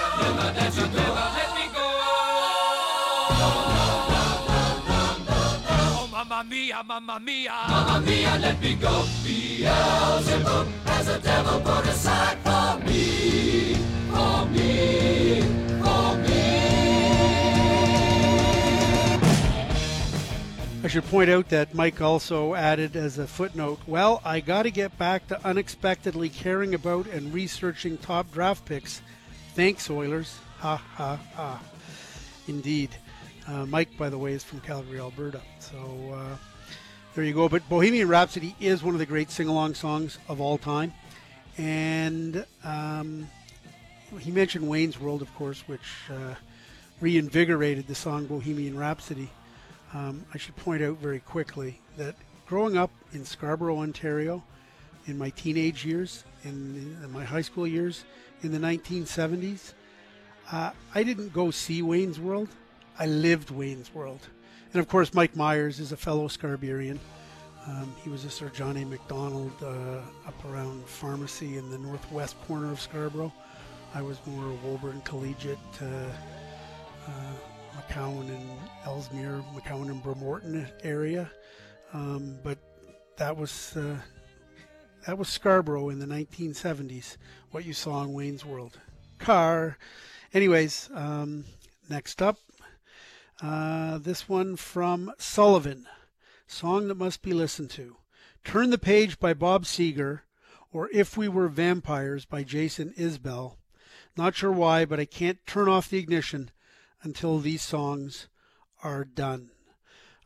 We'll 0.21 0.35
not 0.35 0.55
let 0.55 0.75
you 0.75 0.83
go. 0.83 1.05
Let 1.37 1.51
me 1.57 1.65
go. 1.73 1.87
Oh, 5.73 6.09
mamma 6.11 6.43
mia, 6.47 6.83
mamma 6.83 7.19
mia. 7.19 7.51
Mamma 7.67 8.05
mia, 8.05 8.37
let 8.39 8.61
me 8.61 8.75
go. 8.75 9.05
Beelzebub 9.23 10.67
has 10.85 11.07
a 11.07 11.19
devil 11.19 11.59
put 11.61 11.85
aside 11.87 12.37
for 12.39 12.77
me. 12.85 13.75
For 14.11 14.45
me. 14.45 15.41
For 15.81 16.17
me. 16.17 16.41
I 20.83 20.87
should 20.87 21.05
point 21.05 21.29
out 21.29 21.49
that 21.49 21.73
Mike 21.73 22.01
also 22.01 22.53
added 22.55 22.95
as 22.95 23.17
a 23.17 23.27
footnote, 23.27 23.79
well, 23.87 24.21
I 24.25 24.39
got 24.39 24.63
to 24.63 24.71
get 24.71 24.97
back 24.97 25.27
to 25.27 25.39
unexpectedly 25.45 26.29
caring 26.29 26.73
about 26.73 27.07
and 27.07 27.33
researching 27.33 27.97
top 27.97 28.31
draft 28.31 28.65
picks. 28.65 29.01
Thanks, 29.61 29.91
Oilers. 29.91 30.39
Ha 30.57 30.75
ha 30.75 31.19
ha. 31.35 31.61
Indeed. 32.47 32.89
Uh, 33.47 33.67
Mike, 33.67 33.95
by 33.95 34.09
the 34.09 34.17
way, 34.17 34.33
is 34.33 34.43
from 34.43 34.59
Calgary, 34.61 34.99
Alberta. 34.99 35.39
So 35.59 35.77
uh, 36.11 36.35
there 37.13 37.23
you 37.23 37.35
go. 37.35 37.47
But 37.47 37.69
Bohemian 37.69 38.07
Rhapsody 38.07 38.55
is 38.59 38.81
one 38.81 38.95
of 38.95 38.99
the 38.99 39.05
great 39.05 39.29
sing 39.29 39.47
along 39.47 39.75
songs 39.75 40.17
of 40.27 40.41
all 40.41 40.57
time. 40.57 40.93
And 41.59 42.43
um, 42.63 43.29
he 44.17 44.31
mentioned 44.31 44.67
Wayne's 44.67 44.99
World, 44.99 45.21
of 45.21 45.31
course, 45.35 45.63
which 45.67 46.09
uh, 46.09 46.33
reinvigorated 46.99 47.85
the 47.85 47.93
song 47.93 48.25
Bohemian 48.25 48.75
Rhapsody. 48.75 49.29
Um, 49.93 50.25
I 50.33 50.39
should 50.39 50.55
point 50.55 50.81
out 50.81 50.97
very 50.97 51.19
quickly 51.19 51.79
that 51.97 52.15
growing 52.47 52.77
up 52.77 52.89
in 53.13 53.25
Scarborough, 53.25 53.77
Ontario, 53.77 54.41
in 55.05 55.17
my 55.17 55.29
teenage 55.31 55.85
years, 55.85 56.23
in, 56.43 56.97
in 57.03 57.11
my 57.11 57.23
high 57.23 57.41
school 57.41 57.67
years, 57.67 58.03
in 58.43 58.51
the 58.51 58.57
1970s, 58.57 59.73
uh, 60.51 60.71
I 60.93 61.03
didn't 61.03 61.33
go 61.33 61.51
see 61.51 61.81
Wayne's 61.81 62.19
World. 62.19 62.49
I 62.99 63.05
lived 63.05 63.51
Wayne's 63.51 63.93
World. 63.93 64.27
And 64.73 64.79
of 64.79 64.87
course, 64.87 65.13
Mike 65.13 65.35
Myers 65.35 65.79
is 65.79 65.91
a 65.91 65.97
fellow 65.97 66.27
Scarburian. 66.27 66.99
Um, 67.67 67.93
he 68.03 68.09
was 68.09 68.25
a 68.25 68.29
Sir 68.29 68.49
John 68.49 68.77
A. 68.77 68.85
MacDonald 68.85 69.51
uh, 69.61 70.01
up 70.27 70.45
around 70.45 70.85
pharmacy 70.87 71.57
in 71.57 71.69
the 71.69 71.77
northwest 71.77 72.35
corner 72.47 72.71
of 72.71 72.79
Scarborough. 72.79 73.33
I 73.93 74.01
was 74.01 74.17
more 74.25 74.57
Woburn 74.63 75.01
Collegiate, 75.01 75.59
uh, 75.81 75.85
uh, 77.07 77.33
McCowan 77.75 78.29
and 78.29 78.49
Ellesmere, 78.85 79.43
McCowan 79.53 79.89
and 79.89 80.03
Brimorton 80.03 80.69
area. 80.83 81.29
Um, 81.93 82.37
but 82.41 82.57
that 83.17 83.35
was 83.35 83.75
uh, 83.75 83.97
that 85.05 85.17
was 85.17 85.29
Scarborough 85.29 85.89
in 85.89 85.99
the 85.99 86.05
1970s. 86.05 87.17
What 87.49 87.65
you 87.65 87.73
saw 87.73 88.03
in 88.03 88.13
Wayne's 88.13 88.45
World. 88.45 88.79
Car. 89.17 89.77
Anyways, 90.33 90.89
um, 90.93 91.45
next 91.89 92.21
up, 92.21 92.37
uh, 93.41 93.97
this 93.97 94.29
one 94.29 94.55
from 94.55 95.11
Sullivan. 95.17 95.87
Song 96.45 96.87
that 96.87 96.95
must 96.95 97.21
be 97.21 97.33
listened 97.33 97.69
to. 97.71 97.97
Turn 98.43 98.69
the 98.69 98.77
Page 98.77 99.19
by 99.19 99.33
Bob 99.33 99.65
Seger, 99.65 100.21
or 100.71 100.89
If 100.93 101.17
We 101.17 101.27
Were 101.27 101.47
Vampires 101.47 102.25
by 102.25 102.43
Jason 102.43 102.93
Isbell. 102.97 103.57
Not 104.15 104.35
sure 104.35 104.51
why, 104.51 104.85
but 104.85 104.99
I 104.99 105.05
can't 105.05 105.45
turn 105.47 105.67
off 105.67 105.89
the 105.89 105.97
ignition 105.97 106.51
until 107.01 107.39
these 107.39 107.61
songs 107.61 108.27
are 108.83 109.05
done. 109.05 109.51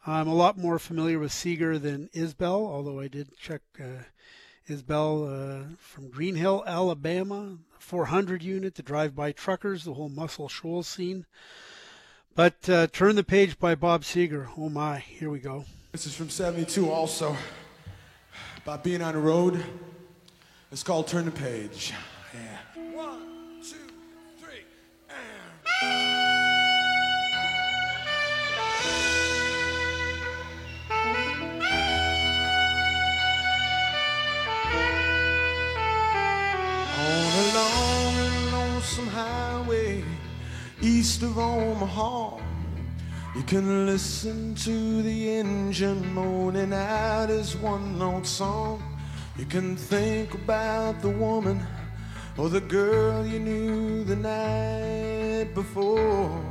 I'm 0.05 0.27
a 0.27 0.35
lot 0.35 0.57
more 0.57 0.79
familiar 0.79 1.19
with 1.19 1.31
Seger 1.31 1.81
than 1.81 2.09
Isbell, 2.13 2.67
although 2.67 2.99
I 2.99 3.07
did 3.07 3.37
check 3.37 3.61
uh, 3.79 4.03
Isbell 4.69 5.27
uh, 5.27 5.75
from 5.77 6.09
Green 6.09 6.35
Hill, 6.35 6.63
Alabama, 6.65 7.57
400 7.77 8.41
unit, 8.41 8.75
the 8.75 8.83
drive-by 8.83 9.31
truckers, 9.31 9.83
the 9.83 9.93
whole 9.93 10.09
Muscle 10.09 10.49
Shoals 10.49 10.87
scene. 10.87 11.25
But 12.33 12.67
uh, 12.67 12.87
Turn 12.87 13.15
the 13.15 13.23
Page 13.23 13.59
by 13.59 13.75
Bob 13.75 14.01
Seger. 14.03 14.49
Oh 14.57 14.69
my, 14.69 14.99
here 14.99 15.29
we 15.29 15.39
go. 15.39 15.65
This 15.91 16.05
is 16.05 16.15
from 16.15 16.29
72 16.29 16.89
also. 16.89 17.37
About 18.57 18.83
being 18.83 19.01
on 19.01 19.13
the 19.13 19.21
road. 19.21 19.63
It's 20.71 20.83
called 20.83 21.07
Turn 21.07 21.25
the 21.25 21.31
Page. 21.31 21.93
East 41.05 41.21
of 41.21 41.37
Omaha, 41.37 42.39
you 43.35 43.43
can 43.43 43.85
listen 43.85 44.55
to 44.55 45.03
the 45.03 45.37
engine 45.37 46.01
moaning 46.15 46.73
out 46.73 47.29
his 47.29 47.55
one 47.57 47.99
note 47.99 48.25
song. 48.25 48.81
You 49.37 49.45
can 49.45 49.75
think 49.75 50.33
about 50.33 51.03
the 51.03 51.09
woman 51.09 51.61
or 52.37 52.49
the 52.49 52.61
girl 52.61 53.23
you 53.23 53.39
knew 53.39 54.03
the 54.03 54.15
night 54.15 55.53
before. 55.53 56.43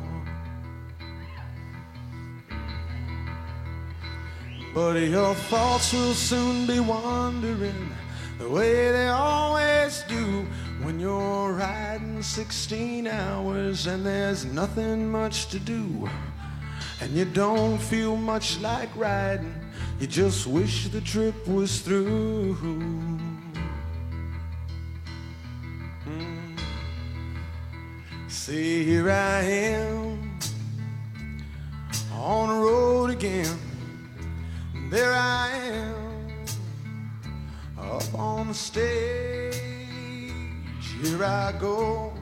But 4.73 4.95
your 5.01 5.35
thoughts 5.51 5.93
will 5.93 6.15
soon 6.15 6.65
be 6.65 6.79
wandering 6.79 7.93
the 8.39 8.49
way 8.49 8.93
they 8.93 9.09
always 9.09 10.05
do 10.07 10.47
when 10.85 11.01
you're 11.01 11.53
riding 11.53 12.23
16 12.23 13.07
hours 13.07 13.87
and 13.87 14.05
there's 14.05 14.45
nothing 14.45 15.11
much 15.11 15.47
to 15.47 15.59
do. 15.59 16.09
And 17.01 17.11
you 17.13 17.25
don't 17.25 17.79
feel 17.79 18.17
much 18.17 18.61
like 18.61 18.95
riding, 18.95 19.55
you 19.99 20.07
just 20.07 20.47
wish 20.47 20.89
the 20.89 21.01
trip 21.01 21.49
was 21.49 21.81
through. 21.81 22.55
Mm. 26.07 26.59
See, 28.29 28.85
here 28.85 29.11
I 29.11 29.41
am 29.41 30.39
on 32.13 32.49
the 32.51 32.55
road 32.63 33.11
again. 33.11 33.57
There 34.91 35.15
I 35.15 35.49
am 35.51 36.45
up 37.79 38.15
on 38.15 38.49
the 38.49 38.55
stage. 38.55 39.74
Here 41.05 41.23
I 41.23 41.53
go, 41.61 42.15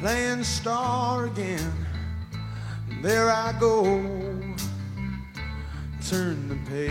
playing 0.00 0.42
star 0.42 1.26
again. 1.26 1.70
There 3.02 3.30
I 3.30 3.54
go, 3.60 3.84
turn 6.08 6.48
the 6.48 6.56
page. 6.66 6.90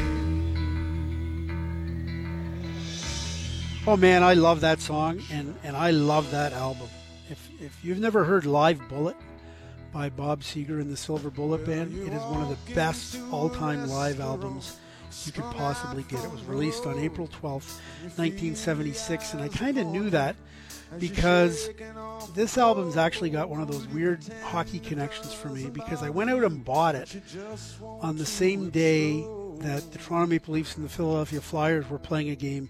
Oh 3.87 3.97
man, 3.97 4.21
I 4.21 4.35
love 4.35 4.61
that 4.61 4.79
song 4.81 5.19
and, 5.31 5.55
and 5.63 5.75
I 5.75 5.89
love 5.89 6.29
that 6.29 6.53
album. 6.53 6.89
If 7.31 7.49
if 7.59 7.83
you've 7.83 7.99
never 7.99 8.23
heard 8.23 8.45
Live 8.45 8.87
Bullet 8.89 9.15
by 9.91 10.09
Bob 10.09 10.41
Seger 10.41 10.79
and 10.79 10.91
the 10.91 10.97
Silver 10.97 11.31
Bullet 11.31 11.65
Band, 11.65 11.91
it 11.91 12.13
is 12.13 12.21
one 12.21 12.43
of 12.43 12.49
the 12.49 12.75
best 12.75 13.19
all-time 13.31 13.89
live 13.89 14.19
albums 14.19 14.77
you 15.25 15.31
could 15.31 15.43
possibly 15.55 16.03
get. 16.03 16.23
It 16.23 16.31
was 16.31 16.43
released 16.43 16.85
on 16.85 16.99
April 16.99 17.27
12th, 17.27 17.79
1976, 18.17 19.33
and 19.33 19.41
I 19.41 19.47
kind 19.47 19.77
of 19.77 19.87
knew 19.87 20.09
that 20.09 20.35
because 20.99 21.69
this 22.35 22.57
album's 22.57 22.97
actually 22.97 23.29
got 23.29 23.49
one 23.49 23.61
of 23.61 23.67
those 23.67 23.87
weird 23.87 24.23
hockey 24.43 24.79
connections 24.79 25.33
for 25.33 25.49
me 25.49 25.67
because 25.67 26.03
I 26.03 26.09
went 26.09 26.29
out 26.29 26.43
and 26.43 26.63
bought 26.63 26.95
it 26.95 27.15
on 28.01 28.17
the 28.17 28.25
same 28.25 28.69
day 28.69 29.21
that 29.59 29.91
the 29.91 29.97
Toronto 29.97 30.27
Maple 30.27 30.53
Leafs 30.53 30.75
and 30.75 30.85
the 30.85 30.89
Philadelphia 30.89 31.41
Flyers 31.41 31.89
were 31.89 31.99
playing 31.99 32.29
a 32.29 32.35
game 32.35 32.69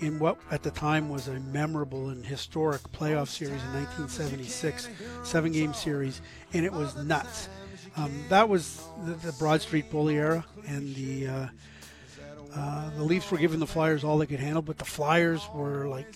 in 0.00 0.18
what 0.18 0.38
at 0.50 0.62
the 0.62 0.70
time 0.70 1.08
was 1.08 1.28
a 1.28 1.38
memorable 1.40 2.08
and 2.08 2.26
historic 2.26 2.82
playoff 2.92 3.28
series 3.28 3.62
in 3.62 3.72
1976, 3.74 4.88
seven 5.22 5.52
game 5.52 5.72
series, 5.72 6.20
and 6.52 6.64
it 6.66 6.72
was 6.72 6.96
nuts. 6.96 7.48
Um, 7.96 8.24
that 8.28 8.48
was 8.48 8.82
the, 9.04 9.12
the 9.14 9.32
Broad 9.32 9.60
Street 9.60 9.90
Bully 9.90 10.16
era, 10.16 10.44
and 10.66 10.94
the 10.94 11.28
uh, 11.28 11.46
uh, 12.54 12.90
the 12.96 13.02
Leafs 13.02 13.30
were 13.30 13.38
giving 13.38 13.60
the 13.60 13.66
Flyers 13.66 14.04
all 14.04 14.18
they 14.18 14.26
could 14.26 14.40
handle, 14.40 14.62
but 14.62 14.78
the 14.78 14.84
Flyers 14.84 15.48
were 15.54 15.86
like 15.86 16.14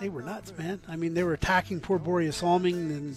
they 0.00 0.08
were 0.08 0.22
nuts, 0.22 0.56
man. 0.56 0.80
I 0.88 0.96
mean, 0.96 1.14
they 1.14 1.22
were 1.22 1.34
attacking 1.34 1.80
poor 1.80 1.98
Borje 1.98 2.32
Salming 2.32 2.90
and 2.90 3.16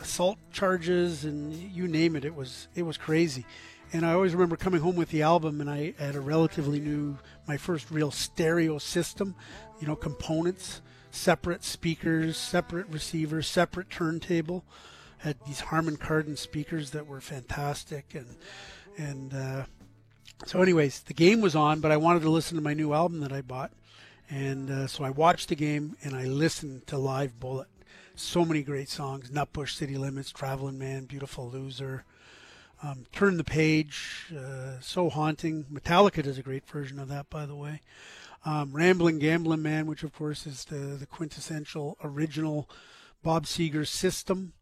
assault 0.00 0.38
charges 0.52 1.24
and 1.24 1.54
you 1.54 1.86
name 1.86 2.16
it. 2.16 2.24
It 2.24 2.34
was 2.34 2.68
it 2.74 2.82
was 2.82 2.96
crazy. 2.96 3.44
And 3.92 4.06
I 4.06 4.12
always 4.12 4.32
remember 4.32 4.56
coming 4.56 4.80
home 4.80 4.94
with 4.94 5.10
the 5.10 5.22
album, 5.22 5.60
and 5.60 5.68
I 5.68 5.94
had 5.98 6.14
a 6.14 6.20
relatively 6.20 6.78
new, 6.78 7.18
my 7.48 7.56
first 7.56 7.90
real 7.90 8.12
stereo 8.12 8.78
system, 8.78 9.34
you 9.80 9.88
know, 9.88 9.96
components, 9.96 10.80
separate 11.10 11.64
speakers, 11.64 12.36
separate 12.36 12.86
receivers, 12.86 13.48
separate 13.48 13.90
turntable. 13.90 14.64
Had 15.18 15.36
these 15.44 15.60
Harman 15.60 15.96
Kardon 15.96 16.36
speakers 16.36 16.92
that 16.92 17.06
were 17.06 17.20
fantastic, 17.20 18.14
and 18.14 18.36
and 18.96 19.34
uh, 19.34 19.64
so, 20.46 20.62
anyways, 20.62 21.00
the 21.02 21.14
game 21.14 21.40
was 21.40 21.54
on, 21.54 21.80
but 21.80 21.92
I 21.92 21.96
wanted 21.96 22.22
to 22.22 22.30
listen 22.30 22.56
to 22.56 22.62
my 22.62 22.74
new 22.74 22.92
album 22.92 23.20
that 23.20 23.32
I 23.32 23.42
bought, 23.42 23.72
and 24.28 24.70
uh, 24.70 24.86
so 24.86 25.04
I 25.04 25.10
watched 25.10 25.48
the 25.48 25.54
game 25.54 25.96
and 26.02 26.14
I 26.14 26.24
listened 26.24 26.86
to 26.88 26.98
Live 26.98 27.38
Bullet. 27.38 27.68
So 28.16 28.44
many 28.44 28.62
great 28.62 28.88
songs: 28.88 29.30
Nutbush, 29.30 29.74
City 29.74 29.96
Limits, 29.96 30.30
Traveling 30.30 30.78
Man, 30.78 31.04
Beautiful 31.04 31.50
Loser. 31.50 32.04
Um, 32.82 33.04
Turn 33.12 33.36
the 33.36 33.44
Page, 33.44 34.32
uh, 34.34 34.80
So 34.80 35.10
Haunting. 35.10 35.64
Metallica 35.70 36.22
does 36.22 36.38
a 36.38 36.42
great 36.42 36.66
version 36.66 36.98
of 36.98 37.08
that, 37.08 37.28
by 37.28 37.44
the 37.44 37.54
way. 37.54 37.82
Um, 38.46 38.72
Rambling 38.72 39.18
Gambling 39.18 39.60
Man, 39.60 39.86
which 39.86 40.02
of 40.02 40.14
course 40.14 40.46
is 40.46 40.64
the, 40.64 40.96
the 40.96 41.06
quintessential 41.06 41.98
original 42.02 42.70
Bob 43.22 43.44
Seger 43.44 43.86
system 43.86 44.54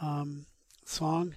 um, 0.00 0.46
song. 0.84 1.34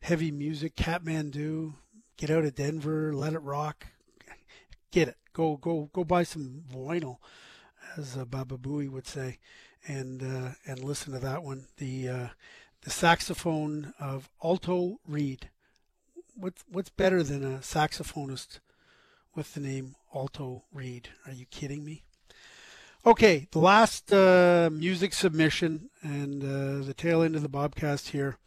Heavy 0.00 0.30
music, 0.30 0.74
Katmandu, 0.74 1.74
Get 2.16 2.30
Out 2.30 2.44
of 2.44 2.54
Denver, 2.54 3.12
Let 3.14 3.32
It 3.32 3.42
Rock. 3.42 3.86
Get 4.90 5.08
it. 5.08 5.16
Go 5.32 5.56
go 5.56 5.90
go 5.92 6.04
buy 6.04 6.22
some 6.22 6.62
vinyl, 6.72 7.16
as 7.96 8.16
uh, 8.16 8.24
Baba 8.24 8.56
Booey 8.56 8.88
would 8.88 9.06
say, 9.06 9.38
and 9.88 10.22
uh, 10.22 10.50
and 10.66 10.84
listen 10.84 11.12
to 11.12 11.18
that 11.18 11.42
one. 11.42 11.66
The 11.78 12.08
uh, 12.08 12.28
the 12.82 12.90
saxophone 12.90 13.94
of 13.98 14.28
Alto 14.42 15.00
Reed 15.08 15.50
what's 16.36 16.64
what's 16.70 16.90
better 16.90 17.22
than 17.22 17.44
a 17.44 17.58
saxophonist 17.58 18.60
with 19.34 19.54
the 19.54 19.60
name 19.60 19.94
Alto 20.14 20.64
Reed? 20.72 21.08
Are 21.26 21.32
you 21.32 21.46
kidding 21.46 21.84
me? 21.84 22.04
Okay, 23.06 23.48
the 23.50 23.58
last 23.58 24.12
uh, 24.12 24.70
music 24.72 25.12
submission 25.12 25.90
and 26.02 26.42
uh, 26.42 26.84
the 26.84 26.94
tail 26.94 27.22
end 27.22 27.36
of 27.36 27.42
the 27.42 27.48
Bobcast 27.48 28.10
here 28.10 28.38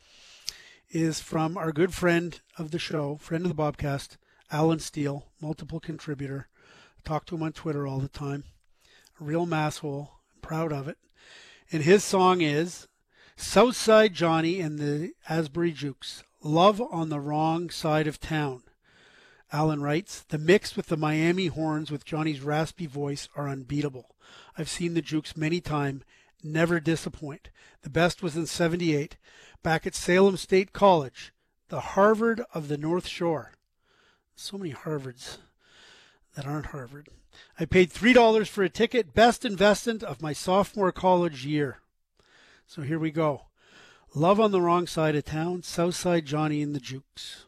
is 0.90 1.20
from 1.20 1.58
our 1.58 1.72
good 1.72 1.94
friend 1.94 2.40
of 2.58 2.72
the 2.72 2.80
show, 2.80 3.18
friend 3.18 3.46
of 3.46 3.56
the 3.56 3.62
Bobcast, 3.62 4.18
Alan 4.52 4.80
Steele, 4.80 5.26
multiple 5.42 5.80
contributor. 5.80 6.48
Talk 7.04 7.26
to 7.26 7.36
him 7.36 7.44
on 7.44 7.54
Twitter 7.54 7.86
all 7.86 8.00
the 8.00 8.08
time. 8.08 8.46
A 9.20 9.24
real 9.24 9.46
masshole. 9.46 10.10
I'm 10.36 10.42
proud 10.42 10.72
of 10.72 10.88
it. 10.88 10.98
And 11.72 11.84
his 11.84 12.04
song 12.04 12.42
is 12.42 12.88
Southside 13.36 14.14
Johnny 14.14 14.62
and 14.62 14.80
the 14.80 15.12
Asbury 15.28 15.72
Jukes. 15.72 16.24
Love 16.42 16.82
on 16.82 17.10
the 17.10 17.20
Wrong 17.20 17.70
Side 17.70 18.08
of 18.08 18.20
Town. 18.20 18.64
Alan 19.52 19.82
writes, 19.82 20.24
The 20.30 20.38
mix 20.38 20.76
with 20.76 20.88
the 20.88 20.98
Miami 20.98 21.48
horns 21.48 21.92
with 21.92 22.06
Johnny's 22.06 22.42
raspy 22.42 22.86
voice 22.86 23.28
are 23.36 23.50
unbeatable. 23.50 24.16
I've 24.58 24.70
seen 24.70 24.94
the 24.94 25.02
Jukes 25.02 25.38
many 25.38 25.62
times, 25.62 26.04
never 26.44 26.80
disappoint. 26.80 27.50
The 27.82 27.90
best 27.90 28.22
was 28.22 28.36
in 28.36 28.46
78, 28.46 29.18
back 29.64 29.88
at 29.88 29.96
Salem 29.96 30.38
State 30.38 30.74
College, 30.74 31.34
the 31.70 31.80
Harvard 31.80 32.42
of 32.54 32.68
the 32.68 32.78
North 32.78 33.08
Shore. 33.08 33.54
So 34.36 34.58
many 34.58 34.74
Harvards 34.74 35.38
that 36.36 36.46
aren't 36.46 36.68
Harvard. 36.68 37.10
I 37.60 37.66
paid 37.66 37.92
$3 37.92 38.48
for 38.48 38.64
a 38.64 38.70
ticket, 38.70 39.14
best 39.14 39.44
investment 39.46 40.04
of 40.04 40.22
my 40.22 40.34
sophomore 40.34 40.92
college 40.92 41.46
year. 41.46 41.80
So 42.66 42.82
here 42.82 43.00
we 43.00 43.12
go. 43.12 43.48
Love 44.14 44.40
on 44.40 44.52
the 44.52 44.62
Wrong 44.62 44.88
Side 44.88 45.16
of 45.16 45.26
Town, 45.26 45.64
Southside 45.64 46.26
Johnny 46.26 46.62
and 46.62 46.74
the 46.74 46.80
Jukes. 46.80 47.46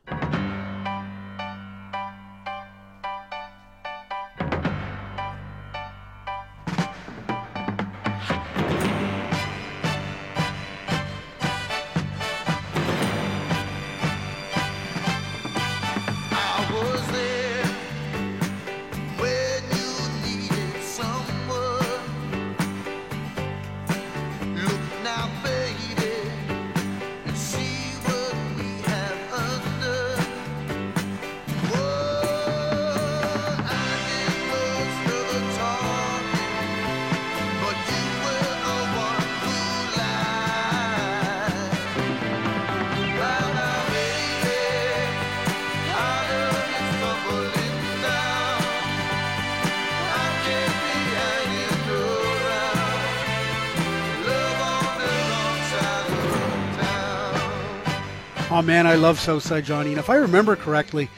Oh 58.59 58.61
man, 58.61 58.85
I 58.85 58.95
love 58.95 59.21
Southside 59.21 59.63
Johnny. 59.63 59.91
And 59.91 59.99
if 59.99 60.09
I 60.09 60.17
remember 60.17 60.53
correctly, 60.57 61.09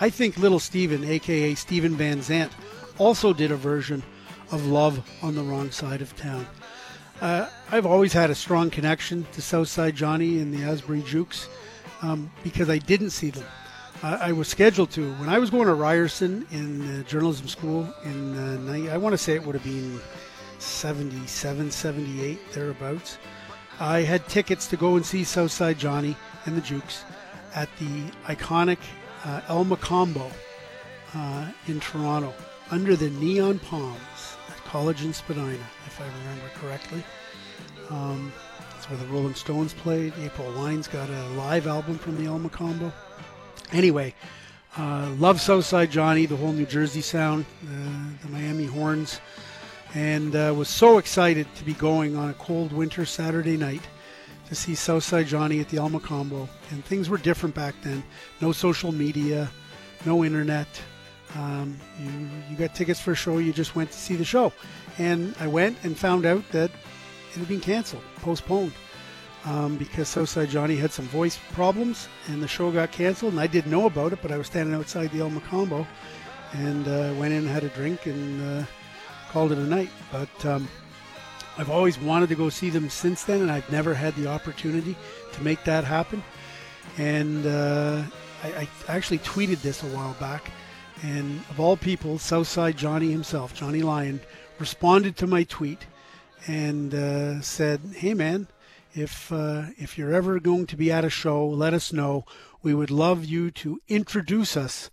I 0.00 0.10
think 0.10 0.36
Little 0.36 0.58
Steven, 0.58 1.04
aka 1.04 1.54
Steven 1.54 1.94
Van 1.94 2.20
Zandt, 2.22 2.50
also 2.98 3.32
did 3.32 3.52
a 3.52 3.56
version 3.56 4.02
of 4.50 4.66
Love 4.66 5.08
on 5.22 5.36
the 5.36 5.42
Wrong 5.44 5.70
Side 5.70 6.02
of 6.02 6.16
Town. 6.16 6.44
Uh, 7.20 7.48
I've 7.70 7.86
always 7.86 8.12
had 8.12 8.30
a 8.30 8.34
strong 8.34 8.68
connection 8.68 9.24
to 9.30 9.40
Southside 9.40 9.94
Johnny 9.94 10.40
and 10.40 10.52
the 10.52 10.64
Asbury 10.64 11.02
Jukes 11.02 11.48
um, 12.02 12.32
because 12.42 12.68
I 12.68 12.78
didn't 12.78 13.10
see 13.10 13.30
them. 13.30 13.46
I, 14.02 14.30
I 14.30 14.32
was 14.32 14.48
scheduled 14.48 14.90
to. 14.90 15.12
When 15.18 15.28
I 15.28 15.38
was 15.38 15.50
going 15.50 15.68
to 15.68 15.74
Ryerson 15.74 16.48
in 16.50 16.82
uh, 16.82 17.02
journalism 17.04 17.46
school 17.46 17.88
in, 18.06 18.36
uh, 18.36 18.92
I 18.92 18.96
want 18.96 19.12
to 19.12 19.18
say 19.18 19.36
it 19.36 19.46
would 19.46 19.54
have 19.54 19.62
been 19.62 20.00
77, 20.58 21.70
78, 21.70 22.52
thereabouts. 22.52 23.18
I 23.78 24.00
had 24.00 24.26
tickets 24.26 24.66
to 24.66 24.76
go 24.76 24.96
and 24.96 25.06
see 25.06 25.22
Southside 25.22 25.78
Johnny 25.78 26.16
and 26.48 26.56
the 26.56 26.62
Jukes 26.62 27.04
at 27.54 27.68
the 27.78 28.10
iconic 28.24 28.78
uh, 29.24 29.42
El 29.48 29.66
Mocambo 29.66 30.32
uh, 31.14 31.46
in 31.66 31.78
Toronto 31.78 32.32
under 32.70 32.96
the 32.96 33.10
neon 33.10 33.58
palms 33.58 34.36
at 34.48 34.56
College 34.64 35.04
in 35.04 35.12
Spadina, 35.12 35.58
if 35.86 36.00
I 36.00 36.06
remember 36.06 36.48
correctly. 36.54 37.04
Um, 37.90 38.32
that's 38.72 38.88
where 38.88 38.98
the 38.98 39.06
Rolling 39.06 39.34
Stones 39.34 39.74
played. 39.74 40.14
April 40.22 40.50
Wine's 40.52 40.88
got 40.88 41.10
a 41.10 41.28
live 41.30 41.66
album 41.66 41.98
from 41.98 42.16
the 42.16 42.24
El 42.24 42.38
Mocambo. 42.38 42.92
Anyway, 43.72 44.14
uh, 44.78 45.10
love 45.18 45.42
Southside 45.42 45.90
Johnny, 45.90 46.24
the 46.24 46.36
whole 46.36 46.52
New 46.52 46.66
Jersey 46.66 47.02
sound, 47.02 47.44
uh, 47.64 48.10
the 48.22 48.28
Miami 48.30 48.64
horns, 48.64 49.20
and 49.94 50.34
uh, 50.34 50.54
was 50.56 50.68
so 50.70 50.96
excited 50.96 51.46
to 51.56 51.64
be 51.64 51.74
going 51.74 52.16
on 52.16 52.30
a 52.30 52.34
cold 52.34 52.72
winter 52.72 53.04
Saturday 53.04 53.58
night 53.58 53.82
to 54.48 54.54
see 54.54 54.74
Southside 54.74 55.26
Johnny 55.26 55.60
at 55.60 55.68
the 55.68 55.76
El 55.76 55.90
Mocambo. 55.90 56.48
And 56.70 56.84
things 56.84 57.08
were 57.08 57.18
different 57.18 57.54
back 57.54 57.74
then. 57.82 58.02
No 58.40 58.52
social 58.52 58.92
media, 58.92 59.50
no 60.06 60.24
internet. 60.24 60.66
Um, 61.36 61.78
you, 62.00 62.10
you 62.50 62.56
got 62.56 62.74
tickets 62.74 63.00
for 63.00 63.12
a 63.12 63.14
show, 63.14 63.38
you 63.38 63.52
just 63.52 63.76
went 63.76 63.90
to 63.90 63.98
see 63.98 64.16
the 64.16 64.24
show. 64.24 64.52
And 64.96 65.34
I 65.38 65.46
went 65.46 65.76
and 65.84 65.96
found 65.96 66.24
out 66.24 66.48
that 66.52 66.70
it 66.70 67.38
had 67.38 67.48
been 67.48 67.60
canceled, 67.60 68.02
postponed, 68.16 68.72
um, 69.44 69.76
because 69.76 70.08
Southside 70.08 70.48
Johnny 70.48 70.76
had 70.76 70.90
some 70.90 71.04
voice 71.06 71.38
problems 71.52 72.08
and 72.28 72.42
the 72.42 72.48
show 72.48 72.70
got 72.70 72.90
canceled. 72.90 73.32
And 73.32 73.40
I 73.40 73.46
didn't 73.46 73.70
know 73.70 73.86
about 73.86 74.14
it, 74.14 74.20
but 74.22 74.32
I 74.32 74.38
was 74.38 74.46
standing 74.46 74.74
outside 74.74 75.10
the 75.10 75.20
El 75.20 75.30
Mocambo 75.30 75.86
and 76.54 76.88
uh, 76.88 77.12
went 77.18 77.34
in 77.34 77.40
and 77.40 77.48
had 77.48 77.64
a 77.64 77.68
drink 77.68 78.06
and 78.06 78.62
uh, 78.62 78.66
called 79.30 79.52
it 79.52 79.58
a 79.58 79.62
night. 79.66 79.90
But 80.10 80.46
um, 80.46 80.66
I've 81.58 81.70
always 81.70 81.98
wanted 81.98 82.28
to 82.28 82.36
go 82.36 82.50
see 82.50 82.70
them 82.70 82.88
since 82.88 83.24
then, 83.24 83.40
and 83.42 83.50
I've 83.50 83.70
never 83.72 83.92
had 83.92 84.14
the 84.14 84.28
opportunity 84.28 84.96
to 85.32 85.42
make 85.42 85.64
that 85.64 85.82
happen. 85.82 86.22
And 86.96 87.44
uh, 87.44 88.04
I, 88.44 88.68
I 88.88 88.96
actually 88.96 89.18
tweeted 89.18 89.60
this 89.60 89.82
a 89.82 89.86
while 89.86 90.14
back, 90.20 90.52
and 91.02 91.40
of 91.50 91.58
all 91.58 91.76
people, 91.76 92.20
Southside 92.20 92.76
Johnny 92.76 93.10
himself, 93.10 93.54
Johnny 93.54 93.82
Lyon, 93.82 94.20
responded 94.60 95.16
to 95.16 95.26
my 95.26 95.42
tweet 95.42 95.86
and 96.46 96.94
uh, 96.94 97.40
said, 97.40 97.80
"Hey 97.96 98.14
man, 98.14 98.46
if 98.94 99.32
uh, 99.32 99.66
if 99.76 99.98
you're 99.98 100.14
ever 100.14 100.38
going 100.38 100.66
to 100.68 100.76
be 100.76 100.92
at 100.92 101.04
a 101.04 101.10
show, 101.10 101.44
let 101.44 101.74
us 101.74 101.92
know. 101.92 102.24
We 102.62 102.72
would 102.72 102.92
love 102.92 103.24
you 103.24 103.50
to 103.50 103.80
introduce 103.88 104.56
us 104.56 104.90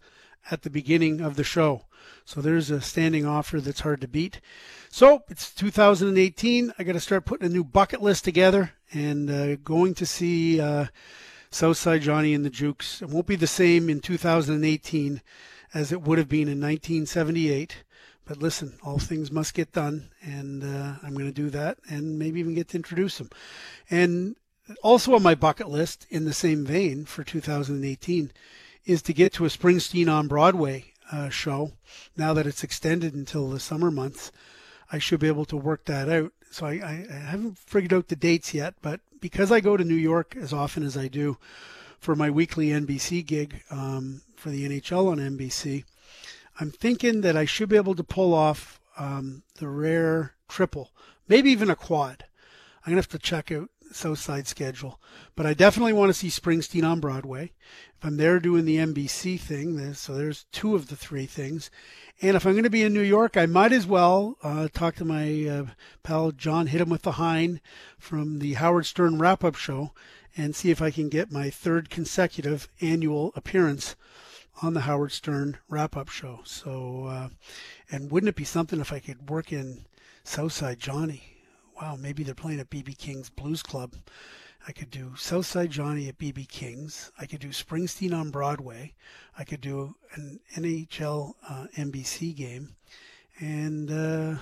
at 0.49 0.63
the 0.63 0.71
beginning 0.71 1.21
of 1.21 1.35
the 1.35 1.43
show." 1.43 1.83
So 2.25 2.41
there's 2.41 2.71
a 2.71 2.81
standing 2.81 3.25
offer 3.25 3.61
that's 3.61 3.81
hard 3.81 4.01
to 4.01 4.07
beat. 4.07 4.41
So 4.95 5.23
it's 5.27 5.53
2018. 5.53 6.73
I 6.79 6.83
got 6.83 6.93
to 6.93 7.01
start 7.01 7.25
putting 7.25 7.45
a 7.45 7.51
new 7.51 7.65
bucket 7.65 8.01
list 8.01 8.23
together 8.23 8.71
and 8.93 9.29
uh, 9.29 9.57
going 9.57 9.93
to 9.95 10.05
see 10.05 10.61
uh, 10.61 10.85
Southside 11.51 12.01
Johnny 12.01 12.33
and 12.33 12.45
the 12.45 12.49
Jukes. 12.49 13.01
It 13.01 13.09
won't 13.09 13.27
be 13.27 13.35
the 13.35 13.45
same 13.45 13.89
in 13.89 13.99
2018 13.99 15.21
as 15.73 15.91
it 15.91 16.01
would 16.01 16.17
have 16.17 16.29
been 16.29 16.47
in 16.47 16.61
1978. 16.61 17.83
But 18.23 18.37
listen, 18.37 18.79
all 18.83 18.97
things 18.97 19.33
must 19.33 19.53
get 19.53 19.73
done, 19.73 20.11
and 20.21 20.63
uh, 20.63 20.93
I'm 21.03 21.13
going 21.13 21.25
to 21.25 21.33
do 21.33 21.49
that, 21.49 21.77
and 21.89 22.17
maybe 22.17 22.39
even 22.39 22.55
get 22.55 22.69
to 22.69 22.77
introduce 22.77 23.17
them. 23.17 23.31
And 23.89 24.37
also 24.81 25.13
on 25.13 25.23
my 25.23 25.35
bucket 25.35 25.67
list, 25.67 26.07
in 26.09 26.23
the 26.23 26.33
same 26.33 26.65
vein 26.65 27.03
for 27.03 27.25
2018, 27.25 28.31
is 28.85 29.01
to 29.01 29.11
get 29.11 29.33
to 29.33 29.43
a 29.43 29.49
Springsteen 29.49 30.09
on 30.09 30.29
Broadway 30.29 30.93
uh, 31.11 31.27
show. 31.27 31.73
Now 32.15 32.33
that 32.33 32.47
it's 32.47 32.63
extended 32.63 33.13
until 33.13 33.49
the 33.49 33.59
summer 33.59 33.91
months, 33.91 34.31
I 34.91 34.99
should 34.99 35.19
be 35.19 35.27
able 35.27 35.45
to 35.45 35.57
work 35.57 35.85
that 35.85 36.09
out. 36.09 36.31
So 36.51 36.65
I, 36.65 36.71
I, 36.71 37.13
haven't 37.13 37.57
figured 37.57 37.93
out 37.93 38.07
the 38.07 38.15
dates 38.15 38.53
yet, 38.53 38.75
but 38.81 39.01
because 39.19 39.51
I 39.51 39.59
go 39.59 39.75
to 39.75 39.83
New 39.83 39.95
York 39.95 40.35
as 40.39 40.53
often 40.53 40.83
as 40.83 40.95
I 40.95 41.07
do 41.07 41.37
for 41.99 42.15
my 42.15 42.29
weekly 42.29 42.67
NBC 42.67 43.25
gig 43.25 43.63
um, 43.69 44.21
for 44.35 44.49
the 44.49 44.67
NHL 44.67 45.11
on 45.11 45.17
NBC, 45.17 45.83
I'm 46.59 46.71
thinking 46.71 47.21
that 47.21 47.35
I 47.35 47.45
should 47.45 47.67
be 47.67 47.75
able 47.75 47.95
to 47.95 48.03
pull 48.03 48.33
off 48.33 48.79
um, 48.97 49.43
the 49.55 49.67
rare 49.67 50.33
triple, 50.47 50.91
maybe 51.27 51.49
even 51.51 51.69
a 51.69 51.75
quad. 51.75 52.25
I'm 52.85 52.91
gonna 52.91 52.99
have 52.99 53.09
to 53.09 53.19
check 53.19 53.51
out 53.51 53.69
Southside 53.91 54.47
schedule, 54.47 54.99
but 55.35 55.45
I 55.45 55.53
definitely 55.53 55.93
want 55.93 56.09
to 56.09 56.13
see 56.13 56.27
Springsteen 56.27 56.89
on 56.89 56.99
Broadway. 56.99 57.51
If 57.97 58.05
I'm 58.05 58.17
there 58.17 58.39
doing 58.39 58.65
the 58.65 58.77
NBC 58.77 59.39
thing, 59.39 59.93
so 59.93 60.15
there's 60.15 60.45
two 60.51 60.75
of 60.75 60.87
the 60.87 60.95
three 60.95 61.25
things. 61.25 61.71
And 62.21 62.35
if 62.35 62.45
I'm 62.45 62.53
going 62.53 62.63
to 62.63 62.69
be 62.69 62.83
in 62.83 62.93
New 62.93 63.01
York, 63.01 63.37
I 63.37 63.45
might 63.45 63.71
as 63.71 63.85
well 63.85 64.37
uh, 64.43 64.67
talk 64.73 64.95
to 64.95 65.05
my 65.05 65.45
uh, 65.47 65.65
pal 66.03 66.31
Jon 66.31 66.67
Hit 66.67 66.81
him 66.81 66.89
with 66.89 67.03
the 67.03 67.13
Hein 67.13 67.61
from 67.97 68.39
the 68.39 68.53
Howard 68.53 68.85
Stern 68.85 69.19
wrap 69.19 69.43
up 69.43 69.55
show 69.55 69.91
and 70.37 70.55
see 70.55 70.71
if 70.71 70.81
I 70.81 70.91
can 70.91 71.09
get 71.09 71.31
my 71.31 71.49
third 71.49 71.89
consecutive 71.89 72.67
annual 72.81 73.31
appearance 73.35 73.95
on 74.61 74.73
the 74.73 74.81
Howard 74.81 75.11
Stern 75.11 75.57
wrap 75.69 75.97
up 75.97 76.09
show. 76.09 76.41
So, 76.45 77.05
uh, 77.05 77.29
and 77.91 78.11
wouldn't 78.11 78.29
it 78.29 78.35
be 78.35 78.43
something 78.43 78.79
if 78.79 78.91
I 78.93 78.99
could 78.99 79.29
work 79.29 79.51
in 79.51 79.85
Southside 80.23 80.79
Johnny? 80.79 81.34
Wow, 81.79 81.97
maybe 81.97 82.23
they're 82.23 82.33
playing 82.33 82.59
at 82.59 82.69
BB 82.69 82.97
King's 82.97 83.29
Blues 83.29 83.61
Club. 83.61 83.95
I 84.67 84.71
could 84.71 84.89
do 84.89 85.13
Southside 85.15 85.69
Johnny 85.69 86.07
at 86.07 86.17
BB 86.17 86.47
King's. 86.47 87.11
I 87.19 87.25
could 87.25 87.39
do 87.39 87.49
Springsteen 87.49 88.17
on 88.17 88.31
Broadway. 88.31 88.93
I 89.37 89.43
could 89.43 89.61
do 89.61 89.95
an 90.13 90.39
NHL 90.55 91.33
uh, 91.47 91.67
NBC 91.75 92.35
game. 92.35 92.75
And 93.39 93.91
uh, 93.91 94.35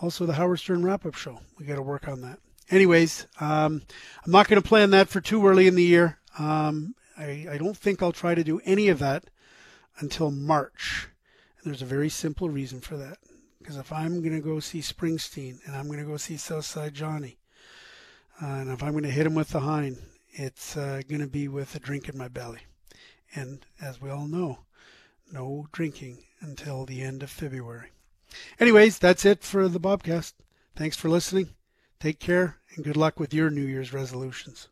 also 0.00 0.24
the 0.24 0.34
Howard 0.34 0.60
Stern 0.60 0.84
wrap 0.84 1.04
up 1.04 1.14
show. 1.14 1.40
We 1.58 1.66
got 1.66 1.74
to 1.74 1.82
work 1.82 2.08
on 2.08 2.22
that. 2.22 2.38
Anyways, 2.70 3.26
um, 3.40 3.82
I'm 4.24 4.32
not 4.32 4.48
going 4.48 4.62
to 4.62 4.66
plan 4.68 4.90
that 4.90 5.08
for 5.08 5.20
too 5.20 5.46
early 5.46 5.66
in 5.66 5.74
the 5.74 5.82
year. 5.82 6.18
Um, 6.38 6.94
I, 7.18 7.46
I 7.50 7.58
don't 7.58 7.76
think 7.76 8.02
I'll 8.02 8.12
try 8.12 8.34
to 8.34 8.44
do 8.44 8.60
any 8.64 8.88
of 8.88 9.00
that 9.00 9.24
until 9.98 10.30
March. 10.30 11.08
And 11.58 11.70
there's 11.70 11.82
a 11.82 11.86
very 11.86 12.08
simple 12.08 12.48
reason 12.48 12.80
for 12.80 12.96
that. 12.96 13.18
Because 13.60 13.76
if 13.76 13.92
I'm 13.92 14.20
going 14.20 14.34
to 14.34 14.40
go 14.40 14.58
see 14.58 14.80
Springsteen 14.80 15.58
and 15.64 15.76
I'm 15.76 15.86
going 15.86 15.98
to 15.98 16.04
go 16.04 16.16
see 16.16 16.36
Southside 16.36 16.94
Johnny, 16.94 17.38
uh, 18.42 18.46
and 18.46 18.70
if 18.70 18.82
I'm 18.82 18.92
going 18.92 19.04
to 19.04 19.10
hit 19.10 19.26
him 19.26 19.34
with 19.34 19.50
the 19.50 19.60
Hein, 19.60 19.98
it's 20.32 20.76
uh, 20.76 21.02
going 21.08 21.20
to 21.20 21.26
be 21.26 21.46
with 21.46 21.74
a 21.74 21.78
drink 21.78 22.08
in 22.08 22.16
my 22.16 22.28
belly. 22.28 22.60
And 23.34 23.64
as 23.80 24.00
we 24.00 24.10
all 24.10 24.26
know, 24.26 24.60
no 25.30 25.66
drinking 25.72 26.24
until 26.40 26.86
the 26.86 27.02
end 27.02 27.22
of 27.22 27.30
February. 27.30 27.90
Anyways, 28.58 28.98
that's 28.98 29.24
it 29.24 29.42
for 29.42 29.68
the 29.68 29.80
Bobcast. 29.80 30.32
Thanks 30.74 30.96
for 30.96 31.08
listening. 31.08 31.50
Take 31.98 32.18
care 32.18 32.56
and 32.74 32.84
good 32.84 32.96
luck 32.96 33.20
with 33.20 33.34
your 33.34 33.50
New 33.50 33.64
Year's 33.64 33.92
resolutions. 33.92 34.68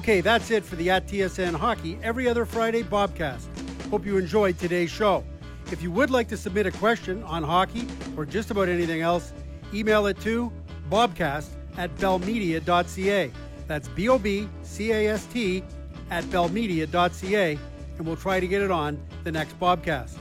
Okay, 0.00 0.22
that's 0.22 0.50
it 0.50 0.64
for 0.64 0.76
the 0.76 0.88
at 0.88 1.06
TSN 1.06 1.54
Hockey 1.54 1.98
Every 2.02 2.26
Other 2.26 2.46
Friday 2.46 2.82
Bobcast. 2.82 3.44
Hope 3.90 4.06
you 4.06 4.16
enjoyed 4.16 4.58
today's 4.58 4.90
show. 4.90 5.22
If 5.70 5.82
you 5.82 5.90
would 5.90 6.08
like 6.08 6.26
to 6.28 6.38
submit 6.38 6.64
a 6.64 6.70
question 6.70 7.22
on 7.24 7.42
hockey 7.42 7.86
or 8.16 8.24
just 8.24 8.50
about 8.50 8.70
anything 8.70 9.02
else, 9.02 9.34
email 9.74 10.06
it 10.06 10.18
to 10.22 10.50
bobcast 10.88 11.50
at 11.76 11.94
bellmedia.ca. 11.96 13.30
That's 13.66 13.88
B 13.88 14.08
O 14.08 14.18
B 14.18 14.48
C 14.62 14.90
A 14.90 15.08
S 15.08 15.26
T 15.26 15.62
at 16.08 16.24
bellmedia.ca, 16.24 17.58
and 17.98 18.06
we'll 18.06 18.16
try 18.16 18.40
to 18.40 18.48
get 18.48 18.62
it 18.62 18.70
on 18.70 18.98
the 19.22 19.30
next 19.30 19.60
Bobcast. 19.60 20.16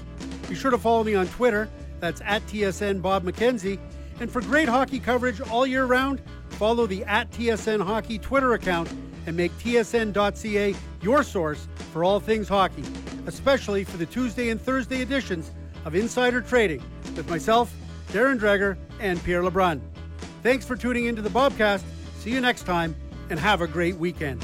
Be 0.49 0.55
sure 0.55 0.71
to 0.71 0.77
follow 0.77 1.05
me 1.05 1.15
on 1.15 1.25
Twitter. 1.29 1.69
That's 2.01 2.19
at 2.25 2.45
TSN 2.47 3.01
Bob 3.01 3.23
McKenzie. 3.23 3.79
And 4.19 4.29
for 4.29 4.41
great 4.41 4.67
hockey 4.67 4.99
coverage 4.99 5.39
all 5.39 5.65
year 5.65 5.85
round, 5.85 6.21
follow 6.49 6.85
the 6.85 7.05
at 7.05 7.31
TSN 7.31 7.81
Hockey 7.81 8.19
Twitter 8.19 8.55
account 8.55 8.89
and 9.25 9.35
make 9.35 9.51
TSN.ca 9.59 10.75
your 11.01 11.23
source 11.23 11.67
for 11.91 12.03
all 12.03 12.19
things 12.19 12.47
hockey, 12.47 12.83
especially 13.25 13.83
for 13.83 13.97
the 13.97 14.05
Tuesday 14.05 14.49
and 14.49 14.61
Thursday 14.61 15.01
editions 15.01 15.51
of 15.85 15.95
Insider 15.95 16.41
Trading 16.41 16.83
with 17.15 17.29
myself, 17.29 17.73
Darren 18.09 18.39
Dreger, 18.39 18.77
and 18.99 19.23
Pierre 19.23 19.43
LeBrun. 19.43 19.81
Thanks 20.43 20.65
for 20.65 20.75
tuning 20.75 21.05
into 21.05 21.21
the 21.21 21.29
Bobcast. 21.29 21.83
See 22.17 22.31
you 22.31 22.41
next 22.41 22.63
time 22.63 22.95
and 23.29 23.39
have 23.39 23.61
a 23.61 23.67
great 23.67 23.95
weekend. 23.95 24.43